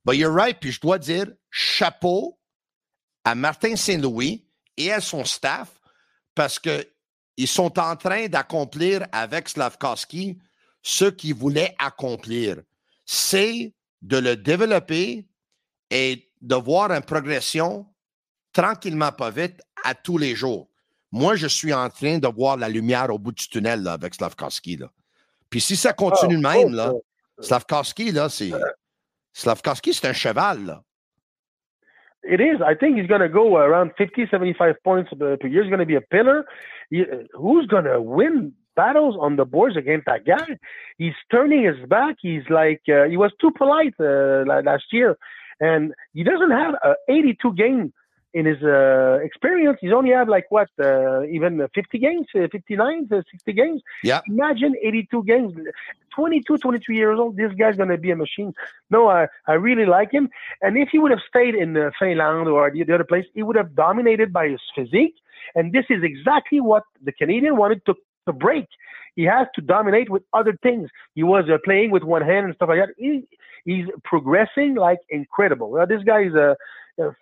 But 0.03 0.17
you're 0.17 0.31
right, 0.31 0.59
puis 0.59 0.71
je 0.71 0.79
dois 0.79 0.97
dire 0.97 1.27
chapeau 1.51 2.39
à 3.27 3.37
Martin 3.37 3.75
Saint-Louis 3.75 4.43
et 4.75 4.87
à 4.87 5.03
son 5.03 5.23
staff 5.23 5.80
parce 6.35 6.59
que 6.59 6.87
ils 7.37 7.47
sont 7.47 7.79
en 7.79 7.95
train 7.95 8.27
d'accomplir 8.27 9.05
avec 9.11 9.49
Slavkowski 9.49 10.37
ce 10.81 11.05
qu'ils 11.05 11.33
voulaient 11.33 11.75
accomplir 11.79 12.57
c'est 13.13 13.73
de 14.01 14.17
le 14.17 14.37
développer 14.37 15.27
et 15.89 16.31
de 16.41 16.55
voir 16.55 16.91
une 16.91 17.01
progression 17.01 17.85
tranquillement, 18.53 19.11
pas 19.11 19.31
vite, 19.31 19.61
à 19.83 19.93
tous 19.93 20.17
les 20.17 20.33
jours. 20.33 20.69
Moi, 21.11 21.35
je 21.35 21.47
suis 21.47 21.73
en 21.73 21.89
train 21.89 22.19
de 22.19 22.27
voir 22.29 22.55
la 22.55 22.69
lumière 22.69 23.09
au 23.09 23.19
bout 23.19 23.33
du 23.33 23.49
tunnel 23.49 23.83
là, 23.83 23.91
avec 23.91 24.15
Slavkowski. 24.15 24.77
Là. 24.77 24.89
Puis 25.49 25.59
si 25.59 25.75
ça 25.75 25.91
continue 25.91 26.37
de 26.37 26.41
même, 26.41 26.73
là, 26.73 26.93
Slavkowski, 27.41 28.13
là, 28.13 28.29
c'est. 28.29 28.51
Slavkowski, 29.33 29.93
c'est 29.93 30.07
un 30.07 30.13
cheval, 30.13 30.65
là. 30.65 30.83
It 32.23 32.39
is. 32.39 32.61
I 32.65 32.75
think 32.75 32.97
he's 32.97 33.07
going 33.07 33.21
to 33.21 33.29
go 33.29 33.57
around 33.57 33.91
50, 33.97 34.27
75 34.29 34.75
points 34.83 35.11
per 35.17 35.37
year. 35.47 35.63
He's 35.63 35.69
going 35.69 35.79
to 35.79 35.85
be 35.85 35.95
a 35.95 36.01
pillar. 36.01 36.45
He, 36.89 37.03
who's 37.33 37.65
going 37.65 37.85
to 37.85 38.01
win 38.01 38.53
battles 38.75 39.15
on 39.19 39.35
the 39.37 39.45
boards 39.45 39.75
against 39.75 40.05
that 40.05 40.25
guy? 40.25 40.57
He's 40.97 41.13
turning 41.31 41.63
his 41.63 41.83
back. 41.87 42.17
He's 42.21 42.43
like, 42.49 42.81
uh, 42.87 43.05
he 43.05 43.17
was 43.17 43.31
too 43.41 43.51
polite 43.51 43.95
uh, 43.99 44.43
last 44.45 44.85
year. 44.91 45.17
And 45.59 45.93
he 46.13 46.23
doesn't 46.23 46.51
have 46.51 46.75
a 46.83 46.93
82 47.09 47.53
game 47.53 47.93
in 48.33 48.45
his 48.45 48.61
uh, 48.63 49.19
experience, 49.21 49.77
he's 49.81 49.91
only 49.91 50.11
had 50.11 50.27
like 50.27 50.45
what, 50.49 50.69
uh, 50.79 51.23
even 51.23 51.67
50 51.73 51.99
games, 51.99 52.27
uh, 52.35 52.47
59, 52.51 53.09
uh, 53.11 53.21
60 53.31 53.53
games. 53.53 53.81
Yeah. 54.03 54.21
Imagine 54.27 54.73
82 54.81 55.23
games. 55.23 55.53
22, 56.15 56.57
23 56.57 56.97
years 56.97 57.17
old. 57.19 57.37
This 57.37 57.51
guy's 57.53 57.75
going 57.75 57.89
to 57.89 57.97
be 57.97 58.11
a 58.11 58.15
machine. 58.15 58.53
No, 58.89 59.09
I, 59.09 59.27
I 59.47 59.53
really 59.53 59.85
like 59.85 60.11
him. 60.11 60.29
And 60.61 60.77
if 60.77 60.89
he 60.91 60.99
would 60.99 61.11
have 61.11 61.21
stayed 61.27 61.55
in 61.55 61.77
uh, 61.77 61.91
Finland 61.99 62.47
or 62.47 62.69
the, 62.71 62.83
the 62.83 62.95
other 62.95 63.03
place, 63.03 63.25
he 63.33 63.43
would 63.43 63.55
have 63.55 63.75
dominated 63.75 64.31
by 64.31 64.49
his 64.49 64.61
physique. 64.75 65.15
And 65.55 65.73
this 65.73 65.85
is 65.89 66.03
exactly 66.03 66.61
what 66.61 66.83
the 67.03 67.11
Canadian 67.11 67.57
wanted 67.57 67.85
to, 67.85 67.95
to 68.27 68.33
break. 68.33 68.67
He 69.15 69.23
has 69.23 69.47
to 69.55 69.61
dominate 69.61 70.09
with 70.09 70.23
other 70.33 70.57
things. 70.63 70.89
He 71.15 71.23
was 71.23 71.45
uh, 71.49 71.57
playing 71.65 71.91
with 71.91 72.03
one 72.03 72.21
hand 72.21 72.45
and 72.45 72.55
stuff 72.55 72.69
like 72.69 72.79
that. 72.79 72.93
He, 72.97 73.27
he's 73.65 73.85
progressing 74.03 74.75
like 74.75 74.99
incredible. 75.09 75.69
Well, 75.69 75.87
this 75.87 76.03
guy 76.03 76.23
is 76.23 76.33
a 76.33 76.51
uh, 76.51 76.55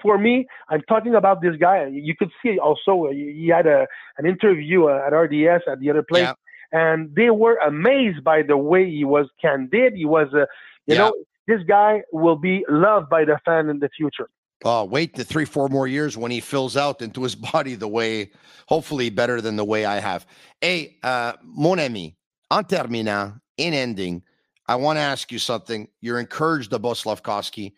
for 0.01 0.17
me, 0.17 0.47
I'm 0.69 0.81
talking 0.81 1.15
about 1.15 1.41
this 1.41 1.55
guy. 1.59 1.87
You 1.87 2.15
could 2.15 2.31
see 2.43 2.57
also 2.59 3.07
uh, 3.07 3.11
he 3.11 3.51
had 3.53 3.67
a 3.67 3.87
an 4.17 4.25
interview 4.25 4.85
uh, 4.85 5.03
at 5.05 5.13
RDS 5.13 5.63
at 5.67 5.79
the 5.79 5.89
other 5.89 6.03
place, 6.03 6.23
yeah. 6.23 6.33
and 6.71 7.13
they 7.15 7.29
were 7.29 7.57
amazed 7.57 8.23
by 8.23 8.41
the 8.41 8.57
way 8.57 8.89
he 8.89 9.05
was 9.05 9.27
candid. 9.41 9.93
He 9.95 10.05
was, 10.05 10.27
uh, 10.33 10.39
you 10.85 10.95
yeah. 10.95 10.97
know, 10.97 11.13
this 11.47 11.61
guy 11.67 12.01
will 12.11 12.35
be 12.35 12.65
loved 12.69 13.09
by 13.09 13.25
the 13.25 13.39
fan 13.45 13.69
in 13.69 13.79
the 13.79 13.89
future. 13.95 14.29
Oh, 14.65 14.83
wait 14.83 15.15
the 15.15 15.23
three, 15.23 15.45
four 15.45 15.69
more 15.69 15.87
years 15.87 16.17
when 16.17 16.31
he 16.31 16.41
fills 16.41 16.75
out 16.75 17.01
into 17.01 17.23
his 17.23 17.35
body 17.53 17.75
the 17.75 17.87
way, 17.87 18.31
hopefully 18.67 19.09
better 19.09 19.41
than 19.41 19.55
the 19.55 19.65
way 19.65 19.85
I 19.85 19.99
have. 19.99 20.25
Hey, 20.61 20.97
uh, 21.03 21.33
mon 21.43 21.79
ami, 21.79 22.17
en 22.51 22.63
terminant, 22.65 23.35
in 23.57 23.73
ending, 23.73 24.23
I 24.67 24.75
want 24.75 24.97
to 24.97 25.01
ask 25.01 25.31
you 25.31 25.39
something. 25.39 25.87
You're 26.01 26.19
encouraged 26.19 26.73
about 26.73 26.97
Slafkovsky. 26.97 27.73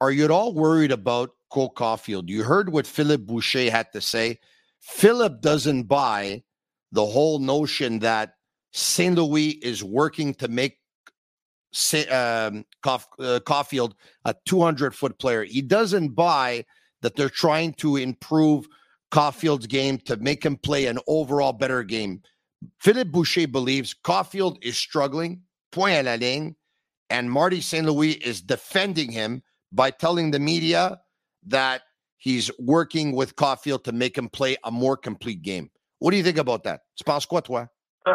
Are 0.00 0.10
you 0.10 0.24
at 0.24 0.30
all 0.30 0.52
worried 0.52 0.92
about 0.92 1.30
Cole 1.50 1.72
Caufield. 1.72 2.28
You 2.28 2.42
heard 2.42 2.72
what 2.72 2.86
Philippe 2.86 3.24
Boucher 3.24 3.70
had 3.70 3.92
to 3.92 4.00
say. 4.00 4.38
Philippe 4.80 5.36
doesn't 5.40 5.84
buy 5.84 6.42
the 6.92 7.06
whole 7.06 7.38
notion 7.38 8.00
that 8.00 8.34
St. 8.72 9.16
Louis 9.16 9.50
is 9.50 9.82
working 9.82 10.34
to 10.34 10.48
make 10.48 10.78
um, 12.10 12.64
uh, 12.84 13.40
Caufield 13.44 13.92
a 14.24 14.34
200 14.44 14.94
foot 14.94 15.18
player. 15.18 15.44
He 15.44 15.62
doesn't 15.62 16.10
buy 16.10 16.64
that 17.02 17.16
they're 17.16 17.28
trying 17.28 17.74
to 17.74 17.96
improve 17.96 18.66
Caufield's 19.10 19.66
game 19.66 19.98
to 19.98 20.16
make 20.16 20.44
him 20.44 20.56
play 20.56 20.86
an 20.86 20.98
overall 21.06 21.52
better 21.52 21.82
game. 21.82 22.22
Philippe 22.80 23.10
Boucher 23.10 23.46
believes 23.46 23.94
Caufield 24.04 24.56
is 24.62 24.76
struggling, 24.76 25.42
point 25.70 25.94
à 25.94 26.04
la 26.04 26.14
ligne, 26.14 26.56
and 27.10 27.30
Marty 27.30 27.60
St. 27.60 27.86
Louis 27.86 28.12
is 28.12 28.40
defending 28.40 29.12
him 29.12 29.42
by 29.72 29.90
telling 29.90 30.30
the 30.30 30.38
media 30.38 31.00
that 31.46 31.82
he's 32.18 32.50
working 32.58 33.12
with 33.12 33.36
Caufield 33.36 33.84
to 33.84 33.92
make 33.92 34.16
him 34.16 34.28
play 34.28 34.56
a 34.64 34.70
more 34.70 34.96
complete 34.96 35.42
game. 35.42 35.70
What 35.98 36.10
do 36.10 36.16
you 36.16 36.22
think 36.22 36.38
about 36.38 36.64
that? 36.64 36.80
Uh, 38.04 38.14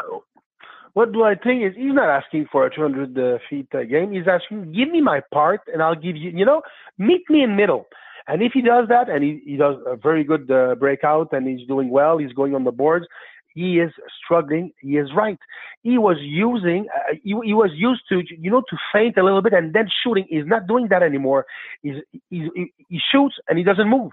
what 0.94 1.14
do 1.14 1.24
I 1.24 1.36
think 1.36 1.64
is 1.64 1.74
he's 1.76 1.94
not 1.94 2.10
asking 2.10 2.48
for 2.52 2.66
a 2.66 2.76
200 2.76 3.18
uh, 3.18 3.38
feet 3.50 3.68
uh, 3.74 3.84
game. 3.84 4.12
He's 4.12 4.28
asking, 4.28 4.74
give 4.74 4.90
me 4.90 5.02
my 5.02 5.22
part 5.34 5.62
and 5.72 5.82
I'll 5.82 5.96
give 5.96 6.18
you, 6.18 6.32
you 6.32 6.46
know, 6.46 6.62
meet 6.98 7.22
me 7.30 7.44
in 7.44 7.56
middle. 7.56 7.86
And 8.28 8.42
if 8.42 8.52
he 8.54 8.62
does 8.62 8.88
that 8.90 9.10
and 9.10 9.24
he, 9.24 9.42
he 9.46 9.58
does 9.58 9.78
a 9.86 9.96
very 9.96 10.24
good 10.24 10.52
uh, 10.52 10.76
breakout 10.76 11.30
and 11.32 11.48
he's 11.48 11.68
doing 11.68 11.90
well, 11.90 12.18
he's 12.18 12.34
going 12.34 12.54
on 12.54 12.64
the 12.64 12.72
boards, 12.72 13.06
he 13.54 13.80
is 13.80 13.92
struggling. 14.24 14.72
He 14.80 14.98
is 14.98 15.10
right. 15.16 15.40
He 15.84 15.98
was 15.98 16.18
using, 16.20 16.88
uh, 16.96 17.16
he, 17.24 17.36
he, 17.44 17.54
was 17.54 17.72
used 17.74 18.04
to, 18.10 18.22
you 18.30 18.52
know, 18.52 18.62
to 18.70 18.78
faint 18.94 19.18
a 19.18 19.24
little 19.24 19.42
bit 19.42 19.54
and 19.54 19.74
then 19.74 19.90
shooting. 20.04 20.26
He's 20.30 20.46
not 20.46 20.68
doing 20.68 20.88
that 20.90 21.04
anymore. 21.04 21.46
He's, 21.82 21.96
he's, 22.30 22.50
he 22.90 23.00
shoots 23.12 23.36
and 23.48 23.58
he 23.58 23.64
doesn't 23.64 23.90
move. 23.90 24.12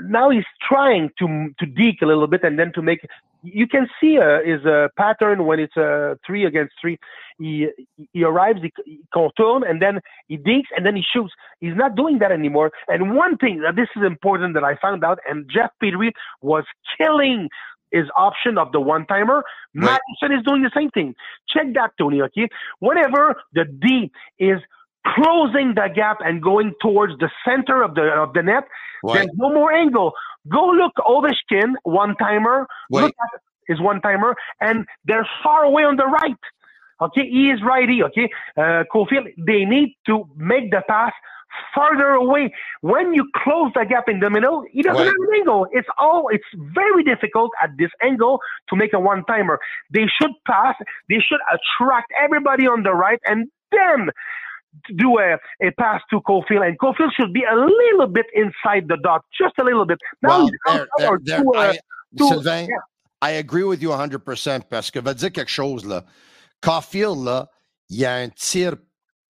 Now 0.00 0.30
he's 0.30 0.44
trying 0.62 1.10
to 1.18 1.52
to 1.58 1.66
deke 1.66 2.02
a 2.02 2.06
little 2.06 2.28
bit 2.28 2.44
and 2.44 2.58
then 2.58 2.72
to 2.74 2.82
make. 2.82 3.00
You 3.42 3.66
can 3.66 3.88
see 4.00 4.18
uh, 4.18 4.38
his 4.44 4.64
uh, 4.64 4.88
pattern 4.96 5.46
when 5.46 5.58
it's 5.58 5.76
a 5.76 6.12
uh, 6.12 6.14
three 6.24 6.44
against 6.46 6.74
three. 6.80 6.98
He 7.38 7.68
he 8.12 8.22
arrives, 8.22 8.60
he, 8.62 8.72
he 8.84 9.00
contourne, 9.12 9.64
and 9.64 9.82
then 9.82 10.00
he 10.28 10.38
dekes 10.38 10.70
and 10.76 10.86
then 10.86 10.94
he 10.94 11.02
shoots. 11.02 11.32
He's 11.60 11.74
not 11.74 11.96
doing 11.96 12.20
that 12.20 12.30
anymore. 12.30 12.70
And 12.86 13.16
one 13.16 13.36
thing 13.36 13.62
that 13.62 13.74
this 13.74 13.88
is 13.96 14.04
important 14.04 14.54
that 14.54 14.62
I 14.62 14.76
found 14.76 15.02
out, 15.04 15.18
and 15.28 15.50
Jeff 15.52 15.70
Petry 15.82 16.12
was 16.40 16.64
killing 16.96 17.48
his 17.94 18.08
option 18.16 18.58
of 18.58 18.72
the 18.72 18.80
one 18.80 19.06
timer. 19.06 19.44
Right. 19.74 19.98
Matheson 20.20 20.38
is 20.38 20.44
doing 20.44 20.62
the 20.62 20.70
same 20.74 20.90
thing. 20.90 21.14
Check 21.48 21.66
that, 21.74 21.92
Tony. 21.98 22.20
Okay. 22.22 22.48
Whenever 22.80 23.36
the 23.52 23.64
D 23.64 24.10
is 24.38 24.58
closing 25.06 25.74
the 25.74 25.88
gap 25.94 26.18
and 26.20 26.42
going 26.42 26.72
towards 26.80 27.16
the 27.18 27.30
center 27.46 27.82
of 27.82 27.94
the 27.94 28.02
of 28.02 28.32
the 28.34 28.42
net, 28.42 28.64
right. 29.02 29.14
there's 29.14 29.28
no 29.36 29.52
more 29.52 29.72
angle. 29.72 30.12
Go 30.48 30.66
look 30.66 30.92
Ovechkin, 30.98 31.74
one 31.84 32.16
timer. 32.16 32.66
Look 32.90 33.14
at 33.24 33.40
his 33.66 33.80
one 33.80 34.00
timer, 34.00 34.36
and 34.60 34.86
they're 35.04 35.28
far 35.42 35.64
away 35.64 35.84
on 35.84 35.96
the 35.96 36.06
right. 36.06 36.36
Okay, 37.00 37.28
he 37.28 37.50
is 37.50 37.60
righty. 37.62 38.02
Okay, 38.02 38.28
uh, 38.56 38.84
they 39.38 39.64
need 39.64 39.96
to 40.06 40.28
make 40.36 40.70
the 40.70 40.82
pass 40.88 41.12
farther 41.74 42.10
away. 42.10 42.52
When 42.80 43.14
you 43.14 43.28
close 43.36 43.72
the 43.74 43.84
gap 43.84 44.08
in 44.08 44.20
the 44.20 44.30
middle, 44.30 44.64
he 44.70 44.82
doesn't 44.82 44.96
right. 44.96 45.06
have 45.06 45.14
an 45.28 45.34
angle. 45.38 45.66
It's 45.72 45.88
all 45.98 46.28
it's 46.30 46.44
very 46.74 47.02
difficult 47.04 47.50
at 47.62 47.70
this 47.78 47.90
angle 48.02 48.40
to 48.68 48.76
make 48.76 48.92
a 48.92 49.00
one 49.00 49.24
timer. 49.24 49.58
They 49.92 50.06
should 50.20 50.32
pass, 50.46 50.74
they 51.08 51.20
should 51.26 51.40
attract 51.52 52.12
everybody 52.22 52.66
on 52.66 52.82
the 52.82 52.92
right 52.92 53.20
and 53.26 53.48
then 53.70 54.10
do 54.96 55.18
a, 55.18 55.38
a 55.62 55.70
pass 55.72 56.00
to 56.10 56.20
Caufield, 56.20 56.66
and 56.66 56.78
Caufield 56.78 57.10
should 57.16 57.32
be 57.32 57.44
a 57.44 57.54
little 57.54 58.08
bit 58.08 58.26
inside 58.34 58.88
the 58.88 58.96
dot, 59.02 59.24
just 59.38 59.54
a 59.58 59.64
little 59.64 59.86
bit. 59.86 59.98
Now 60.22 60.28
well, 60.28 60.50
there, 60.66 60.86
there, 60.98 61.18
there, 61.22 61.44
uh, 61.54 61.72
I, 61.72 61.78
to, 62.18 62.28
Sylvain, 62.28 62.68
yeah. 62.68 62.76
I 63.22 63.30
agree 63.32 63.62
with 63.62 63.80
you 63.80 63.90
100% 63.90 64.68
parce 64.68 64.90
que 64.90 65.00
va 65.00 65.14
dire 65.14 65.30
quelque 65.30 65.50
chose 65.50 65.84
là. 65.84 66.04
Caufield 66.60 67.24
là, 67.24 67.46
il 67.90 68.00
y 68.00 68.04
a 68.04 68.14
un 68.14 68.28
tir 68.30 68.76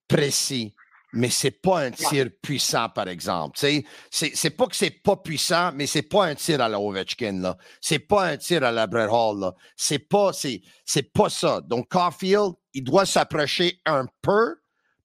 précis 0.08 0.74
mais 1.14 1.30
c'est 1.30 1.50
pas 1.50 1.80
un 1.80 1.90
tir 1.92 2.28
puissant, 2.42 2.88
par 2.88 3.08
exemple. 3.08 3.56
C'est, 3.58 3.84
c'est 4.10 4.50
pas 4.50 4.66
que 4.66 4.74
c'est 4.74 4.90
pas 4.90 5.16
puissant, 5.16 5.70
mais 5.74 5.86
c'est 5.86 6.02
pas 6.02 6.26
un 6.26 6.34
tir 6.34 6.60
à 6.60 6.68
la 6.68 6.80
Ovechkin, 6.80 7.40
là. 7.40 7.56
C'est 7.80 8.00
pas 8.00 8.26
un 8.26 8.36
tir 8.36 8.64
à 8.64 8.72
la 8.72 8.86
Brett 8.86 9.08
Hall, 9.10 9.40
là. 9.40 9.54
C'est 9.76 10.00
pas, 10.00 10.32
c'est, 10.32 10.60
c'est 10.84 11.12
pas 11.12 11.30
ça. 11.30 11.60
Donc, 11.60 11.88
Caulfield, 11.88 12.54
il 12.72 12.82
doit 12.82 13.06
s'approcher 13.06 13.80
un 13.86 14.06
peu 14.22 14.56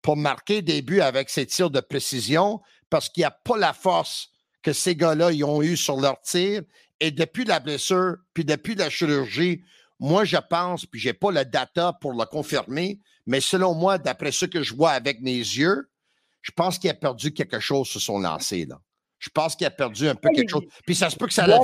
pour 0.01 0.17
marquer 0.17 0.61
des 0.61 0.81
buts 0.81 1.01
avec 1.01 1.29
ses 1.29 1.45
tirs 1.45 1.69
de 1.69 1.79
précision 1.79 2.59
parce 2.89 3.07
qu'il 3.07 3.21
n'y 3.21 3.25
a 3.25 3.31
pas 3.31 3.57
la 3.57 3.73
force 3.73 4.29
que 4.63 4.73
ces 4.73 4.95
gars-là 4.95 5.31
ils 5.31 5.43
ont 5.43 5.61
eu 5.61 5.77
sur 5.77 5.99
leur 5.99 6.19
tir. 6.21 6.63
Et 6.99 7.11
depuis 7.11 7.45
la 7.45 7.59
blessure, 7.59 8.17
puis 8.33 8.43
depuis 8.43 8.75
la 8.75 8.89
chirurgie, 8.89 9.61
moi, 9.99 10.25
je 10.25 10.37
pense, 10.37 10.85
puis 10.85 10.99
j'ai 10.99 11.13
pas 11.13 11.31
la 11.31 11.45
data 11.45 11.93
pour 12.01 12.13
le 12.13 12.25
confirmer, 12.25 12.99
mais 13.25 13.41
selon 13.41 13.75
moi, 13.75 13.97
d'après 13.97 14.31
ce 14.31 14.45
que 14.45 14.63
je 14.63 14.73
vois 14.73 14.91
avec 14.91 15.21
mes 15.21 15.37
yeux, 15.37 15.89
je 16.41 16.51
pense 16.51 16.79
qu'il 16.79 16.89
a 16.89 16.93
perdu 16.93 17.33
quelque 17.33 17.59
chose 17.59 17.87
sur 17.87 18.01
son 18.01 18.19
lancer, 18.19 18.65
là. 18.65 18.79
Je 19.19 19.29
pense 19.29 19.55
qu'il 19.55 19.67
a 19.67 19.69
perdu 19.69 20.07
un 20.07 20.15
peu 20.15 20.29
quelque 20.29 20.49
chose. 20.49 20.63
Puis 20.85 20.95
ça 20.95 21.09
se 21.09 21.17
peut 21.17 21.27
que 21.27 21.33
ça 21.33 21.45
là. 21.45 21.59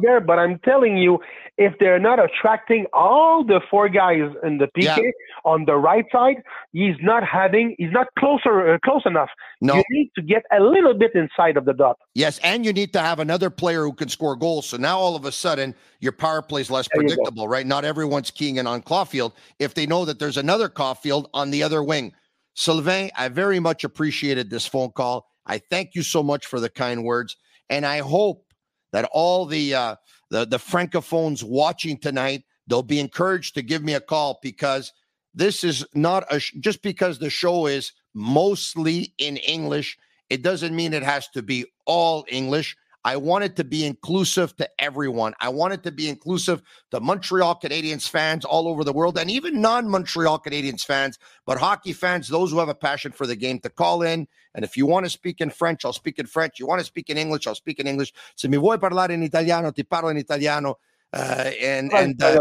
There, 0.00 0.20
but 0.20 0.38
I'm 0.38 0.60
telling 0.60 0.96
you, 0.96 1.18
if 1.58 1.76
they're 1.78 1.98
not 1.98 2.20
attracting 2.20 2.86
all 2.92 3.44
the 3.44 3.60
four 3.68 3.88
guys 3.88 4.30
in 4.44 4.58
the 4.58 4.68
PK 4.76 4.96
yeah. 4.96 5.10
on 5.44 5.64
the 5.64 5.74
right 5.74 6.06
side, 6.12 6.42
he's 6.72 6.94
not 7.02 7.24
having, 7.24 7.74
he's 7.78 7.90
not 7.90 8.06
closer, 8.16 8.74
uh, 8.74 8.78
close 8.84 9.02
enough. 9.06 9.28
No. 9.60 9.74
You 9.74 9.82
need 9.90 10.12
to 10.14 10.22
get 10.22 10.44
a 10.52 10.60
little 10.60 10.94
bit 10.94 11.10
inside 11.16 11.56
of 11.56 11.64
the 11.64 11.74
dot. 11.74 11.98
Yes, 12.14 12.38
and 12.44 12.64
you 12.64 12.72
need 12.72 12.92
to 12.92 13.00
have 13.00 13.18
another 13.18 13.50
player 13.50 13.82
who 13.82 13.92
can 13.92 14.08
score 14.08 14.36
goals. 14.36 14.66
So 14.66 14.76
now 14.76 14.96
all 14.96 15.16
of 15.16 15.24
a 15.24 15.32
sudden, 15.32 15.74
your 15.98 16.12
power 16.12 16.42
play 16.42 16.60
is 16.60 16.70
less 16.70 16.88
there 16.94 17.02
predictable, 17.02 17.48
right? 17.48 17.66
Not 17.66 17.84
everyone's 17.84 18.30
keying 18.30 18.56
in 18.56 18.68
on 18.68 18.82
Caufield 18.82 19.32
if 19.58 19.74
they 19.74 19.86
know 19.86 20.04
that 20.04 20.20
there's 20.20 20.36
another 20.36 20.68
Caufield 20.68 21.28
on 21.34 21.50
the 21.50 21.64
other 21.64 21.82
wing. 21.82 22.14
Sylvain, 22.54 23.10
I 23.16 23.28
very 23.28 23.60
much 23.60 23.84
appreciated 23.84 24.50
this 24.50 24.66
phone 24.66 24.90
call. 24.90 25.26
I 25.46 25.58
thank 25.58 25.94
you 25.94 26.02
so 26.02 26.22
much 26.22 26.46
for 26.46 26.60
the 26.60 26.68
kind 26.68 27.04
words, 27.04 27.36
and 27.68 27.86
I 27.86 27.98
hope 27.98 28.44
that 28.92 29.08
all 29.12 29.46
the 29.46 29.74
uh, 29.74 29.96
the, 30.30 30.44
the 30.46 30.58
francophones 30.58 31.42
watching 31.42 31.98
tonight 31.98 32.44
they'll 32.66 32.82
be 32.82 33.00
encouraged 33.00 33.54
to 33.54 33.62
give 33.62 33.82
me 33.82 33.94
a 33.94 34.00
call 34.00 34.38
because 34.42 34.92
this 35.34 35.64
is 35.64 35.84
not 35.92 36.24
a 36.30 36.38
sh- 36.38 36.54
just 36.60 36.82
because 36.82 37.18
the 37.18 37.28
show 37.28 37.66
is 37.66 37.92
mostly 38.14 39.12
in 39.18 39.36
English. 39.38 39.98
It 40.30 40.42
doesn't 40.42 40.74
mean 40.74 40.94
it 40.94 41.02
has 41.02 41.28
to 41.30 41.42
be 41.42 41.66
all 41.84 42.24
English. 42.28 42.76
I 43.04 43.16
want 43.16 43.44
it 43.44 43.56
to 43.56 43.64
be 43.64 43.86
inclusive 43.86 44.56
to 44.56 44.68
everyone. 44.78 45.34
I 45.40 45.48
want 45.48 45.72
it 45.72 45.82
to 45.84 45.92
be 45.92 46.08
inclusive 46.08 46.62
to 46.90 47.00
Montreal 47.00 47.58
Canadiens 47.62 48.08
fans 48.08 48.44
all 48.44 48.68
over 48.68 48.84
the 48.84 48.92
world 48.92 49.18
and 49.18 49.30
even 49.30 49.60
non 49.60 49.88
Montreal 49.88 50.38
Canadiens 50.38 50.84
fans, 50.84 51.18
but 51.46 51.58
hockey 51.58 51.92
fans, 51.92 52.28
those 52.28 52.50
who 52.50 52.58
have 52.58 52.68
a 52.68 52.74
passion 52.74 53.12
for 53.12 53.26
the 53.26 53.36
game, 53.36 53.58
to 53.60 53.70
call 53.70 54.02
in. 54.02 54.28
And 54.54 54.64
if 54.64 54.76
you 54.76 54.86
want 54.86 55.06
to 55.06 55.10
speak 55.10 55.40
in 55.40 55.50
French, 55.50 55.84
I'll 55.84 55.92
speak 55.92 56.18
in 56.18 56.26
French. 56.26 56.58
You 56.58 56.66
want 56.66 56.80
to 56.80 56.84
speak 56.84 57.08
in 57.08 57.16
English, 57.16 57.46
I'll 57.46 57.54
speak 57.54 57.78
in 57.78 57.86
English. 57.86 58.12
Se 58.36 58.48
mi 58.48 58.58
vuoi 58.58 58.78
parlare 58.78 59.14
in 59.14 59.22
italiano, 59.22 59.70
ti 59.72 59.84
parlo 59.84 60.10
in 60.10 60.18
italiano. 60.18 60.78
Uh, 61.12 61.50
and 61.60 61.92
and 61.92 62.22
uh, 62.22 62.40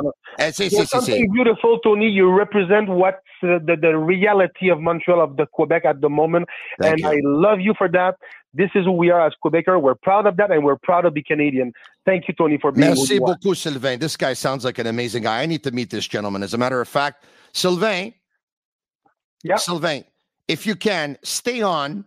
sí, 0.52 0.70
sí, 0.70 0.88
something 0.88 1.32
beautiful, 1.34 1.80
Tony. 1.80 2.08
You 2.08 2.32
represent 2.32 2.88
what 2.88 3.16
uh, 3.42 3.58
the 3.66 3.76
the 3.82 3.98
reality 3.98 4.70
of 4.70 4.80
Montreal 4.80 5.22
of 5.22 5.38
the 5.38 5.48
Quebec 5.48 5.86
at 5.86 6.02
the 6.02 6.10
moment, 6.10 6.48
Thank 6.80 6.92
and 6.92 7.00
you. 7.00 7.08
I 7.10 7.20
love 7.24 7.62
you 7.62 7.74
for 7.76 7.90
that. 7.90 8.16
This 8.54 8.72
is 8.74 8.86
who 8.86 8.94
we 8.94 9.12
are 9.12 9.26
as 9.26 9.34
Quebecer. 9.44 9.80
We're 9.80 9.96
proud 9.96 10.26
of 10.26 10.38
that, 10.38 10.52
and 10.52 10.64
we're 10.64 10.78
proud 10.78 11.02
to 11.02 11.12
be 11.12 11.22
Canadian. 11.22 11.74
Thank 12.06 12.28
you, 12.28 12.34
Tony, 12.34 12.58
for 12.58 12.72
being. 12.72 12.88
Merci 12.88 13.20
beaucoup, 13.20 13.56
Sylvain. 13.56 14.00
This 14.00 14.18
guy 14.18 14.34
sounds 14.34 14.66
like 14.66 14.80
an 14.80 14.88
amazing 14.88 15.24
guy. 15.24 15.42
I 15.42 15.46
need 15.46 15.64
to 15.64 15.72
meet 15.72 15.90
this 15.92 16.08
gentleman. 16.08 16.42
As 16.42 16.54
a 16.54 16.58
matter 16.58 16.82
of 16.82 16.88
fact, 16.88 17.26
Sylvain. 17.54 18.14
Yeah. 19.44 19.56
Sylvain, 19.56 20.04
if 20.48 20.66
you 20.66 20.76
can 20.76 21.18
stay 21.24 21.62
on 21.62 22.04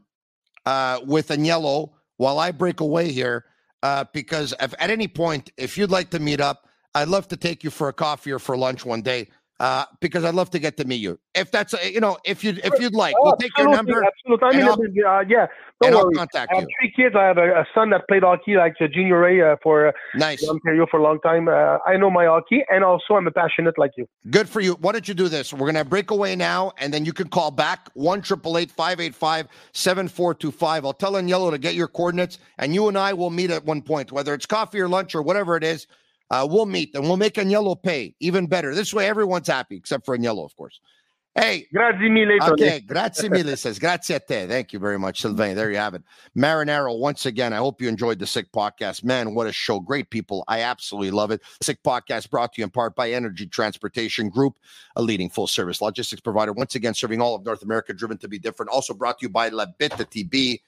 uh, 0.66 1.00
with 1.06 1.28
Agnello 1.28 1.90
while 2.18 2.38
I 2.38 2.50
break 2.50 2.80
away 2.80 3.10
here 3.10 3.46
uh, 3.82 4.04
because 4.12 4.54
if, 4.60 4.74
at 4.78 4.90
any 4.90 5.08
point, 5.08 5.50
if 5.56 5.78
you'd 5.78 5.90
like 5.90 6.10
to 6.10 6.18
meet 6.18 6.40
up, 6.40 6.68
I'd 6.94 7.08
love 7.08 7.26
to 7.28 7.36
take 7.36 7.64
you 7.64 7.70
for 7.70 7.88
a 7.88 7.92
coffee 7.92 8.32
or 8.32 8.38
for 8.38 8.56
lunch 8.56 8.84
one 8.84 9.00
day. 9.02 9.28
Uh, 9.62 9.84
because 10.00 10.24
I'd 10.24 10.34
love 10.34 10.50
to 10.50 10.58
get 10.58 10.76
to 10.78 10.84
meet 10.84 10.96
you. 10.96 11.20
If 11.36 11.52
that's 11.52 11.72
you 11.88 12.00
know, 12.00 12.18
if 12.24 12.42
you 12.42 12.58
if 12.64 12.80
you'd 12.80 12.96
like, 12.96 13.14
we'll 13.20 13.36
take 13.36 13.56
your 13.56 13.68
number. 13.68 14.02
Absolutely. 14.04 14.48
I 14.48 14.76
mean, 14.76 15.04
uh, 15.06 15.20
yeah. 15.28 15.46
Don't 15.80 15.94
worry. 15.94 16.14
contact 16.16 16.50
I 16.52 16.56
have 16.56 16.66
three 16.80 16.92
kids. 16.96 17.14
I 17.16 17.26
have 17.26 17.38
a, 17.38 17.60
a, 17.60 17.66
son 17.72 17.90
that 17.90 18.08
played 18.08 18.24
hockey, 18.24 18.56
like 18.56 18.74
uh, 18.80 18.88
Junior 18.92 19.24
A, 19.24 19.52
uh, 19.52 19.56
for 19.62 19.88
uh, 19.88 19.92
nice 20.16 20.48
Ontario 20.48 20.86
for 20.90 20.98
a 20.98 21.02
long 21.04 21.20
time. 21.20 21.46
Uh, 21.46 21.78
I 21.86 21.96
know 21.96 22.10
my 22.10 22.26
hockey, 22.26 22.64
and 22.70 22.82
also 22.82 23.14
I'm 23.14 23.28
a 23.28 23.30
passionate 23.30 23.78
like 23.78 23.92
you. 23.96 24.08
Good 24.30 24.48
for 24.48 24.60
you. 24.60 24.74
Why 24.80 24.90
don't 24.90 25.06
you 25.06 25.14
do 25.14 25.28
this? 25.28 25.52
We're 25.52 25.66
gonna 25.66 25.84
break 25.84 26.10
away 26.10 26.34
now, 26.34 26.72
and 26.78 26.92
then 26.92 27.04
you 27.04 27.12
can 27.12 27.28
call 27.28 27.52
back 27.52 27.88
one 27.94 28.20
triple 28.20 28.58
eight 28.58 28.72
five 28.72 28.98
eight 28.98 29.14
five 29.14 29.46
seven 29.70 30.08
four 30.08 30.34
two 30.34 30.50
five. 30.50 30.84
I'll 30.84 30.92
tell 30.92 31.20
Yellow 31.22 31.52
to 31.52 31.58
get 31.58 31.76
your 31.76 31.86
coordinates, 31.86 32.40
and 32.58 32.74
you 32.74 32.88
and 32.88 32.98
I 32.98 33.12
will 33.12 33.30
meet 33.30 33.52
at 33.52 33.64
one 33.64 33.80
point, 33.80 34.10
whether 34.10 34.34
it's 34.34 34.46
coffee 34.46 34.80
or 34.80 34.88
lunch 34.88 35.14
or 35.14 35.22
whatever 35.22 35.56
it 35.56 35.62
is. 35.62 35.86
Uh, 36.32 36.46
we'll 36.50 36.66
meet 36.66 36.94
and 36.94 37.04
we'll 37.04 37.18
make 37.18 37.34
Agnello 37.34 37.80
pay 37.80 38.14
even 38.18 38.46
better. 38.46 38.74
This 38.74 38.94
way, 38.94 39.06
everyone's 39.06 39.46
happy 39.46 39.76
except 39.76 40.06
for 40.06 40.16
Agnello, 40.16 40.44
of 40.44 40.56
course. 40.56 40.80
Hey, 41.34 41.66
grazie 41.72 42.10
mille. 42.10 42.38
Okay, 42.42 42.80
grazie 42.80 43.30
mille 43.30 43.56
says 43.56 43.78
grazie 43.78 44.14
a 44.14 44.20
te. 44.20 44.46
Thank 44.46 44.74
you 44.74 44.78
very 44.78 44.98
much, 44.98 45.22
Sylvain. 45.22 45.56
There 45.56 45.70
you 45.70 45.78
have 45.78 45.94
it. 45.94 46.02
Marinaro, 46.36 46.98
once 46.98 47.24
again, 47.24 47.54
I 47.54 47.56
hope 47.56 47.80
you 47.80 47.88
enjoyed 47.88 48.18
the 48.18 48.26
Sick 48.26 48.52
Podcast. 48.52 49.02
Man, 49.02 49.34
what 49.34 49.46
a 49.46 49.52
show. 49.52 49.80
Great 49.80 50.10
people. 50.10 50.44
I 50.48 50.60
absolutely 50.60 51.10
love 51.10 51.30
it. 51.30 51.40
Sick 51.62 51.82
Podcast 51.82 52.28
brought 52.28 52.52
to 52.54 52.60
you 52.60 52.64
in 52.64 52.70
part 52.70 52.94
by 52.94 53.12
Energy 53.12 53.46
Transportation 53.46 54.28
Group, 54.28 54.58
a 54.96 55.02
leading 55.02 55.30
full 55.30 55.46
service 55.46 55.80
logistics 55.80 56.20
provider. 56.20 56.52
Once 56.52 56.74
again, 56.74 56.92
serving 56.92 57.22
all 57.22 57.34
of 57.34 57.46
North 57.46 57.62
America, 57.62 57.94
driven 57.94 58.18
to 58.18 58.28
be 58.28 58.38
different. 58.38 58.70
Also 58.70 58.92
brought 58.92 59.18
to 59.18 59.24
you 59.24 59.30
by 59.30 59.48
La 59.48 59.64
Bitte 59.78 60.10
TB 60.10 60.60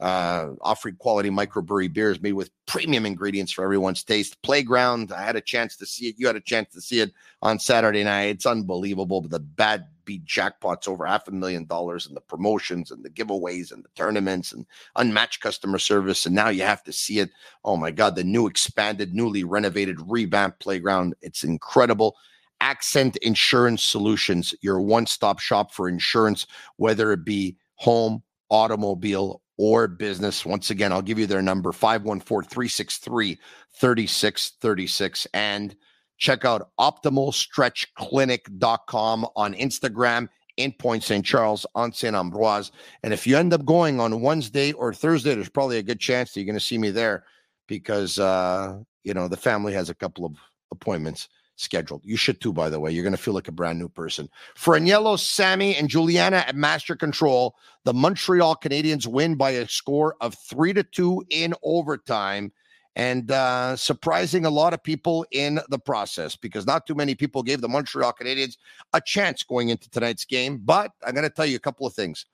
uh, 0.00 0.50
offering 0.62 0.96
quality 0.96 1.30
microbrewery 1.30 1.92
beers 1.92 2.20
made 2.22 2.32
with 2.32 2.50
premium 2.66 3.04
ingredients 3.04 3.52
for 3.52 3.62
everyone's 3.64 4.02
taste. 4.02 4.40
Playground, 4.42 5.12
I 5.12 5.22
had 5.22 5.36
a 5.36 5.40
chance 5.40 5.76
to 5.76 5.86
see 5.86 6.08
it. 6.08 6.14
You 6.18 6.26
had 6.26 6.36
a 6.36 6.40
chance 6.40 6.72
to 6.72 6.80
see 6.80 7.00
it 7.00 7.12
on 7.42 7.58
Saturday 7.58 8.02
night. 8.02 8.30
It's 8.30 8.46
unbelievable. 8.46 9.20
But 9.20 9.30
the 9.30 9.40
bad 9.40 9.86
beat 10.06 10.24
jackpots 10.24 10.88
over 10.88 11.04
half 11.04 11.28
a 11.28 11.30
million 11.30 11.66
dollars 11.66 12.06
and 12.06 12.16
the 12.16 12.20
promotions 12.22 12.90
and 12.90 13.04
the 13.04 13.10
giveaways 13.10 13.72
and 13.72 13.84
the 13.84 13.88
tournaments 13.94 14.52
and 14.52 14.64
unmatched 14.96 15.42
customer 15.42 15.78
service. 15.78 16.24
And 16.24 16.34
now 16.34 16.48
you 16.48 16.62
have 16.62 16.82
to 16.84 16.92
see 16.92 17.18
it. 17.18 17.30
Oh 17.64 17.76
my 17.76 17.90
God, 17.90 18.16
the 18.16 18.24
new 18.24 18.46
expanded, 18.46 19.14
newly 19.14 19.44
renovated, 19.44 19.98
revamped 20.06 20.60
playground. 20.60 21.14
It's 21.20 21.44
incredible. 21.44 22.16
Accent 22.62 23.16
Insurance 23.18 23.84
Solutions, 23.84 24.54
your 24.62 24.80
one 24.80 25.06
stop 25.06 25.38
shop 25.38 25.72
for 25.72 25.88
insurance, 25.88 26.46
whether 26.76 27.12
it 27.12 27.24
be 27.24 27.56
home, 27.76 28.22
automobile, 28.50 29.42
or 29.60 29.86
business. 29.86 30.44
Once 30.46 30.70
again, 30.70 30.90
I'll 30.90 31.02
give 31.02 31.18
you 31.18 31.26
their 31.26 31.42
number 31.42 31.70
514 31.70 32.48
363 32.48 33.38
3636 33.74 35.26
and 35.34 35.76
check 36.16 36.46
out 36.46 36.70
optimalstretchclinic.com 36.80 39.26
on 39.36 39.52
Instagram 39.52 40.30
in 40.56 40.72
Point 40.72 41.02
St. 41.02 41.22
Charles 41.22 41.66
on 41.74 41.92
St. 41.92 42.16
Ambroise. 42.16 42.70
And 43.02 43.12
if 43.12 43.26
you 43.26 43.36
end 43.36 43.52
up 43.52 43.66
going 43.66 44.00
on 44.00 44.22
Wednesday 44.22 44.72
or 44.72 44.94
Thursday, 44.94 45.34
there's 45.34 45.50
probably 45.50 45.76
a 45.76 45.82
good 45.82 46.00
chance 46.00 46.32
that 46.32 46.40
you're 46.40 46.46
going 46.46 46.54
to 46.54 46.64
see 46.64 46.78
me 46.78 46.90
there 46.90 47.24
because, 47.68 48.18
uh, 48.18 48.78
you 49.04 49.12
know, 49.12 49.28
the 49.28 49.36
family 49.36 49.74
has 49.74 49.90
a 49.90 49.94
couple 49.94 50.24
of 50.24 50.38
appointments 50.72 51.28
scheduled. 51.60 52.02
You 52.04 52.16
should 52.16 52.40
too, 52.40 52.52
by 52.52 52.70
the 52.70 52.80
way. 52.80 52.90
You're 52.90 53.02
going 53.02 53.14
to 53.14 53.22
feel 53.22 53.34
like 53.34 53.48
a 53.48 53.52
brand 53.52 53.78
new 53.78 53.88
person. 53.88 54.28
For 54.56 54.78
Agnello, 54.78 55.18
Sammy, 55.18 55.76
and 55.76 55.88
Juliana 55.88 56.44
at 56.46 56.56
Master 56.56 56.96
Control, 56.96 57.54
the 57.84 57.94
Montreal 57.94 58.56
Canadiens 58.56 59.06
win 59.06 59.34
by 59.36 59.50
a 59.50 59.68
score 59.68 60.16
of 60.20 60.34
three 60.34 60.72
to 60.72 60.82
two 60.82 61.24
in 61.30 61.54
overtime. 61.62 62.52
And 62.96 63.30
uh, 63.30 63.76
surprising 63.76 64.44
a 64.44 64.50
lot 64.50 64.74
of 64.74 64.82
people 64.82 65.24
in 65.30 65.60
the 65.68 65.78
process 65.78 66.34
because 66.34 66.66
not 66.66 66.86
too 66.86 66.94
many 66.94 67.14
people 67.14 67.42
gave 67.42 67.60
the 67.60 67.68
Montreal 67.68 68.12
Canadiens 68.12 68.56
a 68.92 69.00
chance 69.00 69.42
going 69.42 69.68
into 69.68 69.88
tonight's 69.90 70.24
game. 70.24 70.60
But 70.64 70.90
I'm 71.06 71.14
going 71.14 71.28
to 71.28 71.34
tell 71.34 71.46
you 71.46 71.56
a 71.56 71.60
couple 71.60 71.86
of 71.86 71.94
things. 71.94 72.26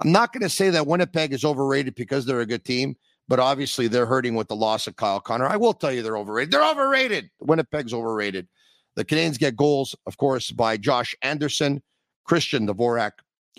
I'm 0.00 0.12
not 0.12 0.32
going 0.32 0.42
to 0.42 0.50
say 0.50 0.68
that 0.70 0.86
Winnipeg 0.86 1.32
is 1.32 1.44
overrated 1.44 1.94
because 1.94 2.26
they're 2.26 2.40
a 2.40 2.46
good 2.46 2.64
team 2.64 2.96
but 3.28 3.40
obviously 3.40 3.88
they're 3.88 4.04
hurting 4.04 4.34
with 4.34 4.48
the 4.48 4.56
loss 4.56 4.86
of 4.86 4.96
Kyle 4.96 5.20
Connor. 5.20 5.46
I 5.46 5.56
will 5.56 5.72
tell 5.72 5.92
you 5.92 6.02
they're 6.02 6.18
overrated. 6.18 6.52
They're 6.52 6.70
overrated. 6.70 7.30
Winnipeg's 7.40 7.94
overrated. 7.94 8.48
The 8.94 9.04
Canadiens 9.04 9.38
get 9.38 9.56
goals, 9.56 9.94
of 10.06 10.18
course, 10.18 10.50
by 10.50 10.76
Josh 10.76 11.14
Anderson, 11.22 11.82
Christian 12.24 12.66
Dvorak, 12.66 13.12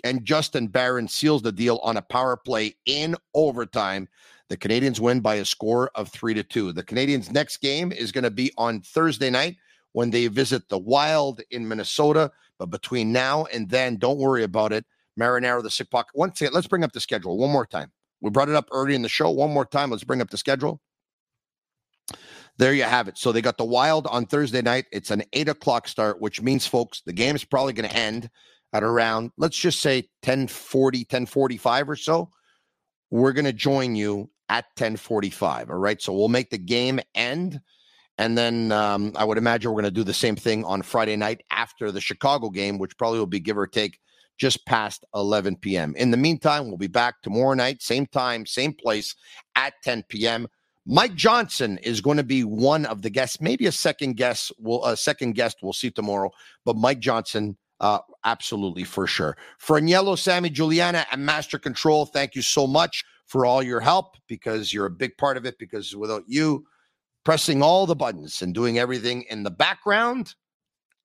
and 0.04 0.24
Justin 0.24 0.68
Barron 0.68 1.08
seals 1.08 1.42
the 1.42 1.52
deal 1.52 1.80
on 1.82 1.96
a 1.96 2.02
power 2.02 2.36
play 2.36 2.76
in 2.86 3.16
overtime. 3.34 4.08
The 4.48 4.56
Canadiens 4.56 5.00
win 5.00 5.20
by 5.20 5.36
a 5.36 5.44
score 5.44 5.90
of 5.94 6.08
three 6.08 6.34
to 6.34 6.42
two. 6.42 6.72
The 6.72 6.84
Canadiens' 6.84 7.32
next 7.32 7.58
game 7.58 7.90
is 7.90 8.12
going 8.12 8.24
to 8.24 8.30
be 8.30 8.52
on 8.58 8.80
Thursday 8.82 9.30
night 9.30 9.56
when 9.92 10.10
they 10.10 10.26
visit 10.28 10.68
the 10.68 10.78
Wild 10.78 11.40
in 11.50 11.66
Minnesota. 11.66 12.30
But 12.58 12.70
between 12.70 13.12
now 13.12 13.46
and 13.46 13.68
then, 13.68 13.96
don't 13.96 14.18
worry 14.18 14.44
about 14.44 14.72
it. 14.72 14.84
Marinaro, 15.18 15.62
the 15.62 15.70
sick 15.70 15.90
pocket. 15.90 16.12
Once 16.14 16.40
again, 16.40 16.52
let's 16.52 16.66
bring 16.66 16.84
up 16.84 16.92
the 16.92 17.00
schedule 17.00 17.38
one 17.38 17.50
more 17.50 17.66
time. 17.66 17.90
We 18.20 18.30
brought 18.30 18.48
it 18.48 18.54
up 18.54 18.68
early 18.72 18.94
in 18.94 19.02
the 19.02 19.08
show. 19.08 19.30
One 19.30 19.52
more 19.52 19.64
time. 19.64 19.90
Let's 19.90 20.04
bring 20.04 20.20
up 20.20 20.30
the 20.30 20.36
schedule 20.36 20.80
there 22.56 22.72
you 22.72 22.84
have 22.84 23.08
it. 23.08 23.18
So 23.18 23.32
they 23.32 23.42
got 23.42 23.58
the 23.58 23.64
Wild 23.64 24.06
on 24.06 24.26
Thursday 24.26 24.62
night. 24.62 24.86
It's 24.92 25.10
an 25.10 25.22
eight 25.32 25.48
o'clock 25.48 25.88
start, 25.88 26.20
which 26.20 26.40
means, 26.40 26.66
folks, 26.66 27.02
the 27.04 27.12
game 27.12 27.34
is 27.34 27.44
probably 27.44 27.72
going 27.72 27.88
to 27.88 27.96
end 27.96 28.30
at 28.74 28.82
around, 28.82 29.30
let's 29.38 29.56
just 29.56 29.80
say 29.80 29.98
1040, 30.24 30.98
1045 31.00 31.88
or 31.88 31.96
so. 31.96 32.28
We're 33.10 33.32
going 33.32 33.44
to 33.44 33.52
join 33.52 33.94
you 33.94 34.28
at 34.48 34.64
1045. 34.76 35.70
All 35.70 35.76
right. 35.76 36.02
So 36.02 36.12
we'll 36.12 36.28
make 36.28 36.50
the 36.50 36.58
game 36.58 36.98
end. 37.14 37.60
And 38.18 38.36
then 38.36 38.72
um, 38.72 39.12
I 39.14 39.24
would 39.24 39.38
imagine 39.38 39.70
we're 39.70 39.80
going 39.80 39.92
to 39.92 40.00
do 40.00 40.04
the 40.04 40.12
same 40.12 40.34
thing 40.34 40.64
on 40.64 40.82
Friday 40.82 41.16
night 41.16 41.42
after 41.50 41.92
the 41.92 42.00
Chicago 42.00 42.50
game, 42.50 42.78
which 42.78 42.98
probably 42.98 43.20
will 43.20 43.26
be 43.26 43.40
give 43.40 43.56
or 43.56 43.66
take 43.68 43.98
just 44.38 44.66
past 44.66 45.04
11 45.14 45.56
p.m. 45.56 45.94
In 45.96 46.10
the 46.10 46.16
meantime, 46.16 46.66
we'll 46.66 46.76
be 46.76 46.88
back 46.88 47.22
tomorrow 47.22 47.54
night, 47.54 47.80
same 47.80 48.06
time, 48.06 48.44
same 48.44 48.72
place 48.72 49.14
at 49.54 49.74
10 49.84 50.04
p.m. 50.08 50.48
Mike 50.86 51.14
Johnson 51.14 51.78
is 51.78 52.00
going 52.00 52.18
to 52.18 52.24
be 52.24 52.44
one 52.44 52.84
of 52.86 53.02
the 53.02 53.10
guests, 53.10 53.40
maybe 53.40 53.66
a 53.66 53.72
second 53.72 54.16
guest. 54.16 54.52
We'll 54.58 54.84
a 54.84 54.96
second 54.96 55.32
guest 55.34 55.58
we'll 55.62 55.72
see 55.72 55.90
tomorrow, 55.90 56.30
but 56.64 56.76
Mike 56.76 57.00
Johnson, 57.00 57.56
uh, 57.80 58.00
absolutely 58.24 58.84
for 58.84 59.06
sure. 59.06 59.36
For 59.58 59.80
Agnello, 59.80 60.18
Sammy, 60.18 60.50
Juliana, 60.50 61.06
and 61.10 61.24
Master 61.24 61.58
Control, 61.58 62.04
thank 62.06 62.34
you 62.34 62.42
so 62.42 62.66
much 62.66 63.04
for 63.26 63.46
all 63.46 63.62
your 63.62 63.80
help 63.80 64.16
because 64.28 64.72
you're 64.72 64.86
a 64.86 64.90
big 64.90 65.16
part 65.16 65.38
of 65.38 65.46
it. 65.46 65.58
Because 65.58 65.96
without 65.96 66.24
you 66.26 66.66
pressing 67.24 67.62
all 67.62 67.86
the 67.86 67.96
buttons 67.96 68.42
and 68.42 68.54
doing 68.54 68.78
everything 68.78 69.24
in 69.30 69.42
the 69.42 69.50
background, 69.50 70.34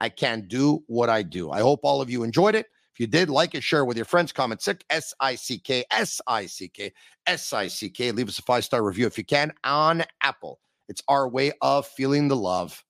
I 0.01 0.09
can't 0.09 0.47
do 0.49 0.83
what 0.87 1.09
I 1.09 1.23
do. 1.23 1.51
I 1.51 1.61
hope 1.61 1.81
all 1.83 2.01
of 2.01 2.09
you 2.09 2.23
enjoyed 2.23 2.55
it 2.55 2.67
you 2.99 3.07
did, 3.07 3.29
like 3.29 3.55
it, 3.55 3.63
share 3.63 3.85
with 3.85 3.97
your 3.97 4.05
friends, 4.05 4.31
comment 4.31 4.61
sick, 4.61 4.83
S 4.89 5.13
I 5.19 5.35
C 5.35 5.57
K, 5.57 5.85
S 5.89 6.19
I 6.27 6.45
C 6.45 6.67
K, 6.67 6.91
S 7.25 7.53
I 7.53 7.67
C 7.67 7.89
K. 7.89 8.11
Leave 8.11 8.27
us 8.27 8.39
a 8.39 8.43
five 8.43 8.65
star 8.65 8.83
review 8.83 9.07
if 9.07 9.17
you 9.17 9.23
can 9.23 9.53
on 9.63 10.03
Apple. 10.21 10.59
It's 10.89 11.01
our 11.07 11.27
way 11.29 11.53
of 11.61 11.87
feeling 11.87 12.27
the 12.27 12.35
love. 12.35 12.83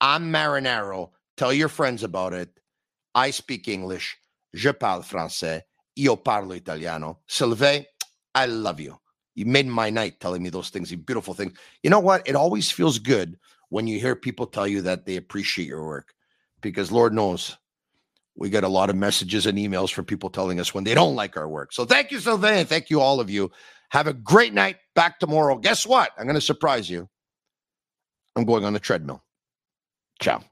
I'm 0.00 0.32
Marinaro. 0.32 1.10
Tell 1.36 1.52
your 1.52 1.68
friends 1.68 2.02
about 2.02 2.32
it. 2.32 2.50
I 3.14 3.30
speak 3.30 3.68
English. 3.68 4.16
Je 4.54 4.72
parle 4.72 5.02
français. 5.02 5.62
Io 5.98 6.16
parlo 6.16 6.56
italiano. 6.56 7.20
Sylvain, 7.28 7.84
I 8.34 8.46
love 8.46 8.80
you. 8.80 8.98
You 9.36 9.46
made 9.46 9.66
my 9.66 9.90
night 9.90 10.20
telling 10.20 10.42
me 10.42 10.48
those 10.48 10.70
things, 10.70 10.90
you 10.90 10.96
beautiful 10.96 11.34
things. 11.34 11.56
You 11.82 11.90
know 11.90 12.00
what? 12.00 12.26
It 12.26 12.36
always 12.36 12.70
feels 12.70 12.98
good 12.98 13.36
when 13.68 13.86
you 13.86 14.00
hear 14.00 14.16
people 14.16 14.46
tell 14.46 14.66
you 14.66 14.82
that 14.82 15.06
they 15.06 15.16
appreciate 15.16 15.68
your 15.68 15.84
work 15.84 16.14
because 16.60 16.92
Lord 16.92 17.12
knows 17.12 17.56
we 18.36 18.50
get 18.50 18.64
a 18.64 18.68
lot 18.68 18.90
of 18.90 18.96
messages 18.96 19.46
and 19.46 19.58
emails 19.58 19.92
from 19.92 20.04
people 20.04 20.30
telling 20.30 20.58
us 20.58 20.74
when 20.74 20.84
they 20.84 20.94
don't 20.94 21.14
like 21.14 21.36
our 21.36 21.48
work. 21.48 21.72
So 21.72 21.84
thank 21.84 22.10
you, 22.10 22.18
Sylvain. 22.18 22.66
Thank 22.66 22.90
you, 22.90 23.00
all 23.00 23.20
of 23.20 23.30
you. 23.30 23.50
Have 23.90 24.06
a 24.06 24.12
great 24.12 24.52
night. 24.52 24.76
Back 24.94 25.20
tomorrow. 25.20 25.56
Guess 25.58 25.86
what? 25.86 26.10
I'm 26.18 26.24
going 26.24 26.34
to 26.34 26.40
surprise 26.40 26.90
you. 26.90 27.08
I'm 28.36 28.44
going 28.44 28.64
on 28.64 28.72
the 28.72 28.80
treadmill. 28.80 29.22
Ciao. 30.20 30.42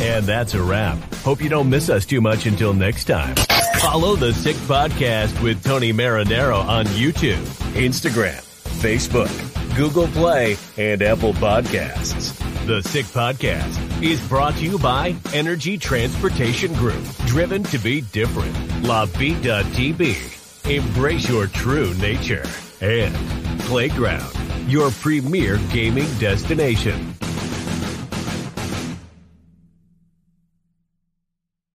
And 0.00 0.24
that's 0.24 0.54
a 0.54 0.62
wrap. 0.62 0.96
Hope 1.16 1.42
you 1.42 1.48
don't 1.48 1.68
miss 1.68 1.90
us 1.90 2.06
too 2.06 2.20
much 2.20 2.46
until 2.46 2.72
next 2.72 3.04
time. 3.04 3.34
Follow 3.80 4.16
the 4.16 4.32
Sick 4.32 4.56
Podcast 4.56 5.42
with 5.42 5.62
Tony 5.62 5.92
Marinaro 5.92 6.64
on 6.64 6.86
YouTube, 6.86 7.44
Instagram, 7.74 8.40
Facebook, 8.80 9.28
Google 9.76 10.08
Play, 10.08 10.56
and 10.76 11.02
Apple 11.02 11.32
Podcasts. 11.34 12.36
The 12.66 12.82
Sick 12.82 13.06
Podcast 13.06 14.02
is 14.02 14.20
brought 14.28 14.54
to 14.56 14.64
you 14.64 14.78
by 14.78 15.14
Energy 15.32 15.78
Transportation 15.78 16.72
Group, 16.74 17.02
driven 17.26 17.62
to 17.64 17.78
be 17.78 18.02
different. 18.02 18.54
La 18.82 19.06
Vida 19.06 19.62
TB. 19.64 20.70
Embrace 20.70 21.28
your 21.28 21.46
true 21.46 21.94
nature. 21.94 22.44
And 22.80 23.14
Playground, 23.60 24.34
your 24.66 24.90
premier 24.90 25.58
gaming 25.72 26.12
destination. 26.18 27.14